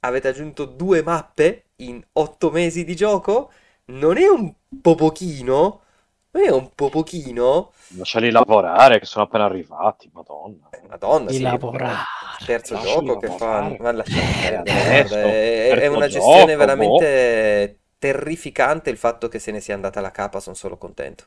Avete 0.02 0.28
aggiunto 0.28 0.66
due 0.66 1.02
mappe 1.02 1.68
in 1.78 2.04
8 2.12 2.52
mesi 2.52 2.84
di 2.84 2.98
gioco? 2.98 3.50
Non 3.86 4.18
è 4.18 4.28
un 4.28 4.54
po' 4.82 4.96
pochino? 4.96 5.84
Non 6.32 6.44
è 6.44 6.50
un 6.50 6.70
po' 6.76 6.90
pochino? 6.90 7.72
Lasciali 7.98 8.30
lavorare, 8.30 9.00
che 9.00 9.06
sono 9.06 9.26
appena 9.26 9.46
arrivati, 9.46 10.10
madonna. 10.14 10.70
Eh, 10.70 10.82
Madonna, 10.88 11.32
sì, 11.32 11.42
lavorare. 11.48 12.10
terzo 12.44 12.74
Lasciali 12.74 13.06
gioco 13.06 13.18
che 13.18 13.30
lavorare. 13.30 13.38
fanno, 13.38 13.78
ma 13.80 13.92
perdere, 14.04 14.58
Adesso, 14.58 15.18
guarda, 15.20 15.40
è, 15.40 15.78
è 15.78 15.88
terzo 15.88 15.88
una 15.88 16.08
gestione 16.08 16.56
gioco, 16.56 16.56
veramente 16.56 17.80
terrificante 17.98 18.90
il 18.90 18.98
fatto 18.98 19.28
che 19.28 19.40
se 19.40 19.52
ne 19.52 19.60
sia 19.62 19.74
andata 19.76 20.02
la 20.02 20.12
capa, 20.12 20.40
sono 20.40 20.56
solo 20.56 20.78
contento. 20.78 21.26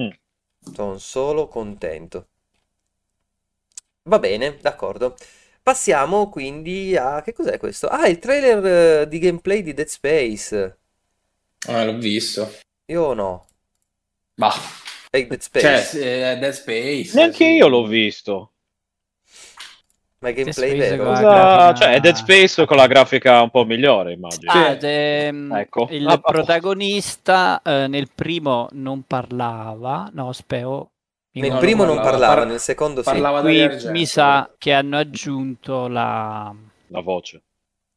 Mm. 0.00 0.10
Sono 0.72 0.98
solo 0.98 1.48
contento. 1.48 2.28
Va 4.04 4.18
bene, 4.18 4.56
d'accordo. 4.60 5.16
Passiamo 5.62 6.28
quindi 6.28 6.96
a... 6.96 7.22
Che 7.22 7.32
cos'è 7.32 7.58
questo? 7.58 7.86
Ah, 7.88 8.08
il 8.08 8.18
trailer 8.18 9.02
eh, 9.02 9.08
di 9.08 9.18
gameplay 9.18 9.62
di 9.62 9.74
Dead 9.74 9.86
Space. 9.86 10.78
Ah, 11.68 11.84
l'ho 11.84 11.98
visto. 11.98 12.50
Io 12.86 13.12
no. 13.14 13.46
Bah. 14.34 14.54
È 15.10 15.26
Dead 15.26 15.40
Cioè, 15.54 15.82
Space. 15.82 15.84
sì, 15.84 15.98
è 16.00 16.38
Dead 16.38 16.52
Space. 16.52 17.14
Neanche 17.14 17.44
sì. 17.44 17.54
io 17.54 17.68
l'ho 17.68 17.84
visto. 17.86 18.49
Ma 20.22 20.28
è 20.28 20.32
gameplay 20.34 20.76
vero? 20.76 21.04
Cosa- 21.04 21.22
grafica- 21.22 21.74
Cioè, 21.74 21.94
è 21.94 22.00
Dead 22.00 22.14
Space 22.14 22.66
con 22.66 22.76
la 22.76 22.86
grafica 22.86 23.40
un 23.40 23.48
po' 23.48 23.64
migliore, 23.64 24.12
immagino. 24.12 24.52
Ah, 24.52 24.78
Sì. 24.78 24.86
ehm, 24.86 25.52
Ecco. 25.56 25.88
il 25.90 26.06
Ah, 26.06 26.18
protagonista 26.18 27.62
eh, 27.64 27.86
nel 27.86 28.08
primo 28.14 28.68
non 28.72 29.02
parlava, 29.04 30.10
no, 30.12 30.30
spero. 30.32 30.90
Nel 31.32 31.56
primo 31.58 31.84
non 31.84 31.94
parlava, 31.96 32.10
parlava, 32.18 32.34
par- 32.40 32.46
nel 32.48 32.58
secondo 32.60 33.02
sì. 33.02 33.08
parlava 33.10 33.40
Qui 33.40 33.52
Dario 33.56 33.72
Argento. 33.72 33.92
mi 33.92 34.04
sa 34.04 34.50
che 34.58 34.72
hanno 34.74 34.98
aggiunto 34.98 35.86
la 35.88 36.54
La 36.88 37.00
voce. 37.00 37.42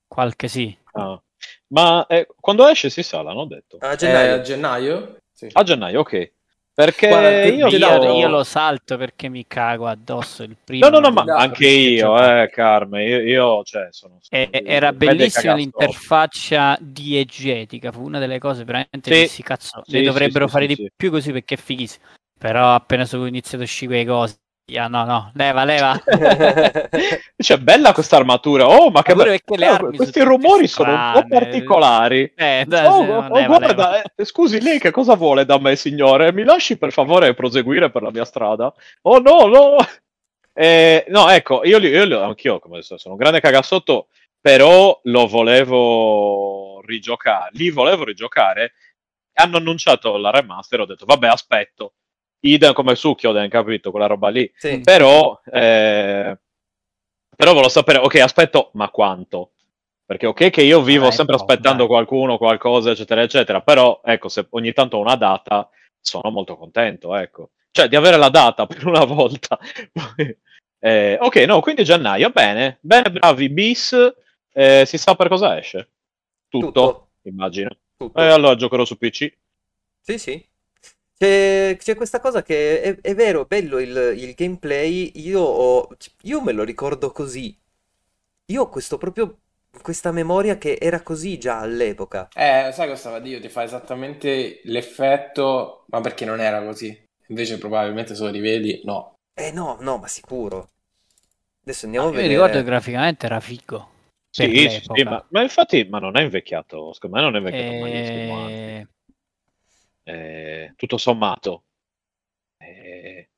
qualche 0.08 0.48
sì. 0.48 0.78
Ah. 0.94 1.22
Ma 1.70 2.06
eh, 2.08 2.28
quando 2.40 2.66
esce 2.68 2.90
si 2.90 3.04
sa, 3.04 3.22
l'hanno 3.22 3.46
detto. 3.48 3.78
A 3.82 3.92
Eh, 3.92 3.96
gennaio. 3.98 4.34
a 4.36 4.42
gennaio? 4.42 5.18
Sì. 5.34 5.50
A 5.52 5.64
gennaio, 5.64 6.00
ok. 6.00 6.32
Perché 6.76 7.08
Guarda, 7.08 7.46
io, 7.46 7.68
Io, 7.68 8.18
io 8.18 8.28
lo 8.28 8.44
salto 8.44 8.98
perché 8.98 9.30
mi 9.30 9.46
cago 9.46 9.86
addosso 9.88 10.42
il 10.42 10.56
primo. 10.62 10.90
No, 10.90 11.00
no, 11.00 11.08
no, 11.08 11.12
ma 11.12 11.24
No, 11.24 11.36
anche 11.36 11.68
io, 11.68 12.08
gioca- 12.08 12.42
eh, 12.44 12.50
Carme, 12.50 13.06
io, 13.06 13.20
io, 13.22 13.64
cioè, 13.64 13.88
sono... 13.92 14.18
E- 14.28 14.50
sono- 14.52 14.68
era 14.68 14.92
vede 14.92 15.16
bellissima 15.16 15.54
l'interfaccia 15.54 16.76
diegetica, 16.82 17.92
fu 17.92 18.04
una 18.04 18.18
delle 18.18 18.40
cose 18.40 18.64
veramente 18.64 19.14
Sì. 19.14 19.22
dissi, 19.22 19.44
cazzo, 19.44 19.84
Sì, 19.86 19.98
ne 19.98 20.02
dovrebbero 20.04 20.48
sì, 20.48 20.52
fare 20.54 20.68
sì, 20.68 20.76
di 20.76 20.92
più 20.96 21.12
così 21.12 21.32
perché 21.32 21.54
è 21.54 21.58
fighissimo. 21.58 22.06
Però 22.40 22.74
appena 22.74 23.06
sono 23.06 23.28
iniziato 23.28 23.60
a 23.60 23.66
uscire 23.66 24.04
quelle 24.04 24.06
cose, 24.06 24.40
ah, 24.78 24.88
no, 24.88 25.06
no, 25.06 25.32
leva, 25.36 25.64
leva. 25.66 26.02
Cioè, 27.38 27.58
bella 27.58 27.92
questa 27.94 28.16
armatura. 28.16 28.68
Oh, 28.68 28.90
ma 28.90 29.02
che 29.02 29.14
Ma 29.14 29.24
pure 29.24 29.32
be- 29.32 29.42
perché 29.46 29.60
le 29.66 29.70
Oh, 29.70 29.74
armi 29.74 29.98
Questi 29.98 30.22
rumori 30.22 30.68
sono 30.68 30.92
un 30.94 31.12
po' 31.12 31.28
particolari. 31.28 32.32
Eh, 32.36 32.66
Oh, 32.70 33.04
sì, 33.04 33.10
oh, 33.10 33.22
no, 33.22 33.28
leva, 33.36 33.46
guarda, 33.58 33.68
leva. 33.68 34.02
eh, 34.16 34.26
scusi, 34.26 34.62
lei 34.62 34.80
che 34.80 34.92
cosa 34.92 35.16
vuole 35.16 35.46
da 35.46 35.60
me, 35.60 35.76
signore? 35.76 36.32
Mi 36.32 36.44
lasci 36.44 36.78
per 36.78 36.92
favore 36.92 37.34
proseguire 37.34 37.90
per 37.92 38.02
la 38.04 38.12
mia 38.12 38.26
strada? 38.26 38.74
Oh 39.04 39.20
no, 39.20 39.46
no! 39.48 39.76
Eh, 40.54 41.06
no, 41.10 41.30
ecco, 41.30 41.64
io, 41.66 41.78
li- 41.80 41.90
io 41.90 42.06
li- 42.06 42.14
anch'io, 42.14 42.60
come 42.60 42.76
adesso, 42.76 42.98
sono 42.98 43.16
un 43.16 43.20
grande 43.20 43.42
cagassotto, 43.42 44.08
però 44.40 45.00
lo 45.04 45.28
volevo 45.28 46.82
rigiocare. 46.86 47.50
Lì 47.54 47.70
volevo 47.70 48.04
rigiocare. 48.04 48.74
Hanno 49.36 49.58
annunciato 49.58 50.16
la 50.18 50.30
remaster, 50.30 50.80
ho 50.82 50.86
detto, 50.86 51.06
vabbè, 51.06 51.28
aspetto. 51.28 51.94
Idem 52.46 52.74
come 52.74 52.96
Sukkyoden, 52.96 53.50
capito? 53.50 53.92
Quella 53.92 54.08
roba 54.08 54.30
lì. 54.30 54.52
Sì. 54.56 54.82
Però, 54.82 55.40
eh, 55.46 56.38
però 57.36 57.52
volevo 57.52 57.70
sapere, 57.70 58.00
ok, 58.00 58.16
aspetto, 58.16 58.70
ma 58.74 58.90
quanto? 58.90 59.52
Perché 60.06 60.26
ok 60.28 60.50
che 60.50 60.62
io 60.62 60.82
vivo 60.82 61.04
Dai, 61.04 61.14
sempre 61.14 61.36
no, 61.36 61.42
aspettando 61.42 61.84
dai. 61.84 61.88
qualcuno, 61.88 62.38
qualcosa, 62.38 62.92
eccetera, 62.92 63.22
eccetera, 63.22 63.62
però 63.62 64.02
ecco, 64.04 64.28
se 64.28 64.48
ogni 64.50 64.74
tanto 64.74 64.98
ho 64.98 65.00
una 65.00 65.16
data, 65.16 65.70
sono 66.02 66.30
molto 66.32 66.58
contento, 66.58 67.16
ecco. 67.16 67.52
Cioè, 67.72 67.88
di 67.88 67.96
avere 67.96 68.18
la 68.18 68.30
data 68.30 68.66
per 68.68 68.86
una 68.86 69.06
volta. 69.06 69.58
Eh, 70.86 71.18
ok, 71.18 71.36
no, 71.46 71.62
quindi 71.62 71.86
gennaio, 71.86 72.30
bene, 72.32 72.78
bene, 72.82 73.10
bravi, 73.10 73.48
bis, 73.48 73.96
eh, 74.52 74.84
si 74.86 74.98
sa 74.98 75.16
per 75.16 75.30
cosa 75.30 75.58
esce? 75.58 75.92
Tutto, 76.50 76.66
Tutto. 76.68 77.10
immagino. 77.22 77.70
Tutto. 77.96 78.20
E 78.20 78.26
allora 78.28 78.58
giocherò 78.58 78.84
su 78.84 78.98
PC. 78.98 79.34
Sì, 80.02 80.18
sì. 80.18 80.46
C'è, 81.24 81.78
c'è 81.80 81.96
questa 81.96 82.20
cosa 82.20 82.44
che 82.44 82.82
è, 82.82 83.00
è 83.00 83.16
vero, 83.16 83.46
bello 83.46 83.80
il, 83.80 84.14
il 84.18 84.34
gameplay. 84.34 85.12
Io, 85.16 85.40
ho- 85.42 85.88
io 86.24 86.42
me 86.42 86.52
lo 86.52 86.64
ricordo 86.64 87.12
così. 87.12 87.58
Io 88.48 88.62
ho 88.64 88.70
questo 88.70 88.98
proprio 88.98 89.40
questa 89.82 90.12
memoria 90.12 90.58
che 90.58 90.78
era 90.82 91.02
così 91.02 91.38
già 91.40 91.60
all'epoca. 91.60 92.30
Eh, 92.36 92.72
sai 92.74 92.88
cosa 92.88 92.96
stava 92.96 93.18
a 93.18 93.20
dire? 93.20 93.40
Ti 93.40 93.50
fa 93.50 93.64
esattamente 93.64 94.62
l'effetto, 94.66 95.86
ma 95.90 96.02
perché 96.02 96.26
non 96.26 96.40
era 96.40 96.64
così? 96.64 97.04
Invece 97.28 97.58
probabilmente 97.58 98.16
se 98.16 98.24
lo 98.24 98.30
rivedi, 98.32 98.82
no. 98.84 99.14
Eh 99.36 99.52
no, 99.52 99.78
no, 99.82 99.98
ma 100.00 100.08
sicuro. 100.08 100.70
Adesso 101.64 101.86
andiamo 101.86 102.06
Ah, 102.06 102.10
a 102.10 102.12
io 102.12 102.14
mi 102.14 102.28
ricordo 102.28 102.58
che 102.60 102.64
graficamente 102.64 103.26
era 103.26 103.40
figo. 103.40 103.90
per 104.36 104.54
Sì, 104.56 104.68
sì, 104.70 104.82
l'epoca. 104.82 104.92
sì, 104.92 105.04
ma, 105.04 105.26
ma 105.30 105.42
infatti, 105.42 105.84
ma 105.86 106.00
non 106.00 106.18
è 106.18 106.22
invecchiato, 106.24 106.92
secondo 106.94 107.16
me 107.18 107.22
non 107.24 107.36
è 107.36 107.38
invecchiato 107.40 107.74
malissimo, 107.76 108.36
anzi. 108.36 108.72
Eh, 108.72 108.88
Eh, 110.04 110.74
tutto 110.76 110.98
sommato. 110.98 111.64
Eh, 112.58 113.30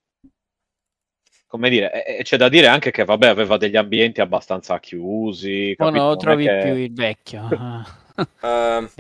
come 1.47 1.69
dire, 1.69 2.19
c'è 2.23 2.37
da 2.37 2.49
dire 2.49 2.67
anche 2.67 2.91
che, 2.91 3.05
vabbè, 3.05 3.27
aveva 3.27 3.57
degli 3.57 3.77
ambienti 3.77 4.19
abbastanza 4.21 4.79
chiusi, 4.79 5.73
capito? 5.77 5.83
non 5.83 5.93
lo 5.93 6.09
Non 6.09 6.17
trovi 6.17 6.45
che- 6.45 6.59
più 6.63 6.73
il 6.75 6.93
vecchio. 6.93 7.47
Ah. 7.51 7.85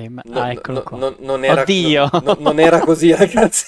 Ma- 0.09 0.21
no- 0.25 0.39
ah, 0.41 0.51
eccolo 0.51 0.77
no- 0.79 0.83
qua. 0.83 0.97
no- 0.97 1.15
non 1.19 1.43
era, 1.45 1.61
Oddio. 1.61 2.09
no- 2.11 2.19
no- 2.21 2.37
non 2.39 2.59
era 2.59 2.79
così, 2.79 3.11
ragazzi. 3.15 3.67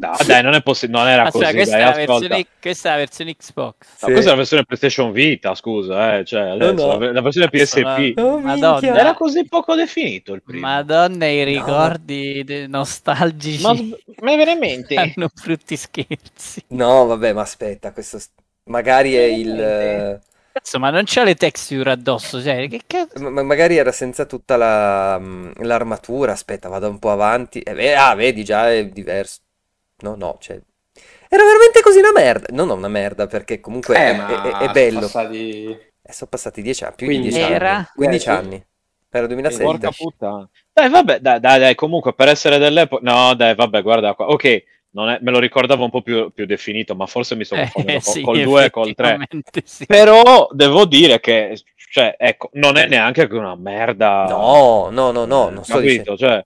No, 0.00 0.16
dai, 0.26 0.42
non 0.42 0.54
è 0.54 0.62
possibile, 0.62 0.98
non 0.98 1.08
era 1.08 1.24
Aspetta, 1.24 1.52
così, 1.52 1.52
questa, 1.52 1.76
dai, 1.76 1.82
è 1.82 1.84
la 1.84 1.90
ascolta. 1.90 2.28
versione, 2.28 2.46
questa 2.60 2.88
è 2.88 2.92
la 2.92 2.98
versione 2.98 3.36
Xbox. 3.36 3.74
No, 4.00 4.08
questa 4.10 4.26
è 4.28 4.30
la 4.30 4.34
versione 4.36 4.64
PlayStation 4.64 5.12
Vita, 5.12 5.54
scusa, 5.54 6.18
eh, 6.18 6.24
cioè, 6.24 6.40
adesso, 6.50 6.86
no. 6.86 6.98
la, 6.98 7.12
la 7.12 7.20
versione 7.20 7.48
PSP. 7.50 8.12
Oh, 8.18 8.38
Madonna. 8.40 8.96
Era 8.98 9.14
così 9.14 9.46
poco 9.46 9.74
definito 9.74 10.32
il 10.32 10.42
primo. 10.42 10.66
Madonna, 10.66 11.26
i 11.26 11.44
No. 11.44 11.44
ricordi 11.44 12.66
nostalgici 12.68 13.62
Ma, 13.62 13.72
ma 14.20 14.36
veramente? 14.36 14.94
hanno 14.96 15.28
brutti 15.42 15.76
scherzi. 15.76 16.64
No, 16.68 17.06
vabbè, 17.06 17.32
ma 17.32 17.42
aspetta, 17.42 17.92
questo 17.92 18.18
magari 18.64 19.14
è 19.14 19.22
il... 19.24 20.20
eh, 20.54 20.60
Cazzo, 20.60 20.78
ma 20.78 20.88
non 20.90 21.02
c'ha 21.04 21.22
le 21.22 21.34
texture 21.34 21.90
addosso, 21.90 22.42
cioè, 22.42 22.66
che 22.68 22.80
cazzo? 22.86 23.28
ma- 23.30 23.42
magari 23.42 23.76
era 23.76 23.92
senza 23.92 24.24
tutta 24.26 24.56
la, 24.56 25.18
mm, 25.18 25.52
l'armatura. 25.62 26.32
Aspetta, 26.32 26.68
vado 26.68 26.88
un 26.88 26.98
po' 26.98 27.10
avanti. 27.10 27.60
Eh, 27.60 27.92
ah, 27.92 28.14
vedi, 28.14 28.44
già 28.44 28.70
è 28.72 28.88
diverso. 28.88 29.40
No, 29.98 30.14
no, 30.16 30.36
cioè... 30.40 30.60
Era 31.28 31.44
veramente 31.44 31.80
così 31.82 31.98
una 31.98 32.12
merda. 32.12 32.46
No, 32.50 32.64
no, 32.64 32.74
una 32.74 32.88
merda, 32.88 33.26
perché 33.26 33.60
comunque 33.60 33.96
Eh, 33.96 34.12
è, 34.12 34.14
ma 34.14 34.26
è- 34.42 34.56
è 34.56 34.68
sono 34.68 34.70
bello. 34.70 35.00
passati... 35.00 35.66
Eh, 36.02 36.12
sono 36.12 36.30
passati 36.30 36.62
10 36.62 36.84
anni, 36.84 36.94
più 36.96 37.08
di 37.08 37.20
15 37.20 37.38
10 37.38 37.42
Era? 37.52 37.76
anni. 37.76 37.86
15 37.94 38.28
Eh, 38.28 38.32
sì. 38.32 38.38
anni. 38.38 38.66
Era 39.10 39.26
2016. 39.26 39.78
Porca 39.78 39.90
puttana. 39.92 40.48
Dai, 40.72 40.88
vabbè, 40.90 41.20
dai, 41.20 41.40
dai, 41.40 41.60
dai, 41.60 41.74
comunque 41.74 42.14
per 42.14 42.28
essere 42.28 42.58
dell'epoca... 42.58 43.02
No, 43.10 43.34
dai, 43.34 43.54
vabbè, 43.54 43.82
guarda 43.82 44.14
qua. 44.14 44.26
Ok, 44.28 44.64
è- 45.10 45.18
me 45.20 45.30
lo 45.32 45.38
ricordavo 45.40 45.84
un 45.84 45.90
po' 45.90 46.02
più, 46.02 46.30
più 46.32 46.46
definito, 46.46 46.94
ma 46.94 47.06
forse 47.06 47.34
mi 47.34 47.44
confondendo 47.44 47.98
Eh, 47.98 48.02
col- 48.02 48.12
sì, 48.12 48.20
col 48.22 48.42
2 48.42 48.64
e 48.64 48.70
col 48.70 48.94
3. 48.94 49.06
effettivamente 49.06 49.62
sì. 49.64 49.86
Però 49.86 50.48
devo 50.52 50.84
dire 50.84 51.18
che, 51.20 51.60
cioè, 51.90 52.14
ecco, 52.18 52.50
non 52.54 52.76
è 52.76 52.86
neanche 52.86 53.28
una 53.30 53.56
merda. 53.56 54.26
No, 54.28 54.88
no, 54.90 55.10
no, 55.10 55.24
no, 55.24 55.48
non 55.50 55.54
dicendo... 55.62 55.80
capito? 55.80 56.16
Cioè, 56.16 56.44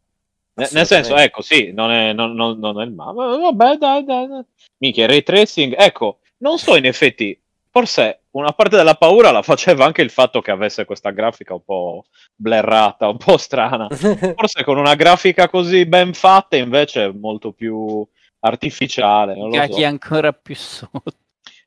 ne- 0.54 0.68
nel 0.72 0.86
senso, 0.86 1.16
ecco, 1.16 1.42
sì, 1.42 1.72
non 1.72 1.90
è, 1.90 2.12
non, 2.12 2.32
non- 2.34 2.58
non 2.58 2.80
è 2.80 2.84
il 2.84 2.92
ma, 2.92 3.12
Vabbè, 3.12 3.76
dai, 3.76 4.04
dai, 4.04 4.26
dai. 4.26 4.42
Minchia, 4.78 5.06
ray 5.06 5.22
tracing, 5.22 5.74
ecco, 5.76 6.18
non 6.38 6.58
so 6.58 6.74
in 6.76 6.86
effetti, 6.86 7.38
forse 7.70 8.20
una 8.30 8.52
parte 8.52 8.76
della 8.76 8.94
paura 8.94 9.30
la 9.30 9.42
faceva 9.42 9.84
anche 9.84 10.00
il 10.02 10.10
fatto 10.10 10.40
che 10.40 10.50
avesse 10.52 10.84
questa 10.84 11.10
grafica 11.10 11.54
un 11.54 11.64
po' 11.64 12.04
blerrata, 12.34 13.08
un 13.08 13.16
po' 13.16 13.36
strana. 13.36 13.88
Forse 13.90 14.62
con 14.64 14.78
una 14.78 14.94
grafica 14.94 15.48
così 15.48 15.84
ben 15.86 16.14
fatta 16.14 16.56
invece 16.56 17.04
è 17.06 17.10
molto 17.12 17.50
più 17.52 18.06
artificiale, 18.40 19.34
non 19.34 19.48
lo 19.48 19.54
so. 19.54 19.60
Cacchi 19.60 19.84
ancora 19.84 20.32
più 20.32 20.54
sotto. 20.54 21.12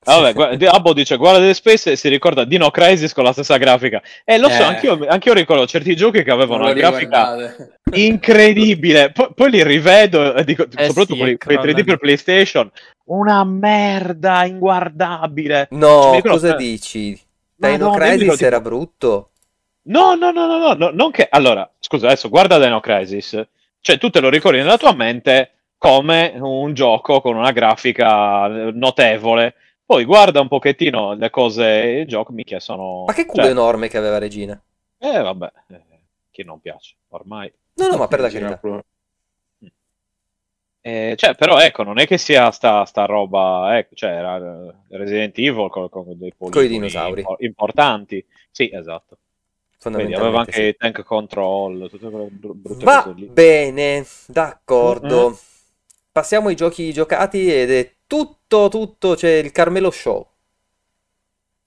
Ah, 0.05 0.17
Vabbè, 0.19 0.65
Abbo 0.65 0.93
dice 0.93 1.15
guarda 1.17 1.39
Dead 1.39 1.53
Space 1.53 1.91
e 1.91 1.95
si 1.95 2.09
ricorda 2.09 2.43
Dino 2.43 2.71
Crisis 2.71 3.13
con 3.13 3.23
la 3.23 3.33
stessa 3.33 3.57
grafica. 3.57 4.01
E 4.25 4.39
lo 4.39 4.49
so, 4.49 4.61
Eh. 4.61 4.65
anch'io, 4.65 5.05
anch'io 5.07 5.33
ricordo 5.33 5.67
certi 5.67 5.95
giochi 5.95 6.23
che 6.23 6.31
avevano 6.31 6.63
una 6.63 6.73
grafica 6.73 7.35
incredibile. 7.93 9.11
Poi, 9.11 9.29
poi 9.35 9.51
li 9.51 9.63
rivedo 9.63 10.33
e 10.33 10.43
dico, 10.43 10.63
Eh 10.63 10.85
soprattutto 10.87 11.13
sì, 11.13 11.19
quelli, 11.19 11.37
quei 11.37 11.57
3D 11.57 11.59
crollano. 11.61 11.83
per 11.83 11.97
PlayStation, 11.99 12.71
una 13.05 13.43
merda 13.43 14.45
inguardabile. 14.45 15.67
Cioè, 15.69 15.79
No, 15.79 16.13
ricordo- 16.15 16.29
cosa 16.29 16.53
eh, 16.53 16.57
dici? 16.57 17.19
Dino 17.55 17.89
mi 17.91 17.95
Crisis 17.97 18.19
ricordo 18.21 18.45
era 18.45 18.57
tipo- 18.57 18.69
brutto. 18.69 19.29
No, 19.83 20.13
no, 20.15 20.31
no, 20.31 20.45
no, 20.45 20.57
no, 20.59 20.73
no, 20.73 20.89
non 20.93 21.11
che... 21.11 21.27
Allora, 21.29 21.69
scusa, 21.79 22.07
adesso 22.07 22.29
guarda 22.29 22.59
Dino 22.59 22.79
Crisis. 22.79 23.39
Cioè, 23.79 23.97
tu 23.97 24.09
te 24.09 24.19
lo 24.19 24.29
ricordi 24.29 24.57
nella 24.57 24.77
tua 24.77 24.93
mente 24.93 25.51
come 25.81 26.35
un 26.39 26.75
gioco 26.75 27.21
con 27.21 27.35
una 27.35 27.51
grafica 27.51 28.45
notevole. 28.71 29.55
Poi 29.83 30.05
guarda 30.05 30.39
un 30.39 30.47
pochettino 30.47 31.13
le 31.13 31.31
cose, 31.31 31.65
il 32.01 32.07
gioco, 32.07 32.31
mica 32.33 32.59
sono... 32.59 33.05
Ma 33.07 33.13
che 33.13 33.25
culo 33.25 33.41
cioè, 33.41 33.51
enorme 33.51 33.87
che 33.87 33.97
aveva 33.97 34.19
Regina. 34.19 34.61
Eh, 34.99 35.19
vabbè, 35.19 35.51
eh, 35.69 35.81
chi 36.29 36.43
non 36.43 36.61
piace, 36.61 36.97
ormai. 37.09 37.51
No, 37.73 37.87
no, 37.87 37.97
ma 37.97 38.07
per 38.07 38.19
la 38.19 38.29
carità. 38.29 38.61
Eh, 40.81 41.15
cioè, 41.17 41.33
però 41.33 41.57
ecco, 41.57 41.81
non 41.81 41.97
è 41.97 42.05
che 42.05 42.19
sia 42.19 42.51
sta, 42.51 42.85
sta 42.85 43.05
roba, 43.05 43.75
ecco, 43.75 43.95
cioè, 43.95 44.11
era 44.11 44.37
eh, 44.37 44.73
Resident 44.97 45.35
Evil 45.39 45.69
con, 45.69 45.89
con 45.89 46.05
dei 46.15 46.31
poligoni 46.37 46.67
dinosauri. 46.67 47.21
impo- 47.21 47.37
importanti. 47.39 48.23
Sì, 48.51 48.69
esatto. 48.71 49.17
Vedi, 49.83 50.13
aveva 50.13 50.41
anche 50.41 50.51
sì. 50.51 50.61
i 50.61 50.75
tank 50.75 51.01
control, 51.03 51.89
tutte 51.89 52.07
quelle 52.07 52.27
br- 52.29 52.53
brutte 52.53 52.85
Va 52.85 53.01
cose 53.01 53.15
lì. 53.19 53.25
bene, 53.25 54.05
d'accordo. 54.27 55.29
Mm-mm. 55.29 55.37
Passiamo 56.11 56.49
ai 56.49 56.55
giochi 56.55 56.91
giocati 56.91 57.51
ed 57.53 57.71
è 57.71 57.93
tutto, 58.05 58.67
tutto, 58.67 59.15
c'è 59.15 59.29
il 59.37 59.51
Carmelo 59.51 59.91
Show. 59.91 60.27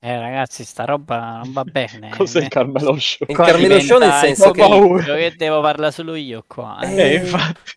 Eh 0.00 0.18
ragazzi, 0.18 0.64
sta 0.64 0.84
roba 0.84 1.40
non 1.42 1.52
va 1.52 1.64
bene. 1.64 2.10
Cos'è 2.14 2.42
il 2.42 2.48
Carmelo 2.48 2.98
Show? 2.98 3.26
Il 3.30 3.36
Carmelo 3.36 3.80
Show 3.80 3.98
nel 3.98 4.12
senso 4.12 4.50
che... 4.50 5.02
Che 5.02 5.34
devo 5.36 5.62
parlare 5.62 5.92
solo 5.92 6.14
io 6.14 6.44
qua. 6.46 6.78
eh. 6.82 6.94
Eh, 7.00 7.14
infatti. 7.14 7.70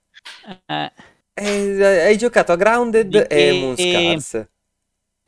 Eh, 0.65 0.91
eh, 1.33 2.01
hai 2.01 2.17
giocato 2.17 2.51
a 2.51 2.55
Grounded 2.57 3.07
Di 3.07 3.17
e 3.17 3.25
che- 3.27 3.59
Moonscars. 3.61 4.47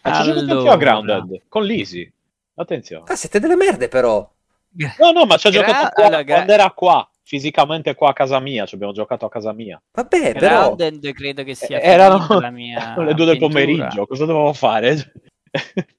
Ah, 0.02 0.24
ci 0.24 0.32
giocato 0.32 0.52
Allora. 0.52 0.72
a 0.74 0.78
Grounded, 0.78 1.42
con 1.48 1.64
l'Easy. 1.64 2.12
Attenzione. 2.56 3.04
Ah, 3.08 3.16
siete 3.16 3.40
delle 3.40 3.56
merde 3.56 3.88
però. 3.88 4.30
No, 5.00 5.12
no, 5.12 5.26
ma 5.26 5.38
ci 5.38 5.48
ha 5.48 5.52
Gra- 5.52 5.62
giocato 5.66 5.90
qua, 5.94 6.06
allora, 6.06 6.24
gra- 6.24 6.34
quando 6.36 6.52
era 6.54 6.72
qua, 6.72 7.10
fisicamente 7.30 7.94
qua 7.94 8.10
a 8.10 8.14
casa 8.14 8.40
mia, 8.40 8.66
ci 8.66 8.74
abbiamo 8.74 8.92
giocato 8.92 9.24
a 9.26 9.30
casa 9.30 9.54
mia. 9.54 9.80
Vabbè, 9.92 10.34
però... 10.34 10.74
Grounded 10.76 11.14
credo 11.14 11.44
che 11.44 11.54
sia 11.54 11.80
erano 11.80 12.40
la 12.40 12.50
mia 12.50 12.80
erano 12.82 13.04
le 13.06 13.14
due 13.14 13.26
del 13.26 13.38
pomeriggio, 13.38 14.08
cosa 14.08 14.26
dovevo 14.26 14.52
fare? 14.54 15.12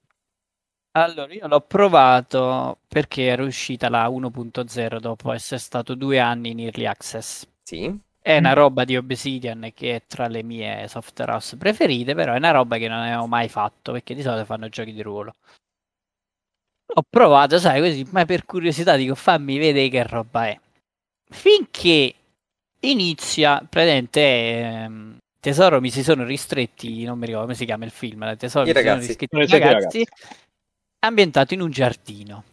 Allora, 0.98 1.32
io 1.32 1.46
l'ho 1.46 1.60
provato 1.60 2.78
perché 2.88 3.22
era 3.26 3.44
uscita 3.44 3.88
la 3.88 4.08
1.0 4.08 4.98
dopo 4.98 5.30
essere 5.30 5.60
stato 5.60 5.94
due 5.94 6.18
anni 6.18 6.50
in 6.50 6.58
Early 6.58 6.84
Access. 6.84 7.46
Sì. 7.62 7.96
È 8.20 8.34
Mm. 8.34 8.38
una 8.38 8.52
roba 8.54 8.84
di 8.84 8.96
Obsidian 8.96 9.70
che 9.72 9.94
è 9.94 10.02
tra 10.08 10.26
le 10.26 10.42
mie 10.42 10.88
software 10.88 11.30
house 11.30 11.56
preferite, 11.56 12.16
però 12.16 12.32
è 12.32 12.38
una 12.38 12.50
roba 12.50 12.76
che 12.76 12.88
non 12.88 12.98
avevo 12.98 13.26
mai 13.28 13.48
fatto 13.48 13.92
perché 13.92 14.16
di 14.16 14.22
solito 14.22 14.44
fanno 14.44 14.68
giochi 14.68 14.92
di 14.92 15.00
ruolo. 15.00 15.36
Ho 16.92 17.04
provato, 17.08 17.60
sai, 17.60 17.80
così, 17.80 18.04
ma 18.10 18.24
per 18.24 18.44
curiosità 18.44 18.96
dico 18.96 19.14
fammi 19.14 19.58
vedere 19.58 19.88
che 19.88 20.02
roba 20.02 20.48
è. 20.48 20.58
Finché 21.30 22.14
inizia, 22.80 23.58
praticamente, 23.68 24.20
ehm, 24.20 25.18
Tesoro 25.40 25.80
mi 25.80 25.90
si 25.90 26.02
sono 26.02 26.24
ristretti, 26.24 27.04
non 27.04 27.18
mi 27.18 27.24
ricordo 27.24 27.46
come 27.46 27.56
si 27.56 27.64
chiama 27.64 27.86
il 27.86 27.90
film, 27.90 28.36
Tesoro 28.36 28.66
I 28.66 28.72
mi 28.72 28.74
si 28.74 28.80
sono 28.82 28.94
ragazzi. 28.94 29.06
ristretti 29.06 29.36
i 29.36 29.58
ragazzi, 29.58 30.06
ambientato 31.06 31.54
in 31.54 31.62
un 31.62 31.70
giardino. 31.70 32.44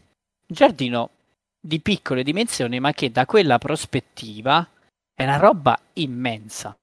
Un 0.47 0.55
giardino 0.55 1.09
di 1.59 1.81
piccole 1.81 2.23
dimensioni, 2.23 2.79
ma 2.79 2.93
che 2.93 3.11
da 3.11 3.25
quella 3.25 3.57
prospettiva 3.57 4.65
è 5.13 5.23
una 5.23 5.37
roba 5.37 5.77
immensa. 5.93 6.77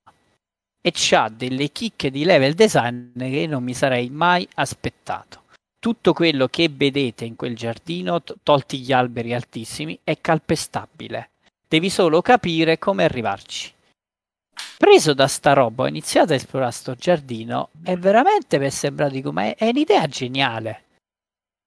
E 0.87 0.91
c'ha 0.93 1.31
delle 1.31 1.71
chicche 1.71 2.11
di 2.11 2.25
level 2.25 2.53
design 2.53 3.16
che 3.16 3.47
non 3.47 3.62
mi 3.62 3.73
sarei 3.73 4.11
mai 4.11 4.47
aspettato. 4.57 5.45
Tutto 5.79 6.12
quello 6.12 6.49
che 6.49 6.69
vedete 6.71 7.25
in 7.25 7.37
quel 7.37 7.57
giardino, 7.57 8.23
to- 8.23 8.37
tolti 8.43 8.81
gli 8.81 8.93
alberi 8.93 9.33
altissimi, 9.33 9.99
è 10.05 10.21
calpestabile. 10.21 11.31
Devi 11.75 11.91
solo 11.91 12.23
capire 12.23 12.79
come 12.79 13.03
arrivarci. 13.03 13.75
Preso 14.79 15.13
da 15.13 15.27
sta 15.27 15.55
roba, 15.55 15.83
ho 15.83 15.89
iniziato 15.89 16.33
a 16.33 16.37
esplorare 16.37 16.71
sto 16.71 16.95
giardino 16.95 17.71
e 17.85 17.97
veramente 17.97 18.61
mi 18.61 18.67
è 18.67 18.71
sembrato 18.71 19.15
dico, 19.15 19.33
ma 19.33 19.47
è, 19.47 19.57
è 19.57 19.69
un'idea 19.71 20.07
geniale. 20.07 20.85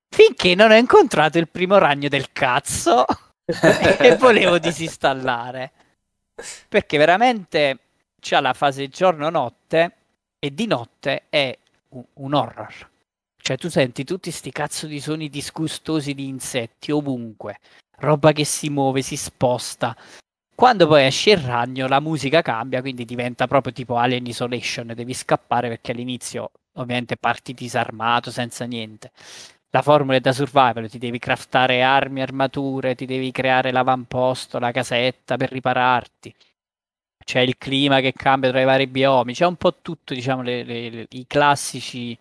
Finché 0.08 0.56
non 0.56 0.72
ho 0.72 0.76
incontrato 0.76 1.40
il 1.40 1.50
primo 1.50 1.78
ragno 1.78 2.08
del 2.08 2.32
cazzo 2.32 3.04
e 4.00 4.16
volevo 4.16 4.60
disinstallare. 4.60 5.72
Perché 6.70 6.98
veramente 6.98 7.80
c'ha 8.22 8.40
la 8.40 8.54
fase 8.54 8.88
giorno-notte 8.88 9.96
e 10.40 10.54
di 10.54 10.68
notte 10.68 11.24
è 11.28 11.58
un, 11.90 12.06
un 12.14 12.34
horror. 12.34 12.90
Cioè 13.36 13.58
tu 13.58 13.68
senti 13.68 14.06
tutti 14.06 14.32
sti 14.32 14.52
cazzo 14.54 14.88
di 14.88 15.02
suoni 15.02 15.28
disgustosi 15.28 16.14
di 16.14 16.30
insetti 16.30 16.94
ovunque, 16.94 17.60
roba 17.99 18.32
che 18.32 18.45
si 18.45 18.69
muove, 18.69 19.02
si 19.02 19.15
sposta. 19.15 19.95
Quando 20.56 20.88
poi 20.88 21.06
esce 21.06 21.32
il 21.32 21.38
ragno 21.38 21.88
la 21.88 21.99
musica 21.99 22.41
cambia, 22.41 22.82
quindi 22.82 23.06
diventa 23.06 23.48
proprio 23.48 23.74
tipo 23.74 23.98
Alien 23.98 24.26
Isolation, 24.26 24.94
devi 24.95 25.14
scappare 25.14 25.68
perché 25.69 25.91
all'inizio 25.91 26.52
ovviamente 26.78 27.18
parti 27.18 27.53
disarmato, 27.53 28.32
senza 28.32 28.65
niente. 28.65 29.11
la 29.72 29.82
formula 29.82 30.18
è 30.18 30.22
da 30.22 30.32
survival, 30.34 30.90
ti 30.90 30.98
devi 30.98 31.19
craftare 31.19 31.84
armi, 31.84 32.22
armature, 32.22 32.95
ti 32.95 33.06
devi 33.06 33.32
creare 33.32 33.72
l'avamposto, 33.72 34.60
la 34.60 34.72
casetta 34.72 35.38
per 35.38 35.52
ripararti. 35.52 36.34
C'è 37.24 37.41
il 37.41 37.57
clima 37.57 37.99
che 37.99 38.14
cambia 38.14 38.49
tra 38.49 38.61
i 38.61 38.65
vari 38.65 38.88
biomi, 38.88 39.34
c'è 39.34 39.45
un 39.45 39.57
po' 39.57 39.76
tutto, 39.82 40.14
diciamo, 40.14 40.41
le, 40.41 40.64
le, 40.64 41.07
i 41.10 41.26
classici, 41.28 42.18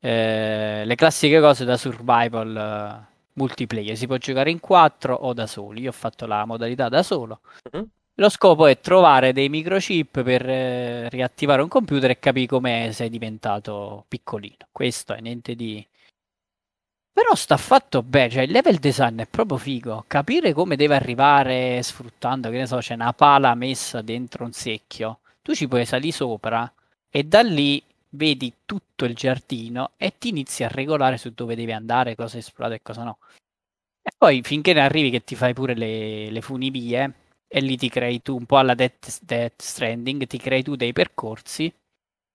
eh, 0.00 0.84
le 0.84 0.94
classiche 0.96 1.40
cose 1.40 1.64
da 1.64 1.76
survival 1.76 3.06
uh, 3.08 3.11
multiplayer. 3.34 3.96
Si 3.96 4.06
può 4.06 4.16
giocare 4.16 4.50
in 4.50 4.60
quattro 4.60 5.14
o 5.14 5.32
da 5.32 5.46
soli. 5.46 5.82
Io 5.82 5.90
ho 5.90 5.92
fatto 5.92 6.26
la 6.26 6.44
modalità 6.44 6.88
da 6.88 7.02
solo. 7.02 7.40
Mm-hmm. 7.74 7.86
Lo 8.16 8.28
scopo 8.28 8.66
è 8.66 8.78
trovare 8.80 9.32
dei 9.32 9.48
microchip 9.48 10.22
per 10.22 10.48
eh, 10.48 11.08
riattivare 11.08 11.62
un 11.62 11.68
computer 11.68 12.10
e 12.10 12.18
capire 12.18 12.46
come 12.46 12.90
sei 12.92 13.08
diventato 13.08 14.04
piccolino. 14.06 14.68
Questo 14.70 15.14
è 15.14 15.20
niente 15.20 15.54
di, 15.54 15.84
però 17.12 17.34
sta 17.34 17.58
fatto 17.58 18.02
bene, 18.02 18.30
cioè 18.30 18.42
il 18.44 18.50
level 18.50 18.78
design 18.78 19.20
è 19.20 19.26
proprio 19.26 19.58
figo. 19.58 20.04
Capire 20.06 20.54
come 20.54 20.76
deve 20.76 20.94
arrivare 20.94 21.82
sfruttando, 21.82 22.48
che 22.48 22.56
ne 22.56 22.66
so, 22.66 22.78
c'è 22.78 22.94
una 22.94 23.12
pala 23.12 23.54
messa 23.54 24.00
dentro 24.00 24.44
un 24.44 24.52
secchio. 24.52 25.20
Tu 25.42 25.54
ci 25.54 25.68
puoi 25.68 25.84
salire 25.84 26.12
sopra 26.12 26.72
e 27.10 27.24
da 27.24 27.42
lì 27.42 27.82
vedi 28.14 28.52
tutto 28.64 29.04
il 29.04 29.14
giardino 29.14 29.92
e 29.96 30.16
ti 30.18 30.28
inizi 30.28 30.64
a 30.64 30.68
regolare 30.68 31.16
su 31.16 31.30
dove 31.30 31.54
devi 31.54 31.72
andare, 31.72 32.14
cosa 32.14 32.38
esplode 32.38 32.76
e 32.76 32.82
cosa 32.82 33.04
no. 33.04 33.18
E 34.02 34.10
poi 34.16 34.42
finché 34.42 34.72
ne 34.72 34.80
arrivi 34.80 35.10
che 35.10 35.24
ti 35.24 35.34
fai 35.36 35.54
pure 35.54 35.74
le, 35.74 36.30
le 36.30 36.40
funivie 36.40 37.14
e 37.46 37.60
lì 37.60 37.76
ti 37.76 37.88
crei 37.88 38.22
tu 38.22 38.36
un 38.36 38.46
po' 38.46 38.58
alla 38.58 38.74
Death, 38.74 39.20
Death 39.22 39.62
Stranding, 39.62 40.26
ti 40.26 40.38
crei 40.38 40.62
tu 40.62 40.74
dei 40.74 40.92
percorsi 40.92 41.72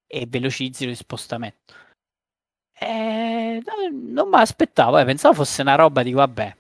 e 0.08 0.26
velocizzi 0.28 0.86
lo 0.86 0.95
spostamento. 0.95 1.74
Eh, 2.80 3.62
non 3.91 4.30
mi 4.30 4.36
aspettavo, 4.36 4.99
eh, 4.99 5.06
pensavo 5.06 5.34
fosse 5.34 5.62
una 5.64 5.76
roba 5.76 6.04
di 6.04 6.12
vabbè, 6.14 6.56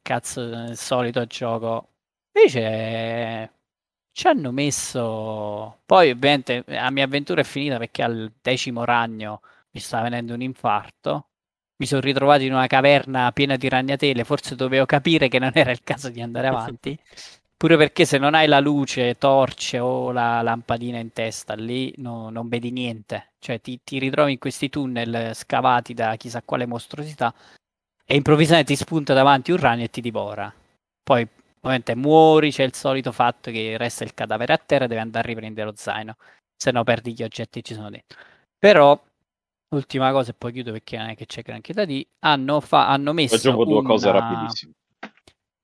cazzo, 0.00 0.40
il 0.40 0.76
solito 0.76 1.26
gioco. 1.26 1.88
Invece 2.32 3.50
ci 4.16 4.28
hanno 4.28 4.50
messo. 4.50 5.80
Poi, 5.84 6.10
ovviamente, 6.10 6.64
la 6.68 6.90
mia 6.90 7.04
avventura 7.04 7.42
è 7.42 7.44
finita 7.44 7.76
perché 7.76 8.02
al 8.02 8.32
decimo 8.40 8.84
ragno 8.84 9.42
mi 9.72 9.80
stava 9.80 10.04
venendo 10.04 10.32
un 10.32 10.40
infarto. 10.40 11.26
Mi 11.76 11.84
sono 11.84 12.00
ritrovato 12.00 12.42
in 12.42 12.54
una 12.54 12.66
caverna 12.66 13.30
piena 13.32 13.56
di 13.56 13.68
ragnatele. 13.68 14.24
Forse 14.24 14.54
dovevo 14.56 14.86
capire 14.86 15.28
che 15.28 15.38
non 15.38 15.50
era 15.52 15.70
il 15.70 15.82
caso 15.84 16.08
di 16.08 16.22
andare 16.22 16.46
avanti. 16.46 16.98
Pure 17.58 17.76
perché 17.76 18.06
se 18.06 18.16
non 18.16 18.34
hai 18.34 18.46
la 18.46 18.60
luce, 18.60 19.16
torce 19.18 19.78
o 19.78 20.12
la 20.12 20.40
lampadina 20.40 20.98
in 20.98 21.12
testa 21.12 21.54
lì 21.54 21.92
no, 21.98 22.30
non 22.30 22.48
vedi 22.48 22.70
niente. 22.70 23.32
Cioè 23.38 23.60
ti, 23.60 23.80
ti, 23.84 23.98
ritrovi 23.98 24.32
in 24.32 24.38
questi 24.38 24.70
tunnel 24.70 25.34
scavati 25.34 25.92
da 25.92 26.16
chissà 26.16 26.42
quale 26.42 26.66
mostruosità 26.66 27.34
e 28.04 28.14
improvvisamente 28.14 28.74
ti 28.74 28.76
spunta 28.76 29.14
davanti 29.14 29.52
un 29.52 29.58
ragno 29.58 29.84
e 29.84 29.90
ti 29.90 30.00
divora. 30.00 30.52
Poi 31.02 31.26
ovviamente 31.66 31.94
muori, 31.94 32.50
c'è 32.50 32.64
il 32.64 32.74
solito 32.74 33.12
fatto 33.12 33.50
che 33.50 33.76
resta 33.76 34.04
il 34.04 34.14
cadavere 34.14 34.52
a 34.52 34.58
terra 34.58 34.84
e 34.84 34.88
devi 34.88 35.00
andare 35.00 35.26
a 35.26 35.28
riprendere 35.32 35.68
lo 35.68 35.74
zaino, 35.76 36.16
se 36.56 36.70
no 36.70 36.84
perdi 36.84 37.12
gli 37.12 37.22
oggetti 37.22 37.60
che 37.60 37.68
ci 37.68 37.74
sono 37.74 37.90
dentro. 37.90 38.18
Però 38.58 39.00
ultima 39.74 40.12
cosa 40.12 40.30
e 40.30 40.34
poi 40.34 40.52
chiudo 40.52 40.72
perché 40.72 40.96
non 40.96 41.08
è 41.08 41.16
che 41.16 41.26
c'è 41.26 41.42
granché 41.42 41.72
da 41.72 41.84
dire, 41.84 42.06
hanno, 42.20 42.60
fa- 42.60 42.88
hanno 42.88 43.12
messo 43.12 43.34
Aggiungo 43.34 43.64
due 43.64 43.78
una... 43.78 43.88
cose 43.88 44.10
rapidissime 44.10 44.72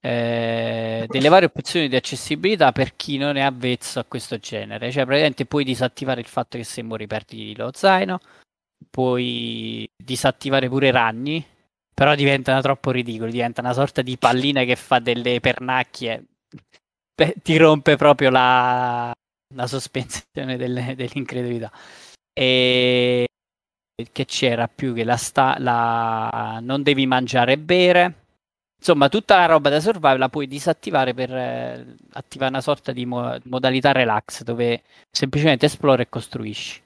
eh, 0.05 1.07
delle 1.07 1.29
varie 1.29 1.51
opzioni 1.55 1.89
di 1.89 1.95
accessibilità 1.95 2.73
per 2.73 2.97
chi 2.97 3.19
non 3.19 3.37
è 3.37 3.41
avvezzo 3.41 4.01
a 4.01 4.05
questo 4.05 4.37
genere. 4.39 4.91
Cioè, 4.91 5.05
praticamente 5.05 5.47
puoi 5.47 5.65
disattivare 5.65 6.21
il 6.21 6.27
fatto 6.27 6.59
che 6.59 6.65
se 6.65 6.83
muori 6.83 7.07
perdi 7.07 7.55
lo 7.55 7.71
zaino, 7.73 8.19
puoi 8.91 9.89
disattivare 9.97 10.69
pure 10.69 10.89
i 10.89 10.91
ragni, 10.91 11.47
però 11.95 12.15
diventano 12.15 12.61
troppo 12.61 12.91
ridicoli, 12.91 13.33
diventa 13.33 13.61
una 13.61 13.73
sorta 13.73 14.03
di 14.03 14.17
pallina 14.19 14.65
che 14.65 14.77
fa 14.77 14.99
delle 14.99 15.41
pernacchie, 15.41 16.25
Beh, 17.15 17.35
ti 17.43 17.57
rompe 17.57 17.97
proprio 17.97 18.31
la, 18.31 19.13
la 19.55 19.67
sospensione 19.67 20.57
delle, 20.57 20.95
dell'incredulità. 20.97 21.71
E 22.33 23.27
che 24.11 24.25
c'era 24.25 24.69
più 24.69 24.95
che 24.95 25.05
la, 25.05 25.17
sta, 25.17 25.57
la 25.59 26.59
non 26.63 26.83
devi 26.83 27.07
mangiare 27.07 27.53
e 27.53 27.59
bere 27.59 28.23
Insomma, 28.83 29.09
tutta 29.09 29.37
la 29.37 29.47
roba 29.47 29.71
da 29.71 29.79
survival 29.79 30.19
la 30.19 30.29
puoi 30.29 30.49
disattivare 30.49 31.15
per 31.15 31.33
eh, 31.33 31.97
attivare 32.15 32.51
una 32.51 32.61
sorta 32.61 32.91
di 32.91 33.07
mo- 33.07 33.39
modalità 33.45 33.93
relax 33.93 34.43
dove 34.43 34.83
semplicemente 35.09 35.67
esplori 35.67 36.03
e 36.03 36.09
costruisci. 36.09 36.83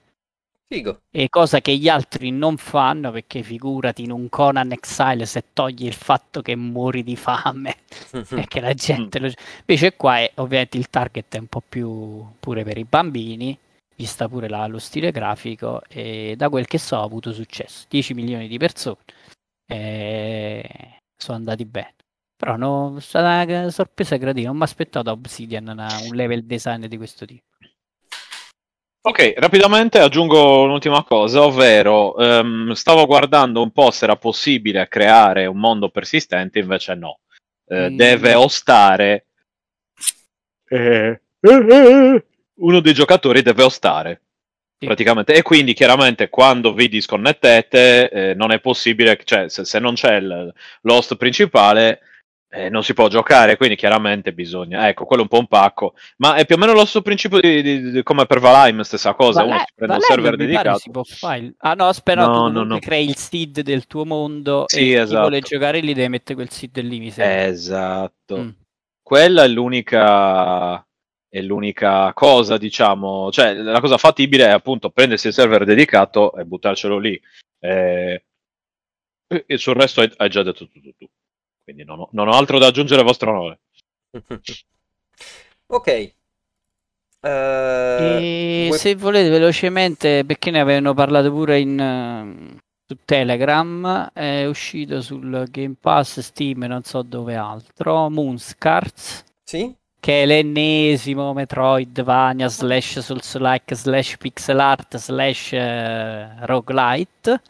Figo. 0.68 1.02
E 1.12 1.28
cosa 1.28 1.60
che 1.60 1.76
gli 1.76 1.88
altri 1.88 2.32
non 2.32 2.56
fanno 2.56 3.12
perché 3.12 3.44
figurati 3.44 4.02
in 4.02 4.10
un 4.10 4.28
Conan 4.28 4.72
Exile 4.72 5.24
se 5.24 5.44
togli 5.52 5.86
il 5.86 5.92
fatto 5.94 6.42
che 6.42 6.56
muori 6.56 7.04
di 7.04 7.14
fame 7.14 7.76
e 8.30 8.46
che 8.48 8.60
la 8.60 8.74
gente 8.74 9.20
lo... 9.20 9.30
Invece 9.60 9.94
qua 9.94 10.18
è, 10.18 10.32
ovviamente 10.36 10.76
il 10.76 10.90
target 10.90 11.36
è 11.36 11.38
un 11.38 11.46
po' 11.46 11.62
più 11.66 12.26
pure 12.40 12.64
per 12.64 12.78
i 12.78 12.84
bambini, 12.84 13.56
vista 13.94 14.28
pure 14.28 14.48
la, 14.48 14.66
lo 14.66 14.78
stile 14.80 15.12
grafico 15.12 15.82
e 15.88 16.34
da 16.36 16.48
quel 16.48 16.66
che 16.66 16.78
so 16.78 16.98
ha 16.98 17.02
avuto 17.04 17.32
successo. 17.32 17.86
10 17.88 18.14
milioni 18.14 18.48
di 18.48 18.58
persone. 18.58 18.98
E 19.66 20.98
sono 21.16 21.36
andati 21.38 21.64
bene. 21.64 21.94
Però 22.36 22.56
no, 22.56 22.96
è 22.96 23.00
stata 23.00 23.44
una 23.50 23.70
sorpresa 23.70 24.16
gradita, 24.16 24.48
non 24.48 24.56
mi 24.58 24.64
aspettavo 24.64 25.04
da 25.04 25.12
Obsidian 25.12 25.68
una, 25.68 25.88
un 26.02 26.14
level 26.14 26.44
design 26.44 26.86
di 26.86 26.96
questo 26.96 27.24
tipo. 27.24 27.45
Ok, 29.06 29.34
rapidamente 29.36 30.00
aggiungo 30.00 30.62
un'ultima 30.62 31.04
cosa, 31.04 31.44
ovvero 31.44 32.16
um, 32.16 32.72
stavo 32.72 33.06
guardando 33.06 33.62
un 33.62 33.70
po' 33.70 33.92
se 33.92 34.02
era 34.02 34.16
possibile 34.16 34.88
creare 34.88 35.46
un 35.46 35.58
mondo 35.58 35.90
persistente, 35.90 36.58
invece 36.58 36.96
no. 36.96 37.20
Uh, 37.66 37.90
mm. 37.90 37.96
Deve 37.96 38.34
ostare. 38.34 39.26
Eh, 40.66 41.20
eh, 41.38 41.66
eh, 41.68 42.24
uno 42.54 42.80
dei 42.80 42.92
giocatori 42.92 43.42
deve 43.42 43.62
ostare. 43.62 44.22
Sì. 44.76 44.86
Praticamente. 44.86 45.34
E 45.34 45.42
quindi 45.42 45.72
chiaramente 45.72 46.28
quando 46.28 46.74
vi 46.74 46.88
disconnettete 46.88 48.10
eh, 48.10 48.34
non 48.34 48.50
è 48.50 48.58
possibile, 48.58 49.20
cioè 49.22 49.48
se, 49.48 49.64
se 49.64 49.78
non 49.78 49.94
c'è 49.94 50.16
il, 50.16 50.52
l'host 50.80 51.14
principale 51.14 52.00
eh, 52.48 52.68
non 52.68 52.82
si 52.84 52.94
può 52.94 53.08
giocare, 53.08 53.56
quindi 53.56 53.76
chiaramente 53.76 54.32
bisogna, 54.32 54.88
ecco, 54.88 55.04
quello 55.04 55.22
è 55.22 55.24
un 55.24 55.30
po' 55.30 55.40
un 55.40 55.46
pacco, 55.46 55.94
ma 56.18 56.36
è 56.36 56.46
più 56.46 56.54
o 56.54 56.58
meno 56.58 56.72
lo 56.72 56.80
stesso 56.80 57.02
principio 57.02 57.40
di, 57.40 57.62
di, 57.62 57.90
di, 57.90 58.02
come 58.02 58.26
per 58.26 58.40
Valheim, 58.40 58.80
stessa 58.80 59.14
cosa, 59.14 59.40
Valheim, 59.40 59.56
uno 59.56 59.64
si 59.66 59.74
prende 59.74 59.94
Valheim 59.94 60.10
un 60.10 60.22
server 60.22 60.36
dedicato. 60.36 60.78
Si 60.78 60.90
può 60.90 61.02
fare. 61.02 61.54
Ah 61.58 61.74
no, 61.74 61.86
aspetta, 61.86 62.26
no, 62.26 62.48
no, 62.48 62.62
no. 62.62 62.78
crei 62.78 63.08
il 63.08 63.16
seed 63.16 63.60
del 63.60 63.86
tuo 63.86 64.04
mondo 64.04 64.64
sì, 64.66 64.92
e 64.92 64.94
esatto. 64.94 65.08
chi 65.08 65.16
vuole 65.16 65.40
giocare 65.40 65.80
lì 65.80 65.92
deve 65.92 66.08
mettere 66.08 66.34
quel 66.34 66.50
seed 66.50 66.80
lì, 66.80 66.98
mi 67.00 67.10
sembra. 67.10 67.44
Esatto. 67.44 68.38
Mm. 68.38 68.48
Quella 69.02 69.44
è 69.44 69.48
l'unica 69.48 70.86
è 71.28 71.42
l'unica 71.42 72.12
cosa, 72.14 72.56
diciamo, 72.56 73.30
cioè 73.30 73.52
la 73.52 73.80
cosa 73.80 73.98
fattibile 73.98 74.46
è 74.46 74.50
appunto 74.50 74.90
prendersi 74.90 75.26
il 75.26 75.34
server 75.34 75.64
dedicato 75.64 76.34
e 76.34 76.44
buttarcelo 76.44 76.98
lì. 76.98 77.20
Eh, 77.58 78.24
e 79.28 79.58
sul 79.58 79.74
resto 79.74 80.08
hai, 80.16 80.30
già 80.30 80.42
detto 80.42 80.66
tutto 80.66 80.80
tu, 80.80 80.94
tu. 80.96 81.06
Quindi 81.66 81.82
non 81.82 81.98
ho, 81.98 82.08
non 82.12 82.28
ho, 82.28 82.30
altro 82.30 82.60
da 82.60 82.68
aggiungere 82.68 83.00
al 83.00 83.06
vostro 83.08 83.30
onore. 83.32 83.58
ok. 85.66 86.12
Uh, 87.22 88.68
vuoi... 88.68 88.78
Se 88.78 88.94
volete 88.94 89.28
velocemente, 89.30 90.24
perché 90.24 90.52
ne 90.52 90.60
avevano 90.60 90.94
parlato 90.94 91.28
pure 91.32 91.58
in, 91.58 91.76
uh, 91.76 92.56
su 92.86 92.96
Telegram, 93.04 94.12
è 94.12 94.46
uscito 94.46 95.02
sul 95.02 95.44
Game 95.50 95.74
Pass, 95.80 96.20
Steam 96.20 96.62
e 96.62 96.66
non 96.68 96.84
so 96.84 97.02
dove 97.02 97.34
altro, 97.34 98.08
Moonscarts. 98.10 99.24
Sì? 99.42 99.74
che 99.98 100.22
è 100.22 100.26
l'ennesimo 100.26 101.32
Metroidvania 101.32 102.46
slash 102.46 103.00
Souls-like 103.00 103.74
slash 103.74 104.16
pixel 104.18 104.60
art 104.60 104.98
slash 104.98 105.50
uh, 105.50 106.44
roguelite 106.44 107.42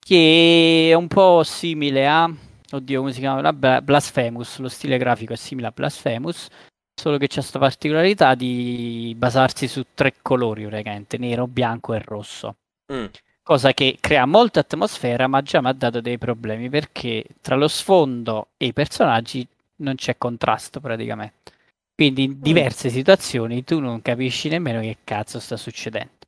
che 0.00 0.88
è 0.90 0.94
un 0.94 1.06
po' 1.06 1.44
simile 1.44 2.08
a 2.08 2.28
oddio 2.72 3.00
come 3.00 3.12
si 3.12 3.20
chiama 3.20 3.52
Blasphemous 3.52 4.58
lo 4.58 4.68
stile 4.68 4.98
grafico 4.98 5.32
è 5.32 5.36
simile 5.36 5.68
a 5.68 5.72
Blasphemous 5.72 6.48
solo 6.94 7.18
che 7.18 7.26
c'è 7.26 7.40
questa 7.40 7.58
particolarità 7.58 8.34
di 8.34 9.14
basarsi 9.16 9.66
su 9.68 9.86
tre 9.94 10.14
colori 10.20 10.66
praticamente 10.66 11.18
nero, 11.18 11.46
bianco 11.46 11.94
e 11.94 12.02
rosso 12.04 12.56
mm. 12.92 13.06
cosa 13.42 13.72
che 13.72 13.96
crea 14.00 14.26
molta 14.26 14.60
atmosfera 14.60 15.26
ma 15.26 15.42
già 15.42 15.60
mi 15.60 15.68
ha 15.68 15.72
dato 15.72 16.00
dei 16.00 16.18
problemi 16.18 16.68
perché 16.68 17.24
tra 17.40 17.56
lo 17.56 17.68
sfondo 17.68 18.48
e 18.56 18.66
i 18.66 18.72
personaggi 18.72 19.46
non 19.82 19.96
c'è 19.96 20.16
contrasto 20.16 20.80
praticamente. 20.80 21.52
Quindi 21.94 22.24
in 22.24 22.30
mm. 22.32 22.42
diverse 22.42 22.88
situazioni 22.88 23.64
tu 23.64 23.78
non 23.78 24.00
capisci 24.00 24.48
nemmeno 24.48 24.80
che 24.80 24.98
cazzo 25.04 25.38
sta 25.38 25.56
succedendo 25.56 26.26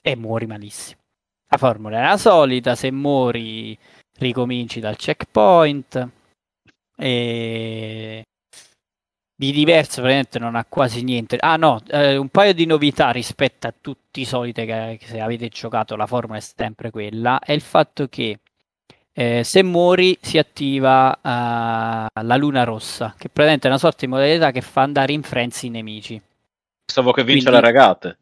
e 0.00 0.16
muori 0.16 0.46
malissimo. 0.46 1.00
La 1.48 1.56
formula 1.56 1.98
è 1.98 2.02
la 2.02 2.16
solita, 2.16 2.76
se 2.76 2.92
muori 2.92 3.76
ricominci 4.20 4.80
dal 4.80 4.96
checkpoint 4.96 6.08
e 6.96 8.22
di 9.34 9.52
diverso 9.52 10.02
praticamente 10.02 10.38
non 10.38 10.54
ha 10.54 10.66
quasi 10.68 11.02
niente. 11.02 11.38
Ah 11.40 11.56
no, 11.56 11.80
eh, 11.88 12.16
un 12.16 12.28
paio 12.28 12.52
di 12.52 12.66
novità 12.66 13.10
rispetto 13.10 13.66
a 13.66 13.74
tutti 13.78 14.20
i 14.20 14.26
soliti 14.26 14.66
che, 14.66 14.98
che 15.00 15.06
se 15.06 15.18
avete 15.18 15.48
giocato 15.48 15.96
la 15.96 16.06
formula 16.06 16.38
è 16.38 16.42
sempre 16.42 16.90
quella, 16.90 17.38
è 17.38 17.52
il 17.52 17.62
fatto 17.62 18.06
che 18.08 18.38
eh, 19.12 19.42
se 19.42 19.62
muori 19.62 20.16
si 20.20 20.38
attiva 20.38 21.10
uh, 21.10 22.22
la 22.22 22.36
luna 22.36 22.64
rossa, 22.64 23.14
che 23.18 23.28
praticamente 23.28 23.66
è 23.66 23.70
una 23.70 23.78
sorta 23.78 24.04
di 24.04 24.12
modalità 24.12 24.50
che 24.50 24.60
fa 24.60 24.82
andare 24.82 25.12
in 25.12 25.22
frenzy 25.22 25.66
i 25.66 25.70
nemici. 25.70 26.20
Pensavo 26.84 27.12
che 27.12 27.24
vince 27.24 27.48
Quindi- 27.48 27.60
le 27.60 27.66
regate. 27.66 28.18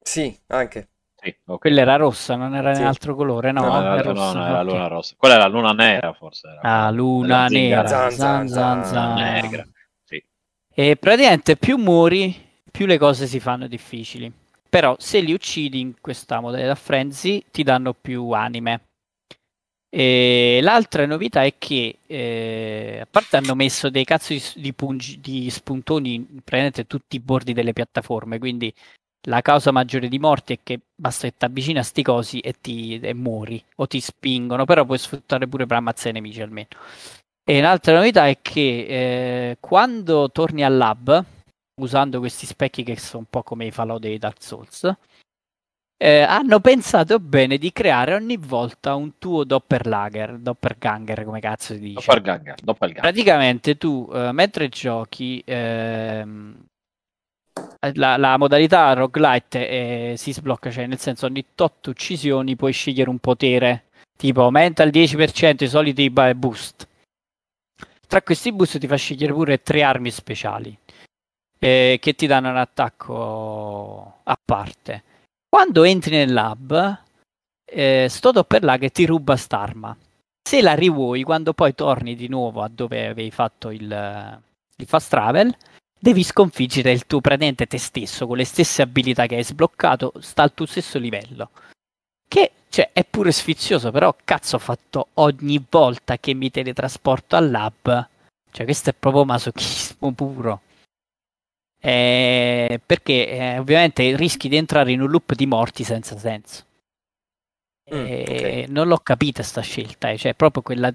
Sì, 0.00 0.38
anche. 0.48 0.88
Sì, 1.26 1.36
ok. 1.46 1.58
Quella 1.58 1.80
era 1.80 1.96
rossa, 1.96 2.36
non 2.36 2.54
era 2.54 2.72
Sì. 2.74 2.82
in 2.82 2.86
altro 2.86 3.16
colore, 3.16 3.50
no? 3.50 3.62
No, 3.62 3.80
era, 3.80 3.96
è 3.96 4.02
rossa, 4.02 4.32
no, 4.32 4.38
no, 4.38 4.46
era 4.46 4.62
luna 4.62 4.86
rossa. 4.86 5.14
Quella 5.18 5.34
è 5.34 5.38
la 5.38 5.48
luna 5.48 5.72
nera, 5.72 6.12
forse. 6.12 6.46
Era. 6.48 6.60
Ah, 6.86 6.90
luna 6.90 7.48
nera, 7.48 7.88
Zan, 7.88 8.10
zan, 8.12 8.48
zan, 8.48 8.84
zan. 8.84 9.14
Negra. 9.14 9.66
Sì. 10.04 10.22
E 10.72 10.96
praticamente 10.96 11.56
più 11.56 11.76
muori, 11.78 12.34
più 12.70 12.86
le 12.86 12.98
cose 12.98 13.26
si 13.26 13.40
fanno 13.40 13.66
difficili. 13.66 14.32
Però 14.68 14.94
se 14.98 15.20
li 15.20 15.32
uccidi 15.32 15.80
in 15.80 15.94
questa 16.00 16.38
modalità 16.40 16.74
frenzy 16.76 17.42
ti 17.50 17.62
danno 17.64 17.92
più 17.92 18.30
anime. 18.30 18.82
E 19.88 20.58
l'altra 20.62 21.06
novità 21.06 21.44
è 21.44 21.54
che, 21.58 21.98
eh, 22.06 22.98
a 23.00 23.06
parte 23.10 23.36
hanno 23.36 23.54
messo 23.54 23.88
dei 23.88 24.04
cazzo 24.04 24.32
di, 24.34 24.42
di 24.56 24.72
pungi- 24.74 25.18
di 25.20 25.48
spuntoni 25.48 26.20
praticamente 26.44 26.86
tutti 26.86 27.16
i 27.16 27.20
bordi 27.20 27.52
delle 27.54 27.72
piattaforme, 27.72 28.38
quindi 28.38 28.72
la 29.22 29.42
causa 29.42 29.72
maggiore 29.72 30.08
di 30.08 30.18
morti 30.18 30.54
è 30.54 30.58
che 30.62 30.80
basta 30.94 31.28
che 31.28 31.34
ti 31.36 31.44
avvicini 31.44 31.78
a 31.78 31.82
sti 31.82 32.02
cosi 32.02 32.40
e, 32.40 32.54
ti, 32.60 32.98
e 33.00 33.14
muori, 33.14 33.62
o 33.76 33.86
ti 33.86 34.00
spingono, 34.00 34.64
però 34.64 34.84
puoi 34.84 34.98
sfruttare 34.98 35.46
pure 35.48 35.66
per 35.66 35.78
ammazzare 35.78 36.10
i 36.10 36.12
nemici 36.12 36.42
almeno. 36.42 36.68
E 37.48 37.60
l'altra 37.60 37.94
novità 37.94 38.26
è 38.26 38.38
che 38.42 38.86
eh, 39.50 39.56
quando 39.60 40.30
torni 40.30 40.64
al 40.64 40.76
lab, 40.76 41.24
usando 41.80 42.18
questi 42.18 42.46
specchi 42.46 42.82
che 42.82 42.98
sono 42.98 43.20
un 43.20 43.30
po' 43.30 43.42
come 43.42 43.66
i 43.66 43.70
falò 43.70 43.98
dei 43.98 44.18
Dark 44.18 44.42
Souls, 44.42 44.92
eh, 45.98 46.20
hanno 46.20 46.60
pensato 46.60 47.18
bene 47.18 47.56
di 47.56 47.72
creare 47.72 48.14
ogni 48.14 48.36
volta 48.36 48.94
un 48.94 49.16
tuo 49.18 49.44
doppelganger, 49.44 50.38
doppelganger 50.38 51.24
come 51.24 51.40
cazzo 51.40 51.72
si 51.72 51.80
dice. 51.80 51.94
Doppelganger. 51.94 52.54
Doppelganger. 52.62 53.02
Praticamente 53.02 53.76
tu, 53.76 54.08
eh, 54.12 54.32
mentre 54.32 54.68
giochi, 54.68 55.42
ehm, 55.44 56.64
la, 57.94 58.16
la 58.16 58.36
modalità 58.36 58.92
roguelite 58.92 59.68
eh, 59.68 60.14
si 60.16 60.32
sblocca, 60.32 60.70
cioè 60.70 60.86
nel 60.86 60.98
senso 60.98 61.26
ogni 61.26 61.44
tot 61.54 61.86
uccisioni 61.86 62.56
puoi 62.56 62.72
scegliere 62.72 63.10
un 63.10 63.18
potere, 63.18 63.84
tipo 64.16 64.42
aumenta 64.42 64.82
il 64.82 64.90
10% 64.90 65.64
i 65.64 65.68
soliti 65.68 66.10
boost. 66.10 66.88
Tra 68.06 68.22
questi 68.22 68.52
boost 68.52 68.78
ti 68.78 68.86
fa 68.86 68.96
scegliere 68.96 69.32
pure 69.32 69.62
tre 69.62 69.82
armi 69.82 70.10
speciali 70.10 70.76
eh, 71.58 71.98
che 72.00 72.14
ti 72.14 72.26
danno 72.26 72.50
un 72.50 72.56
attacco 72.56 74.20
a 74.22 74.38
parte. 74.42 75.02
Quando 75.48 75.84
entri 75.84 76.16
nel 76.16 76.32
lab, 76.32 77.02
eh, 77.64 78.06
sto 78.08 78.30
doppelganger 78.30 78.92
ti 78.92 79.06
ruba 79.06 79.36
st'arma. 79.36 79.96
Se 80.42 80.62
la 80.62 80.74
rivuoi, 80.74 81.22
quando 81.22 81.54
poi 81.54 81.74
torni 81.74 82.14
di 82.14 82.28
nuovo 82.28 82.62
a 82.62 82.68
dove 82.68 83.06
avevi 83.06 83.30
fatto 83.30 83.70
il, 83.70 84.40
il 84.76 84.86
fast 84.86 85.10
travel, 85.10 85.54
devi 85.98 86.22
sconfiggere 86.22 86.92
il 86.92 87.06
tuo 87.06 87.20
praticamente 87.20 87.66
te 87.66 87.78
stesso 87.78 88.26
con 88.26 88.36
le 88.36 88.44
stesse 88.44 88.82
abilità 88.82 89.26
che 89.26 89.36
hai 89.36 89.44
sbloccato, 89.44 90.12
sta 90.20 90.42
al 90.42 90.54
tuo 90.54 90.66
stesso 90.66 90.98
livello. 90.98 91.50
Che 92.28 92.50
cioè, 92.68 92.90
è 92.92 93.04
pure 93.04 93.32
sfizioso, 93.32 93.90
però 93.90 94.14
cazzo 94.24 94.56
ho 94.56 94.58
fatto 94.58 95.08
ogni 95.14 95.64
volta 95.68 96.18
che 96.18 96.34
mi 96.34 96.50
teletrasporto 96.50 97.36
al 97.36 97.50
lab. 97.50 98.08
Cioè, 98.50 98.64
questo 98.64 98.90
è 98.90 98.94
proprio 98.94 99.24
masochismo 99.24 100.12
puro. 100.12 100.60
Eh, 101.78 102.80
perché 102.84 103.28
eh, 103.28 103.58
ovviamente 103.58 104.16
rischi 104.16 104.48
di 104.48 104.56
entrare 104.56 104.92
in 104.92 105.00
un 105.00 105.10
loop 105.10 105.34
di 105.34 105.46
morti 105.46 105.84
senza 105.84 106.18
senso. 106.18 106.64
Mm, 107.94 108.04
E 108.06 108.62
ok. 108.64 108.70
Non 108.70 108.88
l'ho 108.88 108.98
capita 108.98 109.42
sta 109.42 109.60
scelta, 109.60 110.10
eh, 110.10 110.18
cioè 110.18 110.34
proprio 110.34 110.62
quella 110.62 110.92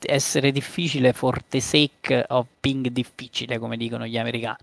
essere 0.00 0.52
difficile 0.52 1.12
for 1.12 1.42
the 1.44 1.60
sake 1.60 2.24
of 2.28 2.46
being 2.60 2.88
difficile, 2.88 3.58
come 3.58 3.76
dicono 3.76 4.06
gli 4.06 4.18
americani. 4.18 4.58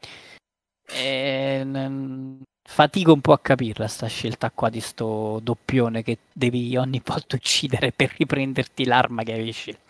E, 0.86 1.62
n- 1.64 2.42
fatico 2.62 3.14
un 3.14 3.22
po' 3.22 3.34
a 3.34 3.40
capirla 3.40 3.88
sta 3.88 4.08
scelta 4.08 4.52
qua 4.52 4.70
di 4.70 4.80
sto 4.80 5.40
doppione 5.42 6.04
che 6.04 6.20
devi 6.32 6.76
ogni 6.78 7.02
volta 7.04 7.36
uccidere 7.36 7.92
per 7.92 8.14
riprenderti 8.18 8.86
l'arma 8.86 9.24
che 9.24 9.34
avevi 9.34 9.52
scelto. 9.52 9.82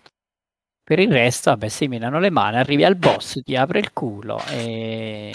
Per 0.83 0.99
il 0.99 1.11
resto, 1.11 1.49
vabbè, 1.51 1.69
si 1.69 1.87
menano 1.87 2.19
le 2.19 2.29
mani, 2.29 2.57
arrivi 2.57 2.83
al 2.83 2.95
boss, 2.95 3.41
ti 3.41 3.55
apre 3.55 3.79
il 3.79 3.93
culo 3.93 4.43
e 4.49 5.33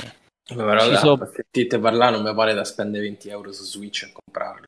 Però 0.54 0.78
Ci 0.80 0.96
so- 0.96 1.30
sentite 1.32 1.78
parlare 1.78 2.16
non 2.16 2.22
mi 2.22 2.34
pare 2.34 2.54
da 2.54 2.64
spendere 2.64 3.04
20 3.04 3.28
euro 3.28 3.52
su 3.52 3.64
Switch 3.64 4.02
a 4.04 4.10
comprarlo. 4.12 4.64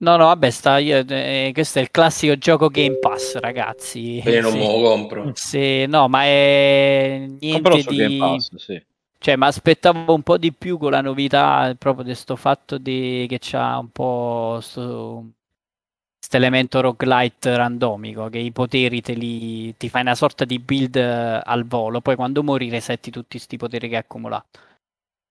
No, 0.00 0.16
no, 0.16 0.26
vabbè, 0.26 0.50
sta, 0.50 0.78
io- 0.78 1.04
eh, 1.08 1.50
questo 1.52 1.78
è 1.80 1.82
il 1.82 1.90
classico 1.90 2.36
gioco 2.38 2.68
Game 2.68 2.96
Pass, 2.96 3.36
ragazzi. 3.38 4.20
Quindi 4.22 4.40
non 4.40 4.52
Sì. 4.52 4.58
me 4.58 4.64
lo 4.64 4.80
compro. 4.80 5.32
Sì, 5.34 5.86
no, 5.86 6.08
ma 6.08 6.22
è 6.24 7.26
niente 7.40 7.78
su 7.80 7.92
Game 7.92 8.14
di... 8.14 8.16
Pass, 8.16 8.54
sì. 8.56 8.80
Cioè, 9.18 9.36
mi 9.36 9.44
aspettavo 9.46 10.14
un 10.14 10.22
po' 10.22 10.38
di 10.38 10.52
più 10.52 10.78
con 10.78 10.92
la 10.92 11.00
novità 11.00 11.74
proprio 11.76 12.04
di 12.04 12.14
sto 12.14 12.36
fatto 12.36 12.78
di... 12.78 13.26
che 13.28 13.38
c'ha 13.40 13.78
un 13.78 13.90
po' 13.90 14.58
sto... 14.62 15.24
elemento 16.30 16.80
roguelite 16.80 17.56
randomico, 17.56 18.28
che 18.28 18.38
i 18.38 18.52
poteri 18.52 19.00
te 19.00 19.14
li... 19.14 19.74
ti 19.76 19.88
fai 19.88 20.02
una 20.02 20.14
sorta 20.14 20.44
di 20.44 20.58
build 20.60 20.96
eh, 20.96 21.40
al 21.42 21.66
volo, 21.66 22.00
poi 22.00 22.14
quando 22.16 22.42
muori 22.44 22.68
resetti 22.70 23.10
tutti 23.10 23.36
questi 23.36 23.56
poteri 23.56 23.88
che 23.88 23.96
hai 23.96 24.02
accumulato. 24.02 24.60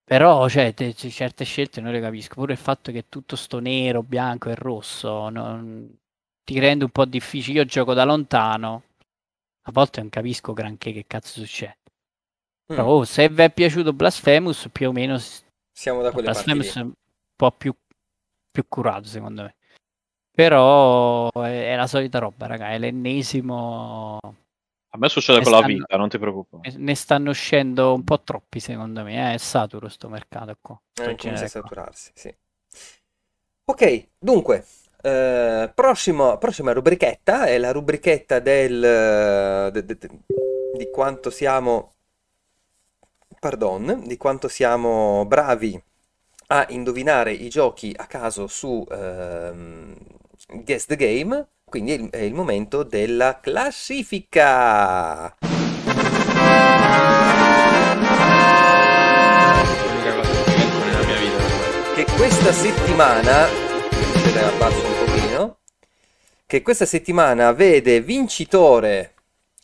Però, 0.08 0.48
cioè, 0.48 0.72
te- 0.72 0.94
c- 0.94 1.08
certe 1.10 1.44
scelte 1.44 1.80
non 1.82 1.92
le 1.92 2.00
capisco. 2.00 2.34
Pure 2.34 2.52
il 2.52 2.58
fatto 2.58 2.90
che 2.90 3.08
tutto 3.08 3.36
sto 3.36 3.58
nero, 3.58 4.02
bianco 4.02 4.48
e 4.48 4.54
rosso 4.54 5.28
non- 5.28 5.94
ti 6.42 6.58
rende 6.58 6.84
un 6.84 6.90
po' 6.90 7.04
difficile. 7.04 7.58
Io 7.58 7.64
gioco 7.66 7.92
da 7.92 8.04
lontano, 8.04 8.82
a 9.66 9.70
volte 9.72 10.00
non 10.00 10.08
capisco 10.08 10.54
granché 10.54 10.92
che 10.92 11.04
cazzo 11.06 11.40
succede. 11.40 11.76
Però, 12.64 12.84
Mm, 12.84 12.88
oh, 12.88 13.04
se 13.04 13.28
vi 13.28 13.42
è 13.42 13.50
piaciuto 13.52 13.92
Blasphemous, 13.92 14.68
più 14.72 14.88
o 14.88 14.92
meno 14.92 15.18
Siamo 15.18 16.00
da 16.02 16.10
quelle 16.10 16.30
parti 16.32 16.52
lì. 16.52 16.58
Blasphemous 16.58 16.76
è 16.76 16.80
un 16.80 16.92
po' 17.36 17.50
più, 17.52 17.74
più 18.50 18.64
curato, 18.66 19.04
secondo 19.08 19.42
me. 19.42 19.56
Però 20.30 21.28
è, 21.32 21.72
è 21.72 21.76
la 21.76 21.86
solita 21.86 22.18
roba, 22.18 22.46
raga. 22.46 22.70
È 22.70 22.78
l'ennesimo. 22.78 24.18
A 24.90 24.98
me 24.98 25.08
succede 25.08 25.38
Ne 25.38 25.44
con 25.44 25.52
la 25.52 25.58
stanno- 25.58 25.74
vita, 25.74 25.96
non 25.96 26.08
ti 26.08 26.18
preoccupare. 26.18 26.72
Ne 26.76 26.94
stanno 26.94 27.30
uscendo 27.30 27.92
un 27.94 28.04
po' 28.04 28.22
troppi, 28.22 28.58
secondo 28.60 29.02
me. 29.02 29.32
eh, 29.32 29.34
È 29.34 29.36
saturo 29.38 29.88
sto 29.88 30.08
mercato 30.08 30.56
qua. 30.60 30.80
Eh, 30.94 31.14
comincia 31.16 31.44
a 31.44 31.48
saturarsi, 31.48 32.10
sì. 32.14 32.34
Ok, 33.64 34.08
dunque, 34.18 34.64
eh, 35.02 35.70
prossimo- 35.74 36.38
prossima 36.38 36.72
rubrichetta 36.72 37.44
è 37.46 37.58
la 37.58 37.70
rubrichetta 37.70 38.38
del, 38.38 38.82
eh, 38.82 39.70
de- 39.72 39.84
de- 39.84 39.98
de- 39.98 40.08
di 40.72 40.88
quanto 40.90 41.28
siamo, 41.28 41.96
pardon, 43.38 44.04
di 44.06 44.16
quanto 44.16 44.48
siamo 44.48 45.24
bravi 45.26 45.80
a 46.50 46.64
indovinare 46.70 47.32
i 47.32 47.48
giochi 47.50 47.92
a 47.94 48.06
caso 48.06 48.46
su 48.46 48.86
ehm, 48.90 49.94
Guess 50.64 50.86
the 50.86 50.96
Game, 50.96 51.48
quindi 51.68 52.08
è 52.10 52.18
il, 52.18 52.34
momento 52.34 52.82
della 52.82 53.38
classifica. 53.40 55.34
Che 59.98 60.12
metto 60.54 60.84
nella 60.84 61.04
mia 61.06 61.16
vita. 61.16 61.42
che 61.94 62.04
questa 62.16 62.52
settimana, 62.52 63.42
abbasso 63.44 64.84
un 64.86 65.04
pochino, 65.04 65.58
che 66.46 66.62
questa 66.62 66.84
settimana 66.86 67.52
vede 67.52 68.00
vincitore 68.00 69.14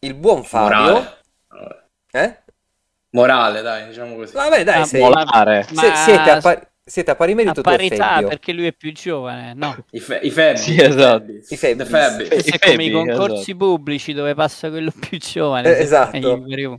il 0.01 0.15
buon 0.15 0.43
Fabio. 0.45 0.77
Morale. 0.77 1.19
Eh? 2.11 2.39
Morale, 3.11 3.63
dai, 3.63 3.87
diciamo 3.89 4.17
così. 4.17 4.33
Vabbè, 4.35 4.65
dai, 4.65 4.81
Ah, 4.83 4.85
sei- 4.85 5.01
Volare. 5.01 5.63
se- 5.69 5.75
Ma- 5.75 5.95
siete, 5.95 6.31
a 6.31 6.41
pari, 6.41 6.61
siete 6.85 7.11
a 7.11 7.17
pari 7.17 7.33
A 7.33 7.35
merito 7.35 7.61
e 7.61 7.63
parità, 7.63 8.23
perché 8.23 8.53
lui 8.53 8.67
è 8.67 8.73
più 8.75 8.93
giovane, 8.93 9.55
no? 9.55 9.87
I, 9.91 10.01
fe- 10.01 10.21
i 10.23 10.31
Febbi. 10.31 10.59
Sì, 10.59 10.81
esatto. 10.81 11.31
I 11.49 11.57
Febbi. 11.57 11.79
The 11.79 11.85
Febbi. 11.87 12.23
I 12.25 12.53
è 12.53 12.59
come 12.59 12.85
i 12.85 12.91
Febbi, 12.91 12.91
concorsi 12.91 13.51
esatto. 13.51 13.57
pubblici 13.57 14.13
dove 14.13 14.35
passa 14.35 14.69
quello 14.71 14.93
più 14.99 15.19
giovane. 15.19 15.77
Eh, 15.77 15.81
esatto. 15.83 16.45
i 16.47 16.79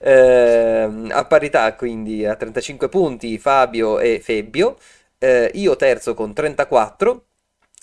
Ehm, 0.00 1.10
a 1.12 1.26
parità, 1.26 1.74
quindi 1.74 2.24
a 2.24 2.36
35 2.36 2.88
punti 2.88 3.38
Fabio 3.38 3.98
e 3.98 4.20
Febbio. 4.20 4.76
Eh, 5.18 5.50
io 5.54 5.76
terzo 5.76 6.14
con 6.14 6.32
34. 6.32 7.26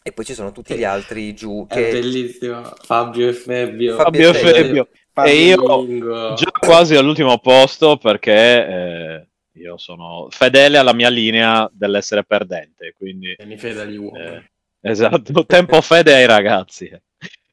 E 0.01 0.11
poi 0.13 0.25
ci 0.25 0.33
sono 0.33 0.51
tutti 0.51 0.75
gli 0.75 0.83
altri 0.83 1.33
giù 1.35 1.65
È 1.67 1.75
che... 1.75 1.89
bellissimo. 1.89 2.73
Fabio 2.81 3.27
e 3.29 3.33
Febbio. 3.33 3.95
Fabio 3.95 4.03
Fabio 4.03 4.29
e 4.29 4.33
e 4.33 4.33
Febbio. 4.33 4.85
Febbio. 4.85 4.89
Fabio 5.13 5.31
E 5.31 5.35
io 5.45 5.57
Lingo. 5.57 6.33
già 6.33 6.51
quasi 6.59 6.95
all'ultimo 6.95 7.37
posto 7.39 7.97
perché 7.97 8.31
eh, 8.67 9.28
io 9.59 9.77
sono 9.77 10.27
fedele 10.29 10.77
alla 10.77 10.93
mia 10.93 11.09
linea 11.09 11.69
dell'essere 11.71 12.23
perdente, 12.23 12.93
quindi 12.97 13.33
E 13.37 13.45
mi 13.45 13.57
fede 13.57 13.81
agli 13.81 13.97
uomini. 13.97 14.25
eh, 14.25 14.51
esatto, 14.81 15.45
tempo 15.45 15.81
fede 15.81 16.13
ai 16.15 16.25
ragazzi. 16.25 16.89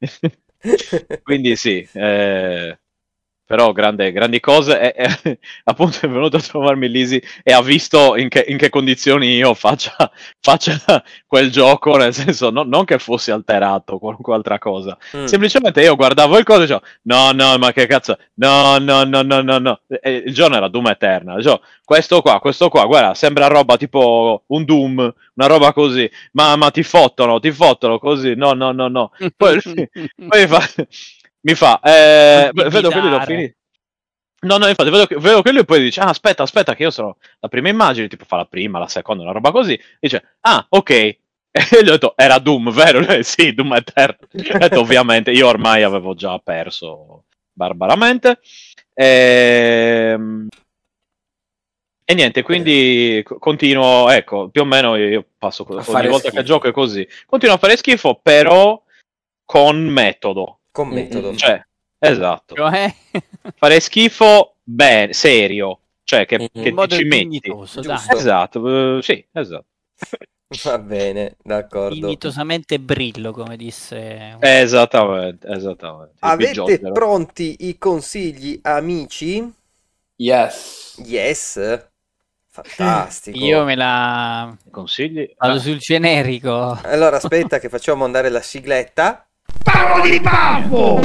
quindi 1.23 1.57
sì, 1.57 1.87
eh, 1.93 2.79
però 3.47 3.73
grande, 3.73 4.13
grandi 4.13 4.41
cose. 4.41 4.93
E, 4.93 5.09
e, 5.23 5.39
appunto 5.65 5.99
è 6.03 6.09
venuto 6.09 6.37
a 6.37 6.41
trovarmi 6.41 6.91
Lisi 6.91 7.23
e 7.43 7.53
ha 7.53 7.63
visto 7.63 8.17
in 8.17 8.29
che, 8.29 8.45
in 8.47 8.59
che 8.59 8.69
condizioni 8.69 9.37
io 9.37 9.55
faccia, 9.55 9.95
faccia, 10.41 10.77
quel 11.27 11.51
gioco, 11.51 11.97
nel 11.97 12.13
senso 12.13 12.51
no, 12.51 12.65
non 12.65 12.85
che 12.85 12.99
fossi 12.99 13.31
alterato 13.31 13.95
o 13.95 13.99
qualunque 13.99 14.35
altra 14.35 14.59
cosa, 14.59 14.99
mm. 15.17 15.25
semplicemente 15.25 15.81
io 15.81 15.95
guardavo 15.97 16.37
il 16.39 16.45
codice 16.45 16.75
e 16.75 16.79
dicevo 16.79 16.83
no 17.03 17.31
no 17.33 17.59
ma 17.59 17.73
che 17.73 17.87
cazzo, 17.87 18.19
no 18.35 18.79
no 18.79 19.05
no 19.05 19.23
no 19.23 19.41
no 19.41 19.59
no, 19.59 19.81
e 19.87 20.23
il 20.27 20.35
giorno 20.35 20.57
era 20.57 20.69
Doom 20.69 20.89
Eternal, 20.89 21.37
dicevo, 21.37 21.61
questo 21.85 22.21
qua, 22.21 22.41
questo 22.41 22.69
qua, 22.69 22.85
guarda, 22.85 23.15
sembra 23.15 23.47
roba 23.47 23.77
tipo 23.77 24.43
un 24.49 24.65
Doom, 24.65 25.15
una 25.35 25.47
roba 25.47 25.73
così, 25.73 26.11
ma, 26.33 26.57
ma 26.57 26.71
ti 26.71 26.83
fottono, 26.83 27.39
ti 27.39 27.53
fottono 27.53 27.99
così, 27.99 28.35
no 28.35 28.53
no 28.55 28.73
no 28.73 28.89
no, 28.89 29.13
poi, 29.37 29.61
poi 30.29 30.47
fa 30.47 30.69
mi 31.47 31.55
fa, 31.55 31.79
eh, 31.81 32.51
vedo 32.53 32.89
che 32.89 33.01
lui 33.01 33.11
l'ho 33.11 33.21
finito. 33.21 33.55
No, 34.41 34.59
no, 34.59 34.67
infatti, 34.67 34.91
vedo 34.91 35.07
che, 35.07 35.17
vedo 35.17 35.43
che 35.43 35.53
lui 35.53 35.65
poi 35.65 35.81
dice, 35.81 36.01
ah, 36.01 36.09
aspetta, 36.09 36.43
aspetta, 36.43 36.75
che 36.75 36.83
io 36.83 36.91
sono 36.91 37.17
la 37.39 37.49
prima 37.49 37.69
immagine, 37.69 38.09
tipo 38.09 38.25
fa 38.25 38.37
la 38.37 38.47
prima, 38.47 38.81
la 38.81 38.89
seconda, 38.89 39.23
una 39.23 39.33
roba 39.33 39.53
così, 39.53 39.81
dice, 40.01 40.37
ah, 40.41 40.67
ok, 40.69 40.91
e 40.91 41.19
gli 41.83 41.89
ho 41.89 41.93
detto, 41.93 42.15
era 42.17 42.39
Doom, 42.39 42.73
vero? 42.73 42.99
Lui, 43.01 43.23
sì, 43.25 43.55
Doom 43.55 43.75
Eterno. 43.75 44.27
detto, 44.31 44.81
ovviamente, 44.81 45.31
io 45.31 45.47
ormai 45.47 45.85
avevo 45.85 46.15
già 46.15 46.39
perso 46.39 47.25
barbaramente. 47.53 48.41
E... 48.93 50.11
Ehm, 50.15 50.49
e 52.09 52.15
niente, 52.15 52.43
quindi 52.43 53.25
continuo, 53.25 54.09
ecco, 54.11 54.49
più 54.49 54.61
o 54.61 54.65
meno 54.65 54.95
io 54.95 55.27
passo 55.37 55.67
ogni 55.69 56.07
volta 56.07 56.29
schifo. 56.29 56.37
che 56.37 56.43
gioco 56.45 56.69
è 56.69 56.73
così. 56.73 57.07
Continuo 57.27 57.57
a 57.57 57.59
fare 57.59 57.77
schifo, 57.77 58.21
però 58.23 58.81
con 59.45 59.85
metodo. 59.85 60.56
Con 60.77 60.89
metodo. 60.89 61.35
Cioè, 61.35 61.59
esatto. 61.99 62.55
Cioè? 62.55 62.95
Fare 63.55 63.81
schifo 63.81 64.57
bene, 64.63 65.15
serio. 65.15 65.79
Cioè, 66.05 66.27
che, 66.27 66.51
mm-hmm. 66.55 66.77
che 66.77 66.89
ci 66.89 67.05
metti. 67.05 67.51
Esatto, 68.15 68.61
uh, 68.61 69.01
sì, 69.01 69.25
esatto. 69.33 69.65
Va 70.65 70.79
bene, 70.79 71.37
d'accordo. 71.43 71.95
Dignitosamente 71.95 72.79
brillo, 72.79 73.33
come 73.33 73.57
disse. 73.57 74.37
Esattamente, 74.39 75.49
esattamente. 75.49 76.17
Avete 76.19 76.79
pronti 76.93 77.57
i 77.61 77.79
consigli, 77.79 78.61
amici? 78.63 79.51
Yes. 80.17 81.01
Yes. 81.07 81.89
Fantastico. 82.51 83.39
Io 83.39 83.65
me 83.65 83.77
la 83.77 84.55
consigli. 84.71 85.35
Vado 85.39 85.55
ah. 85.55 85.59
sul 85.59 85.79
generico. 85.79 86.79
Allora, 86.83 87.17
aspetta 87.17 87.59
che 87.59 87.71
facciamo 87.71 88.05
andare 88.05 88.29
la 88.29 88.43
sigletta. 88.43 89.26
Parole 89.63 90.11
di 90.11 90.21
baffo! 90.21 91.01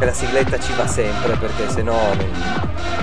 La 0.00 0.12
sigletta 0.12 0.58
ci 0.60 0.72
va 0.74 0.86
sempre 0.86 1.36
perché 1.36 1.68
se 1.68 1.82
no 1.82 2.14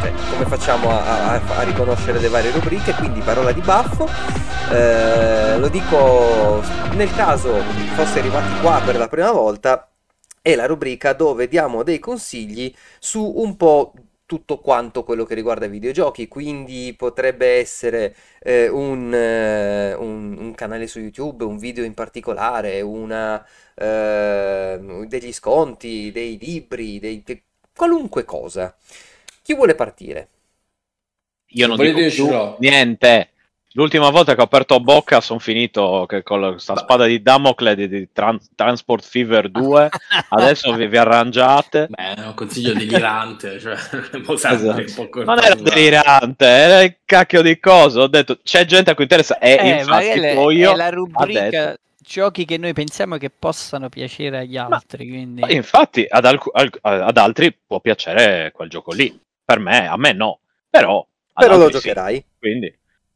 cioè, 0.01 0.13
come 0.31 0.45
facciamo 0.45 0.91
a, 0.91 1.33
a, 1.33 1.41
a, 1.57 1.61
riconoscere 1.63 2.19
le 2.19 2.29
varie 2.29 2.51
rubriche? 2.51 2.93
Quindi 2.93 3.21
parola 3.21 3.51
di 3.51 3.61
baffo. 3.61 4.07
Eh, 4.71 5.57
lo 5.57 5.67
dico 5.67 6.61
nel 6.93 7.13
caso 7.15 7.61
fosse 7.95 8.19
arrivati 8.19 8.59
qua 8.61 8.81
per 8.85 8.97
la 8.97 9.07
prima 9.07 9.31
volta. 9.31 9.89
È 10.41 10.55
la 10.55 10.67
rubrica 10.67 11.13
dove 11.13 11.47
diamo 11.47 11.81
dei 11.83 11.99
consigli 11.99 12.73
su 12.99 13.33
un 13.37 13.57
po' 13.57 13.93
tutto 14.25 14.57
quanto 14.59 15.03
quello 15.03 15.23
che 15.23 15.35
riguarda 15.35 15.65
i 15.65 15.69
videogiochi, 15.69 16.27
quindi 16.27 16.93
potrebbe 16.97 17.57
essere 17.57 18.15
eh, 18.39 18.67
un, 18.67 19.13
eh, 19.13 19.93
un, 19.93 20.37
un, 20.39 20.55
canale 20.55 20.87
su 20.87 20.99
YouTube, 20.99 21.43
un 21.43 21.57
video 21.57 21.83
in 21.83 21.93
particolare, 21.93 22.81
una, 22.81 23.45
eh, 23.75 25.05
degli 25.07 25.31
sconti, 25.31 26.11
dei 26.11 26.37
libri, 26.39 26.99
dei, 26.99 27.21
de, 27.23 27.43
qualunque 27.75 28.23
cosa. 28.23 28.75
Chi 29.43 29.53
vuole 29.53 29.75
partire? 29.75 30.29
Io 31.49 31.67
non 31.67 31.77
dico 31.77 31.99
più 32.09 32.55
niente. 32.59 33.29
L'ultima 33.77 34.09
volta 34.09 34.35
che 34.35 34.39
ho 34.39 34.45
aperto 34.45 34.79
bocca 34.79 35.19
sono 35.19 35.39
finito 35.39 36.07
con 36.23 36.51
questa 36.51 36.77
spada 36.77 37.05
di 37.05 37.21
Damocle 37.21 37.75
di, 37.75 37.89
di 37.89 38.09
Trans- 38.13 38.49
Transport 38.55 39.03
Fever 39.03 39.49
2. 39.49 39.89
Adesso 40.29 40.73
vi, 40.75 40.87
vi, 40.87 40.95
arrangiate. 40.95 41.87
Beh, 41.89 42.13
è 42.15 42.25
un 42.25 42.33
consiglio 42.35 42.73
delirante. 42.73 43.59
Cioè, 43.59 43.73
esatto. 44.31 45.23
non 45.25 45.39
era 45.43 45.55
delirante, 45.55 46.45
era 46.45 46.83
il 46.83 46.95
cacchio 47.03 47.41
di 47.41 47.59
cosa. 47.59 48.03
Ho 48.03 48.07
detto 48.07 48.39
c'è 48.41 48.63
gente 48.63 48.91
a 48.91 48.95
cui 48.95 49.03
interessa. 49.03 49.39
E 49.39 49.57
eh, 49.59 49.79
infatti, 49.79 50.07
è, 50.07 50.31
io 50.31 50.71
è 50.71 50.75
la 50.75 50.89
rubrica 50.89 51.77
giochi 51.99 52.45
che 52.45 52.57
noi 52.57 52.71
pensiamo 52.71 53.17
che 53.17 53.29
possano 53.29 53.89
piacere 53.89 54.37
agli 54.37 54.55
altri. 54.55 55.05
Quindi... 55.05 55.53
Infatti, 55.53 56.05
ad, 56.07 56.23
alc- 56.23 56.79
ad, 56.81 57.17
altri 57.17 57.53
può 57.53 57.81
piacere 57.81 58.53
quel 58.53 58.69
gioco 58.69 58.93
lì. 58.93 59.19
Per 59.43 59.59
me, 59.59 59.85
a 59.85 59.97
me 59.97 60.13
no. 60.13 60.39
Però, 60.69 61.05
Però 61.33 61.57
lo 61.57 61.69
giocherai. 61.69 62.15
Sì. 62.15 62.25
Quindi 62.39 62.73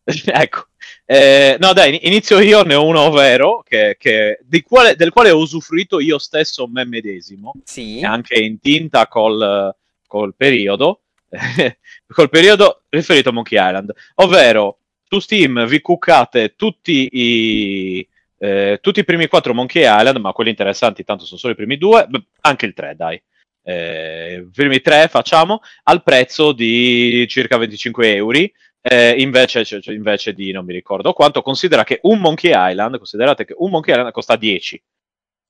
ecco, 0.25 0.67
eh, 1.05 1.57
no 1.59 1.73
dai, 1.73 2.07
inizio 2.07 2.39
io, 2.39 2.63
ne 2.63 2.75
ho 2.75 2.85
uno 2.85 3.09
vero, 3.11 3.63
che, 3.67 3.95
che, 3.97 4.39
quale, 4.65 4.95
del 4.95 5.11
quale 5.11 5.31
ho 5.31 5.37
usufruito 5.37 5.99
io 5.99 6.17
stesso 6.17 6.67
me 6.67 6.85
medesimo, 6.85 7.53
sì. 7.63 8.01
anche 8.03 8.39
in 8.39 8.59
tinta 8.59 9.07
col, 9.07 9.73
col 10.07 10.35
periodo, 10.35 11.01
col 12.07 12.29
periodo 12.29 12.83
riferito 12.89 13.29
a 13.29 13.31
Monkey 13.31 13.57
Island, 13.57 13.93
ovvero 14.15 14.79
su 15.07 15.19
Steam 15.19 15.65
vi 15.65 15.81
cuccate 15.81 16.55
tutti 16.55 17.09
i, 17.11 18.07
eh, 18.37 18.79
tutti 18.81 18.99
i 18.99 19.05
primi 19.05 19.27
quattro 19.27 19.53
Monkey 19.53 19.83
Island, 19.83 20.17
ma 20.17 20.31
quelli 20.31 20.51
interessanti 20.51 21.03
tanto 21.03 21.25
sono 21.25 21.39
solo 21.39 21.53
i 21.53 21.55
primi 21.55 21.77
due, 21.77 22.07
anche 22.41 22.65
il 22.65 22.73
3 22.73 22.95
dai. 22.95 23.21
Eh, 23.61 24.45
i 24.47 24.51
primi 24.51 24.79
tre 24.79 25.07
facciamo 25.09 25.61
al 25.83 26.01
prezzo 26.01 26.53
di 26.53 27.25
circa 27.27 27.57
25 27.57 28.15
euro 28.15 28.37
eh, 28.81 29.15
invece, 29.21 29.65
cioè, 29.65 29.81
cioè, 29.81 29.93
invece, 29.93 30.33
di 30.33 30.51
non 30.51 30.65
mi 30.65 30.73
ricordo 30.73 31.13
quanto, 31.13 31.41
considera 31.41 31.83
che 31.83 31.99
un 32.03 32.19
Monkey 32.19 32.51
Island, 32.53 32.97
considerate 32.97 33.45
che 33.45 33.53
un 33.57 33.69
Monkey 33.71 33.93
Island 33.93 34.11
costa 34.11 34.35
10, 34.35 34.81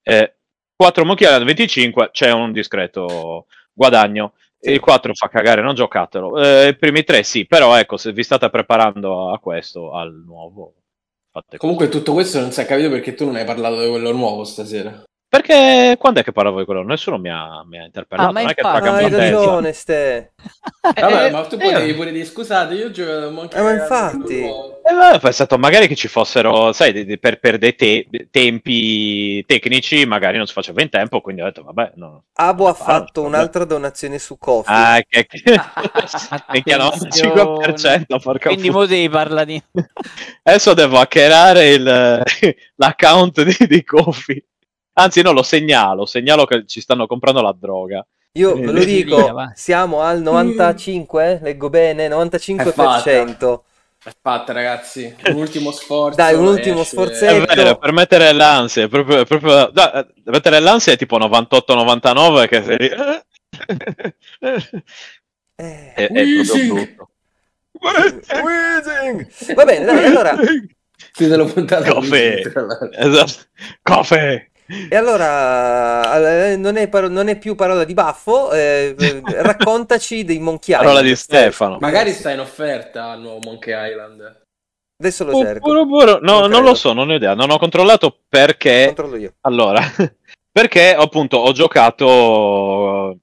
eh, 0.03 0.35
4 0.75 1.05
Monkey 1.05 1.27
Island 1.27 1.45
25, 1.45 2.09
c'è 2.11 2.31
un 2.31 2.51
discreto 2.51 3.47
guadagno. 3.73 4.33
Il 4.61 4.79
4 4.81 5.13
fa 5.13 5.29
cagare, 5.29 5.61
non 5.61 5.73
giocatelo. 5.73 6.41
Eh, 6.41 6.67
I 6.69 6.75
primi 6.75 7.03
3 7.03 7.23
sì, 7.23 7.45
però 7.45 7.77
ecco, 7.77 7.95
se 7.95 8.11
vi 8.11 8.23
state 8.23 8.49
preparando 8.49 9.31
a 9.31 9.39
questo, 9.39 9.91
al 9.93 10.13
nuovo. 10.25 10.73
Comunque 11.57 11.87
tutto 11.87 12.13
questo 12.13 12.39
non 12.39 12.51
si 12.51 12.59
è 12.59 12.65
capito 12.65 12.89
perché 12.89 13.13
tu 13.13 13.25
non 13.25 13.35
hai 13.35 13.45
parlato 13.45 13.81
di 13.81 13.89
quello 13.89 14.11
nuovo 14.11 14.43
stasera. 14.43 15.03
Perché 15.29 15.95
quando 15.99 16.21
è 16.21 16.23
che 16.23 16.31
parlavo 16.31 16.57
di 16.57 16.65
quello? 16.65 16.81
Nessuno 16.81 17.19
mi 17.19 17.29
ha, 17.29 17.63
mi 17.63 17.77
ha 17.77 17.85
interpellato. 17.85 18.29
Ah, 18.29 18.31
ma 18.31 18.41
non 18.41 18.49
è 18.49 18.53
che 18.55 18.61
ah, 18.61 18.95
hai 18.95 19.09
ragione, 19.11 19.73
Ste. 19.73 20.31
Vabbè, 20.81 21.25
eh, 21.25 21.29
ma 21.29 21.45
tu 21.45 21.55
potevi 21.55 21.91
eh. 21.91 21.93
pure 21.93 22.11
dire 22.11 22.25
scusate, 22.25 22.73
io 22.73 22.89
gioco 22.89 23.11
a 23.11 23.29
Monkey 23.29 23.59
eh, 23.59 23.61
ma 23.61 23.71
infatti. 23.73 24.39
Eh, 24.39 24.91
vabbè, 24.91 25.17
ho 25.17 25.19
pensato 25.19 25.59
magari 25.59 25.87
che 25.87 25.93
ci 25.93 26.07
fossero, 26.07 26.73
sai, 26.73 27.19
per, 27.19 27.39
per 27.39 27.59
dei 27.59 27.75
te- 27.75 28.07
tempi 28.31 29.45
tecnici, 29.45 30.03
magari 30.07 30.37
non 30.37 30.47
si 30.47 30.53
faceva 30.53 30.81
in 30.81 30.89
tempo, 30.89 31.21
quindi 31.21 31.43
ho 31.43 31.45
detto, 31.45 31.61
vabbè. 31.61 31.91
No, 31.97 32.23
Abo 32.33 32.67
ha 32.67 32.73
fatto 32.73 33.21
un'altra 33.21 33.65
donazione 33.65 34.17
su 34.17 34.35
Coffee. 34.39 34.75
Ah, 34.75 34.99
che, 35.07 35.27
che... 35.27 35.41
mi 36.53 36.63
chiamano 36.63 36.89
5%, 36.89 38.19
porca 38.19 38.49
Quindi 38.49 38.71
mo 38.71 38.87
devi 38.87 39.07
parlare 39.09 39.45
di... 39.45 39.63
Adesso 40.41 40.73
devo 40.73 40.97
hackerare 40.97 41.69
il, 41.69 42.23
l'account 42.77 43.43
di, 43.43 43.67
di 43.67 43.83
Coffee. 43.83 44.43
Anzi, 44.99 45.21
no, 45.21 45.31
lo 45.31 45.43
segnalo, 45.43 46.05
segnalo 46.05 46.45
che 46.45 46.65
ci 46.65 46.81
stanno 46.81 47.07
comprando 47.07 47.41
la 47.41 47.55
droga. 47.57 48.05
Io 48.33 48.55
ve 48.55 48.71
lo 48.71 48.83
dico, 48.83 49.33
siamo 49.55 50.01
al 50.01 50.21
95, 50.21 51.39
leggo 51.41 51.69
bene, 51.69 52.07
95%. 52.07 52.59
È 52.59 52.71
fatta, 52.71 53.11
è 54.03 54.11
fatta 54.21 54.53
ragazzi, 54.53 55.15
un 55.25 55.35
ultimo 55.35 55.71
sforzo. 55.71 56.15
Dai, 56.15 56.35
un 56.35 56.45
ultimo 56.45 56.81
esce... 56.81 56.91
sforzetto. 56.91 57.51
È 57.51 57.55
vero, 57.55 57.77
per 57.77 57.91
mettere 57.91 58.31
l'ansia, 58.31 58.87
proprio, 58.87 59.25
proprio 59.25 59.69
da, 59.73 60.05
mettere 60.25 60.59
l'ansia 60.59 60.93
è 60.93 60.97
tipo 60.97 61.17
98-99 61.17 62.47
che 62.47 62.63
sei... 62.63 62.77
Eh, 65.55 65.93
è, 65.95 66.07
è 66.07 66.25
proprio 66.45 66.73
brutto. 66.73 67.09
Weezing! 68.43 69.53
Va 69.55 69.65
bene, 69.65 69.85
dai, 69.85 70.05
allora... 70.05 70.35
Ti 71.13 71.27
te 71.27 71.35
l'ho 71.35 71.45
puntato. 71.45 71.93
Coffee! 71.93 72.41
Esatto. 72.91 73.47
Coffee! 73.81 74.51
E 74.69 74.95
allora, 74.95 76.51
eh, 76.51 76.55
non 76.55 76.77
è, 76.77 76.87
par- 76.87 77.09
non 77.09 77.27
è, 77.27 77.39
più 77.39 77.55
parola 77.55 77.83
di 77.83 77.95
baffo, 77.95 78.51
eh, 78.51 78.95
raccontaci 79.25 80.23
dei 80.25 80.37
Monkey 80.37 80.75
Island. 80.75 80.83
Parola 80.83 81.01
di 81.01 81.15
Stefano. 81.15 81.77
Magari 81.79 82.11
sta 82.11 82.31
in 82.31 82.39
offerta 82.39 83.09
al 83.09 83.21
nuovo 83.21 83.39
Monkey 83.43 83.91
Island. 83.91 84.41
Adesso 84.99 85.23
lo 85.23 85.39
cerco. 85.39 85.67
Puro, 85.67 85.87
puro. 85.87 86.19
No, 86.21 86.41
non, 86.41 86.51
non 86.51 86.63
lo 86.63 86.75
so, 86.75 86.93
non 86.93 87.09
ho 87.09 87.15
idea. 87.15 87.33
Non 87.33 87.49
ho 87.49 87.57
controllato 87.57 88.19
perché... 88.29 88.85
Controllo 88.87 89.15
io. 89.15 89.33
Allora, 89.41 89.81
perché 90.51 90.93
appunto 90.93 91.37
ho 91.37 91.51
giocato... 91.51 93.17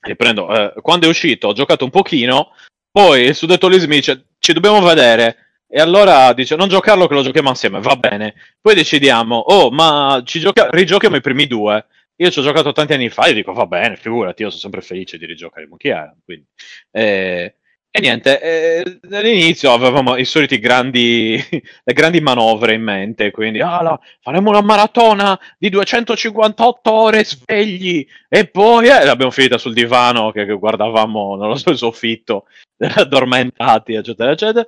Riprendo, 0.00 0.48
eh, 0.54 0.72
quando 0.80 1.06
è 1.06 1.08
uscito 1.08 1.48
ho 1.48 1.52
giocato 1.52 1.84
un 1.84 1.90
pochino, 1.90 2.54
poi 2.90 3.34
su 3.34 3.46
detto 3.46 3.68
Lismi 3.68 3.96
dice 3.96 4.26
ci 4.38 4.52
dobbiamo 4.52 4.80
vedere 4.80 5.51
e 5.74 5.80
allora 5.80 6.34
dice: 6.34 6.54
Non 6.54 6.68
giocarlo, 6.68 7.06
che 7.06 7.14
lo 7.14 7.22
giochiamo 7.22 7.48
assieme. 7.50 7.80
Va 7.80 7.96
bene. 7.96 8.34
Poi 8.60 8.74
decidiamo: 8.74 9.36
Oh, 9.36 9.70
ma 9.70 10.20
ci 10.24 10.38
gioca- 10.38 10.68
rigiochiamo 10.70 11.16
i 11.16 11.20
primi 11.22 11.46
due. 11.46 11.86
io 12.16 12.30
ci 12.30 12.38
ho 12.40 12.42
giocato 12.42 12.72
tanti 12.72 12.92
anni 12.92 13.08
fa 13.08 13.24
e 13.26 13.32
dico 13.34 13.52
va 13.52 13.66
bene, 13.66 13.96
figurati, 13.96 14.42
io 14.42 14.50
sono 14.50 14.60
sempre 14.60 14.82
felice 14.82 15.16
di 15.18 15.24
rigiocare 15.26 15.66
Monkey 15.66 15.90
Island. 15.90 16.44
Eh, 16.90 17.54
e 17.94 18.00
niente, 18.00 18.40
eh, 18.40 19.00
all'inizio 19.10 19.72
avevamo 19.72 20.16
i 20.16 20.24
soliti 20.24 20.58
grandi, 20.58 21.36
le 21.84 21.92
grandi 21.92 22.20
manovre 22.20 22.74
in 22.74 22.82
mente, 22.82 23.30
quindi 23.30 23.60
ah, 23.60 23.82
la, 23.82 24.00
faremo 24.20 24.50
una 24.50 24.62
maratona 24.62 25.38
di 25.58 25.68
258 25.68 26.90
ore 26.90 27.24
svegli 27.24 28.06
e 28.28 28.46
poi 28.46 28.88
eh, 28.88 29.04
l'abbiamo 29.04 29.30
finita 29.30 29.58
sul 29.58 29.74
divano 29.74 30.30
che, 30.32 30.46
che 30.46 30.54
guardavamo, 30.54 31.36
non 31.36 31.48
lo 31.48 31.56
so, 31.56 31.70
il 31.70 31.76
soffitto, 31.76 32.46
addormentati, 32.78 33.94
eccetera, 33.94 34.30
eccetera. 34.32 34.66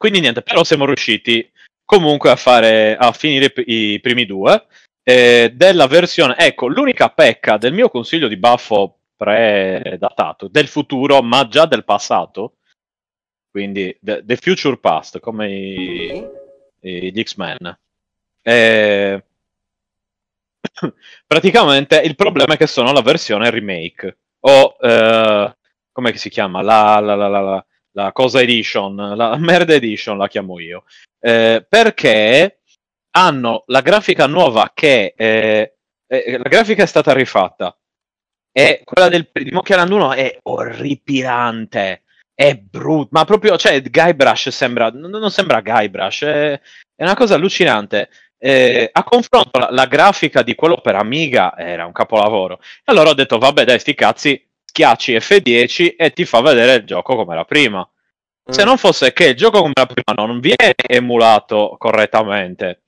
Quindi 0.00 0.20
niente, 0.20 0.40
però 0.40 0.64
siamo 0.64 0.86
riusciti 0.86 1.46
comunque 1.84 2.30
a 2.30 2.36
fare 2.36 2.96
a 2.96 3.12
finire 3.12 3.52
i 3.66 4.00
primi 4.00 4.24
due 4.24 4.66
eh, 5.02 5.52
della 5.54 5.86
versione. 5.86 6.38
Ecco, 6.38 6.68
l'unica 6.68 7.10
pecca 7.10 7.58
del 7.58 7.74
mio 7.74 7.90
consiglio 7.90 8.26
di 8.26 8.38
baffo 8.38 9.00
pre-datato 9.14 10.48
del 10.48 10.68
futuro, 10.68 11.20
ma 11.20 11.46
già 11.48 11.66
del 11.66 11.84
passato. 11.84 12.54
Quindi 13.50 13.94
the, 14.00 14.22
the 14.24 14.36
future 14.36 14.78
past, 14.78 15.20
come 15.20 15.50
i, 15.50 16.26
i, 16.80 17.12
gli 17.12 17.22
X-Men. 17.22 17.78
Eh, 18.40 19.24
praticamente 21.26 22.00
il 22.00 22.14
problema 22.14 22.54
è 22.54 22.56
che 22.56 22.66
sono 22.66 22.92
la 22.92 23.02
versione 23.02 23.50
remake 23.50 24.16
o 24.46 24.78
eh, 24.80 25.56
come 25.92 26.16
si 26.16 26.30
chiama 26.30 26.62
la, 26.62 27.00
la, 27.00 27.14
la, 27.14 27.28
la, 27.28 27.66
la 27.92 28.12
cosa 28.12 28.40
edition, 28.40 28.94
la 29.16 29.36
merda 29.38 29.74
edition 29.74 30.16
la 30.16 30.28
chiamo 30.28 30.58
io, 30.58 30.84
eh, 31.20 31.64
perché 31.68 32.60
hanno 33.12 33.64
la 33.66 33.80
grafica 33.80 34.26
nuova 34.26 34.70
che 34.72 35.14
eh, 35.16 35.74
eh, 36.06 36.38
la 36.38 36.48
grafica 36.48 36.84
è 36.84 36.86
stata 36.86 37.12
rifatta 37.12 37.76
e 38.52 38.82
quella 38.84 39.08
del 39.08 39.28
primo 39.28 39.62
Island 39.64 39.90
1 39.90 40.12
è 40.12 40.38
orripilante 40.42 42.02
è 42.34 42.54
brutto 42.56 43.08
ma 43.12 43.24
proprio 43.24 43.56
cioè 43.56 43.82
Guybrush 43.82 44.48
sembra 44.48 44.90
non 44.90 45.30
sembra 45.30 45.60
Guybrush 45.60 46.22
è, 46.22 46.60
è 47.00 47.04
una 47.04 47.16
cosa 47.16 47.34
allucinante. 47.34 48.10
Eh, 48.42 48.90
a 48.92 49.04
confronto 49.04 49.58
la, 49.58 49.68
la, 49.70 49.86
grafica 49.86 50.42
di 50.42 50.54
quello 50.54 50.80
per 50.82 50.94
Amiga 50.96 51.56
era 51.56 51.86
un 51.86 51.92
capolavoro. 51.92 52.60
Allora 52.84 53.10
ho 53.10 53.14
detto 53.14 53.38
vabbè 53.38 53.64
dai 53.64 53.78
sti 53.78 53.94
cazzi 53.94 54.49
schiacci 54.70 55.16
F10 55.16 55.94
e 55.96 56.12
ti 56.12 56.24
fa 56.24 56.40
vedere 56.40 56.74
il 56.74 56.84
gioco 56.84 57.16
come 57.16 57.32
era 57.32 57.44
prima 57.44 57.88
se 58.48 58.62
mm. 58.62 58.66
non 58.66 58.78
fosse 58.78 59.12
che 59.12 59.28
il 59.28 59.36
gioco 59.36 59.60
come 59.60 59.72
era 59.74 59.86
prima 59.86 60.26
non 60.26 60.40
viene 60.40 60.74
emulato 60.74 61.76
correttamente 61.78 62.82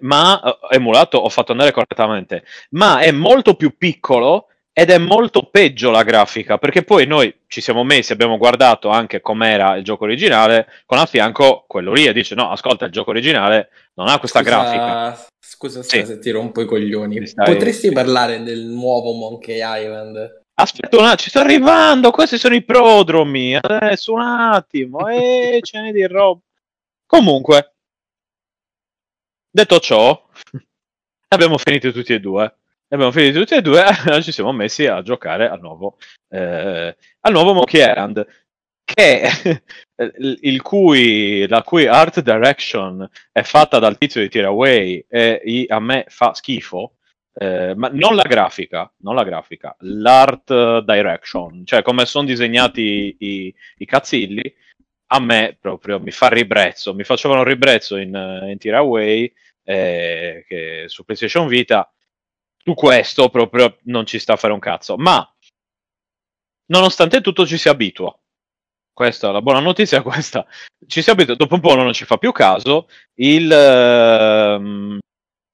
ma 0.00 0.40
eh, 0.42 0.76
emulato 0.76 1.18
ho 1.18 1.28
fatto 1.28 1.52
andare 1.52 1.72
correttamente, 1.72 2.44
ma 2.70 3.00
è 3.00 3.10
molto 3.10 3.54
più 3.54 3.76
piccolo 3.76 4.46
ed 4.72 4.90
è 4.90 4.98
molto 4.98 5.48
peggio 5.50 5.90
la 5.90 6.04
grafica, 6.04 6.56
perché 6.56 6.82
poi 6.84 7.06
noi 7.06 7.34
ci 7.48 7.60
siamo 7.60 7.84
messi, 7.84 8.12
abbiamo 8.12 8.38
guardato 8.38 8.88
anche 8.88 9.20
com'era 9.20 9.76
il 9.76 9.84
gioco 9.84 10.04
originale, 10.04 10.66
con 10.86 10.98
a 10.98 11.06
fianco 11.06 11.64
quello 11.66 11.92
lì 11.92 12.06
e 12.06 12.12
dice 12.12 12.34
no, 12.34 12.50
ascolta, 12.50 12.86
il 12.86 12.92
gioco 12.92 13.10
originale 13.10 13.70
non 13.94 14.08
ha 14.08 14.18
questa 14.18 14.40
scusa, 14.40 14.50
grafica. 14.50 15.26
Scusa 15.38 15.82
sì. 15.82 16.06
se 16.06 16.18
ti 16.18 16.30
rompo 16.30 16.62
i 16.62 16.66
coglioni, 16.66 17.20
potresti 17.34 17.90
parlare 17.90 18.42
del 18.42 18.64
nuovo 18.66 19.12
Monkey 19.12 19.60
Island? 19.62 20.39
Aspetta 20.60 20.96
un 20.96 21.04
attimo, 21.04 21.16
ci 21.16 21.30
sto 21.30 21.38
arrivando, 21.40 22.10
questi 22.10 22.38
sono 22.38 22.54
i 22.54 22.62
prodromi, 22.62 23.56
adesso 23.56 24.12
un 24.12 24.20
attimo, 24.20 25.08
e 25.08 25.56
eh, 25.56 25.60
ce 25.62 25.80
ne 25.80 25.92
di 25.92 26.06
roba. 26.06 26.40
Comunque, 27.06 27.74
Detto 29.52 29.80
ciò, 29.80 30.28
abbiamo 31.28 31.58
finito 31.58 31.90
tutti 31.90 32.12
e 32.12 32.20
due. 32.20 32.54
Abbiamo 32.88 33.10
finito 33.10 33.40
tutti 33.40 33.54
e 33.54 33.62
due 33.62 33.84
e 34.06 34.22
ci 34.22 34.30
siamo 34.30 34.52
messi 34.52 34.86
a 34.86 35.02
giocare 35.02 35.48
al 35.48 35.60
nuovo, 35.60 35.96
eh, 36.28 36.96
al 37.20 37.32
nuovo 37.32 37.52
Monkey 37.54 37.80
Island, 37.80 38.24
che, 38.84 39.22
il 40.40 40.62
cui, 40.62 41.48
la 41.48 41.62
cui 41.62 41.86
art 41.86 42.20
direction 42.20 43.08
è 43.32 43.42
fatta 43.42 43.80
dal 43.80 43.98
tizio 43.98 44.20
di 44.20 44.28
Tiraway 44.28 45.04
e 45.08 45.64
a 45.68 45.80
me 45.80 46.04
fa 46.08 46.32
schifo. 46.32 46.94
Eh, 47.42 47.74
ma 47.74 47.88
non 47.90 48.16
la 48.16 48.24
grafica, 48.24 48.92
non 48.98 49.14
la 49.14 49.24
grafica, 49.24 49.74
l'art 49.78 50.80
direction, 50.84 51.64
cioè 51.64 51.80
come 51.80 52.04
sono 52.04 52.26
disegnati 52.26 53.16
i, 53.18 53.54
i 53.78 53.86
cazzilli, 53.86 54.54
a 55.06 55.20
me 55.20 55.56
proprio 55.58 55.98
mi 56.00 56.10
fa 56.10 56.28
ribrezzo, 56.28 56.92
mi 56.92 57.02
facevano 57.02 57.42
ribrezzo 57.42 57.96
in, 57.96 58.44
in 58.46 58.58
Tiraway 58.58 59.32
eh, 59.64 60.44
che 60.46 60.84
su 60.88 61.02
PlayStation 61.06 61.46
Vita, 61.46 61.90
su 62.62 62.74
questo 62.74 63.30
proprio 63.30 63.78
non 63.84 64.04
ci 64.04 64.18
sta 64.18 64.34
a 64.34 64.36
fare 64.36 64.52
un 64.52 64.58
cazzo, 64.58 64.98
ma 64.98 65.26
nonostante 66.66 67.22
tutto 67.22 67.46
ci 67.46 67.56
si 67.56 67.70
abitua. 67.70 68.14
Questa 68.92 69.30
la 69.30 69.40
buona 69.40 69.60
notizia 69.60 69.96
è 69.96 70.02
questa. 70.02 70.46
Ci 70.86 71.00
si 71.00 71.08
abitua, 71.08 71.36
dopo 71.36 71.54
un 71.54 71.60
po' 71.60 71.74
non 71.74 71.94
ci 71.94 72.04
fa 72.04 72.18
più 72.18 72.32
caso. 72.32 72.86
Il, 73.14 73.50
ehm, 73.50 74.98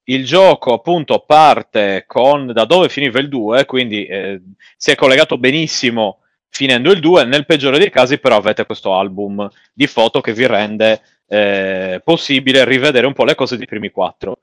il 0.09 0.25
gioco 0.25 0.73
appunto 0.73 1.21
parte 1.21 2.05
con 2.07 2.47
da 2.53 2.65
dove 2.65 2.89
finiva 2.89 3.19
il 3.19 3.29
2, 3.29 3.65
quindi 3.65 4.07
eh, 4.07 4.41
si 4.77 4.91
è 4.91 4.95
collegato 4.95 5.39
benissimo 5.39 6.21
finendo 6.49 6.91
il 6.91 7.01
2, 7.01 7.25
nel 7.25 7.47
peggiore 7.47 7.79
dei 7.79 7.91
casi 7.91 8.19
però 8.19 8.37
avete 8.37 8.67
questo 8.67 8.95
album 8.95 9.49
di 9.73 9.87
foto 9.87 10.21
che 10.21 10.33
vi 10.33 10.47
rende 10.47 11.03
eh, 11.27 12.01
possibile 12.05 12.65
rivedere 12.65 13.07
un 13.07 13.13
po' 13.13 13.25
le 13.25 13.35
cose 13.35 13.57
dei 13.57 13.67
primi 13.67 13.91
4. 13.91 14.39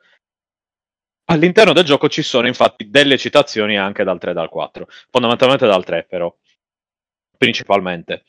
All'interno 1.26 1.72
del 1.74 1.86
gioco 1.86 2.10
ci 2.10 2.22
sono 2.22 2.48
infatti 2.48 2.90
delle 2.90 3.18
citazioni 3.18 3.78
anche 3.78 4.04
dal 4.04 4.20
3 4.20 4.32
e 4.32 4.34
dal 4.34 4.50
4, 4.50 4.88
fondamentalmente 5.10 5.66
dal 5.66 5.86
3 5.86 6.06
però, 6.10 6.36
principalmente. 7.38 8.26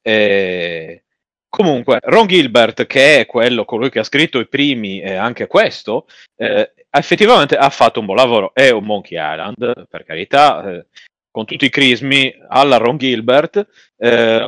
E... 0.00 1.02
Comunque, 1.50 1.98
Ron 2.02 2.26
Gilbert, 2.26 2.86
che 2.86 3.20
è 3.20 3.26
quello, 3.26 3.64
colui 3.64 3.88
che 3.88 4.00
ha 4.00 4.04
scritto 4.04 4.38
i 4.38 4.48
primi 4.48 5.00
e 5.00 5.14
anche 5.14 5.46
questo, 5.46 6.06
eh, 6.36 6.72
effettivamente 6.90 7.56
ha 7.56 7.70
fatto 7.70 8.00
un 8.00 8.06
buon 8.06 8.18
lavoro. 8.18 8.52
È 8.54 8.70
un 8.70 8.84
Monkey 8.84 9.18
Island, 9.18 9.86
per 9.88 10.04
carità, 10.04 10.70
eh, 10.70 10.86
con 11.30 11.44
tutti 11.44 11.66
i 11.66 11.70
crismi 11.70 12.34
alla 12.48 12.76
Ron 12.76 12.98
Gilbert. 12.98 13.66
Eh, 13.96 14.46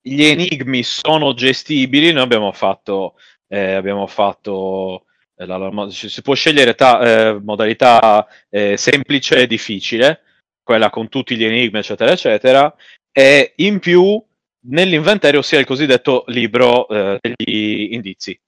gli 0.00 0.22
enigmi 0.22 0.82
sono 0.84 1.34
gestibili, 1.34 2.12
noi 2.12 2.22
abbiamo 2.22 2.52
fatto, 2.52 3.16
eh, 3.48 3.72
abbiamo 3.72 4.06
fatto 4.06 5.06
eh, 5.36 5.46
la, 5.46 5.56
la, 5.56 5.90
si 5.90 6.22
può 6.22 6.34
scegliere 6.34 6.74
ta, 6.74 7.00
eh, 7.00 7.40
modalità 7.40 8.26
eh, 8.48 8.76
semplice 8.76 9.42
e 9.42 9.46
difficile, 9.46 10.22
quella 10.62 10.90
con 10.90 11.08
tutti 11.08 11.36
gli 11.36 11.44
enigmi, 11.44 11.78
eccetera, 11.78 12.12
eccetera, 12.12 12.74
e 13.12 13.52
in 13.56 13.78
più 13.80 14.22
nell'inventario 14.68 15.42
sia 15.42 15.58
il 15.58 15.66
cosiddetto 15.66 16.24
libro 16.28 16.86
degli 16.88 17.92
indizi, 17.92 18.38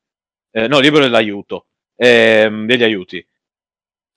no, 0.66 0.80
libro 0.80 1.00
dell'aiuto, 1.00 1.66
ehm, 1.96 2.66
degli 2.66 2.82
aiuti 2.82 3.24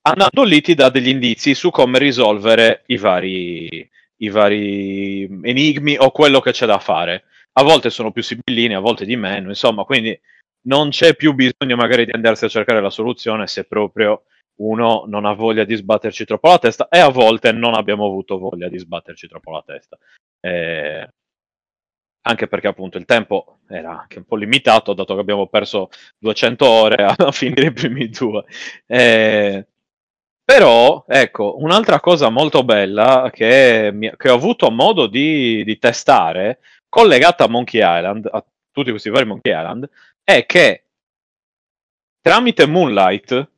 andando 0.02 0.42
lì 0.42 0.60
ti 0.60 0.74
dà 0.74 0.88
degli 0.88 1.08
indizi 1.08 1.54
su 1.54 1.70
come 1.70 1.98
risolvere 1.98 2.82
i 2.86 2.96
vari, 2.96 3.90
i 4.16 4.28
vari 4.28 5.24
enigmi 5.42 5.96
o 5.98 6.10
quello 6.10 6.40
che 6.40 6.52
c'è 6.52 6.66
da 6.66 6.78
fare. 6.78 7.24
A 7.54 7.62
volte 7.62 7.90
sono 7.90 8.12
più 8.12 8.22
sibillini, 8.22 8.74
a 8.74 8.80
volte 8.80 9.04
di 9.04 9.16
meno, 9.16 9.48
insomma, 9.48 9.84
quindi 9.84 10.18
non 10.64 10.90
c'è 10.90 11.14
più 11.14 11.34
bisogno 11.34 11.76
magari 11.76 12.04
di 12.06 12.12
andarsi 12.12 12.44
a 12.44 12.48
cercare 12.48 12.80
la 12.80 12.90
soluzione 12.90 13.46
se 13.46 13.64
proprio 13.64 14.24
uno 14.60 15.04
non 15.06 15.24
ha 15.24 15.32
voglia 15.32 15.64
di 15.64 15.74
sbatterci 15.74 16.24
troppo 16.24 16.48
la 16.48 16.58
testa 16.58 16.88
e 16.88 16.98
a 16.98 17.08
volte 17.08 17.52
non 17.52 17.74
abbiamo 17.74 18.06
avuto 18.06 18.38
voglia 18.38 18.68
di 18.68 18.78
sbatterci 18.78 19.28
troppo 19.28 19.50
la 19.50 19.62
testa. 19.66 19.98
Eh, 20.40 21.08
anche 22.22 22.46
perché 22.46 22.68
appunto 22.68 22.98
il 22.98 23.04
tempo 23.04 23.58
era 23.68 24.00
anche 24.00 24.18
un 24.18 24.24
po' 24.24 24.36
limitato, 24.36 24.94
dato 24.94 25.14
che 25.14 25.20
abbiamo 25.20 25.46
perso 25.46 25.90
200 26.18 26.68
ore 26.68 27.04
a, 27.04 27.14
finire 27.32 27.66
i 27.66 27.72
primi 27.72 28.08
due. 28.08 28.44
Eh, 28.86 29.66
però, 30.44 31.04
ecco, 31.08 31.56
un'altra 31.58 32.00
cosa 32.00 32.28
molto 32.28 32.64
bella 32.64 33.30
che, 33.32 33.90
mi, 33.92 34.12
che 34.16 34.28
ho 34.28 34.34
avuto 34.34 34.70
modo 34.70 35.06
di, 35.06 35.64
di, 35.64 35.78
testare, 35.78 36.60
collegata 36.88 37.44
a 37.44 37.48
Monkey 37.48 37.80
Island, 37.80 38.28
a 38.30 38.44
tutti 38.70 38.90
questi 38.90 39.10
vari 39.10 39.26
Monkey 39.26 39.52
Island, 39.52 39.88
è 40.22 40.44
che 40.46 40.84
tramite 42.20 42.66
Moonlight, 42.66 43.50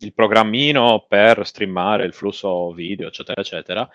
il 0.00 0.14
programmino 0.14 1.06
per 1.08 1.46
streamare 1.46 2.04
il 2.04 2.12
flusso 2.12 2.72
video, 2.72 3.08
eccetera, 3.08 3.40
eccetera, 3.40 3.88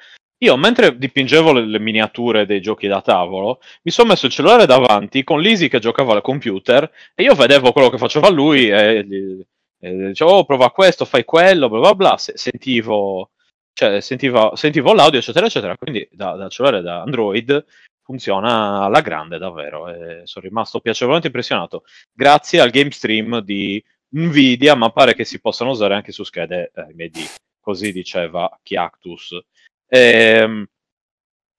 io 0.44 0.58
mentre 0.58 0.98
dipingevo 0.98 1.54
le, 1.54 1.66
le 1.66 1.80
miniature 1.80 2.46
dei 2.46 2.62
giochi 2.62 2.88
da 2.88 3.02
tavolo, 3.02 3.60
mi 3.84 3.92
sono 3.92 4.10
messo 4.10 4.26
il 4.28 4.32
cellulare 4.32 4.66
davanti 4.66 5.24
con 5.24 5.42
l'Easy 5.42 5.68
che 5.68 5.80
giocava 5.80 6.14
al 6.14 6.22
computer 6.22 6.90
e 7.16 7.24
io 7.24 7.34
vedevo 7.36 7.72
quello 7.72 7.90
che 7.90 7.98
faceva 7.98 8.30
lui 8.30 8.70
e 8.70 9.06
gli, 9.06 9.42
eh, 9.80 10.08
dicevo 10.08 10.32
oh, 10.32 10.46
prova 10.46 10.72
questo, 10.72 11.06
fai 11.06 11.26
quello, 11.26 11.68
bla 11.70 11.80
bla 11.80 11.96
bla, 11.96 12.18
Se- 12.18 12.38
sentivo, 12.38 13.32
cioè, 13.74 14.00
sentivo, 14.02 14.56
sentivo 14.56 14.94
l'audio, 14.94 15.20
eccetera, 15.20 15.46
eccetera, 15.46 15.78
quindi 15.78 16.08
da, 16.12 16.36
da 16.36 16.48
cellulare 16.48 16.82
da 16.82 17.02
Android 17.02 17.66
funziona 18.02 18.84
alla 18.84 19.02
grande 19.02 19.38
davvero. 19.38 19.90
E 19.90 20.22
sono 20.26 20.46
rimasto 20.46 20.80
piacevolmente 20.80 21.28
impressionato 21.28 21.84
grazie 22.12 22.60
al 22.62 22.70
game 22.70 22.92
stream 22.92 23.40
di 23.42 23.84
Nvidia, 24.16 24.76
ma 24.76 24.92
pare 24.92 25.16
che 25.16 25.26
si 25.26 25.40
possano 25.42 25.72
usare 25.72 25.96
anche 25.96 26.12
su 26.12 26.24
schede 26.24 26.72
eh, 26.74 26.82
AMD, 26.82 27.18
così 27.60 27.92
diceva 27.92 28.50
Chiactus. 28.62 29.38
Ehm, 29.96 30.66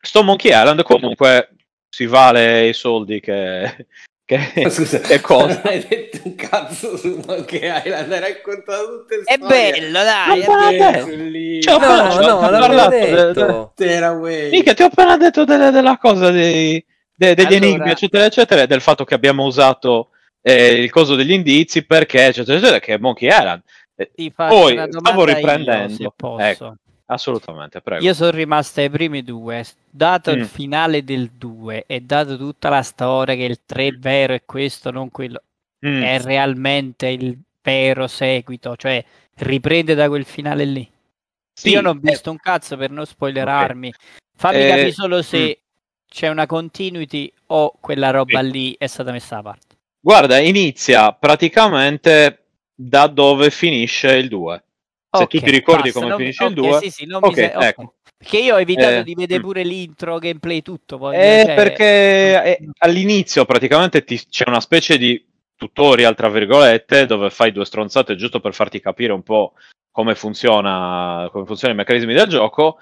sto 0.01 0.23
Monkey 0.25 0.51
Island 0.51 0.83
comunque 0.83 1.51
si 1.89 2.07
vale 2.07 2.67
i 2.69 2.73
soldi 2.73 3.21
che, 3.21 3.87
che, 4.25 4.39
Scusa, 4.71 4.99
che 4.99 5.21
costa. 5.21 5.47
non 5.47 5.61
hai 5.73 5.87
detto 5.87 6.21
un 6.25 6.35
cazzo 6.35 6.97
su 6.97 7.23
Monkey 7.25 7.61
Island, 7.61 8.13
hai 8.13 8.21
raccontato 8.21 8.99
tutte 9.01 9.17
le 9.19 9.23
È 9.23 9.35
storie. 9.37 9.71
bello, 9.71 10.03
dai. 10.03 10.45
Non 10.45 10.63
è 10.63 10.77
bello. 10.79 11.61
Cioè, 11.63 11.75
ho 11.75 11.79
No, 11.79 11.87
parlato- 11.87 12.27
no, 12.27 12.35
ho 12.35 12.41
parlato 12.41 12.89
de- 12.91 13.11
detto. 13.11 13.73
Tearaway. 13.77 14.51
Mica 14.51 14.75
ti 14.75 14.83
ho 14.83 14.87
appena 14.87 15.17
detto 15.17 15.45
delle- 15.45 15.71
della 15.71 15.97
cosa 15.99 16.31
dei, 16.33 16.85
de- 17.15 17.35
degli 17.37 17.47
Allora- 17.55 17.65
enigmi, 17.67 17.91
eccetera, 17.91 18.25
eccetera, 18.25 18.63
e 18.63 18.67
del 18.67 18.81
fatto 18.81 19.05
che 19.05 19.15
abbiamo 19.15 19.45
usato 19.45 20.09
eh, 20.43 20.73
il 20.75 20.91
coso 20.91 21.15
degli 21.15 21.33
indizi 21.33 21.87
perché, 21.87 22.27
eccetera, 22.27 22.59
eccetera, 22.59 22.79
che 22.81 22.95
è 22.95 22.99
Monkey 22.99 23.29
Island. 23.29 23.63
Eh, 23.97 24.11
Ti 24.13 24.33
faccio 24.35 24.55
Poi, 24.57 24.73
una 24.73 24.87
stavo 24.91 25.21
io, 25.29 25.35
riprendendo. 25.35 25.95
se 25.95 26.11
posso. 26.17 26.45
Ecco. 26.45 26.75
Assolutamente, 27.07 27.81
prego. 27.81 28.05
Io 28.05 28.15
sono 28.15 28.31
rimasto 28.31 28.81
ai 28.81 28.91
primi 28.91 29.23
due, 29.23 29.65
dato 29.91 30.33
Mm. 30.33 30.39
il 30.39 30.47
finale 30.47 31.05
del 31.05 31.31
2 31.31 31.85
e 31.87 32.01
dato 32.01 32.37
tutta 32.37 32.69
la 32.69 32.83
storia 32.83 33.35
che 33.35 33.45
il 33.45 33.61
3 33.65 33.87
è 33.87 33.93
vero 33.93 34.33
e 34.33 34.43
questo 34.45 34.91
non 34.91 35.11
quello, 35.11 35.43
Mm. 35.87 36.03
è 36.03 36.21
realmente 36.21 37.09
il 37.09 37.37
vero 37.63 38.07
seguito, 38.07 38.77
cioè 38.77 39.05
riprende 39.37 39.95
da 39.95 40.09
quel 40.09 40.25
finale 40.25 40.65
lì. 40.65 40.89
Sì, 41.53 41.71
Io 41.71 41.81
non 41.81 41.97
ho 41.97 41.99
eh, 42.03 42.11
visto 42.11 42.31
un 42.31 42.39
cazzo 42.39 42.77
per 42.77 42.91
non 42.91 43.05
spoilerarmi. 43.07 43.93
Fammi 44.37 44.57
Eh, 44.57 44.69
capire 44.69 44.93
solo 44.93 45.23
se 45.23 45.59
mm. 45.61 45.65
c'è 46.09 46.29
una 46.29 46.47
continuity 46.47 47.33
o 47.47 47.75
quella 47.81 48.11
roba 48.11 48.41
Sì. 48.43 48.51
lì 48.51 48.75
è 48.79 48.87
stata 48.87 49.13
messa 49.13 49.37
da 49.37 49.43
parte. 49.43 49.77
Guarda, 50.01 50.39
inizia 50.39 51.13
praticamente 51.13 52.45
da 52.75 53.07
dove 53.07 53.51
finisce 53.51 54.15
il 54.17 54.29
2. 54.29 54.63
Se 55.17 55.23
Ok, 55.23 55.29
tu 55.29 55.39
ti 55.39 55.51
ricordi 55.51 55.83
basta, 55.83 55.99
come 55.99 56.09
non 56.11 56.19
finisce 56.19 56.45
il 56.45 56.51
ok, 56.51 56.57
2, 56.57 56.79
sì, 56.81 56.91
sì, 56.91 57.07
non 57.07 57.21
ok, 57.23 57.29
mi 57.29 57.35
se- 57.35 57.53
ecco. 57.53 57.95
Perché 58.17 58.39
io 58.39 58.55
ho 58.57 58.59
evitato 58.59 58.99
Eh, 58.99 59.03
di 59.05 59.15
vedere 59.15 59.39
mm. 59.39 59.43
pure 59.43 59.63
l'intro, 59.63 60.19
gameplay, 60.19 60.63
tutto. 60.63 60.99
voglio 60.99 61.19
Eh, 61.19 61.43
cioè- 61.45 61.55
perché 61.55 62.43
eh, 62.59 62.59
all'inizio 62.79 63.45
praticamente 63.45 64.03
ti- 64.03 64.27
c'è 64.29 64.45
una 64.49 64.61
specie 64.61 64.99
di 64.99 65.25
tutorial, 65.55 66.17
tra 66.17 66.29
virgolette, 66.29 67.07
dove 67.07 67.31
fai 67.31 67.53
due 67.53 67.65
stronzate 67.65 68.17
giusto 68.17 68.41
per 68.41 68.55
farti 68.55 68.81
capire 68.81 69.13
un 69.13 69.23
po' 69.23 69.53
come 69.93 70.15
funziona, 70.17 71.29
come 71.31 71.45
funzionano 71.47 71.79
i 71.81 71.83
meccanismi 71.85 72.13
del 72.13 72.29
gioco. 72.29 72.79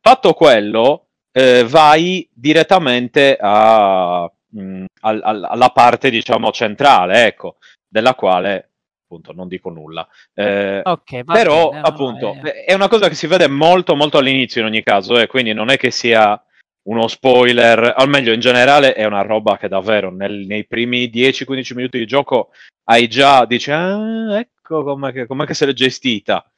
Fatto 0.00 0.32
quello, 0.32 1.06
eh, 1.30 1.64
vai 1.68 2.28
direttamente 2.32 3.36
a, 3.40 4.28
mh, 4.48 4.84
al- 5.02 5.20
al- 5.22 5.44
alla 5.44 5.68
parte, 5.70 6.10
diciamo, 6.10 6.50
centrale, 6.50 7.26
ecco, 7.26 7.58
della 7.88 8.14
quale 8.16 8.69
appunto 9.10 9.32
non 9.32 9.48
dico 9.48 9.70
nulla. 9.70 10.06
Eh, 10.34 10.80
Ok, 10.84 11.24
va 11.24 11.32
però 11.32 11.70
bene, 11.70 11.80
no, 11.80 11.86
appunto 11.86 12.36
eh, 12.44 12.64
è 12.64 12.72
una 12.74 12.86
cosa 12.88 13.08
che 13.08 13.16
si 13.16 13.26
vede 13.26 13.48
molto 13.48 13.96
molto 13.96 14.18
all'inizio 14.18 14.60
in 14.60 14.68
ogni 14.68 14.84
caso 14.84 15.18
e 15.18 15.26
quindi 15.26 15.52
non 15.52 15.68
è 15.68 15.76
che 15.76 15.90
sia 15.90 16.40
uno 16.82 17.08
spoiler 17.08 17.94
o 17.98 18.06
meglio 18.06 18.32
in 18.32 18.40
generale 18.40 18.94
è 18.94 19.04
una 19.04 19.22
roba 19.22 19.58
che 19.58 19.68
davvero 19.68 20.10
nel- 20.10 20.46
nei 20.46 20.64
primi 20.66 21.10
10-15 21.10 21.74
minuti 21.74 21.98
di 21.98 22.06
gioco 22.06 22.50
hai 22.84 23.06
già 23.08 23.44
dici 23.44 23.70
ah, 23.70 24.38
ecco 24.38 24.82
com'è 24.84 25.12
che, 25.12 25.26
com'è 25.26 25.44
che 25.44 25.54
se 25.54 25.66
l'è 25.66 25.72
gestita 25.72 26.48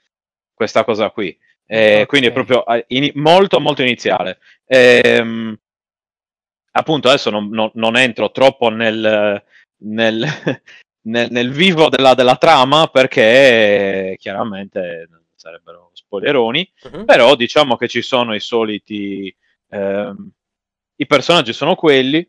questa 0.55 0.85
cosa 0.85 1.11
qui 1.11 1.37
Eh, 1.67 2.03
Ok. 2.03 2.07
quindi 2.07 2.27
è 2.29 2.33
proprio 2.33 2.65
eh, 2.67 2.85
ini- 2.89 3.13
molto 3.15 3.59
molto 3.61 3.83
iniziale 3.83 4.39
Ehm, 4.67 5.57
appunto 6.73 7.09
adesso 7.09 7.31
non, 7.31 7.49
non- 7.51 7.71
non 7.75 7.97
entro 7.97 8.31
troppo 8.31 8.69
nel, 8.69 9.43
nel, 9.85 10.25
nel- 11.03 11.31
nel 11.31 11.51
vivo 11.51 11.89
della, 11.89 12.15
della 12.15 12.37
trama 12.37 12.87
perché 12.89 14.17
chiaramente 14.19 15.09
sarebbero 15.35 15.91
spoileroni, 15.95 16.71
Mhm. 16.93 17.05
però 17.05 17.35
diciamo 17.35 17.77
che 17.77 17.89
ci 17.89 18.03
sono 18.03 18.35
i 18.35 18.41
soliti... 18.41 19.35
ehm, 19.71 20.31
I 20.97 21.07
personaggi 21.07 21.53
sono 21.53 21.75
quelli, 21.75 22.29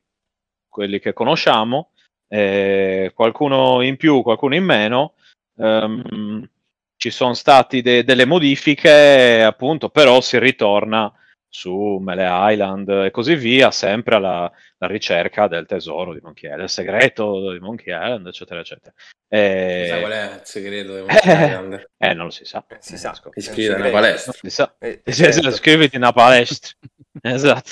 quelli 0.67 0.99
che 0.99 1.13
conosciamo, 1.13 1.91
eh, 2.27 3.11
qualcuno 3.13 3.81
in 3.81 3.97
più, 3.97 4.21
qualcuno 4.23 4.55
in 4.55 4.63
meno. 4.63 5.13
ehm, 5.59 6.49
ci 6.95 7.11
sono 7.11 7.33
state 7.35 7.81
delle 8.03 8.25
modifiche, 8.25 9.43
appunto, 9.43 9.89
però 9.89 10.19
si 10.21 10.39
ritorna 10.39 11.11
su 11.55 11.97
Mele 12.01 12.25
Island 12.51 12.89
e 12.89 13.11
così 13.11 13.35
via, 13.35 13.69
sempre 13.69 14.15
alla, 14.15 14.51
alla 14.79 14.91
ricerca 14.91 15.47
del 15.47 15.67
tesoro 15.67 16.11
di 16.13 16.19
Monkey 16.19 16.45
Island, 16.49 16.61
del 16.61 16.69
segreto 16.69 17.51
di 17.51 17.59
Monkey 17.59 17.93
Island, 17.93 18.25
eccetera, 18.25 18.59
eccetera. 18.59 18.91
Eh, 19.27 19.85
Sai 19.87 19.99
qual 19.99 20.11
è 20.11 20.33
il 20.33 20.41
segreto 20.43 20.95
di 20.95 20.99
Monkey 21.01 21.19
Island? 21.45 21.89
eh, 21.95 22.13
non 22.15 22.25
lo 22.25 22.31
si 22.31 22.45
sa. 22.45 22.65
Eh, 22.67 22.77
si 22.79 22.97
sa. 22.97 23.11
Iscriviti 23.35 23.67
alla 23.67 23.75
segreto. 23.75 23.91
palestra. 23.95 24.31
Si 24.33 24.49
sa. 24.49 24.75
Eh, 24.79 25.01
Sì, 25.05 25.13
certo. 25.31 25.97
una 25.97 26.11
palestra. 26.11 26.71
esatto. 27.21 27.71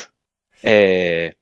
Eh, 0.59 1.37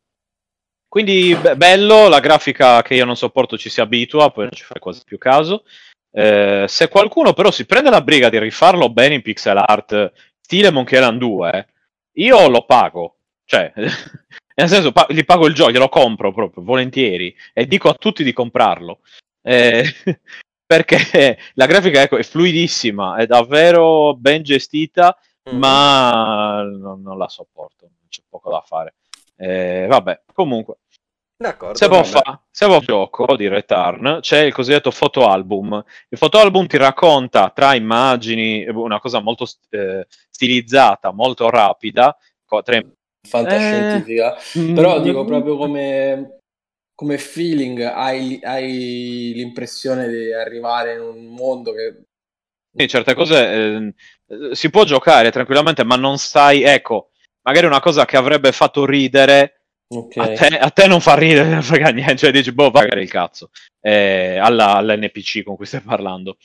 quindi 0.88 1.36
be- 1.36 1.57
bello, 1.57 2.07
la 2.07 2.22
grafica 2.22 2.82
che 2.82 2.95
io 2.95 3.03
non 3.06 3.18
sopporto 3.18 3.57
ci 3.57 3.70
si 3.70 3.82
abitua, 3.82 4.32
poi 4.32 4.45
non 4.45 4.53
ci 4.53 4.64
fai 4.64 4.80
quasi 4.80 5.02
più 5.03 5.18
caso. 5.18 5.66
Eh, 6.11 6.66
se 6.70 6.88
qualcuno 6.88 7.34
però 7.34 7.52
si 7.52 7.66
prende 7.66 7.90
la 7.90 8.02
briga 8.02 8.30
di 8.30 8.40
rifarlo 8.40 8.90
bene 8.90 9.16
in 9.16 9.22
pixel 9.22 9.57
art, 9.57 10.11
stile 10.40 10.72
Monkey 10.72 10.98
Island 10.98 11.20
2, 11.20 11.68
io 12.21 12.47
lo 12.47 12.65
pago. 12.65 13.15
Cioè, 13.45 13.71
nel 14.55 14.67
senso, 14.67 14.91
pa- 14.91 15.07
gli 15.09 15.23
pago 15.25 15.47
il 15.47 15.53
gioco, 15.53 15.71
glielo 15.71 15.89
compro 15.89 16.31
proprio, 16.31 16.63
volentieri, 16.63 17.35
e 17.53 17.67
dico 17.67 17.89
a 17.89 17.95
tutti 17.95 18.23
di 18.23 18.33
comprarlo. 18.33 18.99
Eh, 19.41 19.83
perché 20.65 21.39
la 21.53 21.65
grafica 21.65 22.01
ecco, 22.01 22.17
è 22.17 22.23
fluidissima, 22.23 23.17
è 23.17 23.25
davvero 23.25 24.15
ben 24.15 24.43
gestita, 24.43 25.17
Mhm. 25.49 25.57
ma 25.57 26.61
non, 26.61 27.01
non 27.01 27.17
la 27.17 27.27
sopporto, 27.27 27.89
c'è 28.07 28.21
poco 28.29 28.51
da 28.51 28.61
fare. 28.61 28.95
Eh, 29.35 29.87
vabbè, 29.87 30.23
comunque, 30.33 30.79
D'accordo. 31.41 31.78
se 31.78 31.88
vuoi 31.88 32.02
vabbè. 32.02 32.22
fa, 32.22 32.44
se 32.52 32.66
vuoi 32.66 32.82
gioco 32.82 33.38
di 33.38 33.48
Return, 33.48 34.20
c'è 34.20 34.41
il 34.41 34.53
cosiddetto 34.53 34.91
fotoalbum. 34.91 35.82
Il 36.10 36.18
fotoalbum 36.18 36.68
ti 36.68 36.76
racconta 36.76 37.49
tra 37.56 37.76
immagini, 37.76 38.68
una 38.68 38.99
cosa 38.99 39.22
molto 39.22 39.45
eh, 39.70 40.06
stilizzata, 40.30 41.14
molto 41.14 41.49
rapida, 41.49 42.18
co- 42.44 42.61
tra 42.61 42.82
Fantascientifica. 43.26 44.36
Mm, 44.57 44.76
Però 44.76 44.99
dico 44.99 45.24
proprio 45.24 45.56
come, 45.56 46.40
come 46.94 47.18
feeling, 47.18 47.84
hai, 47.84 48.40
hai 48.44 49.32
l'impressione 49.34 50.10
di 50.10 50.34
arrivare 50.34 50.95
in 50.95 51.02
un 51.02 51.26
mondo 51.28 51.72
che... 51.72 52.03
Sì, 52.76 52.88
certe 52.90 53.14
cose 53.14 53.38
eh, 53.38 53.94
eh, 54.28 54.56
si 54.56 54.70
può 54.70 54.84
giocare 54.84 55.32
tranquillamente, 55.32 55.86
ma 55.86 55.95
non 55.95 56.18
sai, 56.18 56.64
ecco, 56.64 57.11
magari 57.44 57.66
una 57.66 57.80
cosa 57.80 58.03
che 58.03 58.18
avrebbe 58.18 58.52
fatto 58.52 58.86
ridere, 58.86 59.59
Ok. 59.91 60.18
a, 60.18 60.28
te, 60.34 60.45
a 60.57 60.70
te 60.70 60.88
non 60.88 61.02
fa 61.02 61.16
ridere, 61.16 61.49
non 61.49 61.64
frega 61.64 61.90
niente, 61.90 62.18
cioè 62.18 62.32
dici, 62.32 62.52
boh, 62.52 62.70
cagare 62.72 63.02
il 63.02 63.10
cazzo, 63.10 63.49
eh, 63.82 64.38
alla, 64.38 64.76
all'NPC 64.76 65.44
con 65.44 65.56
cui 65.56 65.66
stai 65.66 65.82
parlando. 65.82 66.38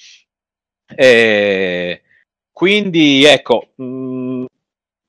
Eh, 0.95 2.03
quindi, 2.53 3.25
ecco, 3.25 3.73
mh, 3.77 4.45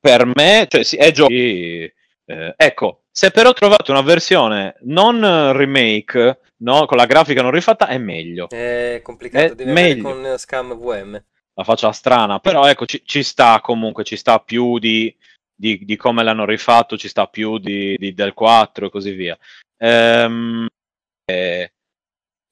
per 0.00 0.26
me, 0.26 0.66
cioè, 0.68 0.82
sì, 0.84 0.96
è 0.96 1.10
gioco... 1.12 1.32
eh, 1.32 1.94
ecco, 2.56 3.04
se 3.10 3.30
però 3.30 3.52
trovate 3.52 3.90
una 3.90 4.02
versione 4.02 4.76
non 4.82 5.20
remake, 5.52 6.40
no, 6.58 6.86
con 6.86 6.96
la 6.96 7.06
grafica 7.06 7.42
non 7.42 7.50
rifatta, 7.52 7.86
è 7.88 7.98
meglio. 7.98 8.50
È 8.50 9.00
complicato, 9.02 9.52
È 9.52 9.54
devi 9.54 9.70
andare 9.70 9.94
meglio. 9.94 10.02
con 10.02 10.34
Scam 10.38 10.74
VM. 10.78 11.24
la 11.54 11.64
faccia 11.64 11.92
strana, 11.92 12.38
però 12.40 12.66
ecco, 12.68 12.86
ci, 12.86 13.02
ci 13.04 13.22
sta 13.22 13.60
comunque, 13.60 14.04
ci 14.04 14.16
sta 14.16 14.38
più 14.40 14.78
di, 14.78 15.14
di- 15.56 15.84
di 15.84 15.96
come 15.96 16.22
l'hanno 16.22 16.44
rifatto, 16.44 16.96
ci 16.98 17.08
sta 17.08 17.26
più 17.26 17.58
di, 17.58 17.96
di- 17.96 18.14
del 18.14 18.34
4 18.34 18.86
e 18.86 18.90
così 18.90 19.12
via. 19.12 19.36
Ehm, 19.78 20.66
eh, 21.24 21.72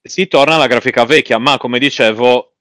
si 0.01 0.27
torna 0.27 0.55
alla 0.55 0.67
grafica 0.67 1.05
vecchia, 1.05 1.37
ma 1.37 1.57
come 1.57 1.79
dicevo, 1.79 2.53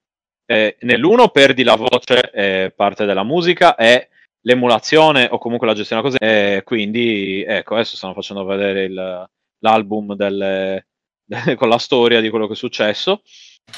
eh, 0.46 0.76
nell'uno 0.80 1.28
perdi 1.28 1.62
la 1.62 1.76
voce, 1.76 2.30
eh, 2.32 2.72
parte 2.74 3.04
della 3.06 3.22
musica 3.24 3.74
e 3.76 4.08
l'emulazione 4.42 5.28
o 5.30 5.38
comunque 5.38 5.66
la 5.66 5.74
gestione 5.74 6.02
così. 6.02 6.16
Eh, 6.20 6.62
quindi, 6.64 7.42
ecco, 7.46 7.74
adesso 7.74 7.96
stanno 7.96 8.14
facendo 8.14 8.44
vedere 8.44 8.84
il- 8.84 9.28
l'album 9.60 10.14
delle- 10.14 10.86
con 11.56 11.68
la 11.68 11.78
storia 11.78 12.20
di 12.20 12.28
quello 12.30 12.46
che 12.46 12.52
è 12.52 12.56
successo 12.56 13.22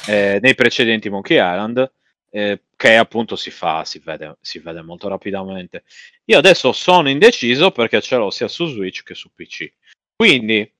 eh, 0.08 0.38
nei 0.42 0.54
precedenti 0.56 1.08
Monkey 1.08 1.36
Island 1.36 1.90
eh, 2.30 2.62
che 2.76 2.96
appunto 2.96 3.36
si 3.36 3.50
fa, 3.50 3.84
si 3.84 3.98
vede, 3.98 4.36
si 4.40 4.58
vede 4.58 4.82
molto 4.82 5.08
rapidamente. 5.08 5.84
Io 6.26 6.38
adesso 6.38 6.72
sono 6.72 7.08
indeciso 7.08 7.70
perché 7.70 8.00
ce 8.00 8.16
l'ho 8.16 8.30
sia 8.30 8.48
su 8.48 8.66
Switch 8.66 9.02
che 9.02 9.14
su 9.14 9.32
PC. 9.32 9.72
Quindi, 10.16 10.70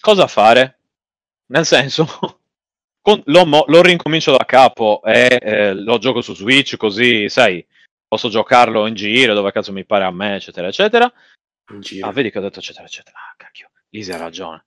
cosa 0.00 0.26
fare? 0.26 0.78
Nel 1.46 1.66
senso, 1.66 2.06
con- 3.00 3.22
lo, 3.26 3.46
mo- 3.46 3.64
lo 3.68 3.82
rincomincio 3.82 4.36
da 4.36 4.44
capo 4.44 5.02
e 5.04 5.38
eh, 5.40 5.74
lo 5.74 5.98
gioco 5.98 6.20
su 6.20 6.34
Switch 6.34 6.76
così, 6.76 7.28
sai, 7.28 7.64
posso 8.06 8.28
giocarlo 8.28 8.86
in 8.86 8.94
giro 8.94 9.34
dove 9.34 9.52
cazzo 9.52 9.72
mi 9.72 9.84
pare 9.84 10.04
a 10.04 10.10
me, 10.10 10.36
eccetera, 10.36 10.68
eccetera. 10.68 11.12
In 11.70 11.80
giro. 11.80 12.06
Ah, 12.06 12.12
vedi 12.12 12.30
che 12.30 12.38
ho 12.38 12.42
detto 12.42 12.58
eccetera, 12.58 12.84
eccetera. 12.84 13.18
Ah, 13.18 13.34
cacchio, 13.36 13.70
Lisi 13.88 14.12
ha 14.12 14.16
ragione. 14.16 14.64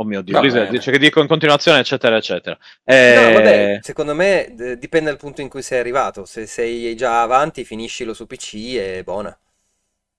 Oh 0.00 0.04
mio 0.04 0.22
Dio, 0.22 0.40
Lisa 0.40 0.60
bene. 0.60 0.70
dice 0.70 0.90
che 0.90 0.98
dico 0.98 1.20
in 1.20 1.26
continuazione, 1.26 1.80
eccetera, 1.80 2.16
eccetera. 2.16 2.56
No, 2.84 2.94
Eh, 2.94 3.32
vabbè, 3.34 3.78
secondo 3.82 4.14
me 4.14 4.48
d- 4.54 4.76
dipende 4.76 5.10
dal 5.10 5.18
punto 5.18 5.42
in 5.42 5.48
cui 5.50 5.60
sei 5.62 5.78
arrivato. 5.78 6.24
Se 6.24 6.46
sei 6.46 6.96
già 6.96 7.20
avanti, 7.20 7.64
finiscilo 7.64 8.14
su 8.14 8.26
PC 8.26 8.54
e 8.78 9.02
buona. 9.04 9.36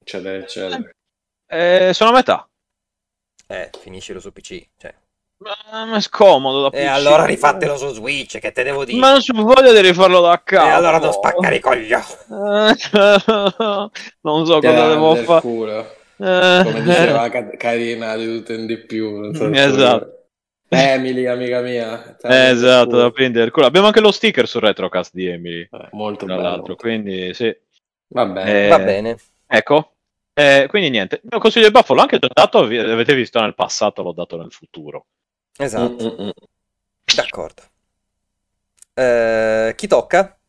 Eccetera, 0.04 0.38
eccetera. 0.38 0.90
eh, 1.48 1.92
sono 1.94 2.12
a 2.12 2.14
metà. 2.14 2.48
Eh, 3.48 3.70
finiscilo 3.80 4.20
su 4.20 4.32
PC. 4.32 4.68
Cioè. 4.78 4.94
Ma 5.42 5.86
ma 5.86 5.98
è 5.98 6.02
scomodo 6.02 6.62
da 6.62 6.68
E 6.78 6.84
PC. 6.84 6.88
allora 6.90 7.26
rifatelo 7.26 7.76
su 7.76 7.92
Switch, 7.94 8.38
che 8.38 8.52
te 8.52 8.62
devo 8.62 8.86
dire. 8.86 9.00
Ma 9.00 9.12
non 9.14 9.20
c'ho 9.22 9.42
voglia 9.42 9.74
di 9.74 9.82
rifarlo 9.82 10.22
da 10.22 10.34
E 10.36 10.42
capo. 10.44 10.76
allora 10.76 11.00
non 11.00 11.12
spaccare 11.12 11.56
i 11.56 11.60
coglioni. 11.60 12.04
non 14.22 14.46
so 14.46 14.60
cosa 14.60 14.88
devo 14.88 15.16
fare. 15.16 16.00
Culo. 16.22 16.64
Come 16.64 16.82
diceva 16.84 17.30
Ca- 17.30 17.58
Carina 17.58 18.16
di 18.16 18.26
tutto 18.26 18.54
in 18.54 18.66
di 18.66 18.78
più. 18.78 19.34
so 19.34 19.54
se- 19.54 19.62
Esatto. 19.66 20.16
Emily, 20.70 21.26
amica 21.26 21.62
mia. 21.62 22.16
Eh, 22.22 22.50
esatto, 22.52 22.96
da 22.98 23.12
prendere. 23.12 23.52
Abbiamo 23.66 23.88
anche 23.88 24.00
lo 24.00 24.12
sticker 24.12 24.48
sul 24.48 24.62
retrocast 24.62 25.14
di 25.14 25.26
Emily, 25.28 25.68
Eh, 25.70 25.88
molto 25.92 26.26
tra 26.26 26.36
bello. 26.38 26.48
l'altro, 26.50 26.76
quindi 26.76 27.34
sì. 27.34 27.54
Va 28.14 28.26
bene. 28.26 28.66
Eh, 28.66 28.70
Va 28.70 28.80
bene. 28.80 29.18
Ecco, 29.48 29.96
Eh, 30.34 30.66
quindi 30.70 30.90
niente. 30.90 31.16
Il 31.16 31.28
mio 31.30 31.40
consiglio 31.40 31.66
di 31.66 31.72
Buffalo, 31.74 32.00
anche 32.00 32.18
già 32.18 32.30
dato, 32.34 32.66
vi- 32.66 32.78
avete 32.78 33.14
visto 33.14 33.42
nel 33.42 33.54
passato, 33.54 34.02
l'ho 34.02 34.14
dato 34.14 34.38
nel 34.38 34.52
futuro. 34.52 35.08
Esatto, 35.58 36.04
Mm, 36.04 36.08
mm, 36.08 36.26
mm. 36.28 36.30
d'accordo. 37.16 37.64
Eh, 38.94 39.74
chi 39.76 39.88
tocca? 39.88 40.40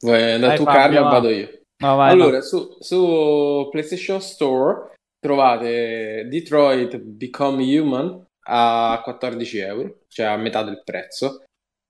Vuoi 0.00 0.32
andare 0.32 0.56
Vai, 0.56 0.56
tu, 0.58 0.64
Carlo, 0.64 1.02
vado 1.02 1.28
io? 1.30 1.48
No, 1.78 1.96
vai, 1.96 2.12
allora, 2.12 2.40
su, 2.40 2.76
su 2.80 3.68
PlayStation 3.70 4.20
Store 4.20 4.94
trovate 5.18 6.26
Detroit 6.28 6.96
Become 6.98 7.62
Human 7.78 8.24
a 8.48 9.00
14 9.02 9.58
euro, 9.58 10.04
cioè 10.08 10.26
a 10.26 10.36
metà 10.36 10.62
del 10.62 10.82
prezzo. 10.84 11.42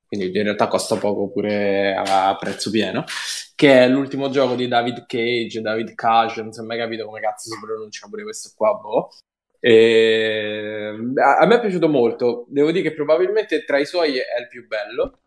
Quindi 0.07 0.37
in 0.37 0.45
realtà 0.45 0.69
costa 0.69 0.97
poco 0.97 1.31
pure 1.31 1.95
a 1.95 2.37
prezzo 2.39 2.71
pieno. 2.71 3.05
Che 3.55 3.85
è 3.85 3.89
l'ultimo 3.89 4.29
gioco 4.31 4.55
di 4.55 4.69
David 4.69 5.07
Cage, 5.07 5.61
David 5.61 5.95
Cage, 5.95 6.43
non 6.43 6.53
si 6.53 6.61
è 6.61 6.65
mai 6.65 6.79
capito 6.79 7.07
come 7.07 7.21
cazzo 7.21 7.51
si 7.51 7.59
pronuncia 7.61 8.07
pure 8.09 8.23
questo 8.23 8.51
qua. 8.57 8.75
Boh. 8.75 9.11
E... 9.59 10.95
A, 11.17 11.39
a 11.39 11.47
me 11.47 11.57
è 11.57 11.61
piaciuto 11.61 11.89
molto. 11.89 12.47
Devo 12.49 12.71
dire 12.71 12.89
che 12.89 12.95
probabilmente 12.95 13.65
tra 13.65 13.79
i 13.79 13.87
suoi 13.87 14.17
è 14.17 14.41
il 14.41 14.49
più 14.49 14.67
bello. 14.67 15.21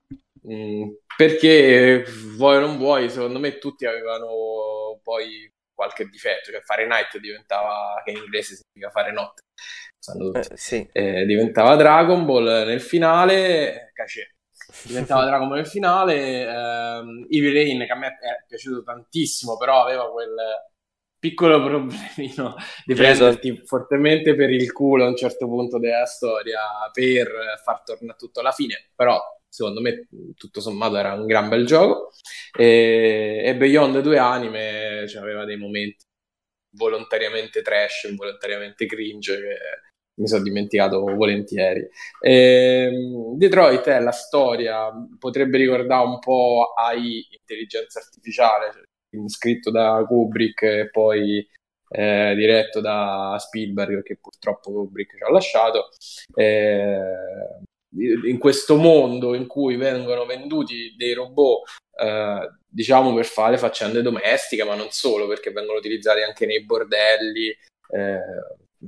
Mm, 0.47 0.89
perché 1.19 2.05
vuoi 2.37 2.55
o 2.55 2.59
non 2.61 2.77
vuoi, 2.77 3.09
secondo 3.09 3.39
me 3.39 3.57
tutti 3.57 3.85
avevano 3.85 5.01
poi 5.03 5.53
qualche 5.73 6.05
difetto, 6.05 6.49
cioè 6.49 6.61
fare 6.61 6.87
night 6.87 7.17
diventava, 7.17 8.01
che 8.05 8.11
in 8.11 8.19
inglese 8.19 8.55
significa 8.55 8.89
fare 8.89 9.11
notte. 9.11 9.43
Eh, 10.33 10.55
sì. 10.55 10.87
Eh, 10.93 11.25
diventava 11.25 11.75
Dragon 11.75 12.23
Ball 12.23 12.45
nel 12.65 12.79
finale, 12.79 13.91
cacè. 13.93 14.21
Diventava 14.83 15.25
Dragon 15.25 15.49
Ball 15.49 15.57
nel 15.57 15.67
finale, 15.67 16.43
ehm, 16.47 17.25
Evil 17.29 17.53
Rain 17.53 17.85
che 17.85 17.91
a 17.91 17.97
me 17.97 18.07
è 18.07 18.45
piaciuto 18.47 18.83
tantissimo, 18.83 19.57
però 19.57 19.83
aveva 19.83 20.09
quel 20.09 20.37
piccolo 21.19 21.61
problemino 21.61 22.55
di 22.85 22.93
prenderti 22.95 23.61
fortemente 23.65 24.35
per 24.35 24.49
il 24.51 24.71
culo 24.71 25.03
a 25.03 25.09
un 25.09 25.17
certo 25.17 25.47
punto 25.47 25.79
della 25.79 26.05
storia 26.05 26.61
per 26.93 27.59
far 27.61 27.83
tornare 27.83 28.17
tutto 28.17 28.39
alla 28.39 28.53
fine, 28.53 28.91
però 28.95 29.19
secondo 29.49 29.81
me 29.81 30.07
tutto 30.35 30.61
sommato 30.61 30.97
era 30.97 31.13
un 31.13 31.25
gran 31.25 31.49
bel 31.49 31.65
gioco 31.65 32.11
e, 32.57 33.41
e 33.43 33.55
Beyond 33.55 34.01
due 34.01 34.17
anime 34.17 35.05
cioè, 35.07 35.21
aveva 35.21 35.45
dei 35.45 35.57
momenti 35.57 36.05
volontariamente 36.75 37.61
trash, 37.61 38.03
involontariamente 38.09 38.85
cringe 38.85 39.35
che 39.37 39.57
mi 40.19 40.27
sono 40.27 40.43
dimenticato 40.43 40.99
volentieri. 41.01 41.87
Ehm, 42.21 43.37
Detroit 43.37 43.85
è 43.87 43.99
la 43.99 44.11
storia, 44.11 44.91
potrebbe 45.17 45.57
ricordare 45.57 46.05
un 46.05 46.19
po' 46.19 46.73
AI 46.75 47.25
intelligenza 47.31 47.99
artificiale, 47.99 48.71
cioè, 48.73 49.29
scritto 49.29 49.71
da 49.71 50.03
Kubrick 50.05 50.61
e 50.63 50.89
poi 50.89 51.47
eh, 51.91 52.33
diretto 52.35 52.81
da 52.81 53.35
Spielberg, 53.39 53.93
perché 53.95 54.17
purtroppo 54.17 54.71
Kubrick 54.71 55.17
ci 55.17 55.23
ha 55.23 55.31
lasciato. 55.31 55.89
Eh, 56.35 57.59
in 57.91 58.37
questo 58.37 58.75
mondo 58.75 59.33
in 59.33 59.47
cui 59.47 59.75
vengono 59.75 60.25
venduti 60.25 60.93
dei 60.95 61.13
robot, 61.13 61.67
eh, 61.99 62.49
diciamo 62.67 63.13
per 63.13 63.25
fare 63.25 63.57
faccende 63.57 64.01
domestiche, 64.01 64.63
ma 64.63 64.75
non 64.75 64.89
solo, 64.91 65.27
perché 65.27 65.51
vengono 65.51 65.79
utilizzati 65.79 66.21
anche 66.21 66.45
nei 66.45 66.63
bordelli, 66.63 67.47
eh, 67.47 68.19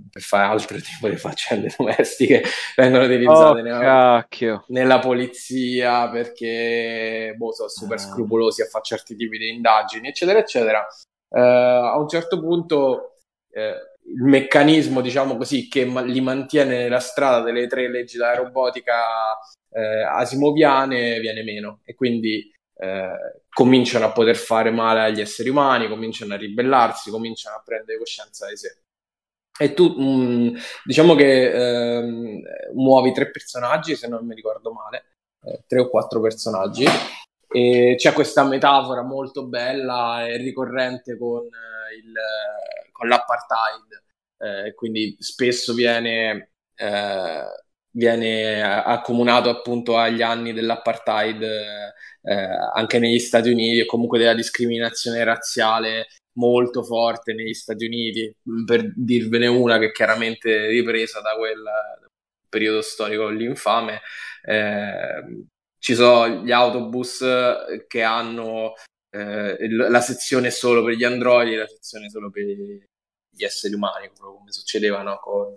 per 0.10 0.22
fare 0.22 0.44
altro 0.46 0.78
tipo 0.80 1.10
di 1.10 1.18
faccende 1.18 1.74
domestiche, 1.76 2.44
vengono 2.76 3.06
utilizzate 3.06 3.60
Oh, 3.60 3.62
nella, 3.62 4.28
nella 4.68 5.00
polizia 5.00 6.10
perché 6.10 7.34
boh, 7.36 7.54
sono 7.54 7.70
super 7.70 7.98
Ah. 7.98 8.02
scrupolosi 8.02 8.62
a 8.62 8.68
fare 8.68 8.84
certi 8.84 9.16
tipi 9.16 9.38
di 9.38 9.50
indagini, 9.50 10.08
eccetera, 10.08 10.40
eccetera. 10.40 10.88
Eh, 11.34 11.40
a 11.40 11.98
un 11.98 12.08
certo 12.08 12.40
punto 12.40 13.16
eh, 13.54 13.74
il 14.06 14.24
meccanismo, 14.24 15.02
diciamo 15.02 15.38
così, 15.38 15.68
che 15.68 15.86
ma- 15.86 16.02
li 16.02 16.22
mantiene 16.22 16.78
nella 16.78 17.00
strada 17.00 17.42
delle 17.42 17.68
tre 17.68 17.90
leggi 17.90 18.18
della 18.18 18.36
robotica 18.36 19.38
eh, 19.70 20.04
asimoviane 20.04 21.20
viene 21.20 21.44
meno 21.44 21.80
e 21.86 21.96
quindi 21.96 22.52
eh, 22.76 23.44
cominciano 23.50 24.06
a 24.06 24.12
poter 24.12 24.36
fare 24.36 24.72
male 24.72 25.02
agli 25.02 25.22
esseri 25.22 25.50
umani, 25.50 25.88
cominciano 25.88 26.34
a 26.34 26.38
ribellarsi, 26.38 27.10
cominciano 27.12 27.58
a 27.58 27.62
prendere 27.64 27.98
coscienza 27.98 28.48
di 28.50 28.58
sé. 28.58 28.82
E 29.60 29.74
tu, 29.74 29.88
mh, 29.90 30.58
diciamo 30.86 31.14
che 31.16 31.98
ehm, 31.98 32.42
muovi 32.74 33.12
tre 33.14 33.30
personaggi, 33.30 33.96
se 33.96 34.08
non 34.08 34.26
mi 34.26 34.34
ricordo 34.34 34.72
male, 34.74 35.18
eh, 35.44 35.64
tre 35.68 35.82
o 35.82 35.90
quattro 35.90 36.20
personaggi, 36.22 36.86
e 37.52 37.96
c'è 37.98 38.14
questa 38.14 38.44
metafora 38.46 39.04
molto 39.04 39.48
bella 39.48 40.26
e 40.26 40.38
ricorrente 40.38 41.18
con, 41.18 41.44
eh, 41.44 41.96
il, 41.98 42.14
con 42.92 43.08
l'apartheid, 43.08 44.04
eh, 44.38 44.74
quindi 44.74 45.16
spesso 45.20 45.74
viene, 45.74 46.52
eh, 46.76 47.44
viene 47.92 48.64
accomunato 48.64 49.50
appunto 49.50 49.98
agli 49.98 50.22
anni 50.22 50.54
dell'apartheid 50.54 51.44
eh, 51.44 52.34
anche 52.74 53.00
negli 53.00 53.20
Stati 53.20 53.50
Uniti 53.50 53.80
e 53.80 53.86
comunque 53.86 54.18
della 54.18 54.34
discriminazione 54.34 55.24
razziale 55.24 56.08
molto 56.34 56.84
forte 56.84 57.34
negli 57.34 57.54
Stati 57.54 57.86
Uniti, 57.86 58.34
per 58.66 58.92
dirvene 58.96 59.48
una 59.48 59.78
che 59.78 59.88
è 59.88 59.92
chiaramente 59.92 60.68
ripresa 60.68 61.20
da 61.20 61.36
quel 61.36 61.62
periodo 62.48 62.82
storico 62.82 63.28
l'infame. 63.30 64.02
Eh, 64.44 65.46
ci 65.82 65.96
sono 65.96 66.44
gli 66.44 66.52
autobus 66.52 67.26
che 67.88 68.04
hanno 68.04 68.74
eh, 69.10 69.68
la 69.70 70.00
sezione 70.00 70.52
solo 70.52 70.84
per 70.84 70.94
gli 70.94 71.04
androidi 71.04 71.54
e 71.54 71.58
la 71.58 71.68
sezione 71.68 72.08
solo 72.08 72.30
per 72.30 72.44
gli 72.44 73.44
esseri 73.44 73.74
umani, 73.74 74.12
proprio 74.14 74.38
come 74.38 74.52
succedeva 74.52 75.02
no, 75.02 75.18
con 75.20 75.54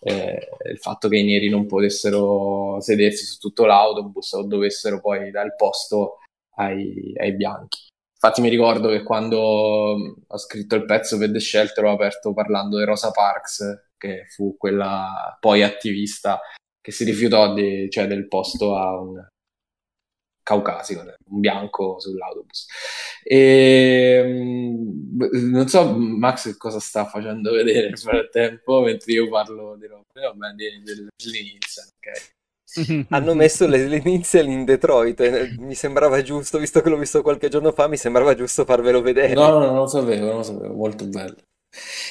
eh, 0.00 0.48
il 0.70 0.78
fatto 0.78 1.08
che 1.08 1.18
i 1.18 1.24
neri 1.24 1.48
non 1.48 1.66
potessero 1.66 2.80
sedersi 2.80 3.24
su 3.24 3.38
tutto 3.38 3.64
l'autobus 3.64 4.32
o 4.32 4.42
dovessero 4.42 5.00
poi 5.00 5.30
dare 5.30 5.46
il 5.46 5.54
posto 5.54 6.18
ai, 6.56 7.12
ai 7.16 7.32
bianchi. 7.34 7.86
Infatti 8.12 8.40
mi 8.40 8.48
ricordo 8.48 8.88
che 8.88 9.04
quando 9.04 9.38
ho 9.38 10.38
scritto 10.38 10.74
il 10.74 10.84
pezzo 10.84 11.16
per 11.16 11.30
The 11.30 11.38
Shelter 11.38 11.84
ho 11.84 11.92
aperto 11.92 12.32
parlando 12.32 12.76
di 12.76 12.84
Rosa 12.84 13.12
Parks, 13.12 13.90
che 13.96 14.26
fu 14.28 14.56
quella 14.56 15.36
poi 15.38 15.62
attivista 15.62 16.40
che 16.88 16.94
si 16.94 17.04
rifiutò 17.04 17.52
di- 17.52 17.90
cioè, 17.90 18.06
del 18.06 18.26
posto 18.28 18.74
a 18.74 18.98
un 18.98 19.22
caucasico, 20.42 21.02
un 21.02 21.40
bianco 21.40 22.00
sull'autobus. 22.00 22.66
E, 23.22 24.22
mh, 24.24 25.50
non 25.50 25.68
so 25.68 25.94
Max 25.94 26.44
che 26.52 26.56
cosa 26.56 26.80
sta 26.80 27.04
facendo 27.04 27.52
vedere 27.52 27.88
nel 27.90 27.98
frattempo 27.98 28.80
mentre 28.80 29.12
io 29.12 29.28
parlo 29.28 29.76
di 29.76 29.86
roba, 29.86 30.04
vabbè, 30.14 30.54
di, 30.54 30.82
dell'inizio, 30.82 31.82
ok? 31.82 33.06
Hanno 33.10 33.34
messo 33.34 33.66
le, 33.66 33.96
iniziali 33.98 34.50
in 34.50 34.64
Detroit. 34.64 35.20
e 35.20 35.54
mi 35.58 35.74
sembrava 35.74 36.22
giusto, 36.22 36.58
visto 36.58 36.80
che 36.80 36.88
l'ho 36.88 36.96
visto 36.96 37.20
qualche 37.20 37.50
giorno 37.50 37.72
fa, 37.72 37.86
mi 37.86 37.98
sembrava 37.98 38.34
giusto 38.34 38.64
farvelo 38.64 39.02
vedere. 39.02 39.34
No, 39.34 39.50
no, 39.58 39.66
non 39.66 39.74
lo 39.76 39.86
sapevo, 39.86 40.26
non 40.26 40.36
lo 40.36 40.42
sapevo, 40.42 40.74
molto 40.74 41.04
bello. 41.04 41.36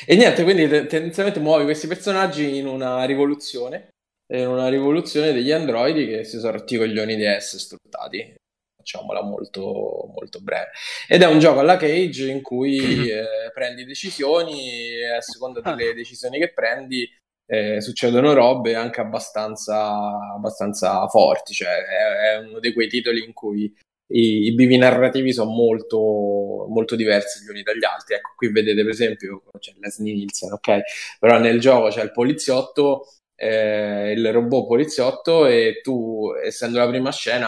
E 0.05 0.15
niente, 0.15 0.43
quindi 0.43 0.67
te- 0.67 0.85
tendenzialmente 0.85 1.39
muovi 1.39 1.63
questi 1.63 1.87
personaggi 1.87 2.57
in 2.57 2.67
una 2.67 3.03
rivoluzione, 3.05 3.89
in 4.29 4.47
una 4.47 4.69
rivoluzione 4.69 5.31
degli 5.31 5.51
androidi 5.51 6.07
che 6.07 6.23
si 6.23 6.39
sono 6.39 6.53
rotti 6.53 6.75
i 6.75 6.77
coglioni 6.77 7.15
di 7.15 7.23
essere 7.23 7.61
sfruttati, 7.61 8.35
facciamola 8.77 9.21
molto, 9.21 10.09
molto 10.13 10.41
breve. 10.41 10.71
Ed 11.07 11.21
è 11.21 11.27
un 11.27 11.39
gioco 11.39 11.59
alla 11.59 11.77
Cage 11.77 12.29
in 12.29 12.41
cui 12.41 12.77
eh, 13.09 13.51
prendi 13.53 13.85
decisioni 13.85 14.99
e 14.99 15.15
a 15.15 15.21
seconda 15.21 15.61
delle 15.61 15.93
decisioni 15.93 16.39
che 16.39 16.53
prendi 16.53 17.09
eh, 17.49 17.79
succedono 17.81 18.33
robe 18.33 18.75
anche 18.75 18.99
abbastanza, 18.99 20.33
abbastanza 20.35 21.07
forti, 21.07 21.53
cioè 21.53 21.69
è, 21.69 22.33
è 22.33 22.37
uno 22.39 22.59
di 22.59 22.73
quei 22.73 22.89
titoli 22.89 23.23
in 23.23 23.33
cui 23.33 23.73
i, 24.09 24.45
i 24.45 24.53
bivi 24.53 24.77
narrativi 24.77 25.33
sono 25.33 25.51
molto, 25.51 26.65
molto 26.69 26.95
diversi 26.95 27.43
gli 27.43 27.49
uni 27.49 27.63
dagli 27.63 27.83
altri. 27.83 28.15
Ecco, 28.15 28.33
qui 28.35 28.51
vedete 28.51 28.81
per 28.81 28.91
esempio 28.91 29.43
c'è 29.59 29.73
Leslie 29.79 30.13
Nielsen, 30.13 30.51
ok? 30.53 30.79
Però 31.19 31.39
nel 31.39 31.59
gioco 31.59 31.89
c'è 31.89 32.03
il 32.03 32.11
poliziotto 32.11 33.07
eh, 33.37 34.11
il 34.11 34.31
robot 34.31 34.67
poliziotto 34.67 35.45
e 35.45 35.79
tu, 35.81 36.33
essendo 36.43 36.79
la 36.79 36.87
prima 36.87 37.11
scena, 37.11 37.47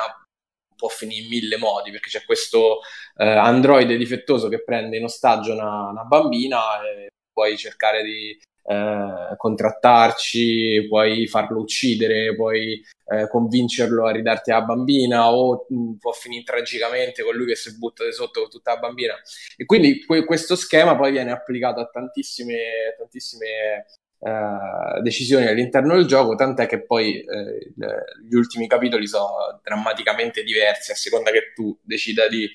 può 0.76 0.88
finire 0.88 1.24
in 1.24 1.30
mille 1.30 1.58
modi 1.58 1.92
perché 1.92 2.10
c'è 2.10 2.24
questo 2.24 2.80
eh, 3.18 3.28
androide 3.28 3.98
difettoso 3.98 4.48
che 4.48 4.64
prende 4.64 4.98
in 4.98 5.04
ostaggio 5.04 5.52
una, 5.52 5.90
una 5.90 6.04
bambina 6.04 6.82
e 6.84 7.10
puoi 7.34 7.58
cercare 7.58 8.04
di 8.04 8.40
eh, 8.64 9.36
contrattarci, 9.36 10.86
puoi 10.88 11.28
farlo 11.28 11.60
uccidere, 11.60 12.36
puoi 12.36 12.82
eh, 13.12 13.28
convincerlo 13.28 14.06
a 14.06 14.12
ridarti 14.12 14.52
la 14.52 14.62
bambina 14.62 15.34
o 15.34 15.66
mh, 15.68 15.76
mm, 15.76 15.94
può 15.96 16.12
finire 16.12 16.44
tragicamente 16.44 17.24
con 17.24 17.36
lui 17.36 17.48
che 17.48 17.56
si 17.56 17.78
butta 17.78 18.06
di 18.06 18.14
sotto 18.14 18.42
con 18.42 18.50
tutta 18.50 18.74
la 18.74 18.80
bambina. 18.80 19.16
E 19.58 19.66
quindi 19.66 20.06
que- 20.06 20.24
questo 20.24 20.56
schema 20.56 20.96
poi 20.96 21.12
viene 21.12 21.32
applicato 21.32 21.80
a 21.80 21.88
tantissime, 21.88 22.96
tantissime 22.98 23.86
Uh, 24.20 25.02
decisioni 25.02 25.48
all'interno 25.48 25.96
del 25.96 26.06
gioco, 26.06 26.36
tant'è 26.36 26.68
che 26.68 26.84
poi 26.84 27.24
uh, 27.26 28.28
gli 28.28 28.36
ultimi 28.36 28.68
capitoli 28.68 29.08
sono 29.08 29.60
drammaticamente 29.64 30.44
diversi 30.44 30.92
a 30.92 30.96
seconda 30.96 31.32
che 31.32 31.54
tu 31.56 31.78
decida 31.82 32.28
di 32.28 32.46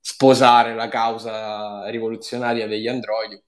sposare 0.00 0.74
la 0.74 0.88
causa 0.88 1.88
rivoluzionaria 1.88 2.68
degli 2.68 2.86
androidi 2.86 3.42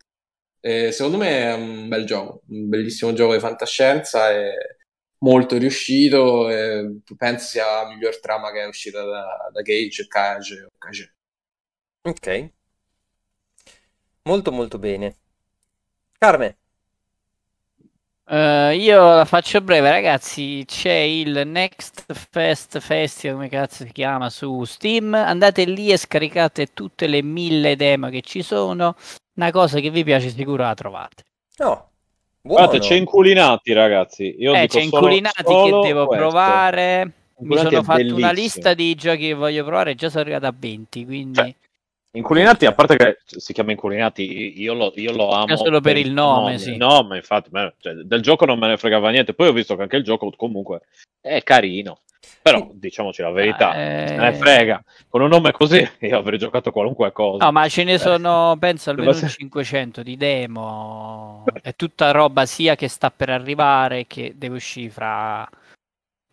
e 0.66 0.92
secondo 0.92 1.18
me 1.18 1.28
è 1.42 1.52
un 1.52 1.88
bel 1.88 2.06
gioco, 2.06 2.40
un 2.48 2.70
bellissimo 2.70 3.12
gioco 3.12 3.34
di 3.34 3.38
fantascienza 3.38 4.30
e 4.30 4.78
molto 5.18 5.58
riuscito. 5.58 6.48
E 6.48 7.00
penso 7.18 7.46
sia 7.48 7.82
la 7.82 7.88
miglior 7.88 8.18
trama 8.18 8.50
che 8.50 8.62
è 8.62 8.66
uscita 8.66 9.04
da, 9.04 9.50
da 9.52 9.60
Cage, 9.60 10.06
Cage 10.06 10.68
Cage. 10.78 11.14
Ok. 12.00 12.50
Molto 14.22 14.52
molto 14.52 14.78
bene. 14.78 15.16
Carme. 16.16 16.56
Uh, 18.26 18.70
io 18.70 19.16
la 19.16 19.24
faccio 19.26 19.60
breve, 19.60 19.90
ragazzi. 19.90 20.64
C'è 20.66 20.92
il 20.92 21.42
Next 21.44 22.06
Fest 22.30 22.78
Festival, 22.80 23.36
come 23.36 23.48
cazzo 23.48 23.84
si 23.84 23.92
chiama, 23.92 24.30
su 24.30 24.64
Steam. 24.64 25.12
Andate 25.12 25.64
lì 25.64 25.90
e 25.90 25.98
scaricate 25.98 26.72
tutte 26.72 27.06
le 27.06 27.22
mille 27.22 27.76
demo 27.76 28.08
che 28.08 28.22
ci 28.22 28.42
sono 28.42 28.96
una 29.34 29.50
cosa 29.50 29.78
che 29.80 29.90
vi 29.90 30.04
piace 30.04 30.30
sicuro 30.30 30.62
la 30.62 30.74
trovate. 30.74 31.24
No. 31.58 31.90
Buono. 32.40 32.66
Guardate, 32.66 32.78
c'è 32.78 32.94
inculinati, 32.94 33.72
ragazzi. 33.72 34.36
Io 34.38 34.54
eh, 34.54 34.66
c'è 34.68 34.80
inculinati 34.80 35.42
solo 35.44 35.80
che 35.80 35.88
devo 35.88 36.06
questo. 36.06 36.24
provare. 36.26 37.12
Mi 37.38 37.56
sono 37.56 37.82
fatto 37.82 37.96
bellissimo. 37.96 38.18
una 38.18 38.32
lista 38.32 38.74
di 38.74 38.94
giochi 38.94 39.26
che 39.28 39.34
voglio 39.34 39.64
provare, 39.64 39.94
già 39.94 40.08
sono 40.08 40.22
arrivato 40.22 40.46
a 40.46 40.54
20, 40.56 41.04
quindi... 41.04 41.34
Cioè, 41.34 41.54
inculinati, 42.14 42.66
a 42.66 42.72
parte 42.72 42.96
che 42.96 43.18
si 43.24 43.52
chiama 43.52 43.72
Inculinati, 43.72 44.60
io 44.60 44.74
lo, 44.74 44.92
io 44.96 45.12
lo 45.12 45.30
amo. 45.30 45.56
Solo 45.56 45.80
per, 45.80 45.96
il 45.96 46.12
nome, 46.12 46.40
nome. 46.40 46.58
sì. 46.58 46.76
No, 46.76 47.02
ma 47.02 47.16
infatti, 47.16 47.50
cioè, 47.78 47.94
del 47.94 48.20
gioco 48.20 48.44
non 48.44 48.58
me 48.58 48.68
ne 48.68 48.76
fregava 48.76 49.10
niente. 49.10 49.34
Poi 49.34 49.48
ho 49.48 49.52
visto 49.52 49.76
che 49.76 49.82
anche 49.82 49.96
il 49.96 50.04
gioco 50.04 50.30
comunque 50.36 50.82
è 51.20 51.42
carino. 51.42 52.00
Però 52.40 52.70
diciamoci 52.72 53.22
la 53.22 53.30
verità, 53.30 53.74
eh... 53.74 54.08
se 54.08 54.16
ne 54.16 54.32
frega. 54.34 54.84
Con 55.08 55.22
un 55.22 55.28
nome 55.28 55.52
così 55.52 55.86
io 56.00 56.18
avrei 56.18 56.38
giocato 56.38 56.70
qualunque 56.72 57.10
cosa. 57.12 57.44
No, 57.44 57.52
ma 57.52 57.68
ce 57.68 57.84
ne 57.84 57.98
sono, 57.98 58.56
penso, 58.58 58.90
almeno 58.90 59.12
500 59.14 60.02
di 60.02 60.16
demo. 60.16 61.44
È 61.62 61.74
tutta 61.74 62.10
roba 62.10 62.44
sia 62.46 62.76
che 62.76 62.88
sta 62.88 63.10
per 63.10 63.30
arrivare 63.30 64.06
che 64.06 64.34
deve 64.36 64.56
uscire 64.56 64.90
fra... 64.90 65.48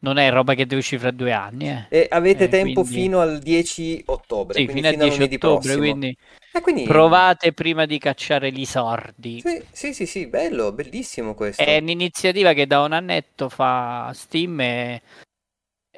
Non 0.03 0.17
è 0.17 0.29
roba 0.31 0.53
che 0.53 0.65
deve 0.65 0.81
uscire 0.81 0.99
fra 0.99 1.11
due 1.11 1.31
anni. 1.31 1.69
Eh. 1.69 1.85
E 1.89 2.07
avete 2.09 2.45
eh, 2.45 2.49
tempo 2.49 2.81
quindi... 2.81 3.01
fino 3.01 3.19
al 3.19 3.39
10 3.39 4.03
ottobre. 4.07 4.59
Sì, 4.59 4.67
fino 4.67 4.87
al 4.87 4.95
10 4.95 5.21
ottobre, 5.23 5.77
quindi... 5.77 6.15
Eh, 6.53 6.61
quindi... 6.61 6.83
Provate 6.83 7.53
prima 7.53 7.85
di 7.85 7.97
cacciare 7.97 8.51
gli 8.51 8.65
sordi. 8.65 9.41
Sì, 9.41 9.63
sì, 9.71 9.93
sì, 9.93 10.05
sì, 10.05 10.27
bello, 10.27 10.71
bellissimo 10.71 11.33
questo. 11.33 11.61
È 11.61 11.77
un'iniziativa 11.77 12.53
che 12.53 12.67
da 12.67 12.81
un 12.81 12.93
annetto 12.93 13.47
fa 13.47 14.11
Steam 14.13 14.59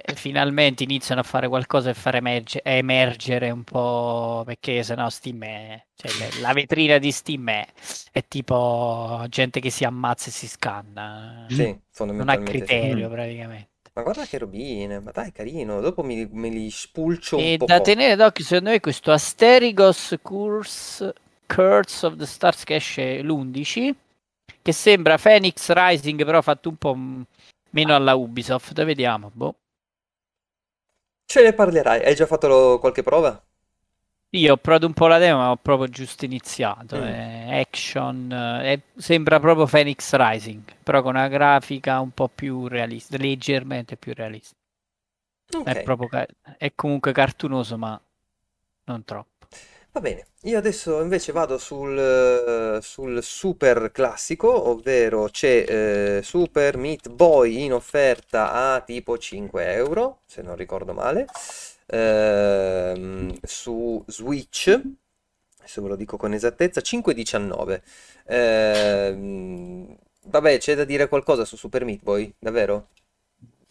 e 0.05 0.15
finalmente 0.15 0.83
iniziano 0.83 1.21
a 1.21 1.23
fare 1.23 1.47
qualcosa 1.47 1.91
e 1.91 1.93
far 1.93 2.15
emerge- 2.15 2.61
emergere 2.63 3.51
un 3.51 3.63
po' 3.63 4.41
perché 4.43 4.81
sennò 4.81 5.07
Steam 5.09 5.43
è 5.43 5.85
cioè, 5.93 6.41
la 6.41 6.51
vetrina 6.51 6.97
di 6.97 7.11
Steam 7.11 7.47
è, 7.49 7.67
è, 8.11 8.23
tipo 8.27 9.23
gente 9.29 9.59
che 9.59 9.69
si 9.69 9.85
ammazza 9.85 10.29
e 10.29 10.31
si 10.31 10.47
scanna 10.47 11.45
sì, 11.47 11.77
non 11.99 12.27
ha 12.27 12.37
criterio 12.39 13.07
sì. 13.07 13.13
praticamente 13.13 13.72
ma 13.95 14.03
guarda 14.03 14.25
che 14.27 14.37
robine, 14.37 14.99
ma 14.99 15.09
dai 15.11 15.31
carino, 15.31 15.79
dopo 15.81 16.03
mi, 16.03 16.27
me 16.31 16.49
li 16.49 16.69
spulcio 16.69 17.39
un 17.39 17.49
e 17.49 17.57
po'. 17.57 17.67
da 17.67 17.81
tenere 17.81 18.15
d'occhio 18.15 18.43
secondo 18.43 18.69
me 18.71 18.79
questo 18.79 19.11
Asterigos 19.11 20.15
Curse, 20.21 21.13
Curse 21.47 22.05
of 22.05 22.15
the 22.15 22.25
Stars 22.25 22.63
che 22.63 22.75
esce 22.75 23.21
l'11 23.21 23.93
che 24.61 24.71
sembra 24.71 25.17
Phoenix 25.17 25.69
Rising 25.71 26.23
però 26.25 26.41
fatto 26.41 26.69
un 26.69 26.75
po' 26.77 26.95
meno 27.71 27.95
alla 27.95 28.15
Ubisoft, 28.15 28.83
vediamo, 28.83 29.31
boh 29.33 29.55
Ce 31.31 31.41
ne 31.41 31.51
parlerai. 31.53 32.01
Hai 32.05 32.15
già 32.15 32.25
fatto 32.25 32.47
lo- 32.47 32.79
qualche 32.79 33.03
prova? 33.03 33.45
Io 34.35 34.53
ho 34.53 34.57
provato 34.57 34.87
un 34.87 34.93
po' 34.93 35.05
la 35.05 35.19
demo, 35.19 35.37
ma 35.37 35.51
ho 35.51 35.57
proprio 35.57 35.87
giusto 35.89 36.25
iniziato. 36.25 36.97
Mm. 36.97 37.03
È 37.03 37.59
action, 37.59 38.31
è- 38.63 38.79
sembra 38.95 39.39
proprio 39.39 39.67
Phoenix 39.67 40.11
Rising, 40.15 40.63
però 40.83 41.03
con 41.03 41.15
una 41.15 41.27
grafica 41.27 41.99
un 41.99 42.11
po' 42.11 42.29
più 42.33 42.67
realista, 42.67 43.15
leggermente 43.17 43.95
più 43.95 44.13
realista. 44.15 44.55
È, 45.63 45.83
proprio 45.83 46.25
è 46.57 46.71
comunque 46.73 47.11
cartunoso, 47.11 47.77
ma 47.77 47.99
non 48.85 49.03
troppo. 49.05 49.45
Va 49.91 49.99
bene, 49.99 50.25
io 50.43 50.57
adesso 50.57 50.99
invece 51.03 51.31
vado 51.31 51.59
sul, 51.59 52.79
sul 52.81 53.21
super 53.21 53.91
classico, 53.91 54.69
ovvero 54.69 55.29
c'è 55.29 56.17
eh, 56.17 56.21
Super 56.23 56.77
Meat 56.77 57.09
Boy 57.09 57.65
in 57.65 57.73
offerta 57.73 58.73
a 58.73 58.81
tipo 58.81 59.19
5 59.19 59.71
euro, 59.73 60.21
se 60.25 60.41
non 60.41 60.55
ricordo 60.55 60.93
male, 60.93 61.27
ehm, 61.87 63.33
su 63.43 64.03
Switch, 64.07 64.69
adesso 65.59 65.81
ve 65.81 65.87
lo 65.89 65.95
dico 65.95 66.17
con 66.17 66.33
esattezza, 66.33 66.81
5,19. 66.81 67.81
Ehm, 68.27 69.97
vabbè, 70.25 70.57
c'è 70.59 70.75
da 70.75 70.83
dire 70.83 71.07
qualcosa 71.07 71.45
su 71.45 71.55
Super 71.55 71.85
Meat 71.85 72.01
Boy, 72.03 72.33
davvero? 72.39 72.89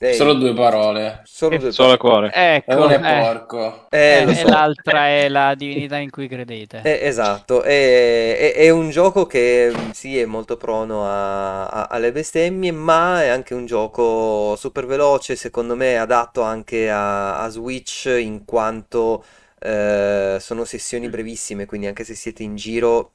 Ehi. 0.04 0.14
Solo 0.16 0.34
due 0.34 0.52
parole. 0.52 1.20
Solo 1.22 1.58
due 1.58 1.70
Solo 1.70 1.96
cuore. 1.96 2.32
Ecco, 2.34 2.74
uno 2.74 2.88
è 2.88 2.94
eh. 2.96 3.20
porco. 3.20 3.86
Eh, 3.88 4.24
eh, 4.26 4.34
so. 4.34 4.40
E 4.40 4.50
l'altra 4.50 5.06
è 5.06 5.28
la 5.28 5.54
divinità 5.54 5.96
in 5.96 6.10
cui 6.10 6.26
credete. 6.26 6.80
Eh, 6.82 7.06
esatto, 7.06 7.62
è, 7.62 8.36
è, 8.36 8.54
è, 8.54 8.70
un 8.70 8.90
gioco 8.90 9.26
che 9.26 9.72
sì, 9.92 10.18
è 10.18 10.24
molto 10.24 10.56
prono 10.56 11.06
a, 11.06 11.68
a, 11.68 11.86
alle 11.86 12.10
bestemmie, 12.10 12.72
ma 12.72 13.22
è 13.22 13.28
anche 13.28 13.54
un 13.54 13.64
gioco 13.64 14.56
super 14.56 14.86
veloce, 14.86 15.36
secondo 15.36 15.76
me 15.76 15.96
adatto 15.96 16.42
anche 16.42 16.90
a, 16.90 17.38
a 17.38 17.48
Switch 17.48 18.06
in 18.06 18.44
quanto 18.44 19.24
eh, 19.60 20.38
sono 20.40 20.64
sessioni 20.64 21.08
brevissime, 21.08 21.64
quindi 21.64 21.86
anche 21.86 22.02
se 22.02 22.16
siete 22.16 22.42
in 22.42 22.56
giro 22.56 23.12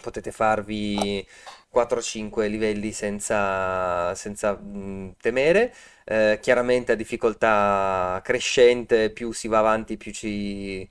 potete 0.00 0.30
farvi 0.30 1.26
4-5 1.70 2.48
livelli 2.48 2.92
senza, 2.92 4.14
senza 4.14 4.52
mh, 4.56 5.14
temere. 5.20 5.72
Eh, 6.04 6.38
chiaramente 6.42 6.92
a 6.92 6.94
difficoltà 6.96 8.20
crescente, 8.24 9.10
più 9.10 9.32
si 9.32 9.48
va 9.48 9.58
avanti, 9.60 9.96
più 9.96 10.12
ci, 10.12 10.88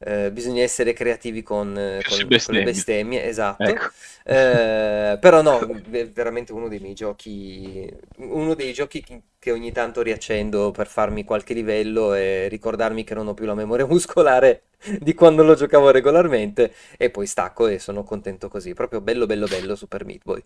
eh, 0.00 0.30
bisogna 0.30 0.62
essere 0.62 0.92
creativi 0.92 1.42
con, 1.42 1.72
con, 2.08 2.18
con 2.44 2.54
le 2.54 2.62
bestemmie, 2.62 3.24
esatto. 3.24 3.64
Ecco. 3.64 3.86
Eh, 4.24 5.18
però 5.20 5.42
no, 5.42 5.58
è 5.90 6.08
veramente 6.08 6.52
uno 6.52 6.68
dei 6.68 6.78
miei 6.78 6.94
giochi, 6.94 7.88
uno 8.18 8.54
dei 8.54 8.72
giochi 8.72 9.04
che 9.38 9.50
ogni 9.50 9.72
tanto 9.72 10.02
riaccendo 10.02 10.70
per 10.70 10.86
farmi 10.86 11.24
qualche 11.24 11.54
livello 11.54 12.14
e 12.14 12.48
ricordarmi 12.48 13.04
che 13.04 13.14
non 13.14 13.28
ho 13.28 13.34
più 13.34 13.46
la 13.46 13.54
memoria 13.54 13.86
muscolare 13.88 14.64
di 15.00 15.14
quando 15.14 15.42
lo 15.42 15.54
giocavo 15.54 15.90
regolarmente 15.90 16.72
e 16.96 17.10
poi 17.10 17.26
stacco 17.26 17.66
e 17.66 17.78
sono 17.78 18.04
contento 18.04 18.48
così. 18.48 18.74
Proprio 18.74 19.00
bello 19.00 19.26
bello 19.26 19.46
bello 19.46 19.74
Super 19.74 20.04
Meat 20.04 20.22
Boy. 20.24 20.42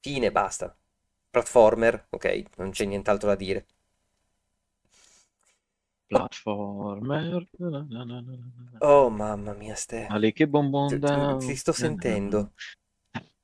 Fine, 0.00 0.30
basta 0.30 0.76
platformer, 1.30 2.06
ok, 2.10 2.42
non 2.58 2.70
c'è 2.70 2.84
nient'altro 2.84 3.28
da 3.28 3.34
dire. 3.34 3.66
Platformer. 6.06 7.46
Oh 8.78 9.08
mamma 9.10 9.52
mia, 9.52 9.74
Ste. 9.74 10.06
Ali 10.06 10.32
che 10.32 10.46
bonbon 10.46 10.98
da... 10.98 11.36
Ti, 11.38 11.46
ti 11.46 11.56
sto 11.56 11.72
sentendo. 11.72 12.52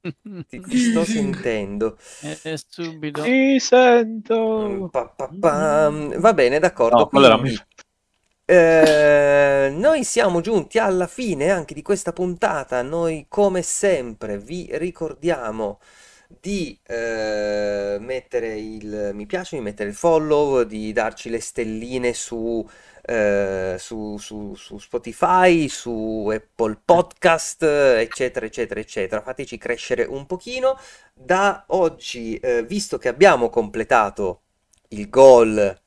ti, 0.01 0.61
ti, 0.61 0.79
sto 0.79 1.05
sentendo. 1.05 1.99
E 2.21 2.59
subito. 2.69 3.23
Ti 3.23 3.59
sento. 3.59 4.89
Pa, 4.91 5.07
pa, 5.07 5.31
pa. 5.39 5.91
Va 5.91 6.35
bene, 6.35 6.59
d'accordo. 6.59 6.97
No, 6.99 7.07
quindi, 7.09 7.59
eh, 8.51 9.71
noi 9.73 10.03
siamo 10.03 10.41
giunti 10.41 10.79
alla 10.79 11.07
fine 11.07 11.51
anche 11.51 11.73
di 11.73 11.83
questa 11.83 12.13
puntata. 12.13 12.83
Noi, 12.83 13.27
come 13.29 13.63
sempre, 13.63 14.39
vi 14.39 14.69
ricordiamo 14.73 15.79
di 16.39 16.79
eh, 16.87 17.97
mettere 18.01 18.59
il 18.59 19.11
mi 19.13 19.27
piace, 19.27 19.57
di 19.57 19.63
mettere 19.63 19.89
il 19.89 19.95
follow, 19.95 20.63
di 20.63 20.93
darci 20.93 21.29
le 21.29 21.41
stelline 21.41 22.13
su, 22.15 22.67
eh, 23.03 23.75
su, 23.79 24.17
su- 24.19 24.55
su 24.55 24.79
Spotify, 24.79 25.69
su 25.69 26.31
Apple 26.33 26.81
Podcast, 26.85 27.63
eccetera, 27.63 28.47
eccetera, 28.47 28.81
eccetera. 28.81 29.23
Fateci 29.23 29.59
crescere 29.59 30.05
un 30.05 30.27
pochino. 30.27 30.79
Da 31.13 31.65
oggi, 31.69 32.37
eh, 32.37 32.63
visto 32.65 32.97
che 32.99 33.09
abbiamo 33.09 33.51
completato 33.51 34.43
il 34.89 35.09
goal 35.09 35.79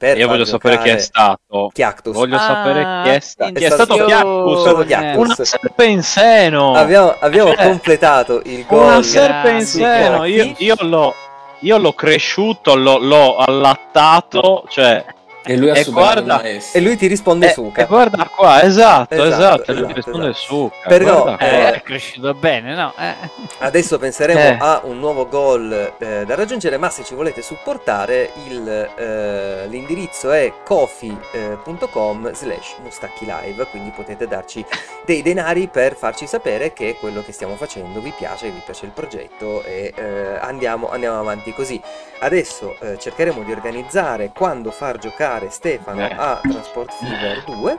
per 0.00 0.16
Io 0.16 0.28
voglio 0.28 0.46
sapere 0.46 0.78
chi 0.78 0.88
è 0.88 0.96
stato. 0.98 1.68
Chiactus. 1.74 2.14
Voglio 2.14 2.36
Ah, 2.36 2.38
sapere 2.38 3.02
chi 3.02 3.08
è, 3.10 3.20
sta- 3.20 3.46
chi 3.50 3.52
è 3.64 3.66
è 3.66 3.70
stato 3.70 3.92
stato- 3.96 4.04
Chiactus. 4.06 4.86
Chiactus. 4.86 5.24
Una 5.26 5.34
serpe 5.44 5.84
in 5.84 6.02
seno. 6.02 6.72
Abbiamo, 6.72 7.14
abbiamo 7.20 7.52
Cioè, 7.54 7.64
completato 7.66 8.40
il 8.46 8.64
goal. 8.66 8.86
Una 8.86 9.02
serpe 9.02 9.50
in 9.50 9.66
seno. 9.66 10.24
Io, 10.24 10.54
io 10.56 10.74
l'ho, 10.80 11.14
io 11.58 11.76
l'ho 11.76 11.92
cresciuto, 11.92 12.74
l'ho, 12.76 12.96
l'ho 12.96 13.36
allattato. 13.36 14.64
Cioè, 14.68 15.04
E 15.42 15.56
lui 15.56 15.70
E 15.70 15.84
guarda-. 15.84 16.42
E 16.42 16.80
lui 16.80 16.96
ti 16.96 17.06
risponde 17.06 17.48
eh, 17.48 17.52
Suca. 17.52 17.82
e 17.82 17.86
guarda 17.86 18.30
qua, 18.34 18.62
esatto, 18.62 19.14
Esatto, 19.14 19.24
esatto. 19.24 19.72
lui 19.72 19.80
esatto, 19.82 19.94
risponde 19.94 20.28
esatto. 20.28 20.44
su. 20.46 20.70
Però, 20.86 21.36
eh, 21.38 21.72
è 21.74 21.82
cresciuto 21.82 22.34
bene, 22.34 22.74
no? 22.74 22.92
Eh. 22.98 23.14
Adesso 23.58 23.98
penseremo 23.98 24.38
Eh. 24.40 24.56
a 24.60 24.80
un 24.84 24.98
nuovo 24.98 25.26
goal 25.28 25.94
eh, 25.98 26.24
da 26.26 26.34
raggiungere, 26.34 26.76
ma 26.76 26.90
se 26.90 27.04
ci 27.04 27.14
volete 27.14 27.40
supportare 27.42 28.30
il, 28.48 28.68
eh, 28.96 29.66
l'indirizzo 29.68 30.30
è 30.30 30.52
kofi.com 30.64 32.32
slash 32.32 32.76
mustacchi 32.82 33.24
live, 33.26 33.66
quindi 33.70 33.90
potete 33.90 34.26
darci 34.26 34.64
dei 35.04 35.22
denari 35.22 35.68
per 35.68 35.94
farci 35.96 36.26
sapere 36.26 36.72
che 36.72 36.96
quello 37.00 37.22
che 37.22 37.32
stiamo 37.32 37.56
facendo 37.56 38.00
vi 38.00 38.12
piace, 38.16 38.50
vi 38.50 38.60
piace 38.64 38.84
il 38.84 38.92
progetto 38.92 39.62
e 39.64 39.92
eh, 39.96 40.36
andiamo, 40.40 40.90
andiamo 40.90 41.18
avanti 41.18 41.52
così. 41.54 41.80
Adesso 42.22 42.76
eh, 42.80 42.98
cercheremo 42.98 43.42
di 43.42 43.52
organizzare 43.52 44.30
quando 44.34 44.70
far 44.70 44.98
giocare 44.98 45.28
Stefano 45.48 46.00
Eh. 46.06 46.14
a 46.16 46.40
Transport 46.42 46.92
Fever 46.92 47.44
2. 47.44 47.78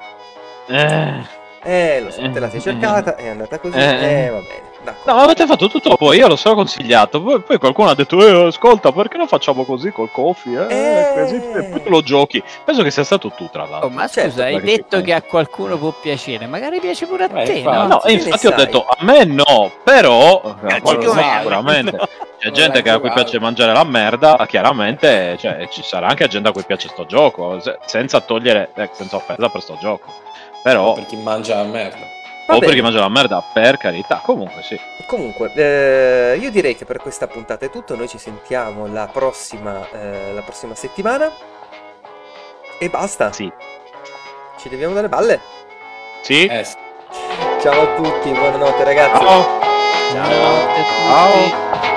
Eh. 0.67 1.39
Eh, 1.63 2.01
lo 2.01 2.09
so, 2.11 2.27
te 2.31 2.39
la 2.39 2.49
sei 2.49 2.59
cercata, 2.61 3.15
è 3.15 3.27
andata 3.27 3.59
così, 3.59 3.77
eh, 3.77 4.25
Eh. 4.25 4.29
va 4.29 4.39
bene, 4.39 4.70
d'accordo. 4.83 5.11
No, 5.11 5.17
ma 5.17 5.23
avete 5.23 5.45
fatto 5.45 5.67
tutto 5.67 5.95
voi, 5.99 6.17
io 6.17 6.27
lo 6.27 6.35
so 6.35 6.53
consigliato. 6.53 7.21
Poi, 7.21 7.41
poi 7.41 7.57
qualcuno 7.57 7.89
ha 7.89 7.95
detto: 7.95 8.19
eh, 8.25 8.47
Ascolta, 8.47 8.91
perché 8.91 9.17
non 9.17 9.27
facciamo 9.27 9.63
così 9.63 9.91
col 9.91 10.11
coffee? 10.11 10.67
Eh, 10.67 10.99
Eh. 10.99 11.13
così, 11.21 11.35
e 11.35 11.63
poi 11.69 11.83
te 11.83 11.89
lo 11.89 12.01
giochi. 12.01 12.41
Penso 12.65 12.83
che 12.83 12.91
sia 12.91 13.03
stato 13.03 13.29
tu, 13.31 13.49
tra 13.51 13.65
l'altro. 13.65 13.87
Oh, 13.87 13.91
ma 13.91 14.07
certo, 14.07 14.31
scusa, 14.31 14.43
hai 14.45 14.61
detto 14.61 15.01
che 15.01 15.13
a 15.13 15.21
qualcuno 15.21 15.77
può 15.77 15.91
piacere, 15.91 16.45
magari 16.47 16.79
piace 16.79 17.05
pure 17.07 17.25
a 17.25 17.39
Eh, 17.41 17.45
te, 17.45 17.51
infatti. 17.53 17.77
no? 17.77 17.87
No, 17.87 18.01
ne 18.05 18.11
infatti 18.13 18.47
ho 18.47 18.49
sai? 18.51 18.65
detto 18.65 18.85
a 18.85 18.95
me 19.03 19.23
no, 19.25 19.71
però 19.83 20.41
a 20.41 20.55
Calci 20.55 20.81
qualcuno 20.81 21.09
come- 21.09 21.33
sicuramente 21.37 21.91
no. 21.97 22.05
c'è 22.41 22.47
Non 22.47 22.53
gente 22.53 22.81
che 22.81 22.89
a 22.89 22.99
cui 22.99 23.11
piace 23.11 23.39
mangiare 23.39 23.71
la 23.73 23.83
merda, 23.83 24.45
chiaramente 24.47 25.37
cioè, 25.37 25.67
ci 25.69 25.83
sarà 25.83 26.07
anche 26.07 26.27
gente 26.27 26.49
a 26.49 26.51
cui 26.51 26.63
piace 26.63 26.87
sto 26.87 27.05
gioco, 27.05 27.59
se- 27.59 27.77
senza 27.85 28.19
togliere, 28.21 28.71
eh, 28.75 28.89
senza 28.93 29.17
offesa 29.17 29.47
per 29.49 29.61
sto 29.61 29.77
gioco. 29.79 30.11
Però, 30.63 30.93
Per 30.93 31.05
chi 31.05 31.15
mangia 31.17 31.55
la 31.57 31.63
merda. 31.63 31.97
O 32.55 32.59
bene. 32.59 32.65
per 32.65 32.75
chi 32.75 32.81
mangia 32.81 32.99
la 32.99 33.09
merda, 33.09 33.43
per 33.53 33.77
carità, 33.77 34.21
comunque 34.23 34.61
sì. 34.61 34.79
Comunque, 35.05 35.51
eh, 35.53 36.37
io 36.39 36.51
direi 36.51 36.75
che 36.75 36.85
per 36.85 36.97
questa 36.97 37.27
puntata 37.27 37.65
è 37.65 37.69
tutto. 37.69 37.95
Noi 37.95 38.07
ci 38.07 38.17
sentiamo 38.17 38.87
la 38.87 39.07
prossima, 39.11 39.87
eh, 39.91 40.33
la 40.33 40.41
prossima 40.41 40.75
settimana. 40.75 41.31
E 42.79 42.89
basta. 42.89 43.31
Sì. 43.31 43.51
Ci 44.57 44.69
dobbiamo 44.69 44.93
dare 44.93 45.09
balle. 45.09 45.39
Sì? 46.21 46.45
Eh, 46.45 46.63
sì. 46.63 46.75
Ciao 47.61 47.81
a 47.81 47.95
tutti, 47.95 48.29
buonanotte 48.31 48.83
ragazzi. 48.83 49.23
Ciao. 49.23 49.59
Ciao 50.11 50.55
a 50.55 50.75
tutti. 50.75 50.91
Ciao. 51.07 51.90